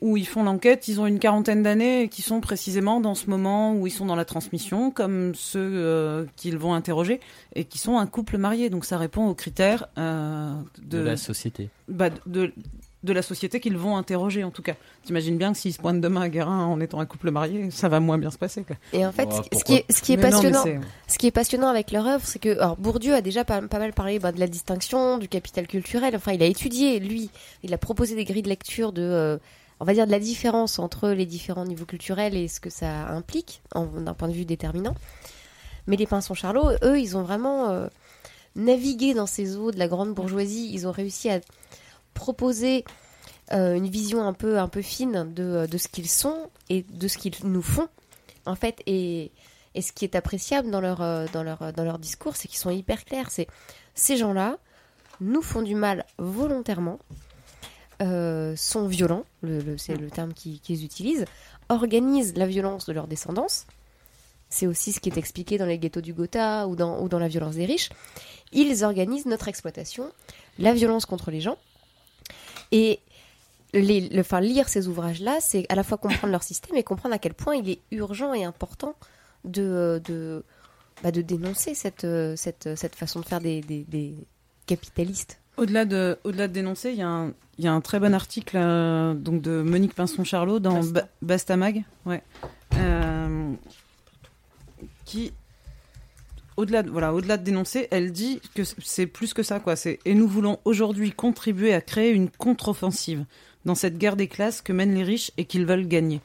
où 0.00 0.16
ils 0.16 0.26
font 0.26 0.42
l'enquête, 0.42 0.88
ils 0.88 1.00
ont 1.00 1.06
une 1.06 1.18
quarantaine 1.18 1.62
d'années 1.62 2.02
et 2.02 2.08
qui 2.08 2.22
sont 2.22 2.40
précisément 2.40 3.00
dans 3.00 3.14
ce 3.14 3.28
moment 3.28 3.74
où 3.74 3.86
ils 3.86 3.90
sont 3.90 4.06
dans 4.06 4.16
la 4.16 4.24
transmission, 4.24 4.90
comme 4.90 5.34
ceux 5.34 5.60
euh, 5.60 6.24
qu'ils 6.36 6.56
vont 6.56 6.74
interroger, 6.74 7.20
et 7.54 7.64
qui 7.64 7.78
sont 7.78 7.98
un 7.98 8.06
couple 8.06 8.38
marié. 8.38 8.70
Donc 8.70 8.84
ça 8.84 8.98
répond 8.98 9.28
aux 9.28 9.34
critères 9.34 9.88
euh, 9.98 10.54
De 10.82 10.98
de, 10.98 11.04
la 11.04 11.16
société. 11.16 11.68
bah, 11.88 12.08
de, 12.26 12.52
de 13.02 13.12
la 13.14 13.22
société 13.22 13.60
qu'ils 13.60 13.76
vont 13.78 13.96
interroger 13.96 14.44
en 14.44 14.50
tout 14.50 14.60
cas. 14.62 14.74
T'imagines 15.04 15.38
bien 15.38 15.52
que 15.52 15.58
s'ils 15.58 15.72
se 15.72 15.78
pointent 15.78 16.00
demain 16.02 16.20
à 16.20 16.28
Guérin 16.28 16.66
en 16.66 16.80
étant 16.80 17.00
un 17.00 17.06
couple 17.06 17.30
marié, 17.30 17.70
ça 17.70 17.88
va 17.88 17.98
moins 17.98 18.18
bien 18.18 18.30
se 18.30 18.36
passer. 18.36 18.62
Quoi. 18.62 18.76
Et 18.92 19.06
en 19.06 19.12
fait, 19.12 19.24
Ouais, 19.26 19.40
ce- 19.58 19.64
qui 19.64 19.74
est, 19.74 19.90
ce 19.90 20.02
qui 20.02 20.12
est 20.12 20.16
Mais 20.18 20.30
non, 20.30 20.42
mais 20.42 20.50
passionnant, 20.50 20.80
ce 21.08 21.18
qui 21.18 21.26
est 21.26 21.30
passionnant 21.30 21.68
avec 21.68 21.92
leur 21.92 22.06
œuvre, 22.06 22.24
c'est 22.26 22.38
que 22.38 22.58
alors 22.58 22.76
Bourdieu 22.76 23.14
a 23.14 23.22
déjà 23.22 23.44
pas, 23.44 23.62
pas 23.62 23.78
mal 23.78 23.94
parlé 23.94 24.18
bah, 24.18 24.32
de 24.32 24.38
la 24.40 24.46
distinction, 24.46 25.16
du 25.16 25.28
capital 25.28 25.66
culturel. 25.66 26.14
Enfin, 26.14 26.32
il 26.32 26.42
a 26.42 26.46
étudié 26.46 26.98
lui, 27.00 27.30
il 27.62 27.72
a 27.72 27.78
proposé 27.78 28.14
des 28.16 28.24
grilles 28.24 28.42
de 28.42 28.48
lecture 28.50 28.92
de, 28.92 29.00
euh, 29.02 29.38
on 29.80 29.86
va 29.86 29.94
dire, 29.94 30.04
de 30.06 30.10
la 30.12 30.20
différence 30.20 30.78
entre 30.78 31.08
les 31.08 31.24
différents 31.24 31.64
niveaux 31.64 31.86
culturels 31.86 32.36
et 32.36 32.48
ce 32.48 32.60
que 32.60 32.68
ça 32.68 33.08
implique 33.08 33.62
d'un 33.74 34.12
point 34.12 34.28
de 34.28 34.34
vue 34.34 34.44
déterminant. 34.44 34.94
Mais 35.86 35.96
les 35.96 36.06
Pinsons 36.06 36.34
Charlot, 36.34 36.72
eux, 36.82 37.00
ils 37.00 37.16
ont 37.16 37.22
vraiment 37.22 37.70
euh, 37.70 37.86
navigué 38.56 39.14
dans 39.14 39.26
ces 39.26 39.56
eaux 39.56 39.70
de 39.70 39.78
la 39.78 39.88
grande 39.88 40.12
bourgeoisie. 40.14 40.70
Ils 40.72 40.86
ont 40.86 40.92
réussi 40.92 41.30
à 41.30 41.40
proposer 42.14 42.84
euh, 43.52 43.74
une 43.74 43.88
vision 43.88 44.22
un 44.26 44.32
peu, 44.32 44.58
un 44.58 44.68
peu 44.68 44.82
fine 44.82 45.32
de, 45.34 45.66
de 45.66 45.78
ce 45.78 45.88
qu'ils 45.88 46.08
sont 46.08 46.50
et 46.68 46.82
de 46.82 47.08
ce 47.08 47.18
qu'ils 47.18 47.34
nous 47.44 47.62
font, 47.62 47.88
en 48.46 48.54
fait. 48.54 48.80
Et, 48.86 49.32
et 49.74 49.82
ce 49.82 49.92
qui 49.92 50.04
est 50.04 50.14
appréciable 50.14 50.70
dans 50.70 50.80
leur, 50.80 51.00
euh, 51.00 51.26
dans 51.32 51.42
leur, 51.42 51.72
dans 51.72 51.84
leur 51.84 51.98
discours, 51.98 52.36
c'est 52.36 52.48
qu'ils 52.48 52.58
sont 52.58 52.70
hyper 52.70 53.04
clairs. 53.04 53.30
C'est 53.30 53.46
ces 53.94 54.16
gens-là 54.16 54.58
nous 55.20 55.42
font 55.42 55.62
du 55.62 55.74
mal 55.74 56.06
volontairement, 56.18 56.98
euh, 58.02 58.56
sont 58.56 58.86
violents, 58.86 59.24
le, 59.42 59.60
le- 59.60 59.76
c'est 59.78 59.94
le 59.96 60.10
terme 60.10 60.32
qu'ils 60.32 60.60
qu'ils 60.60 60.84
utilisent, 60.84 61.26
organisent 61.68 62.34
la 62.36 62.46
violence 62.46 62.86
de 62.86 62.92
leur 62.92 63.06
descendance. 63.06 63.66
C'est 64.48 64.66
aussi 64.66 64.92
ce 64.92 64.98
qui 65.00 65.10
est 65.10 65.18
expliqué 65.18 65.58
dans 65.58 65.66
les 65.66 65.78
ghettos 65.78 66.00
du 66.00 66.12
Gotha 66.14 66.66
ou 66.66 66.74
dans, 66.74 67.00
ou 67.02 67.08
dans 67.08 67.18
la 67.20 67.28
violence 67.28 67.54
des 67.54 67.66
riches. 67.66 67.90
Ils 68.52 68.82
organisent 68.84 69.26
notre 69.26 69.46
exploitation, 69.48 70.10
la 70.58 70.72
violence 70.72 71.04
contre 71.06 71.30
les 71.30 71.40
gens. 71.40 71.56
Et 72.72 73.00
les, 73.72 74.08
le, 74.08 74.20
enfin, 74.20 74.40
lire 74.40 74.68
ces 74.68 74.88
ouvrages-là, 74.88 75.38
c'est 75.40 75.64
à 75.68 75.74
la 75.74 75.82
fois 75.82 75.98
comprendre 75.98 76.32
leur 76.32 76.42
système 76.42 76.76
et 76.76 76.82
comprendre 76.82 77.14
à 77.14 77.18
quel 77.18 77.34
point 77.34 77.54
il 77.56 77.68
est 77.70 77.80
urgent 77.92 78.32
et 78.34 78.44
important 78.44 78.94
de, 79.44 80.00
de, 80.04 80.44
bah, 81.02 81.10
de 81.12 81.22
dénoncer 81.22 81.74
cette, 81.74 82.06
cette, 82.36 82.76
cette 82.76 82.96
façon 82.96 83.20
de 83.20 83.24
faire 83.24 83.40
des, 83.40 83.60
des, 83.60 83.84
des 83.88 84.14
capitalistes. 84.66 85.38
Au-delà 85.56 85.84
de, 85.84 86.18
au-delà 86.24 86.48
de 86.48 86.52
dénoncer, 86.52 86.90
il 86.92 86.98
y, 86.98 87.02
a 87.02 87.08
un- 87.08 87.32
il 87.58 87.64
y 87.64 87.68
a 87.68 87.72
un 87.72 87.80
très 87.80 88.00
bon 88.00 88.14
article 88.14 88.56
euh, 88.56 89.14
donc 89.14 89.42
de 89.42 89.62
Monique 89.62 89.94
Pinson-Charlot 89.94 90.58
dans 90.58 90.76
Basta. 90.76 90.92
Ba- 90.92 91.08
Bastamag, 91.22 91.84
ouais, 92.06 92.22
euh, 92.76 93.52
qui, 95.04 95.32
au-delà, 96.60 96.82
de, 96.82 96.90
voilà, 96.90 97.12
au-delà 97.12 97.36
de 97.36 97.42
dénoncer, 97.44 97.88
elle 97.90 98.12
dit 98.12 98.40
que 98.54 98.62
c'est 98.64 99.06
plus 99.06 99.34
que 99.34 99.42
ça, 99.42 99.58
quoi. 99.60 99.74
Et 100.04 100.14
nous 100.14 100.28
voulons 100.28 100.58
aujourd'hui 100.64 101.10
contribuer 101.12 101.72
à 101.74 101.80
créer 101.80 102.10
une 102.12 102.30
contre-offensive 102.30 103.24
dans 103.64 103.74
cette 103.74 103.98
guerre 103.98 104.16
des 104.16 104.28
classes 104.28 104.62
que 104.62 104.72
mènent 104.72 104.94
les 104.94 105.02
riches 105.04 105.32
et 105.36 105.44
qu'ils 105.44 105.66
veulent 105.66 105.88
gagner. 105.88 106.20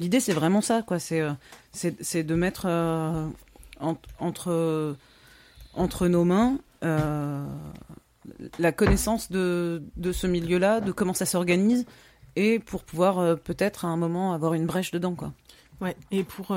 L'idée, 0.00 0.20
c'est 0.20 0.32
vraiment 0.32 0.60
ça, 0.62 0.82
quoi. 0.82 0.98
C'est, 0.98 1.20
euh, 1.20 1.32
c'est, 1.72 2.22
de 2.24 2.34
mettre 2.34 2.64
euh, 2.66 3.26
en- 3.80 3.96
entre 4.18 6.08
nos 6.08 6.24
mains. 6.24 6.58
euh, 6.84 7.44
la 8.58 8.72
connaissance 8.72 9.30
de, 9.32 9.82
ce 10.12 10.26
milieu-là, 10.26 10.80
de 10.80 10.92
comment 10.92 11.14
ça 11.14 11.26
s'organise, 11.26 11.86
et 12.36 12.58
pour 12.60 12.84
pouvoir 12.84 13.36
peut-être 13.38 13.84
à 13.84 13.88
un 13.88 13.96
moment 13.96 14.32
avoir 14.32 14.54
une 14.54 14.66
brèche 14.66 14.92
dedans, 14.92 15.14
quoi. 15.14 15.32
Ouais, 15.80 15.96
et 16.12 16.22
pour, 16.22 16.56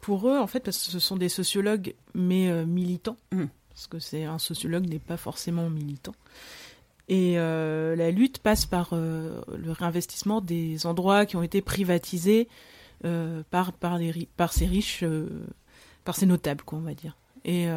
pour 0.00 0.28
eux, 0.28 0.38
en 0.38 0.46
fait, 0.46 0.60
parce 0.60 0.78
que 0.78 0.90
ce 0.90 0.98
sont 0.98 1.16
des 1.16 1.28
sociologues, 1.28 1.94
mais 2.14 2.50
euh, 2.50 2.64
militants, 2.64 3.16
Mm. 3.32 3.44
parce 3.70 3.86
que 3.86 3.98
c'est 3.98 4.24
un 4.24 4.38
sociologue 4.38 4.86
n'est 4.86 4.98
pas 4.98 5.16
forcément 5.16 5.68
militant. 5.70 6.14
Et 7.08 7.38
euh, 7.38 7.96
la 7.96 8.10
lutte 8.10 8.38
passe 8.38 8.66
par 8.66 8.90
euh, 8.92 9.40
le 9.56 9.72
réinvestissement 9.72 10.40
des 10.40 10.86
endroits 10.86 11.24
qui 11.26 11.36
ont 11.36 11.42
été 11.42 11.62
privatisés 11.62 12.48
par, 13.50 13.72
par, 13.74 13.96
les, 13.96 14.28
par 14.36 14.52
ces 14.52 14.66
riches, 14.66 15.04
par 16.04 16.16
ces 16.16 16.26
notables, 16.26 16.64
quoi, 16.64 16.78
on 16.78 16.82
va 16.82 16.94
dire. 16.94 17.16
Et 17.44 17.68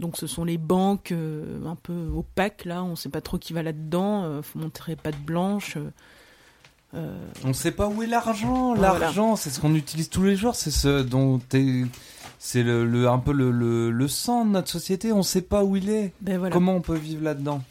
donc 0.00 0.16
ce 0.16 0.26
sont 0.26 0.42
les 0.44 0.58
banques 0.58 1.12
un 1.12 1.76
peu 1.76 2.08
opaques, 2.08 2.64
là, 2.64 2.82
on 2.82 2.90
ne 2.90 2.94
sait 2.96 3.08
pas 3.08 3.20
trop 3.20 3.38
qui 3.38 3.52
va 3.52 3.62
là-dedans, 3.62 4.42
faut 4.42 4.58
montrer 4.58 4.96
patte 4.96 5.20
blanche. 5.20 5.78
Euh, 6.94 7.16
On 7.44 7.52
sait 7.52 7.70
pas 7.72 7.86
où 7.88 8.02
est 8.02 8.06
l'argent. 8.06 8.74
L'argent, 8.74 9.36
c'est 9.36 9.50
ce 9.50 9.60
qu'on 9.60 9.74
utilise 9.74 10.08
tous 10.10 10.22
les 10.24 10.36
jours. 10.36 10.54
C'est 10.54 10.70
ce 10.70 11.02
dont 11.02 11.40
c'est 12.38 12.62
le, 12.62 12.84
le- 12.84 13.08
un 13.08 13.18
peu 13.18 13.32
le, 13.32 13.50
le, 13.50 13.90
le 13.90 14.08
sang 14.08 14.44
de 14.44 14.50
notre 14.50 14.68
société. 14.70 15.12
On 15.12 15.22
sait 15.22 15.42
pas 15.42 15.64
où 15.64 15.76
il 15.76 15.90
est. 15.90 16.12
ben 16.20 16.38
voilà. 16.38 16.52
Comment 16.52 16.74
on 16.76 16.80
peut 16.80 16.96
vivre 16.96 17.24
là-dedans 17.24 17.62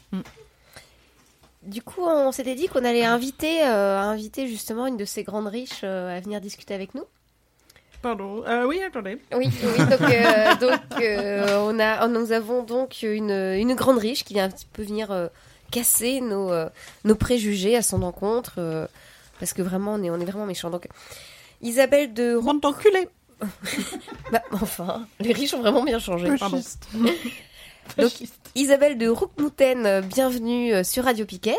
Du 1.62 1.80
coup, 1.82 2.02
on 2.02 2.30
s'était 2.32 2.54
dit 2.54 2.66
qu'on 2.68 2.84
allait 2.84 3.04
inviter, 3.06 3.62
euh, 3.66 3.98
inviter 4.00 4.46
justement 4.48 4.86
une 4.86 4.96
de 4.98 5.04
ces 5.06 5.22
grandes 5.22 5.46
riches 5.46 5.80
euh, 5.84 6.14
à 6.16 6.20
venir 6.20 6.40
discuter 6.40 6.74
avec 6.74 6.94
nous. 6.94 7.04
Pardon. 8.02 8.44
Euh, 8.46 8.66
oui, 8.66 8.82
attendez. 8.86 9.18
Oui, 9.34 9.48
oui, 9.62 9.78
donc, 9.86 10.00
euh, 10.02 10.54
donc 10.60 11.00
euh, 11.00 11.58
on 11.66 11.78
a, 11.80 12.06
nous 12.08 12.32
avons 12.32 12.62
donc 12.62 12.98
une, 13.02 13.30
une 13.30 13.74
grande 13.74 13.96
riche 13.96 14.24
qui 14.24 14.34
vient 14.34 14.44
un 14.44 14.50
petit 14.50 14.66
peu 14.70 14.82
venir 14.82 15.10
euh, 15.10 15.28
casser 15.70 16.20
nos, 16.20 16.50
euh, 16.52 16.68
nos 17.04 17.14
préjugés 17.14 17.76
à 17.76 17.82
son 17.82 18.02
encontre, 18.02 18.56
euh, 18.58 18.86
parce 19.38 19.52
que 19.52 19.62
vraiment, 19.62 19.94
on 19.94 20.02
est, 20.02 20.10
on 20.10 20.20
est 20.20 20.24
vraiment 20.24 20.46
méchants. 20.46 20.70
Donc, 20.70 20.88
Isabelle 21.62 22.12
de... 22.14 22.38
Bande 22.38 22.60
d'enculés. 22.60 23.08
Bah, 24.32 24.42
enfin, 24.52 25.06
les 25.20 25.32
riches 25.32 25.52
ont 25.54 25.60
vraiment 25.60 25.84
bien 25.84 25.98
changé. 25.98 26.28
Pardon. 26.38 26.60
Donc, 27.98 28.12
Isabelle 28.54 28.96
de 28.96 29.08
Roukmouten, 29.08 29.84
euh, 29.84 30.00
bienvenue 30.00 30.72
euh, 30.72 30.82
sur 30.82 31.04
Radio 31.04 31.26
Piquet. 31.26 31.58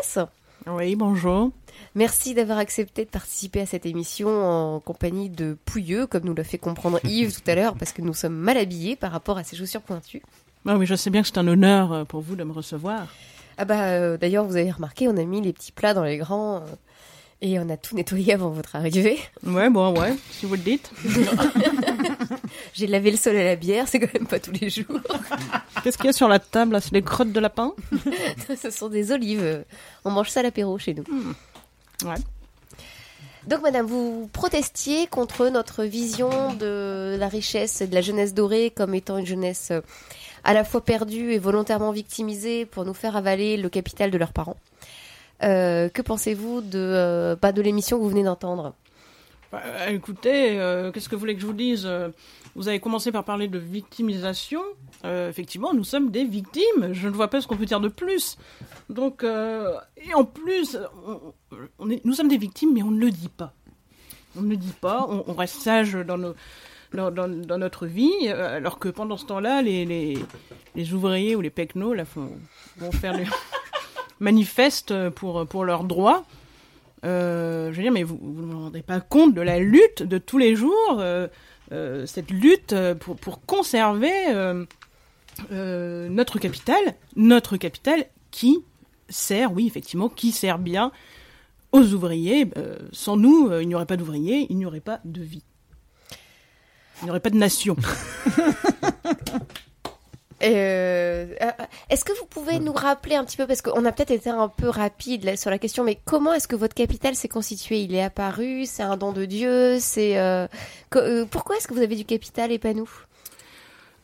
Oui, 0.67 0.95
bonjour. 0.95 1.51
Merci 1.93 2.33
d'avoir 2.33 2.57
accepté 2.57 3.05
de 3.05 3.09
participer 3.09 3.61
à 3.61 3.65
cette 3.65 3.85
émission 3.85 4.29
en 4.29 4.79
compagnie 4.79 5.29
de 5.29 5.57
Pouilleux, 5.65 6.07
comme 6.07 6.23
nous 6.23 6.33
l'a 6.33 6.43
fait 6.43 6.57
comprendre 6.57 6.99
Yves 7.05 7.39
tout 7.39 7.49
à 7.49 7.55
l'heure, 7.55 7.75
parce 7.75 7.91
que 7.91 8.01
nous 8.01 8.13
sommes 8.13 8.35
mal 8.35 8.57
habillés 8.57 8.95
par 8.95 9.11
rapport 9.11 9.37
à 9.37 9.43
ces 9.43 9.55
chaussures 9.55 9.81
pointues. 9.81 10.23
Ah 10.65 10.77
oui, 10.77 10.85
je 10.87 10.95
sais 10.95 11.11
bien 11.11 11.21
que 11.21 11.27
c'est 11.27 11.37
un 11.37 11.47
honneur 11.47 11.93
euh, 11.93 12.03
pour 12.03 12.21
vous 12.21 12.35
de 12.35 12.43
me 12.43 12.51
recevoir. 12.51 13.07
Ah 13.57 13.63
bah 13.63 13.83
euh, 13.83 14.17
d'ailleurs 14.17 14.43
vous 14.43 14.57
avez 14.57 14.71
remarqué, 14.71 15.07
on 15.07 15.15
a 15.15 15.23
mis 15.23 15.39
les 15.39 15.53
petits 15.53 15.71
plats 15.71 15.93
dans 15.93 16.03
les 16.03 16.17
grands 16.17 16.63
et 17.41 17.59
on 17.59 17.69
a 17.69 17.77
tout 17.77 17.95
nettoyé 17.95 18.33
avant 18.33 18.49
votre 18.49 18.75
arrivée. 18.75 19.19
Ouais, 19.45 19.69
bon, 19.69 19.97
ouais, 19.99 20.15
si 20.31 20.45
vous 20.45 20.55
le 20.55 20.61
dites. 20.61 20.89
J'ai 22.73 22.87
lavé 22.87 23.11
le 23.11 23.17
sol 23.17 23.35
à 23.35 23.43
la 23.43 23.55
bière, 23.55 23.87
c'est 23.87 23.99
quand 23.99 24.13
même 24.13 24.27
pas 24.27 24.39
tous 24.39 24.51
les 24.51 24.69
jours. 24.69 24.99
Qu'est-ce 25.83 25.97
qu'il 25.97 26.07
y 26.07 26.09
a 26.09 26.13
sur 26.13 26.27
la 26.27 26.39
table 26.39 26.73
là? 26.73 26.81
C'est 26.81 26.93
des 26.93 27.01
crottes 27.01 27.31
de 27.31 27.39
lapin? 27.39 27.73
Ce 28.61 28.69
sont 28.69 28.89
des 28.89 29.11
olives. 29.11 29.63
On 30.05 30.11
mange 30.11 30.29
ça 30.29 30.39
à 30.39 30.43
l'apéro 30.43 30.77
chez 30.77 30.93
nous. 30.93 31.03
Ouais. 32.03 32.15
Donc, 33.47 33.61
madame, 33.61 33.85
vous 33.85 34.27
protestiez 34.33 35.05
contre 35.05 35.49
notre 35.49 35.83
vision 35.83 36.53
de 36.55 37.15
la 37.19 37.27
richesse 37.27 37.81
et 37.81 37.87
de 37.87 37.93
la 37.93 38.01
jeunesse 38.01 38.33
dorée 38.33 38.71
comme 38.75 38.95
étant 38.95 39.17
une 39.17 39.25
jeunesse 39.25 39.69
euh, 39.69 39.81
à 40.43 40.53
la 40.53 40.63
fois 40.63 40.83
perdue 40.83 41.31
et 41.31 41.37
volontairement 41.37 41.91
victimisée 41.91 42.65
pour 42.65 42.85
nous 42.85 42.95
faire 42.95 43.15
avaler 43.15 43.57
le 43.57 43.69
capital 43.69 44.09
de 44.09 44.17
leurs 44.17 44.33
parents. 44.33 44.57
Euh, 45.43 45.89
que 45.89 46.01
pensez-vous 46.01 46.61
de, 46.61 46.79
euh, 46.79 47.35
bah, 47.35 47.51
de 47.51 47.61
l'émission 47.61 47.97
que 47.97 48.03
vous 48.03 48.09
venez 48.09 48.23
d'entendre? 48.23 48.73
Bah, 49.51 49.61
écoutez, 49.89 50.59
euh, 50.59 50.91
qu'est-ce 50.91 51.09
que 51.09 51.15
vous 51.15 51.19
voulez 51.19 51.35
que 51.35 51.41
je 51.41 51.45
vous 51.45 51.53
dise? 51.53 51.89
Vous 52.55 52.67
avez 52.67 52.79
commencé 52.79 53.11
par 53.11 53.23
parler 53.23 53.47
de 53.47 53.59
victimisation. 53.59 54.61
Effectivement, 55.03 55.73
nous 55.73 55.83
sommes 55.83 56.09
des 56.09 56.23
victimes. 56.23 56.93
Je 56.93 57.07
ne 57.07 57.13
vois 57.13 57.27
pas 57.27 57.41
ce 57.41 57.47
qu'on 57.47 57.57
peut 57.57 57.65
dire 57.65 57.79
de 57.79 57.89
plus. 57.89 58.37
Donc, 58.89 59.23
et 59.23 60.13
en 60.13 60.23
plus, 60.23 60.77
nous 61.79 62.13
sommes 62.13 62.29
des 62.29 62.37
victimes, 62.37 62.73
mais 62.73 62.81
on 62.81 62.91
ne 62.91 62.99
le 62.99 63.11
dit 63.11 63.29
pas. 63.29 63.53
On 64.37 64.41
ne 64.41 64.49
le 64.49 64.57
dit 64.57 64.73
pas. 64.81 65.05
On, 65.07 65.33
reste 65.33 65.61
sage 65.61 65.93
dans 65.93 66.17
notre 67.59 67.85
vie, 67.85 68.29
alors 68.29 68.79
que 68.79 68.89
pendant 68.89 69.17
ce 69.17 69.25
temps-là, 69.25 69.61
les, 69.61 69.85
les, 69.85 70.17
les 70.75 70.93
ouvriers 70.93 71.35
ou 71.35 71.41
les 71.41 71.51
pecnos 71.51 71.93
là, 71.93 72.05
font, 72.05 72.31
vont 72.77 72.91
faire 72.91 73.13
les 73.13 73.25
manifestent 74.19 75.09
pour, 75.09 75.45
pour 75.47 75.65
leurs 75.65 75.83
droits. 75.83 76.25
Euh, 77.05 77.71
je 77.71 77.77
veux 77.77 77.83
dire, 77.83 77.91
mais 77.91 78.03
vous 78.03 78.19
ne 78.21 78.51
vous 78.51 78.59
rendez 78.63 78.81
pas 78.81 78.99
compte 78.99 79.33
de 79.33 79.41
la 79.41 79.59
lutte 79.59 80.01
de 80.03 80.17
tous 80.17 80.37
les 80.37 80.55
jours, 80.55 80.97
euh, 80.99 81.27
euh, 81.71 82.05
cette 82.05 82.31
lutte 82.31 82.73
euh, 82.73 82.95
pour, 82.95 83.15
pour 83.15 83.45
conserver 83.45 84.11
euh, 84.29 84.65
euh, 85.51 86.09
notre 86.09 86.39
capital, 86.39 86.79
notre 87.15 87.57
capital 87.57 88.05
qui 88.31 88.63
sert, 89.09 89.53
oui, 89.53 89.67
effectivement, 89.67 90.09
qui 90.09 90.31
sert 90.31 90.57
bien 90.57 90.91
aux 91.71 91.93
ouvriers. 91.93 92.47
Euh, 92.57 92.77
sans 92.91 93.17
nous, 93.17 93.49
euh, 93.49 93.61
il 93.61 93.67
n'y 93.67 93.75
aurait 93.75 93.85
pas 93.85 93.97
d'ouvriers, 93.97 94.47
il 94.49 94.57
n'y 94.57 94.65
aurait 94.65 94.79
pas 94.79 94.99
de 95.05 95.21
vie. 95.21 95.43
Il 97.01 97.05
n'y 97.05 97.11
aurait 97.11 97.19
pas 97.19 97.29
de 97.29 97.37
nation. 97.37 97.75
Euh, 100.45 101.35
euh, 101.41 101.51
Est-ce 101.89 102.05
que 102.05 102.13
vous 102.13 102.25
pouvez 102.25 102.59
nous 102.59 102.73
rappeler 102.73 103.15
un 103.15 103.25
petit 103.25 103.37
peu, 103.37 103.47
parce 103.47 103.61
qu'on 103.61 103.83
a 103.85 103.91
peut-être 103.91 104.11
été 104.11 104.29
un 104.29 104.47
peu 104.47 104.69
rapide 104.69 105.23
là, 105.23 105.35
sur 105.37 105.49
la 105.49 105.57
question, 105.57 105.83
mais 105.83 105.99
comment 106.05 106.33
est-ce 106.33 106.47
que 106.47 106.55
votre 106.55 106.75
capital 106.75 107.15
s'est 107.15 107.27
constitué 107.27 107.81
Il 107.81 107.95
est 107.95 108.03
apparu 108.03 108.65
C'est 108.65 108.83
un 108.83 108.97
don 108.97 109.11
de 109.11 109.25
Dieu 109.25 109.79
C'est 109.79 110.17
euh, 110.17 110.47
euh, 110.95 111.25
Pourquoi 111.25 111.57
est-ce 111.57 111.67
que 111.67 111.73
vous 111.73 111.81
avez 111.81 111.95
du 111.95 112.05
capital 112.05 112.51
et 112.51 112.59
pas 112.59 112.73
nous? 112.73 112.89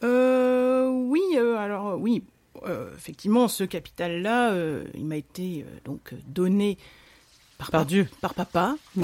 Euh, 0.04 0.90
oui, 0.90 1.22
euh, 1.36 1.58
alors 1.58 1.98
oui, 2.00 2.24
euh, 2.66 2.90
effectivement, 2.96 3.48
ce 3.48 3.64
capital-là, 3.64 4.52
euh, 4.52 4.84
il 4.96 5.06
m'a 5.06 5.18
été 5.18 5.66
euh, 5.68 5.80
donc 5.86 6.14
donné 6.28 6.78
par, 7.58 7.72
par 7.72 7.86
Dieu, 7.86 8.08
par 8.20 8.34
papa. 8.34 8.76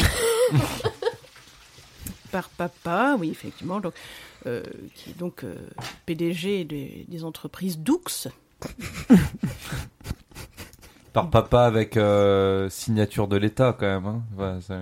par 2.32 2.50
papa, 2.50 3.16
oui, 3.20 3.30
effectivement, 3.30 3.80
donc, 3.80 3.94
euh, 4.48 4.64
qui 4.96 5.10
est 5.12 5.18
donc 5.20 5.44
euh, 5.44 5.54
PDG 6.06 6.64
des, 6.66 7.06
des 7.08 7.24
entreprises 7.24 7.78
Doux. 7.80 8.02
Par 11.14 11.30
papa 11.32 11.62
avec 11.64 11.98
euh, 11.98 12.70
signature 12.70 13.28
de 13.28 13.38
l'État 13.38 13.76
quand 13.80 13.88
même. 13.88 14.06
Hein. 14.06 14.22
Ouais, 14.38 14.62
ça- 14.62 14.78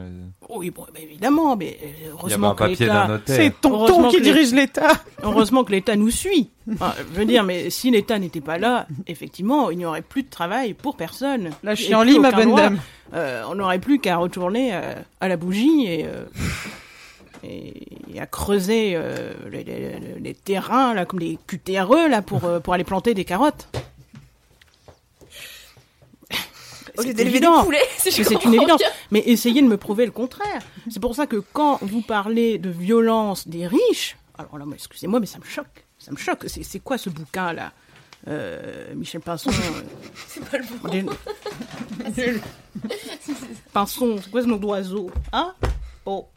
Oui, 0.50 0.70
bon, 0.70 0.86
bah, 0.94 1.00
évidemment, 1.02 1.56
mais 1.56 1.78
heureusement 2.10 2.50
un 2.52 2.54
que 2.56 2.60
papier 2.60 2.76
l'État. 2.88 3.04
d'un 3.04 3.14
notaire. 3.14 3.36
C'est 3.38 3.62
tonton 3.62 4.10
qui 4.10 4.18
que 4.18 4.22
dirige 4.24 4.52
l'État. 4.54 4.92
Heureusement 5.24 5.64
que 5.64 5.72
l'État 5.72 5.96
nous 5.96 6.10
suit. 6.10 6.50
Enfin, 6.74 6.94
je 6.98 7.20
veux 7.20 7.26
dire, 7.26 7.44
mais 7.46 7.70
si 7.70 7.90
l'État 7.90 8.20
n'était 8.20 8.42
pas 8.42 8.58
là, 8.58 8.86
effectivement, 9.08 9.70
il 9.72 9.78
n'y 9.78 9.86
aurait 9.86 10.02
plus 10.02 10.24
de 10.24 10.30
travail 10.30 10.74
pour 10.74 10.98
personne. 10.98 11.52
Là, 11.64 11.74
je 11.74 11.84
suis 11.84 11.96
en 11.96 12.02
plus 12.02 12.10
lit, 12.12 12.20
ma 12.20 12.30
aucun 12.30 12.38
bonne 12.38 12.48
droit. 12.50 12.60
dame. 12.62 12.80
Euh, 13.14 13.44
on 13.50 13.56
n'aurait 13.56 13.80
plus 13.80 14.00
qu'à 14.00 14.18
retourner 14.18 14.72
euh, 14.74 14.94
à 15.22 15.30
la 15.30 15.38
bougie 15.38 15.86
et, 15.86 16.06
euh, 16.06 16.26
et, 18.13 18.19
à 18.19 18.26
creuser 18.26 18.93
euh, 18.95 19.34
les, 19.51 19.63
les- 19.63 19.99
les- 19.99 20.19
les 20.19 20.34
terrains 20.34 20.93
là, 20.93 21.05
comme 21.05 21.19
les 21.19 21.38
QTRE 21.47 22.07
là 22.09 22.22
pour 22.22 22.45
euh, 22.45 22.59
pour 22.59 22.73
aller 22.73 22.84
planter 22.84 23.13
des 23.13 23.26
carottes. 23.26 23.67
C'est 26.97 27.19
évident. 27.19 27.67
si 27.97 28.11
c'est 28.23 28.43
une 28.45 28.53
évidence. 28.53 28.81
Mais 29.11 29.22
essayez 29.26 29.61
de 29.61 29.67
me 29.67 29.76
prouver 29.77 30.05
le 30.05 30.11
contraire. 30.13 30.61
C'est 30.89 31.01
pour 31.01 31.13
ça 31.15 31.27
que 31.27 31.43
quand 31.51 31.77
vous 31.81 32.01
parlez 32.01 32.57
de 32.57 32.69
violence 32.69 33.47
des 33.49 33.67
riches, 33.67 34.15
alors 34.38 34.57
là, 34.57 34.65
moi, 34.65 34.76
excusez-moi, 34.76 35.19
mais 35.19 35.26
ça 35.26 35.38
me 35.39 35.43
choque. 35.43 35.84
Ça 35.99 36.11
me 36.11 36.17
choque. 36.17 36.45
C'est 36.47 36.80
quoi 36.80 36.97
ce 36.97 37.09
bouquin 37.09 37.51
là 37.53 37.73
Euh, 38.30 38.93
Michel 38.95 39.19
Pinson. 39.22 39.51
C'est 40.27 40.43
pas 40.49 40.57
le 40.57 40.63
bon. 40.81 40.89
Nul. 42.15 42.39
Pinson, 43.73 44.17
c'est 44.22 44.31
quoi 44.31 44.41
ce 44.41 44.47
nom 44.47 44.55
d'oiseau 44.57 45.11
Hein? 45.34 45.53
Oh. 46.05 46.27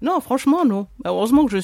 Non, 0.00 0.20
franchement, 0.20 0.64
non. 0.64 0.86
Heureusement 1.04 1.44
que 1.46 1.52
je, 1.52 1.58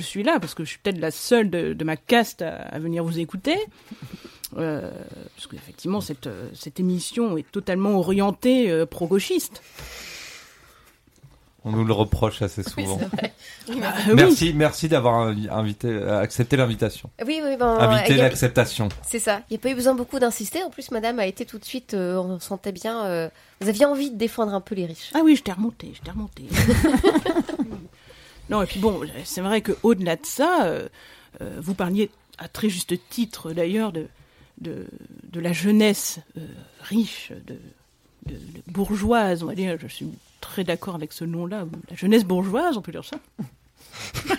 suis, 0.00 0.22
là, 0.22 0.40
parce 0.40 0.54
que 0.54 0.64
je 0.64 0.70
suis 0.70 0.78
peut-être 0.78 0.98
la 0.98 1.10
seule 1.10 1.50
de, 1.50 1.84
ma 1.84 1.96
caste 1.96 2.42
à, 2.42 2.56
à 2.56 2.78
venir 2.78 3.04
vous 3.04 3.18
écouter. 3.18 3.56
Euh, 4.56 4.90
parce 5.36 5.46
qu'effectivement, 5.46 6.00
cette, 6.00 6.26
euh, 6.26 6.48
cette 6.54 6.80
émission 6.80 7.36
est 7.36 7.50
totalement 7.50 7.98
orientée 7.98 8.70
euh, 8.70 8.84
pro-gauchiste. 8.84 9.62
On 11.64 11.72
nous 11.72 11.84
le 11.84 11.92
reproche 11.92 12.40
assez 12.40 12.62
souvent. 12.62 12.98
Oui, 13.68 13.80
Ah, 13.82 13.94
oui. 14.08 14.14
Merci, 14.14 14.52
merci 14.54 14.88
d'avoir 14.88 15.28
invité, 15.50 15.88
euh, 15.88 16.18
accepté 16.20 16.56
l'invitation. 16.56 17.10
Oui, 17.26 17.40
oui, 17.44 17.56
ben, 17.58 17.76
Invité 17.78 18.14
l'acceptation. 18.16 18.88
C'est 19.06 19.18
ça. 19.18 19.42
Il 19.50 19.52
n'y 19.52 19.56
a 19.56 19.60
pas 19.60 19.70
eu 19.70 19.74
besoin 19.74 19.94
beaucoup 19.94 20.18
d'insister. 20.18 20.62
En 20.62 20.70
plus, 20.70 20.90
madame 20.90 21.18
a 21.18 21.26
été 21.26 21.44
tout 21.44 21.58
de 21.58 21.64
suite, 21.64 21.92
euh, 21.94 22.16
on 22.16 22.40
sentait 22.40 22.72
bien, 22.72 23.04
euh, 23.04 23.28
vous 23.60 23.68
aviez 23.68 23.84
envie 23.84 24.10
de 24.10 24.16
défendre 24.16 24.54
un 24.54 24.60
peu 24.62 24.74
les 24.74 24.86
riches. 24.86 25.10
Ah 25.14 25.20
oui, 25.22 25.36
je 25.36 25.42
t'ai 25.42 25.52
remonté, 25.52 25.92
je 25.94 26.00
t'ai 26.00 26.10
remonté. 26.10 26.44
non, 28.48 28.62
et 28.62 28.66
puis 28.66 28.80
bon, 28.80 29.00
c'est 29.24 29.40
vrai 29.42 29.60
que 29.60 29.72
au-delà 29.82 30.16
de 30.16 30.24
ça, 30.26 30.64
euh, 30.64 30.88
vous 31.58 31.74
parliez 31.74 32.10
à 32.38 32.48
très 32.48 32.68
juste 32.68 32.94
titre 33.10 33.52
d'ailleurs 33.52 33.92
de, 33.92 34.06
de, 34.60 34.86
de 35.30 35.40
la 35.40 35.52
jeunesse 35.52 36.20
euh, 36.38 36.40
riche, 36.80 37.32
de, 37.46 37.54
de- 38.26 38.34
de 38.34 38.62
bourgeoise, 38.72 39.42
on 39.42 39.46
va 39.46 39.54
dire. 39.54 39.76
Je 39.80 39.86
suis 39.88 40.08
très 40.40 40.64
d'accord 40.64 40.94
avec 40.94 41.12
ce 41.12 41.24
nom-là, 41.24 41.66
la 41.90 41.96
jeunesse 41.96 42.24
bourgeoise, 42.24 42.76
on 42.76 42.82
peut 42.82 42.92
dire 42.92 43.04
ça. 43.04 43.16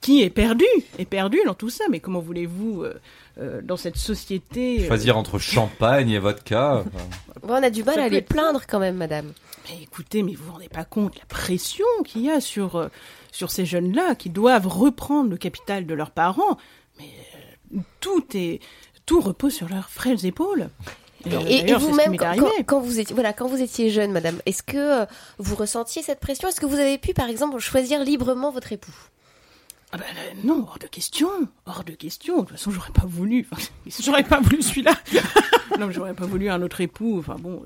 Qui 0.00 0.22
est 0.22 0.30
perdue, 0.30 0.64
est 0.98 1.04
perdue 1.04 1.40
dans 1.44 1.52
tout 1.54 1.68
ça. 1.68 1.84
Mais 1.90 2.00
comment 2.00 2.20
voulez-vous, 2.20 2.82
euh, 2.84 2.98
euh, 3.38 3.60
dans 3.62 3.76
cette 3.76 3.96
société, 3.98 4.80
euh, 4.84 4.86
Choisir 4.86 5.18
entre 5.18 5.38
champagne 5.38 6.08
et 6.10 6.18
vodka. 6.18 6.84
enfin. 6.94 7.04
Bon, 7.42 7.54
on 7.54 7.62
a 7.62 7.68
du 7.68 7.84
mal 7.84 7.96
Ça 7.96 8.04
à 8.04 8.08
les 8.08 8.16
être- 8.18 8.28
plaindre 8.28 8.62
quand 8.66 8.78
même, 8.78 8.96
madame. 8.96 9.32
Mais 9.68 9.82
écoutez, 9.82 10.22
mais 10.22 10.32
vous 10.34 10.44
vous 10.46 10.52
rendez 10.52 10.70
pas 10.70 10.84
compte 10.86 11.18
la 11.18 11.26
pression 11.26 11.84
qu'il 12.06 12.22
y 12.22 12.30
a 12.30 12.40
sur, 12.40 12.76
euh, 12.76 12.88
sur 13.30 13.50
ces 13.50 13.66
jeunes-là 13.66 14.14
qui 14.14 14.30
doivent 14.30 14.68
reprendre 14.68 15.28
le 15.28 15.36
capital 15.36 15.84
de 15.84 15.92
leurs 15.92 16.12
parents. 16.12 16.56
Mais 16.98 17.10
euh, 17.76 17.80
tout 18.00 18.24
est 18.34 18.60
tout 19.04 19.20
repose 19.20 19.52
sur 19.52 19.68
leurs 19.68 19.90
frêles 19.90 20.24
épaules. 20.24 20.70
Et, 21.26 21.34
Euh, 21.34 21.40
et- 21.46 21.74
vous-même, 21.74 22.16
quand, 22.66 22.80
vous 22.80 22.98
étiez, 22.98 23.14
voilà, 23.14 23.32
quand 23.32 23.46
vous 23.46 23.60
étiez 23.60 23.90
jeune, 23.90 24.10
madame, 24.12 24.40
est-ce 24.46 24.62
que 24.62 25.02
euh, 25.02 25.06
vous 25.38 25.54
ressentiez 25.54 26.02
cette 26.02 26.20
pression? 26.20 26.48
Est-ce 26.48 26.60
que 26.60 26.66
vous 26.66 26.78
avez 26.78 26.96
pu, 26.98 27.12
par 27.12 27.28
exemple, 27.28 27.58
choisir 27.58 28.02
librement 28.02 28.50
votre 28.50 28.72
époux? 28.72 28.94
Ah 29.92 29.98
bah, 29.98 30.04
euh, 30.16 30.30
non, 30.44 30.64
hors 30.68 30.78
de 30.78 30.86
question, 30.86 31.28
hors 31.66 31.84
de 31.84 31.92
question. 31.92 32.36
De 32.36 32.40
toute 32.42 32.50
façon, 32.52 32.70
j'aurais 32.70 32.92
pas 32.92 33.06
voulu. 33.06 33.46
Enfin, 33.52 33.62
j'aurais 34.02 34.22
pas 34.24 34.40
voulu 34.40 34.62
celui-là. 34.62 34.94
non, 35.78 35.88
mais 35.88 35.92
j'aurais 35.92 36.14
pas 36.14 36.26
voulu 36.26 36.48
un 36.48 36.62
autre 36.62 36.80
époux. 36.80 37.18
Enfin 37.18 37.36
bon, 37.38 37.62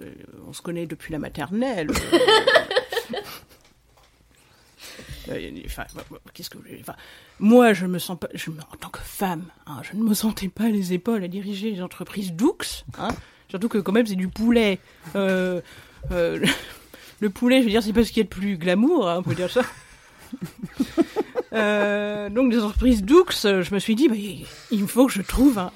on 0.49 0.53
se 0.53 0.63
connaît 0.63 0.87
depuis 0.87 1.13
la 1.13 1.19
maternelle. 1.19 1.91
Enfin, 5.67 5.85
qu'est-ce 6.35 6.51
que 6.51 6.59
enfin, 6.81 6.95
moi, 7.39 7.73
je 7.73 7.87
me 7.87 7.99
sens 7.99 8.19
pas, 8.19 8.29
je 8.35 8.51
en 8.51 8.77
tant 8.79 8.91
que 8.91 9.01
femme, 9.01 9.45
hein, 9.67 9.81
je 9.83 9.97
ne 9.97 10.03
me 10.03 10.13
sentais 10.15 10.49
pas 10.49 10.69
les 10.69 10.93
épaules 10.93 11.25
à 11.25 11.29
diriger 11.29 11.71
les 11.71 11.81
entreprises 11.83 12.33
Doux. 12.33 12.59
Hein, 12.99 13.09
surtout 13.55 13.69
que 13.69 13.79
quand 13.79 13.93
même, 13.93 14.05
c'est 14.07 14.17
du 14.17 14.27
poulet. 14.27 14.81
Euh, 15.15 15.61
euh, 16.11 16.39
le, 16.41 16.47
le 17.21 17.31
poulet, 17.31 17.61
je 17.61 17.65
veux 17.67 17.71
dire, 17.71 17.85
c'est 17.85 17.93
pas 17.93 18.03
ce 18.05 18.09
qu'il 18.11 18.19
y 18.19 18.21
a 18.21 18.25
de 18.25 18.29
plus 18.29 18.57
glamour, 18.59 19.09
hein, 19.09 19.19
on 19.19 19.23
peut 19.23 19.35
dire 19.37 19.51
ça. 19.51 19.63
Euh, 21.53 22.31
donc 22.31 22.51
des 22.51 22.59
entreprises 22.61 23.05
Doux, 23.05 23.25
je 23.31 23.73
me 23.73 23.79
suis 23.79 23.95
dit, 23.95 24.09
bah, 24.09 24.17
il 24.73 24.89
faut 24.89 25.07
que 25.07 25.13
je 25.13 25.23
trouve 25.23 25.57
un, 25.61 25.71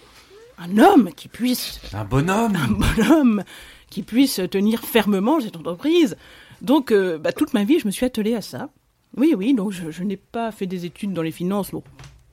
un 0.58 0.76
homme 0.76 1.10
qui 1.14 1.28
puisse... 1.28 1.80
Un 1.92 2.04
bonhomme 2.04 2.56
Un 2.56 2.66
bonhomme 2.66 3.44
qui 3.88 4.02
puisse 4.02 4.40
tenir 4.50 4.80
fermement 4.80 5.40
cette 5.40 5.54
entreprise. 5.56 6.16
Donc, 6.62 6.90
euh, 6.90 7.16
bah, 7.18 7.30
toute 7.30 7.54
ma 7.54 7.62
vie, 7.62 7.78
je 7.78 7.86
me 7.86 7.92
suis 7.92 8.04
attelée 8.04 8.34
à 8.34 8.40
ça. 8.42 8.70
Oui, 9.16 9.34
oui, 9.36 9.54
donc 9.54 9.70
je, 9.70 9.92
je 9.92 10.02
n'ai 10.02 10.16
pas 10.16 10.50
fait 10.50 10.66
des 10.66 10.84
études 10.84 11.12
dans 11.12 11.22
les 11.22 11.30
finances. 11.30 11.72
Non, 11.72 11.84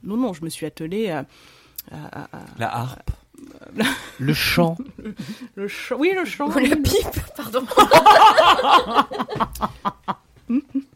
non, 0.04 0.18
non 0.18 0.34
je 0.34 0.44
me 0.44 0.50
suis 0.50 0.66
attelée 0.66 1.12
à... 1.12 1.28
à- 1.92 2.22
à- 2.24 2.38
à- 2.38 2.46
La 2.58 2.76
harpe. 2.76 3.12
Le 4.20 4.34
chant. 4.34 4.78
Le 5.56 5.68
chant, 5.68 5.96
oui, 6.00 6.12
le 6.16 6.26
chant. 6.26 6.50
Ou 6.50 6.60
la 6.60 6.76
pipe, 6.76 7.20
pardon. 7.36 7.66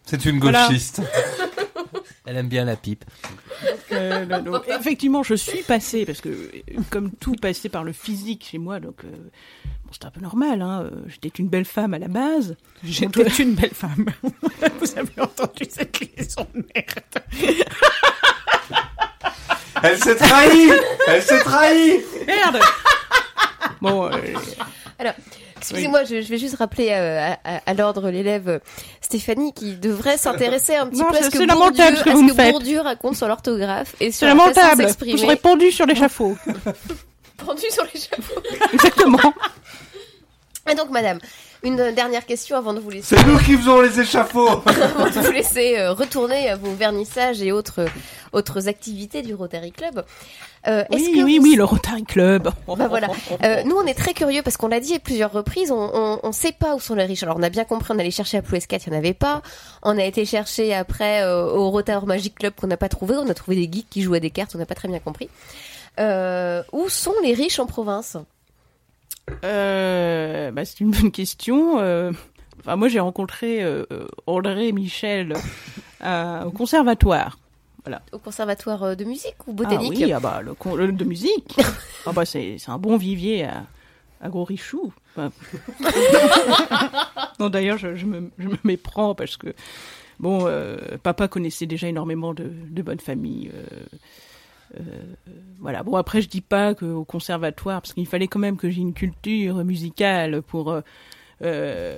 C'est 0.06 0.26
une 0.26 0.40
Voilà. 0.40 0.68
gauchiste. 0.68 1.02
Elle 2.26 2.38
aime 2.38 2.48
bien 2.50 2.66
la 2.66 2.76
pipe. 2.76 3.06
Euh, 3.92 4.26
donc, 4.42 4.64
effectivement, 4.68 5.24
je 5.24 5.34
suis 5.34 5.64
passée, 5.64 6.06
parce 6.06 6.22
que 6.22 6.30
comme 6.92 7.12
tout 7.12 7.34
passé 7.34 7.70
par 7.70 7.84
le 7.84 7.92
physique 7.92 8.46
chez 8.50 8.58
moi, 8.60 8.80
donc 8.80 9.04
euh, 9.04 9.08
bon, 9.10 9.92
c'était 9.92 10.06
un 10.06 10.12
peu 10.12 10.22
normal. 10.22 10.62
Hein, 10.62 10.90
J'étais 11.08 11.30
une 11.40 11.50
belle 11.50 11.66
femme 11.66 11.94
à 11.96 12.00
la 12.00 12.08
base. 12.08 12.56
J'étais 12.84 13.22
une 13.42 13.56
belle 13.56 13.74
femme. 13.74 14.06
Vous 14.80 14.98
avez 14.98 15.20
entendu 15.22 15.66
cette 15.70 16.00
liaison 16.00 16.48
de 16.54 16.66
merde. 16.76 17.64
Elle 19.84 19.98
s'est 19.98 20.16
trahie 20.16 20.72
Elle 21.08 21.22
s'est 21.22 21.40
trahie 21.40 22.00
Merde 22.28 22.60
Bon, 23.82 24.06
euh, 24.06 24.12
Alors, 24.98 25.14
excusez-moi, 25.58 26.04
je, 26.04 26.22
je 26.22 26.28
vais 26.28 26.38
juste 26.38 26.56
rappeler 26.58 26.90
euh, 26.92 27.32
à, 27.46 27.58
à- 27.58 27.62
à 27.66 27.74
l'ordre 27.74 28.10
l'élève 28.10 28.60
Stéphanie 29.02 29.54
qui 29.54 29.76
devrait 29.76 30.18
s'intéresser 30.18 30.76
un 30.76 30.88
petit 30.88 31.00
Non, 31.00 31.10
peu 31.10 31.18
à 31.18 31.24
ce 31.24 31.30
que, 31.30 31.38
Bourdieu, 31.54 31.84
ce 31.98 32.04
que 32.04 32.10
à 32.10 32.14
vous 32.14 32.20
ce 32.20 32.24
me 32.26 32.30
que 32.30 32.36
faites. 32.36 32.52
Bourdieu 32.52 32.82
raconte 32.82 33.16
sur 33.16 33.28
l'orthographe 33.28 33.96
et 34.02 34.12
sur 34.12 34.28
c'est 34.28 34.34
la 34.34 34.36
façon 34.36 34.50
de 34.52 34.56
lamentable. 34.56 34.82
s'exprimer. 34.84 35.18
Je 35.18 35.26
répondu 35.26 35.72
sur 35.72 35.86
l'échafaud. 35.86 36.38
Pendu 37.38 37.64
sur 37.70 37.86
l'échafaud. 37.86 38.42
Exactement. 38.74 39.34
Et 40.70 40.76
donc, 40.76 40.90
madame, 40.90 41.20
une 41.64 41.80
euh, 41.80 41.92
dernière 41.92 42.26
question 42.26 42.58
avant 42.58 42.74
de 42.74 42.80
vous 42.80 42.90
laisser. 42.90 43.16
C'est 43.16 43.26
nous 43.28 43.38
qui 43.40 43.56
faisons 43.58 43.82
les 43.82 44.00
échafauds 44.00 44.48
avant 44.66 45.06
de 45.06 45.20
vous 45.26 45.32
laisser 45.32 45.78
euh, 45.78 45.94
retourner 45.94 46.50
à 46.50 46.56
vos 46.56 46.72
vernissages 46.74 47.42
et 47.42 47.52
autres, 47.52 47.86
autres 48.34 48.68
activités 48.68 49.22
du 49.22 49.34
Rotary 49.34 49.72
Club. 49.72 50.04
Euh, 50.68 50.84
est-ce 50.92 51.06
Oui, 51.10 51.12
que 51.18 51.24
oui, 51.24 51.38
vous- 51.38 51.44
oui, 51.44 51.56
le 51.56 51.64
Rotary 51.64 52.04
Club. 52.04 52.50
Bah 52.68 52.88
voilà. 52.90 53.08
Euh, 53.44 53.64
nous, 53.64 53.76
on 53.78 53.86
est 53.86 53.94
très 53.94 54.14
curieux 54.14 54.42
parce 54.42 54.58
qu'on 54.58 54.68
l'a 54.68 54.80
dit 54.82 54.94
à 54.96 55.00
plusieurs 55.00 55.32
reprises, 55.32 55.72
on, 55.72 55.90
on, 55.94 56.20
on 56.22 56.32
sait 56.34 56.52
pas 56.52 56.76
où 56.76 56.80
sont 56.82 56.96
les 56.96 57.06
riches. 57.06 57.24
Alors, 57.24 57.38
on 57.38 57.44
a 57.44 57.50
bien 57.50 57.64
compris, 57.64 57.94
on 57.96 58.00
allait 58.00 58.12
chercher 58.12 58.38
à 58.38 58.42
Plouescat, 58.42 58.78
il 58.86 58.92
y 58.92 58.96
en 58.96 58.98
avait 58.98 59.14
pas. 59.14 59.42
On 59.84 59.98
a 59.98 60.04
été 60.04 60.26
chercher 60.26 60.74
après 60.76 61.22
euh, 61.24 61.46
au 61.46 61.70
Rotary 61.72 62.06
Magic 62.06 62.36
Club 62.36 62.54
qu'on 62.60 62.68
n'a 62.68 62.78
pas 62.78 62.90
trouvé. 62.90 63.16
On 63.16 63.30
a 63.30 63.34
trouvé 63.34 63.56
des 63.56 63.72
geeks 63.72 63.90
qui 63.90 64.02
jouaient 64.02 64.20
des 64.20 64.32
cartes, 64.32 64.52
on 64.56 64.58
n'a 64.58 64.66
pas 64.66 64.76
très 64.76 64.90
bien 64.90 65.00
compris. 65.00 65.30
Euh, 66.00 66.62
où 66.74 66.88
sont 66.90 67.14
les 67.24 67.34
riches 67.34 67.60
en 67.60 67.66
province? 67.66 68.18
Euh, 69.44 70.52
bah, 70.52 70.66
c'est 70.66 70.80
une 70.82 70.92
bonne 70.92 71.12
question. 71.12 71.80
Euh, 71.80 72.12
enfin, 72.60 72.76
moi, 72.76 72.88
j'ai 72.88 73.00
rencontré 73.00 73.64
euh, 73.64 73.86
André 74.28 74.72
Michel 74.72 75.34
euh, 76.04 76.44
au 76.44 76.52
conservatoire. 76.52 77.38
Voilà. 77.86 78.02
Au 78.12 78.20
conservatoire 78.20 78.96
de 78.96 79.04
musique 79.06 79.36
ou 79.48 79.52
Ah 79.52 79.54
botanique? 79.54 79.94
oui, 79.98 80.12
ah 80.14 80.20
bah, 80.20 80.42
le, 80.44 80.54
le- 80.78 80.92
de 80.92 81.04
musique. 81.06 81.58
ah 82.06 82.12
bah, 82.12 82.26
c'est 82.26 82.58
un 82.68 82.78
bon 82.78 82.98
vivier 82.98 83.46
à, 83.46 83.66
à 84.22 84.30
gros 84.30 84.44
richou. 84.44 84.94
Enfin, 85.16 85.32
non, 87.40 87.50
d'ailleurs, 87.50 87.78
je, 87.78 87.96
je 87.96 88.06
me, 88.06 88.30
je 88.38 88.48
me 88.48 88.58
méprends 88.64 89.16
parce 89.16 89.38
que, 89.38 89.54
bon, 90.20 90.48
papa 91.04 91.28
connaissait 91.28 91.66
déjà 91.66 91.88
énormément 91.88 92.34
de, 92.34 92.52
de 92.70 92.82
bonnes 92.82 93.00
familles. 93.00 93.52
Euh, 94.76 94.80
euh, 95.28 95.32
voilà. 95.60 95.84
Bon, 95.84 95.96
après, 95.96 96.22
je 96.22 96.30
dis 96.30 96.42
pas 96.42 96.74
qu'au 96.76 97.04
conservatoire, 97.04 97.82
parce 97.82 97.94
qu'il 97.94 98.08
fallait 98.08 98.28
quand 98.28 98.40
même 98.40 98.58
que 98.58 98.70
j'ai 98.70 98.82
une 98.82 98.94
culture 98.94 99.56
musicale 99.64 100.42
pour. 100.42 100.72
euh, 100.72 100.82
euh, 101.42 101.98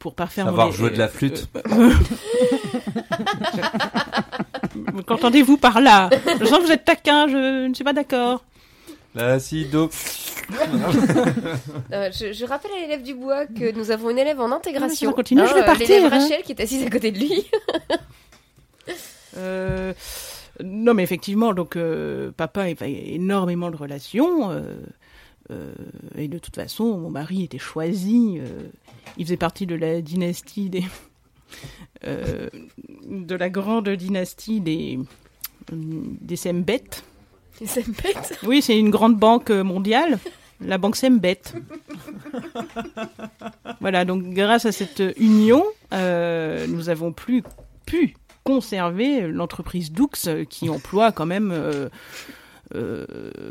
pour 0.00 0.16
parfaire 0.16 0.46
mon- 0.46 0.50
Savoir 0.50 0.72
jouer 0.72 0.90
de 0.90 0.98
la 0.98 1.06
flûte. 1.06 1.48
euh, 1.54 1.92
Qu'entendez-vous 5.06 5.56
par 5.56 5.80
là? 5.80 6.10
Je 6.40 6.44
sens 6.44 6.58
que 6.58 6.64
vous 6.64 6.72
êtes 6.72 6.84
taquin, 6.84 7.28
je 7.28 7.66
ne 7.68 7.74
suis 7.74 7.84
pas 7.84 7.92
d'accord. 7.92 8.44
L'acido. 9.14 9.90
Euh, 11.92 12.10
je, 12.12 12.32
je 12.32 12.44
rappelle 12.44 12.70
à 12.76 12.80
l'élève 12.80 13.02
du 13.02 13.14
bois 13.14 13.46
que 13.46 13.72
nous 13.76 13.90
avons 13.90 14.10
une 14.10 14.18
élève 14.18 14.40
en 14.40 14.50
intégration. 14.52 15.10
ça 15.10 15.14
continue, 15.14 15.42
je 15.48 15.54
vais 15.54 15.62
euh, 15.62 15.66
partir, 15.66 15.88
L'élève 15.88 16.12
hein. 16.12 16.18
Rachel 16.20 16.42
qui 16.42 16.52
est 16.52 16.60
assise 16.60 16.84
à 16.86 16.90
côté 16.90 17.10
de 17.12 17.18
lui. 17.18 17.44
Euh, 19.36 19.92
non, 20.64 20.94
mais 20.94 21.02
effectivement, 21.02 21.52
donc 21.54 21.76
euh, 21.76 22.30
papa 22.32 22.62
avait 22.62 23.14
énormément 23.14 23.70
de 23.70 23.76
relations. 23.76 24.50
euh, 24.50 24.62
euh, 25.50 25.72
et 26.16 26.28
de 26.28 26.38
toute 26.38 26.54
façon, 26.54 26.96
mon 26.98 27.10
mari 27.10 27.44
était 27.44 27.58
choisi. 27.58 28.38
euh, 28.38 28.68
il 29.16 29.24
faisait 29.26 29.36
partie 29.36 29.66
de 29.66 29.74
la 29.74 30.00
dynastie 30.00 30.70
des. 30.70 30.84
de 32.04 33.34
la 33.34 33.50
grande 33.50 33.88
dynastie 33.88 34.60
des. 34.60 34.98
des 35.72 36.36
Sembet. 36.36 36.84
Les 37.60 37.66
Sembet? 37.66 38.14
Oui, 38.44 38.62
c'est 38.62 38.78
une 38.78 38.90
grande 38.90 39.18
banque 39.18 39.50
mondiale. 39.50 40.18
La 40.60 40.78
banque 40.78 40.96
Sembet. 40.96 41.40
Voilà, 43.80 44.04
donc 44.04 44.24
grâce 44.24 44.66
à 44.66 44.72
cette 44.72 45.02
union, 45.16 45.64
nous 45.92 46.88
avons 46.90 47.12
plus 47.12 47.42
pu 47.86 48.14
conserver 48.44 49.28
l'entreprise 49.28 49.92
Doux 49.92 50.08
qui 50.48 50.68
emploie 50.68 51.12
quand 51.12 51.26
même 51.26 51.50
euh, 51.52 51.88
euh, 52.74 53.06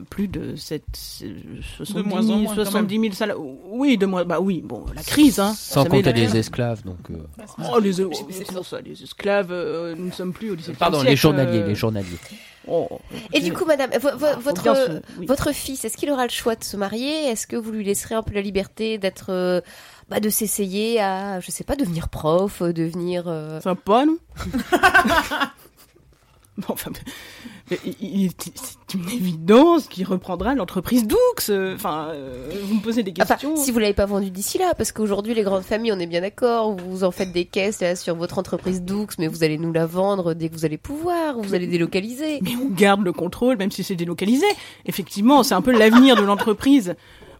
plus 0.09 0.27
de 0.29 0.55
7, 0.55 0.81
70, 1.77 2.07
moins 2.07 2.29
en 2.29 2.37
moins, 2.37 2.55
quand 2.55 2.63
70 2.63 2.99
000 3.01 3.13
salariés. 3.13 3.43
Oui, 3.65 3.97
de 3.97 4.05
moins. 4.05 4.23
Bah 4.23 4.39
oui, 4.39 4.61
bon, 4.63 4.85
la 4.95 5.03
crise, 5.03 5.39
hein. 5.39 5.53
Sans 5.57 5.83
compter 5.85 6.13
les 6.13 6.37
esclaves, 6.37 6.83
donc. 6.83 6.97
euh, 7.11 7.17
Oh, 7.73 7.79
les, 7.79 7.99
oh, 8.01 8.11
ça, 8.63 8.79
les 8.81 9.03
esclaves, 9.03 9.51
euh, 9.51 9.93
nous 9.97 10.05
ne 10.07 10.11
sommes 10.11 10.31
plus 10.33 10.51
au 10.51 10.55
XVIIe 10.55 10.75
Pardon, 10.77 10.99
siècle. 10.99 11.09
les 11.11 11.15
journaliers, 11.17 11.59
euh, 11.59 11.67
les 11.67 11.75
journaliers. 11.75 12.17
oh, 12.67 12.87
Et 13.33 13.41
du 13.41 13.51
coup, 13.51 13.65
madame, 13.65 13.89
vo- 13.99 14.17
vo- 14.17 14.25
faut 14.35 14.39
votre, 14.41 14.63
bien 14.63 14.75
se- 14.75 15.01
oui. 15.19 15.25
votre 15.25 15.51
fils, 15.53 15.83
est-ce 15.83 15.97
qu'il 15.97 16.09
aura 16.11 16.23
le 16.23 16.31
choix 16.31 16.55
de 16.55 16.63
se 16.63 16.77
marier? 16.77 17.25
Est-ce 17.27 17.45
que 17.45 17.57
vous 17.57 17.71
lui 17.71 17.83
laisserez 17.83 18.15
un 18.15 18.23
peu 18.23 18.33
la 18.33 18.41
liberté 18.41 18.97
d'être. 18.97 19.61
Bah, 20.09 20.19
de 20.19 20.29
s'essayer 20.29 20.99
à, 20.99 21.39
je 21.39 21.51
sais 21.51 21.63
pas, 21.63 21.75
devenir 21.75 22.09
prof, 22.09 22.61
euh, 22.61 22.73
devenir. 22.73 23.23
euh, 23.27 23.59
Sympa, 23.61 24.05
non 24.05 24.17
Bon, 26.57 26.73
enfin, 26.73 26.91
c'est 27.69 27.77
une 28.93 29.09
évidence 29.09 29.87
qu'il 29.87 30.05
reprendra 30.05 30.55
l'entreprise 30.55 31.07
Doux. 31.07 31.15
euh, 31.49 31.75
Enfin, 31.75 32.09
euh, 32.09 32.49
vous 32.65 32.75
me 32.75 32.81
posez 32.81 33.01
des 33.01 33.13
Enfin, 33.21 33.35
questions. 33.35 33.55
si 33.55 33.71
vous 33.71 33.79
l'avez 33.79 33.93
pas 33.93 34.05
vendu 34.05 34.29
d'ici 34.29 34.57
là, 34.57 34.73
parce 34.75 34.91
qu'aujourd'hui 34.91 35.33
les 35.33 35.43
grandes 35.43 35.63
familles, 35.63 35.93
on 35.93 35.99
est 35.99 36.05
bien 36.05 36.19
d'accord, 36.19 36.75
vous 36.75 37.05
en 37.05 37.11
faites 37.11 37.31
des 37.31 37.45
caisses 37.45 37.79
là, 37.79 37.95
sur 37.95 38.13
votre 38.15 38.39
entreprise 38.39 38.81
Doux, 38.81 39.07
mais 39.19 39.27
vous 39.27 39.45
allez 39.45 39.57
nous 39.57 39.71
la 39.71 39.85
vendre 39.85 40.33
dès 40.33 40.49
que 40.49 40.53
vous 40.55 40.65
allez 40.65 40.77
pouvoir, 40.77 41.37
ou 41.37 41.43
vous 41.43 41.53
allez 41.55 41.67
délocaliser. 41.67 42.39
Mais 42.41 42.57
on 42.61 42.67
garde 42.67 43.03
le 43.05 43.13
contrôle, 43.13 43.55
même 43.55 43.71
si 43.71 43.85
c'est 43.85 43.95
délocalisé. 43.95 44.47
Effectivement, 44.85 45.43
c'est 45.43 45.55
un 45.55 45.61
peu 45.61 45.71
l'avenir 45.71 46.17
de 46.17 46.23
l'entreprise. 46.23 46.95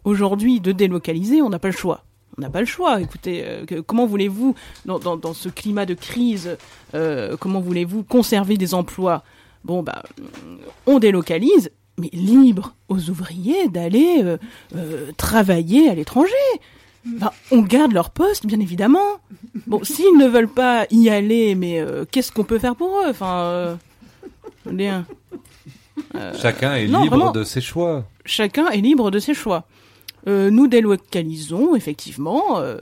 Aujourd'hui, 0.06 0.62
de 0.62 0.72
délocaliser, 0.72 1.41
on 1.41 1.50
n'a 1.50 1.60
pas 1.60 1.68
le 1.68 1.76
choix. 1.76 2.06
On 2.40 2.41
n'a 2.41 2.49
pas 2.49 2.61
le 2.61 2.66
choix. 2.66 3.02
Écoutez, 3.02 3.44
euh, 3.44 3.66
que- 3.66 3.82
comment 3.82 4.06
voulez-vous, 4.06 4.56
dans, 4.86 4.98
dans, 4.98 5.18
dans 5.18 5.34
ce 5.34 5.49
climat 5.49 5.86
de 5.86 5.94
crise, 5.94 6.56
euh, 6.95 7.36
comment 7.38 7.60
voulez-vous 7.60 8.03
conserver 8.03 8.56
des 8.56 8.74
emplois? 8.74 9.24
Bon, 9.66 9.84
bah, 9.84 10.03
on 10.86 10.99
délocalise, 10.99 11.70
mais 11.98 12.07
libre 12.14 12.76
aux 12.88 13.10
ouvriers 13.10 13.68
d'aller 13.68 14.24
euh, 14.74 15.11
travailler 15.18 15.90
à 15.90 15.95
l'étranger. 15.95 16.32
Enfin, 17.18 17.32
on 17.52 17.61
garde 17.61 17.91
leur 17.91 18.10
poste, 18.10 18.45
bien 18.45 18.61
évidemment. 18.61 19.20
Bon, 19.68 19.84
s'ils 19.84 20.18
ne 20.18 20.26
veulent 20.28 20.48
pas 20.48 20.86
y 20.91 21.10
aller, 21.10 21.56
mais 21.56 21.84
qu'est-ce 22.10 22.32
qu'on 22.32 22.45
peut 22.45 22.60
faire 22.60 22.78
pour 22.78 23.02
eux? 23.02 23.10
Enfin, 23.10 23.78
Chacun 26.41 26.76
est 26.76 26.88
non, 26.88 27.03
libre 27.03 27.18
vraiment, 27.18 27.32
de 27.34 27.44
ses 27.44 27.60
choix. 27.60 28.06
Chacun 28.24 28.70
est 28.70 28.80
libre 28.80 29.11
de 29.11 29.20
ses 29.20 29.34
choix. 29.34 29.66
Euh, 30.28 30.50
nous 30.50 30.68
délocalisons, 30.68 31.76
effectivement. 31.76 32.60
euh, 32.60 32.78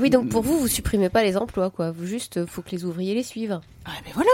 Oui, 0.00 0.10
donc 0.10 0.28
pour 0.28 0.42
vous, 0.42 0.58
vous 0.58 0.68
supprimez 0.68 1.08
pas 1.08 1.22
les 1.22 1.36
emplois, 1.36 1.70
quoi. 1.70 1.90
Vous 1.90 2.06
juste, 2.06 2.36
euh, 2.38 2.46
faut 2.46 2.62
que 2.62 2.70
les 2.70 2.84
ouvriers 2.84 3.14
les 3.14 3.22
suivent. 3.22 3.60
Ah, 3.84 3.90
mais 4.04 4.12
voilà. 4.14 4.30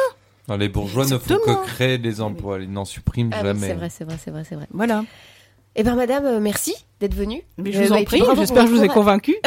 Non, 0.48 0.56
les 0.56 0.68
bourgeois 0.68 1.06
ne 1.06 1.16
font 1.18 1.36
que 1.44 1.64
créer 1.66 1.98
des 1.98 2.20
emplois, 2.20 2.58
ils 2.60 2.70
n'en 2.70 2.84
suppriment 2.84 3.30
Ah 3.32 3.42
jamais. 3.42 3.68
c'est 3.68 3.74
vrai, 3.74 3.88
c'est 3.90 4.04
vrai, 4.04 4.16
c'est 4.22 4.30
vrai, 4.30 4.42
c'est 4.48 4.54
vrai. 4.56 4.66
Voilà. 4.72 5.04
Eh 5.76 5.82
ben, 5.84 5.94
madame, 5.94 6.24
euh, 6.26 6.40
merci 6.40 6.74
d'être 7.00 7.14
venue. 7.14 7.42
Mais 7.56 7.70
je 7.72 7.78
Euh, 7.78 7.82
vous 7.84 7.88
bah, 7.90 7.94
en 8.00 8.04
puis 8.04 8.20
prie, 8.20 8.22
j'espère 8.36 8.64
que 8.64 8.70
je 8.70 8.74
vous 8.76 8.82
ai 8.84 8.88
convaincu. 8.88 9.36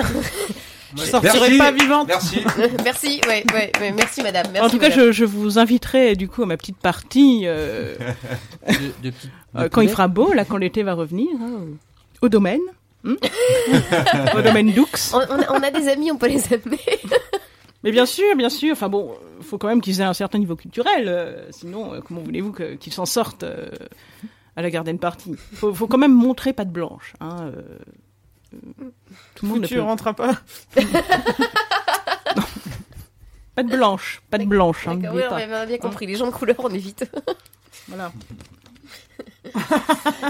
Je 0.95 1.01
sortirai 1.05 1.57
pas 1.57 1.71
vivante. 1.71 2.07
Merci. 2.07 2.37
merci, 2.83 3.19
ouais, 3.27 3.43
ouais, 3.51 3.71
ouais, 3.81 3.91
merci, 3.93 4.21
madame. 4.21 4.45
Merci, 4.53 4.67
en 4.67 4.69
tout 4.69 4.77
cas, 4.77 4.91
je, 4.91 5.11
je 5.11 5.25
vous 5.25 5.57
inviterai 5.57 6.15
du 6.15 6.27
coup 6.27 6.43
à 6.43 6.45
ma 6.45 6.55
petite 6.55 6.77
partie 6.77 7.45
euh, 7.45 7.95
De, 8.67 8.73
de 9.01 9.09
petites- 9.09 9.31
euh, 9.55 9.63
de 9.63 9.67
quand 9.69 9.81
il 9.81 9.89
fera 9.89 10.07
beau, 10.07 10.31
là, 10.33 10.45
quand 10.45 10.57
l'été 10.57 10.83
va 10.83 10.93
revenir, 10.93 11.29
hein, 11.41 11.61
au 12.23 12.29
domaine. 12.29 12.61
hmm 13.03 13.15
au 14.37 14.41
domaine 14.41 14.71
Doux. 14.71 14.87
On, 15.13 15.19
on 15.49 15.61
a, 15.61 15.71
des 15.71 15.89
amis, 15.89 16.11
on 16.11 16.17
peut 16.17 16.27
les 16.29 16.53
amener. 16.53 16.79
Mais 17.83 17.91
bien 17.91 18.05
sûr, 18.05 18.35
bien 18.37 18.49
sûr. 18.49 18.71
Enfin 18.71 18.87
bon, 18.87 19.13
il 19.39 19.45
faut 19.45 19.57
quand 19.57 19.67
même 19.67 19.81
qu'ils 19.81 19.99
aient 19.99 20.05
un 20.05 20.13
certain 20.13 20.39
niveau 20.39 20.55
culturel. 20.55 21.07
euh, 21.09 21.51
sinon, 21.51 21.93
euh, 21.93 21.99
comment 21.99 22.21
voulez-vous 22.21 22.53
qu'ils 22.79 22.93
s'en 22.93 23.05
sortent 23.05 23.43
euh, 23.43 23.69
à 24.55 24.61
la 24.61 24.69
garden 24.69 24.97
party? 24.97 25.35
Faut, 25.53 25.73
faut 25.73 25.87
quand 25.87 25.97
même 25.97 26.13
montrer 26.13 26.53
patte 26.53 26.71
blanche. 26.71 27.13
Hein, 27.19 27.51
tout 29.35 29.45
le 29.45 29.51
monde 29.51 29.61
ne 29.61 29.67
Tu 29.67 29.75
peut... 29.75 29.81
rentres 29.81 30.15
pas. 30.15 30.35
Patte 33.55 33.67
blanche, 33.67 34.23
patte 34.31 34.45
blanche. 34.45 34.87
Hein, 34.87 34.99
oui, 35.13 35.21
on 35.27 35.29
pas. 35.29 35.35
avait 35.35 35.67
bien 35.67 35.77
compris. 35.77 36.07
Les 36.07 36.15
gens 36.15 36.25
de 36.25 36.31
couleur, 36.31 36.55
on 36.57 36.69
évite. 36.69 37.05
Voilà. 37.87 38.11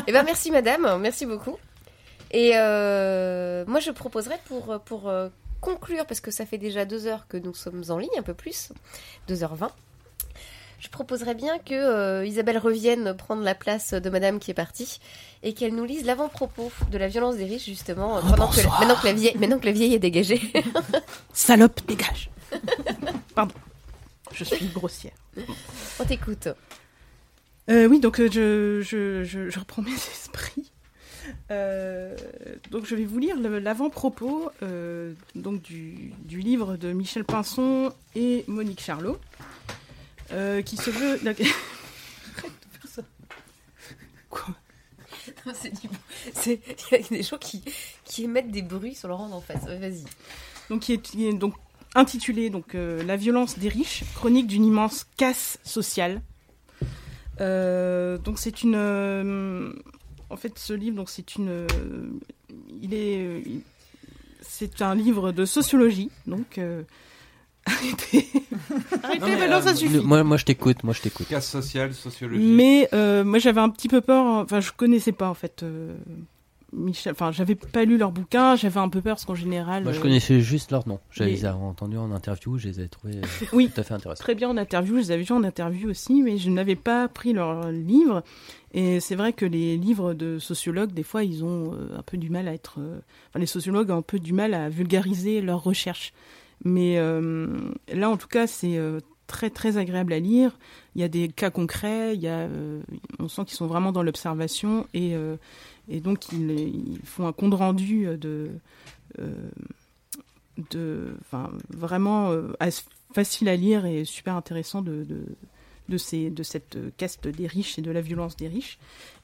Eh 0.08 0.12
ben, 0.12 0.24
merci, 0.24 0.52
madame. 0.52 1.00
Merci 1.00 1.26
beaucoup. 1.26 1.58
Et 2.34 2.54
euh, 2.56 3.64
moi, 3.68 3.80
je 3.80 3.92
proposerais 3.92 4.40
pour, 4.46 4.80
pour 4.82 5.08
euh, 5.08 5.30
conclure, 5.62 6.06
parce 6.08 6.20
que 6.20 6.32
ça 6.32 6.46
fait 6.46 6.58
déjà 6.58 6.84
deux 6.84 7.06
heures 7.06 7.28
que 7.28 7.38
nous 7.38 7.54
sommes 7.54 7.84
en 7.90 7.98
ligne, 8.00 8.10
un 8.18 8.24
peu 8.24 8.34
plus, 8.34 8.70
2h20. 9.30 9.70
je 10.80 10.90
proposerais 10.90 11.36
bien 11.36 11.60
que 11.60 11.76
euh, 11.76 12.26
Isabelle 12.26 12.58
revienne 12.58 13.14
prendre 13.14 13.44
la 13.44 13.54
place 13.54 13.94
de 13.94 14.10
Madame 14.10 14.40
qui 14.40 14.50
est 14.50 14.56
partie 14.56 15.00
et 15.44 15.54
qu'elle 15.54 15.76
nous 15.76 15.86
lise 15.86 16.06
l'avant-propos 16.06 16.72
de 16.92 16.98
la 16.98 17.08
violence 17.08 17.38
des 17.38 17.46
riches 17.46 17.66
justement 17.66 18.20
pendant 18.22 18.48
que, 18.48 18.62
maintenant, 18.80 18.96
que 18.96 19.06
la 19.06 19.14
vieille, 19.14 19.38
maintenant 19.38 19.60
que 19.60 19.66
la 19.68 19.72
vieille 19.72 19.94
est 19.94 20.00
dégagée. 20.00 20.42
Salope, 21.34 21.86
dégage. 21.88 22.32
Pardon. 23.36 23.54
Je 24.34 24.44
suis 24.44 24.66
grossière. 24.68 25.14
On 26.00 26.06
t'écoute. 26.06 26.48
Euh, 27.70 27.88
oui, 27.88 28.00
donc 28.00 28.18
je, 28.20 28.82
je, 28.82 29.24
je, 29.24 29.50
je 29.50 29.60
reprends 29.60 29.84
mes 29.84 29.94
esprits. 29.94 30.73
Euh, 31.52 32.16
donc 32.72 32.86
je 32.86 32.96
vais 32.96 33.06
vous 33.06 33.20
lire 33.20 33.38
l'avant-propos 33.40 34.50
euh, 34.62 35.14
donc 35.36 35.62
du, 35.62 36.14
du 36.26 36.40
livre 36.40 36.78
de 36.78 36.92
Michel 36.92 37.24
Pinson 37.24 37.94
et 38.16 38.44
Monique 38.48 38.82
Charlot, 38.82 39.18
euh, 40.32 40.62
qui 40.62 40.78
se 40.78 40.90
veut. 40.90 41.20
Quoi? 44.30 44.56
C'est 46.34 46.60
Il 46.92 46.92
y 46.92 46.96
a 46.96 47.00
des 47.10 47.24
gens 47.24 47.38
qui, 47.38 47.64
qui 48.06 48.24
émettent 48.24 48.52
des 48.52 48.62
bruits 48.62 48.96
sur 48.96 49.08
leur 49.08 49.18
rang 49.18 49.32
en 49.32 49.42
face. 49.42 49.64
Ouais, 49.64 49.78
Vas-y. 49.78 50.04
donc 50.70 50.82
qui 50.82 50.94
est, 50.94 50.98
qui 50.98 51.28
est 51.28 51.34
donc 51.34 51.56
intitulé 51.96 52.50
donc 52.50 52.74
La 52.74 53.16
violence 53.16 53.60
des 53.60 53.70
riches, 53.70 54.04
chronique 54.16 54.48
d'une 54.48 54.66
immense 54.66 55.06
casse 55.18 55.60
sociale. 55.64 56.22
Donc 57.40 58.40
c'est 58.40 58.64
une, 58.64 59.74
en 60.34 60.38
fait 60.38 60.58
ce 60.60 60.74
livre 60.74 60.96
donc 60.98 61.10
c'est 61.10 61.36
une, 61.36 61.50
euh, 61.50 61.68
il 62.82 62.94
est, 62.94 63.18
euh, 63.26 63.42
il- 63.46 63.62
c'est 64.42 64.82
un 64.82 64.96
livre 64.96 65.32
de 65.32 65.46
sociologie 65.46 66.10
donc. 66.28 66.58
euh, 66.58 66.84
Arrêtez, 67.66 68.28
arrêtez, 69.04 69.20
Non, 69.22 69.28
mais, 69.40 69.48
ça 69.62 69.70
euh, 69.70 69.76
suffit. 69.76 69.94
le- 69.94 70.02
moi, 70.02 70.22
moi, 70.26 70.36
je 70.36 70.44
t'écoute, 70.44 70.84
moi, 70.84 70.94
je 70.94 71.00
t'écoute. 71.02 71.28
Casse 71.30 71.50
sociale, 71.50 71.94
sociologie. 71.94 72.44
Mais 72.44 72.90
euh, 72.92 73.24
moi 73.24 73.40
j'avais 73.40 73.62
un 73.62 73.70
petit 73.70 73.88
peu 73.88 74.02
peur, 74.02 74.26
enfin 74.26 74.60
je 74.60 74.74
connaissais 74.74 75.14
pas 75.14 75.30
en 75.30 75.34
fait 75.34 75.64
euh, 75.64 75.96
Michel, 76.76 77.12
enfin 77.14 77.32
j'avais 77.32 77.56
pas 77.56 77.86
lu 77.86 77.98
leur 77.98 78.12
bouquin, 78.12 78.56
j'avais 78.56 78.80
un 78.80 78.90
peu 78.90 79.02
peur 79.02 79.16
parce 79.16 79.26
qu'en 79.26 79.36
général. 79.36 79.84
Moi, 79.84 79.92
je 79.94 80.00
euh, 80.00 80.02
connaissais 80.02 80.42
juste 80.42 80.72
leur 80.72 80.88
nom. 80.88 81.00
Je 81.12 81.24
les- 81.24 81.46
ai 81.46 81.50
entendus 81.50 81.98
en 81.98 82.12
interview, 82.12 82.58
je 82.58 82.68
les 82.68 82.82
ai 82.82 82.88
trouvés 82.90 83.18
euh, 83.18 83.46
Oui. 83.54 83.70
tout 83.74 83.80
à 83.82 83.84
fait 83.84 83.94
intéressants. 83.94 84.24
très 84.24 84.36
bien 84.36 84.50
en 84.50 84.58
interview, 84.58 84.96
je 84.96 85.00
les 85.02 85.12
avais 85.12 85.24
vus 85.24 85.34
en 85.34 85.44
interview 85.44 85.90
aussi, 85.90 86.22
mais 86.24 86.38
je 86.38 86.50
n'avais 86.50 86.76
pas 86.76 87.08
pris 87.08 87.34
leur 87.34 87.72
livre. 87.72 88.24
Et 88.74 89.00
c'est 89.00 89.16
vrai 89.16 89.34
que 89.34 89.46
les 89.46 89.78
livres 89.78 90.14
de 90.16 90.40
sociologues, 90.40 90.94
des 90.94 91.04
fois, 91.04 91.24
ils 91.24 91.44
ont 91.44 91.74
euh, 91.74 91.98
un 91.98 92.02
peu 92.02 92.18
du 92.18 92.30
mal 92.30 92.48
à 92.48 92.54
être. 92.54 92.80
Enfin, 93.30 93.40
les 93.40 93.46
sociologues 93.46 93.92
ont 93.92 93.98
un 93.98 94.02
peu 94.02 94.20
du 94.20 94.34
mal 94.34 94.54
à 94.54 94.70
vulgariser 94.70 95.42
leurs 95.42 95.64
recherches. 95.64 96.12
Mais 96.66 96.96
là, 96.98 98.10
en 98.10 98.16
tout 98.18 98.28
cas, 98.30 98.48
c'est 98.48 98.80
très 99.28 99.50
très 99.50 99.78
agréable 99.78 100.14
à 100.14 100.20
lire. 100.20 100.58
Il 100.96 101.02
y 101.02 101.04
a 101.04 101.08
des 101.10 101.28
cas 101.28 101.50
concrets, 101.50 102.16
il 102.16 102.22
y 102.22 102.28
a, 102.30 102.48
on 103.20 103.28
sent 103.28 103.44
qu'ils 103.46 103.58
sont 103.58 103.68
vraiment 103.68 103.92
dans 103.92 104.02
l'observation 104.04 104.88
et, 104.94 105.14
et 105.90 106.00
donc 106.00 106.32
ils, 106.32 107.00
font 107.04 107.28
un 107.28 107.34
compte 107.34 107.54
rendu 107.54 108.06
de, 108.18 108.50
euh, 109.20 109.34
de, 110.72 111.14
vraiment 111.70 112.32
euh, 112.32 112.54
facile 113.14 113.50
à 113.50 113.56
lire 113.56 113.86
et 113.86 114.06
super 114.06 114.36
intéressant 114.36 114.82
de, 114.82 115.06
de, 115.90 115.98
ces, 115.98 116.30
de 116.30 116.44
cette 116.44 116.78
caste 116.98 117.28
des 117.28 117.48
riches 117.48 117.78
et 117.78 117.82
de 117.82 117.92
la 117.92 118.02
violence 118.02 118.36
des 118.36 118.48
riches. 118.48 118.80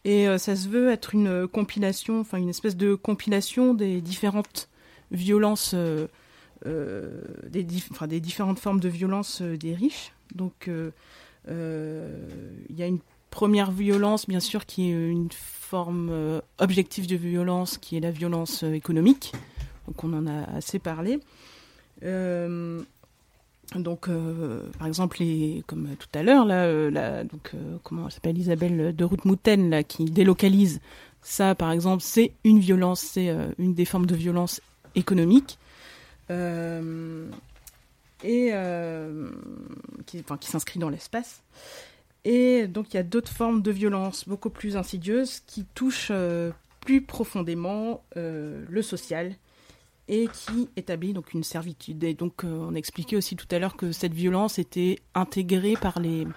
Et 0.06 0.28
euh, 0.28 0.38
ça 0.38 0.56
se 0.56 0.68
veut 0.68 0.90
être 0.90 1.14
une 1.14 1.48
compilation, 1.48 2.20
enfin 2.20 2.38
une 2.38 2.50
espèce 2.50 2.78
de 2.78 2.96
compilation 2.96 3.74
des 3.74 4.02
différentes 4.02 4.70
violences, 5.12 5.72
euh, 5.74 6.08
euh, 6.66 7.22
des, 7.48 7.64
différentes 7.64 8.60
formes 8.60 8.80
de 8.80 8.90
violence 8.90 9.42
euh, 9.42 9.58
des 9.58 9.74
riches. 9.74 10.14
Donc 10.36 10.68
euh, 10.68 10.92
euh, 11.50 12.28
il 12.70 12.78
y 12.78 12.84
a 12.84 12.88
une 12.88 13.00
première 13.30 13.72
violence, 13.72 14.28
bien 14.28 14.40
sûr, 14.40 14.66
qui 14.66 14.90
est 14.90 15.10
une 15.10 15.30
forme 15.32 16.10
euh, 16.12 16.42
objective 16.58 17.08
de 17.08 17.16
violence, 17.16 17.78
qui 17.78 17.98
est 17.98 18.00
la 18.00 18.12
violence 18.12 18.64
euh, 18.64 18.74
économique. 18.74 19.34
Donc 19.88 20.04
on 20.04 20.14
en 20.14 20.28
a 20.28 20.44
assez 20.56 20.80
parlé. 20.80 21.20
Euh, 22.04 22.82
donc, 23.76 24.10
par 24.80 24.88
exemple, 24.88 25.18
comme 25.68 25.90
tout 26.00 26.08
à 26.16 26.24
l'heure, 26.24 26.44
là, 26.46 26.90
la- 26.90 27.24
donc, 27.24 27.52
comment 27.84 28.06
elle 28.08 28.12
s'appelle 28.12 28.38
Isabelle 28.38 28.96
de 28.96 29.04
Route-Moutaine, 29.04 29.70
là, 29.70 29.84
qui 29.84 30.06
délocalise, 30.06 30.80
ça, 31.22 31.54
par 31.54 31.72
exemple, 31.72 32.02
c'est 32.02 32.32
une 32.44 32.60
violence, 32.60 33.02
c'est 33.02 33.30
une 33.60 33.76
des 33.76 33.86
formes 33.86 34.08
de 34.08 34.16
violence 34.16 34.60
économique. 34.96 35.60
Et 38.24 38.52
qui 40.08 40.24
s'inscrit 40.42 40.80
dans 40.80 40.90
l'espace. 40.90 41.44
Et 42.26 42.68
donc 42.68 42.94
il 42.94 42.98
y 42.98 43.00
a 43.00 43.04
d'autres 43.04 43.32
formes 43.32 43.62
de 43.62 43.72
violence 43.72 44.28
beaucoup 44.28 44.50
plus 44.50 44.76
insidieuses 44.76 45.42
qui 45.48 45.66
touchent 45.74 46.12
euh, 46.12 46.52
plus 46.82 47.02
profondément 47.02 48.04
euh, 48.18 48.66
le 48.70 48.82
social 48.82 49.36
et 50.08 50.28
qui 50.28 50.70
établit 50.76 51.14
donc 51.14 51.34
une 51.34 51.44
servitude. 51.44 52.04
Et 52.04 52.14
donc 52.14 52.44
euh, 52.44 52.68
on 52.70 52.76
expliquait 52.76 53.16
aussi 53.16 53.36
tout 53.36 53.48
à 53.52 53.60
l'heure 53.60 53.78
que 53.78 53.92
cette 53.92 54.14
violence 54.14 54.60
était 54.60 55.00
intégrée 55.16 55.76
par 55.80 56.00
les 56.00 56.28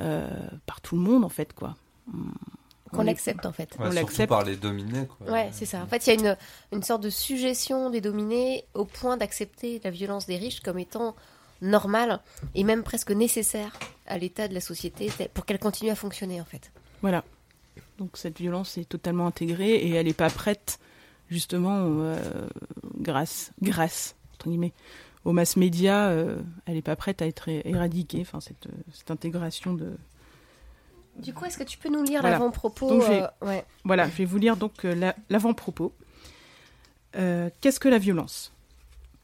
euh, 0.00 0.28
par 0.66 0.80
tout 0.80 0.96
le 0.96 1.02
monde 1.02 1.24
en 1.24 1.28
fait 1.28 1.52
quoi. 1.52 1.76
Qu'on 2.92 3.02
l'accepte 3.02 3.44
en 3.44 3.52
fait. 3.52 3.76
Ouais, 3.78 3.88
on 3.88 3.90
l'accepte. 3.90 4.30
par 4.30 4.44
les 4.44 4.56
dominés, 4.56 5.06
quoi. 5.06 5.30
Ouais, 5.30 5.50
c'est 5.52 5.66
ça. 5.66 5.82
En 5.82 5.86
fait, 5.86 6.06
il 6.06 6.08
y 6.08 6.12
a 6.12 6.30
une, 6.30 6.36
une 6.72 6.82
sorte 6.82 7.02
de 7.02 7.10
suggestion 7.10 7.90
des 7.90 8.00
dominés 8.00 8.64
au 8.72 8.86
point 8.86 9.18
d'accepter 9.18 9.78
la 9.84 9.90
violence 9.90 10.26
des 10.26 10.38
riches 10.38 10.60
comme 10.60 10.78
étant 10.78 11.14
normale 11.60 12.20
et 12.54 12.64
même 12.64 12.82
presque 12.82 13.10
nécessaire 13.10 13.72
à 14.06 14.18
l'état 14.18 14.48
de 14.48 14.54
la 14.54 14.60
société 14.60 15.10
pour 15.34 15.44
qu'elle 15.46 15.58
continue 15.58 15.90
à 15.90 15.94
fonctionner 15.94 16.40
en 16.40 16.44
fait. 16.44 16.70
Voilà. 17.02 17.24
Donc 17.98 18.16
cette 18.16 18.38
violence 18.38 18.78
est 18.78 18.88
totalement 18.88 19.26
intégrée 19.26 19.74
et 19.74 19.90
elle 19.94 20.06
n'est 20.06 20.12
pas 20.12 20.30
prête, 20.30 20.78
justement, 21.30 21.80
euh, 21.84 22.48
grâce, 23.00 23.52
grâce, 23.60 24.14
entre 24.34 24.48
guillemets, 24.48 24.72
aux 25.24 25.32
mass 25.32 25.56
médias, 25.56 26.08
euh, 26.10 26.38
elle 26.66 26.74
n'est 26.74 26.82
pas 26.82 26.96
prête 26.96 27.20
à 27.22 27.26
être 27.26 27.48
éradiquée, 27.48 28.20
enfin, 28.20 28.40
cette, 28.40 28.66
euh, 28.66 28.72
cette 28.92 29.10
intégration 29.10 29.74
de... 29.74 29.92
Du 31.16 31.34
coup, 31.34 31.44
est-ce 31.44 31.58
que 31.58 31.64
tu 31.64 31.76
peux 31.78 31.88
nous 31.88 32.04
lire 32.04 32.20
Voilà. 32.20 32.38
l'avant-propos 32.38 33.02
euh, 33.02 33.26
ouais. 33.42 33.64
Voilà, 33.84 34.08
je 34.08 34.14
vais 34.14 34.24
vous 34.24 34.38
lire 34.38 34.56
donc 34.56 34.84
la- 34.84 35.16
l'avant-propos. 35.28 35.92
Euh, 37.16 37.50
Qu'est-ce 37.60 37.80
que 37.80 37.88
la 37.88 37.98
violence? 37.98 38.52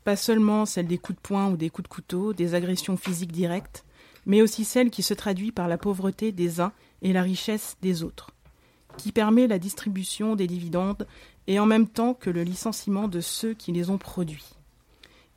Pas 0.04 0.16
seulement 0.16 0.66
celle 0.66 0.86
des 0.86 0.98
coups 0.98 1.16
de 1.16 1.22
poing 1.22 1.50
ou 1.50 1.56
des 1.56 1.70
coups 1.70 1.88
de 1.88 1.94
couteau, 1.94 2.34
des 2.34 2.54
agressions 2.54 2.98
physiques 2.98 3.32
directes, 3.32 3.84
mais 4.26 4.42
aussi 4.42 4.64
celle 4.64 4.90
qui 4.90 5.02
se 5.02 5.14
traduit 5.14 5.50
par 5.50 5.66
la 5.66 5.78
pauvreté 5.78 6.30
des 6.30 6.60
uns 6.60 6.72
et 7.02 7.12
la 7.12 7.22
richesse 7.22 7.76
des 7.82 8.02
autres, 8.02 8.30
qui 8.98 9.12
permet 9.12 9.46
la 9.46 9.58
distribution 9.58 10.36
des 10.36 10.46
dividendes 10.46 11.06
et 11.46 11.58
en 11.58 11.66
même 11.66 11.88
temps 11.88 12.14
que 12.14 12.30
le 12.30 12.42
licenciement 12.42 13.08
de 13.08 13.20
ceux 13.20 13.54
qui 13.54 13.72
les 13.72 13.90
ont 13.90 13.98
produits. 13.98 14.50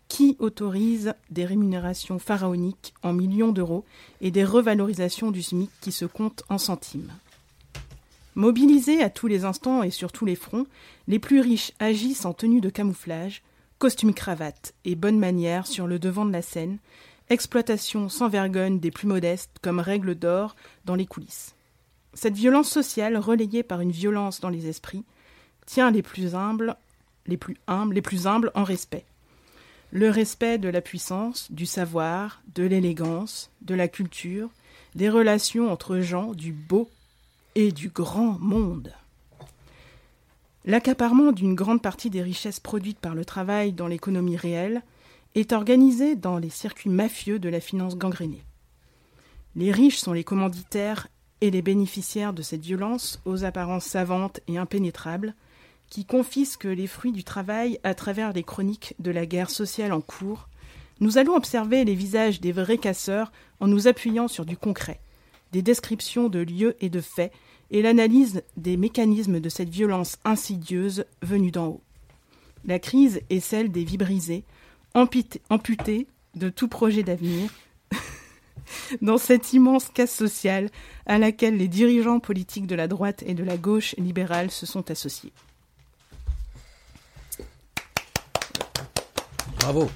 Qui 0.09 0.37
autorise 0.39 1.13
des 1.29 1.45
rémunérations 1.45 2.19
pharaoniques 2.19 2.93
en 3.03 3.11
millions 3.11 3.51
d'euros 3.51 3.83
et 4.21 4.31
des 4.31 4.45
revalorisations 4.45 5.31
du 5.31 5.43
SMIC 5.43 5.69
qui 5.81 5.91
se 5.91 6.05
comptent 6.05 6.43
en 6.49 6.57
centimes? 6.57 7.11
Mobilisés 8.35 9.01
à 9.01 9.09
tous 9.09 9.27
les 9.27 9.45
instants 9.45 9.83
et 9.83 9.91
sur 9.91 10.11
tous 10.11 10.25
les 10.25 10.35
fronts, 10.35 10.67
les 11.07 11.19
plus 11.19 11.41
riches 11.41 11.71
agissent 11.79 12.25
en 12.25 12.33
tenue 12.33 12.61
de 12.61 12.69
camouflage, 12.69 13.41
costume 13.79 14.13
cravate 14.13 14.73
et 14.85 14.95
bonne 14.95 15.19
manière 15.19 15.67
sur 15.67 15.87
le 15.87 15.99
devant 15.99 16.25
de 16.25 16.31
la 16.31 16.41
scène, 16.41 16.79
exploitation 17.29 18.09
sans 18.09 18.29
vergogne 18.29 18.79
des 18.79 18.91
plus 18.91 19.07
modestes 19.07 19.57
comme 19.61 19.79
règle 19.79 20.15
d'or 20.15 20.55
dans 20.85 20.95
les 20.95 21.05
coulisses. 21.05 21.53
Cette 22.13 22.35
violence 22.35 22.69
sociale, 22.69 23.17
relayée 23.17 23.63
par 23.63 23.81
une 23.81 23.91
violence 23.91 24.39
dans 24.39 24.49
les 24.49 24.67
esprits, 24.67 25.03
tient 25.65 25.91
les 25.91 26.01
plus 26.01 26.33
humbles, 26.33 26.75
les 27.27 27.37
plus 27.37 27.57
humbles, 27.67 27.93
les 27.93 28.01
plus 28.01 28.25
humbles 28.25 28.51
en 28.55 28.63
respect. 28.63 29.05
Le 29.91 30.09
respect 30.09 30.57
de 30.57 30.69
la 30.69 30.81
puissance, 30.81 31.51
du 31.51 31.65
savoir, 31.65 32.41
de 32.55 32.63
l'élégance, 32.63 33.51
de 33.61 33.75
la 33.75 33.87
culture, 33.87 34.49
des 34.95 35.09
relations 35.09 35.71
entre 35.71 35.99
gens 35.99 36.33
du 36.33 36.51
beau 36.51 36.89
et 37.55 37.71
du 37.71 37.89
grand 37.89 38.37
monde. 38.39 38.93
L'accaparement 40.67 41.31
d'une 41.31 41.55
grande 41.55 41.81
partie 41.81 42.09
des 42.09 42.21
richesses 42.21 42.59
produites 42.59 42.99
par 42.99 43.15
le 43.15 43.23
travail 43.23 43.71
dans 43.71 43.87
l'économie 43.87 44.35
réelle 44.35 44.83
est 45.33 45.53
organisé 45.53 46.17
dans 46.17 46.37
les 46.37 46.49
circuits 46.49 46.89
mafieux 46.89 47.39
de 47.39 47.47
la 47.47 47.61
finance 47.61 47.97
gangrénée. 47.97 48.43
Les 49.55 49.71
riches 49.71 49.99
sont 49.99 50.11
les 50.11 50.25
commanditaires 50.25 51.07
et 51.39 51.51
les 51.51 51.61
bénéficiaires 51.61 52.33
de 52.33 52.41
cette 52.41 52.65
violence 52.65 53.21
aux 53.23 53.45
apparences 53.45 53.85
savantes 53.85 54.41
et 54.49 54.57
impénétrables, 54.57 55.35
qui 55.89 56.03
confisquent 56.03 56.65
les 56.65 56.87
fruits 56.87 57.13
du 57.13 57.23
travail 57.23 57.79
à 57.85 57.93
travers 57.93 58.33
les 58.33 58.43
chroniques 58.43 58.93
de 58.99 59.11
la 59.11 59.25
guerre 59.25 59.49
sociale 59.49 59.93
en 59.93 60.01
cours, 60.01 60.49
nous 60.99 61.17
allons 61.17 61.37
observer 61.37 61.85
les 61.85 61.95
visages 61.95 62.41
des 62.41 62.51
vrais 62.51 62.77
casseurs 62.77 63.31
en 63.61 63.67
nous 63.67 63.87
appuyant 63.87 64.27
sur 64.27 64.45
du 64.45 64.57
concret, 64.57 64.99
des 65.53 65.61
descriptions 65.61 66.27
de 66.27 66.39
lieux 66.39 66.75
et 66.81 66.89
de 66.89 66.99
faits, 66.99 67.31
et 67.71 67.81
l'analyse 67.81 68.43
des 68.55 68.77
mécanismes 68.77 69.39
de 69.39 69.49
cette 69.49 69.69
violence 69.69 70.17
insidieuse 70.23 71.05
venue 71.21 71.51
d'en 71.51 71.67
haut. 71.67 71.81
La 72.65 72.79
crise 72.79 73.21
est 73.29 73.39
celle 73.39 73.71
des 73.71 73.83
vies 73.83 73.97
brisées, 73.97 74.43
amputées, 74.93 76.07
de 76.35 76.49
tout 76.49 76.67
projet 76.67 77.03
d'avenir, 77.03 77.49
dans 79.01 79.17
cette 79.17 79.53
immense 79.53 79.89
casse 79.89 80.13
sociale 80.13 80.69
à 81.05 81.17
laquelle 81.17 81.57
les 81.57 81.67
dirigeants 81.67 82.19
politiques 82.19 82.67
de 82.67 82.75
la 82.75 82.87
droite 82.87 83.23
et 83.25 83.33
de 83.33 83.43
la 83.43 83.57
gauche 83.57 83.95
libérale 83.97 84.51
se 84.51 84.65
sont 84.65 84.89
associés. 84.91 85.31
Bravo. 89.59 89.89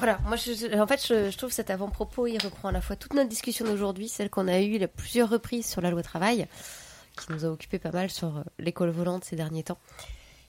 Voilà, 0.00 0.18
moi 0.24 0.36
je, 0.36 0.80
en 0.80 0.86
fait 0.86 1.06
je, 1.06 1.30
je 1.30 1.36
trouve 1.36 1.52
cet 1.52 1.68
avant-propos 1.68 2.26
il 2.26 2.38
reprend 2.42 2.70
à 2.70 2.72
la 2.72 2.80
fois 2.80 2.96
toute 2.96 3.12
notre 3.12 3.28
discussion 3.28 3.66
d'aujourd'hui, 3.66 4.08
celle 4.08 4.30
qu'on 4.30 4.48
a 4.48 4.58
eue 4.58 4.82
à 4.82 4.88
plusieurs 4.88 5.28
reprises 5.28 5.66
sur 5.66 5.82
la 5.82 5.90
loi 5.90 6.02
travail, 6.02 6.46
qui 7.18 7.32
nous 7.32 7.44
a 7.44 7.48
occupé 7.48 7.78
pas 7.78 7.90
mal 7.90 8.08
sur 8.08 8.38
euh, 8.38 8.42
l'école 8.58 8.88
volante 8.90 9.24
ces 9.24 9.36
derniers 9.36 9.62
temps. 9.62 9.78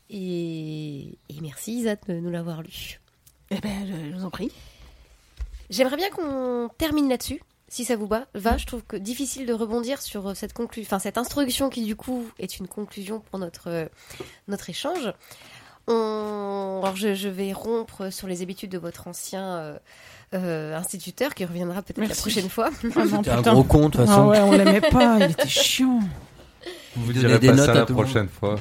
Et, 0.10 1.18
et 1.30 1.42
merci 1.42 1.80
Isa 1.80 1.96
de 1.96 2.14
nous 2.14 2.30
l'avoir 2.30 2.62
lu. 2.62 3.02
Eh 3.50 3.60
ben, 3.60 3.86
je, 3.86 4.10
je 4.12 4.16
vous 4.16 4.24
en 4.24 4.30
prie. 4.30 4.52
J'aimerais 5.70 5.98
bien 5.98 6.10
qu'on 6.10 6.70
termine 6.78 7.10
là-dessus, 7.10 7.42
si 7.68 7.84
ça 7.84 7.98
vous 7.98 8.08
va. 8.08 8.28
Va, 8.34 8.56
je 8.58 8.66
trouve 8.66 8.84
que 8.84 8.96
difficile 8.96 9.46
de 9.46 9.54
rebondir 9.54 10.02
sur 10.02 10.30
euh, 10.30 10.34
cette 10.34 10.54
conclu- 10.54 10.84
enfin 10.84 11.00
cette 11.00 11.18
introduction 11.18 11.70
qui 11.70 11.84
du 11.84 11.98
coup 11.98 12.26
est 12.40 12.58
une 12.58 12.68
conclusion 12.70 13.20
pour 13.20 13.38
notre 13.40 13.70
euh, 13.70 13.86
notre 14.48 14.70
échange. 14.70 15.14
On... 15.88 16.82
Alors 16.84 16.96
je, 16.96 17.14
je 17.14 17.30
vais 17.30 17.54
rompre 17.54 18.12
sur 18.12 18.28
les 18.28 18.42
habitudes 18.42 18.72
de 18.72 18.78
votre 18.78 19.08
ancien 19.08 19.44
euh, 19.44 19.78
euh, 20.34 20.76
instituteur 20.76 21.36
qui 21.36 21.46
reviendra 21.46 21.82
peut-être 21.82 22.08
la 22.08 22.16
prochaine 22.16 22.50
fois. 22.50 22.70
Ah 22.96 23.06
non, 23.06 23.22
un 23.28 23.42
gros 23.42 23.64
con, 23.64 23.90
de 23.90 23.98
toute 23.98 24.06
façon. 24.06 24.22
Ah 24.22 24.28
ouais, 24.28 24.40
on 24.40 24.52
l'aimait 24.52 24.82
pas, 24.82 25.18
il 25.20 25.32
était 25.32 25.48
chiant. 25.48 26.00
Vous 26.96 27.06
vous 27.06 27.14
direz 27.14 27.40
des 27.40 27.48
pas 27.48 27.54
notes 27.54 27.66
ça 27.66 27.72
à 27.72 27.76
la 27.76 27.86
prochaine 27.86 28.30
fois. 28.30 28.56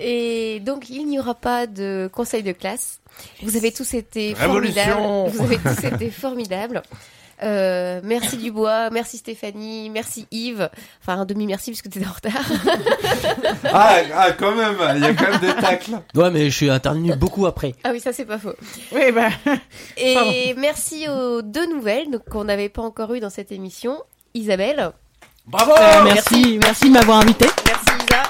Et 0.00 0.60
donc 0.60 0.90
il 0.90 1.06
n'y 1.06 1.18
aura 1.18 1.34
pas 1.34 1.66
de 1.66 2.10
conseil 2.12 2.42
de 2.42 2.52
classe. 2.52 3.00
Vous 3.42 3.56
avez 3.56 3.72
tous 3.72 3.94
été 3.94 4.34
Révolution 4.34 5.30
formidables. 5.30 5.36
Vous 5.36 5.44
avez 5.44 5.58
tous 5.58 5.84
été 5.84 6.10
formidables. 6.10 6.82
Euh, 7.42 8.00
merci 8.04 8.36
Dubois, 8.36 8.90
merci 8.90 9.18
Stéphanie, 9.18 9.90
merci 9.90 10.26
Yves. 10.30 10.70
Enfin 11.02 11.20
un 11.20 11.24
demi 11.24 11.46
merci 11.46 11.70
puisque 11.70 11.90
tu 11.90 11.98
étais 11.98 12.08
en 12.08 12.12
retard. 12.12 12.32
Ah, 13.74 13.96
ah, 14.14 14.32
quand 14.32 14.54
même, 14.54 14.76
il 14.96 15.00
y 15.02 15.04
a 15.06 15.14
quand 15.14 15.30
même 15.30 15.40
des 15.40 15.54
tacles. 15.60 15.92
Ouais, 16.14 16.30
mais 16.30 16.50
je 16.50 16.54
suis 16.56 16.70
intervenu 16.70 17.14
beaucoup 17.16 17.46
après. 17.46 17.74
Ah 17.84 17.90
oui, 17.92 18.00
ça 18.00 18.12
c'est 18.12 18.24
pas 18.26 18.38
faux. 18.38 18.52
Oui, 18.92 19.12
bah. 19.12 19.28
Et 19.96 20.54
merci 20.58 21.08
aux 21.08 21.40
deux 21.42 21.66
nouvelles 21.72 22.10
donc, 22.10 22.28
qu'on 22.28 22.44
n'avait 22.44 22.68
pas 22.68 22.82
encore 22.82 23.12
eues 23.14 23.20
dans 23.20 23.30
cette 23.30 23.50
émission. 23.52 24.02
Isabelle, 24.34 24.92
Bravo 25.46 25.72
Euh, 25.72 26.02
merci, 26.04 26.58
merci 26.62 26.88
de 26.88 26.94
m'avoir 26.94 27.18
invité. 27.20 27.46
merci 27.66 28.04
Isa. 28.08 28.22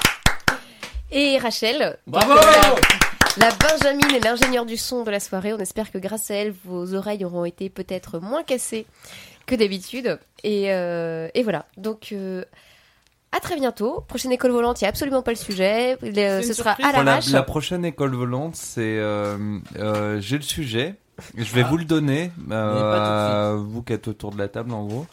Et 1.11 1.37
Rachel. 1.37 1.97
Bravo 2.07 2.33
Donc, 2.33 2.43
euh, 2.43 3.02
La 3.39 3.49
Benjamin 3.49 4.07
est 4.15 4.23
l'ingénieur 4.23 4.65
du 4.65 4.77
son 4.77 5.03
de 5.03 5.09
la 5.11 5.19
soirée. 5.19 5.53
On 5.53 5.57
espère 5.59 5.91
que 5.91 5.97
grâce 5.97 6.29
à 6.29 6.35
elle, 6.35 6.53
vos 6.65 6.93
oreilles 6.93 7.25
auront 7.25 7.45
été 7.45 7.69
peut-être 7.69 8.19
moins 8.19 8.43
cassées 8.43 8.85
que 9.47 9.55
d'habitude. 9.55 10.19
Et, 10.43 10.71
euh, 10.71 11.27
et 11.33 11.41
voilà. 11.41 11.65
Donc, 11.77 12.09
euh, 12.11 12.43
à 13.31 13.39
très 13.39 13.55
bientôt. 13.55 14.03
Prochaine 14.07 14.31
école 14.31 14.51
volante, 14.51 14.79
il 14.81 14.83
n'y 14.83 14.87
a 14.87 14.89
absolument 14.89 15.23
pas 15.23 15.31
le 15.31 15.37
sujet. 15.37 15.97
Le- 16.03 16.43
ce 16.43 16.53
sera 16.53 16.75
surprise. 16.75 16.85
à 16.85 16.97
la, 16.99 17.03
l'arrache. 17.03 17.29
la 17.31 17.41
prochaine 17.41 17.85
école 17.85 18.13
volante, 18.13 18.55
c'est 18.55 18.81
euh, 18.99 19.57
euh, 19.79 20.21
j'ai 20.21 20.35
le 20.37 20.43
sujet. 20.43 20.95
Je 21.35 21.53
vais 21.53 21.63
vous 21.63 21.77
le 21.77 21.85
donner, 21.85 22.31
euh, 22.51 23.55
vous 23.59 23.81
qui 23.83 23.93
êtes 23.93 24.07
autour 24.07 24.31
de 24.31 24.37
la 24.37 24.47
table 24.47 24.73
en 24.73 24.83
gros. 24.85 25.05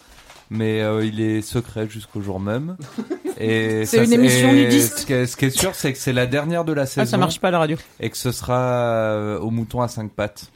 Mais 0.50 0.80
euh, 0.82 1.04
il 1.04 1.20
est 1.20 1.42
secret 1.42 1.88
jusqu'au 1.88 2.20
jour 2.20 2.40
même. 2.40 2.76
Et 3.38 3.86
C'est 3.86 4.04
une 4.04 4.12
émission 4.12 4.52
nudiste. 4.52 4.98
Ce 4.98 5.06
qui 5.06 5.12
est, 5.12 5.26
ce 5.26 5.36
qui 5.36 5.46
est 5.46 5.50
sûr, 5.50 5.74
c'est 5.74 5.92
que 5.92 5.98
c'est 5.98 6.12
la 6.12 6.26
dernière 6.26 6.64
de 6.64 6.72
la 6.72 6.86
saison. 6.86 7.02
Ah, 7.02 7.06
ça 7.06 7.16
marche 7.16 7.40
pas 7.40 7.48
à 7.48 7.52
la 7.52 7.58
radio. 7.60 7.76
Et 8.00 8.10
que 8.10 8.16
ce 8.16 8.32
sera 8.32 8.58
euh, 8.58 9.38
au 9.38 9.50
mouton 9.50 9.80
à 9.80 9.88
cinq 9.88 10.10
pattes. 10.10 10.50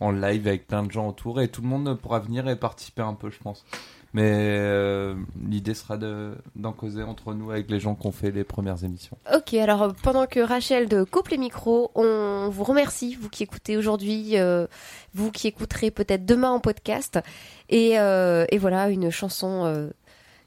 En 0.00 0.12
live 0.12 0.48
avec 0.48 0.66
plein 0.66 0.82
de 0.82 0.90
gens 0.90 1.08
autour. 1.08 1.40
Et 1.40 1.48
tout 1.48 1.62
le 1.62 1.68
monde 1.68 1.98
pourra 2.00 2.18
venir 2.18 2.48
et 2.48 2.56
participer 2.56 3.02
un 3.02 3.14
peu, 3.14 3.30
je 3.30 3.38
pense. 3.38 3.64
Mais 4.12 4.32
euh, 4.58 5.14
l'idée 5.48 5.74
sera 5.74 5.96
de- 5.96 6.34
d'en 6.56 6.72
causer 6.72 7.04
entre 7.04 7.32
nous 7.32 7.52
avec 7.52 7.70
les 7.70 7.78
gens 7.78 7.94
qui 7.94 8.06
ont 8.08 8.12
fait 8.12 8.32
les 8.32 8.42
premières 8.42 8.82
émissions. 8.82 9.16
Ok, 9.32 9.54
alors 9.54 9.82
euh, 9.82 9.88
pendant 10.02 10.26
que 10.26 10.40
Rachel 10.40 10.88
de 10.88 11.04
coupe 11.04 11.28
les 11.28 11.38
micros, 11.38 11.92
on 11.94 12.48
vous 12.50 12.64
remercie, 12.64 13.14
vous 13.14 13.28
qui 13.28 13.44
écoutez 13.44 13.76
aujourd'hui, 13.76 14.36
euh, 14.36 14.66
vous 15.14 15.30
qui 15.30 15.46
écouterez 15.46 15.92
peut-être 15.92 16.26
demain 16.26 16.50
en 16.50 16.58
podcast. 16.58 17.20
Et, 17.68 18.00
euh, 18.00 18.46
et 18.50 18.58
voilà, 18.58 18.88
une 18.90 19.10
chanson 19.10 19.90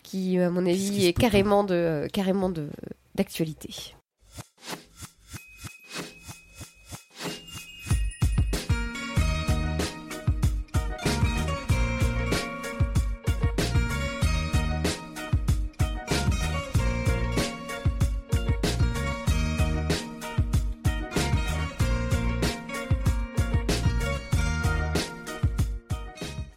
qui, 0.04 0.38
à 0.40 0.50
mon 0.50 0.66
avis, 0.66 1.06
est 1.06 1.14
carrément 1.14 1.64
de 1.64 2.08
carrément 2.12 2.50
de 2.50 2.68
d'actualité. 3.16 3.96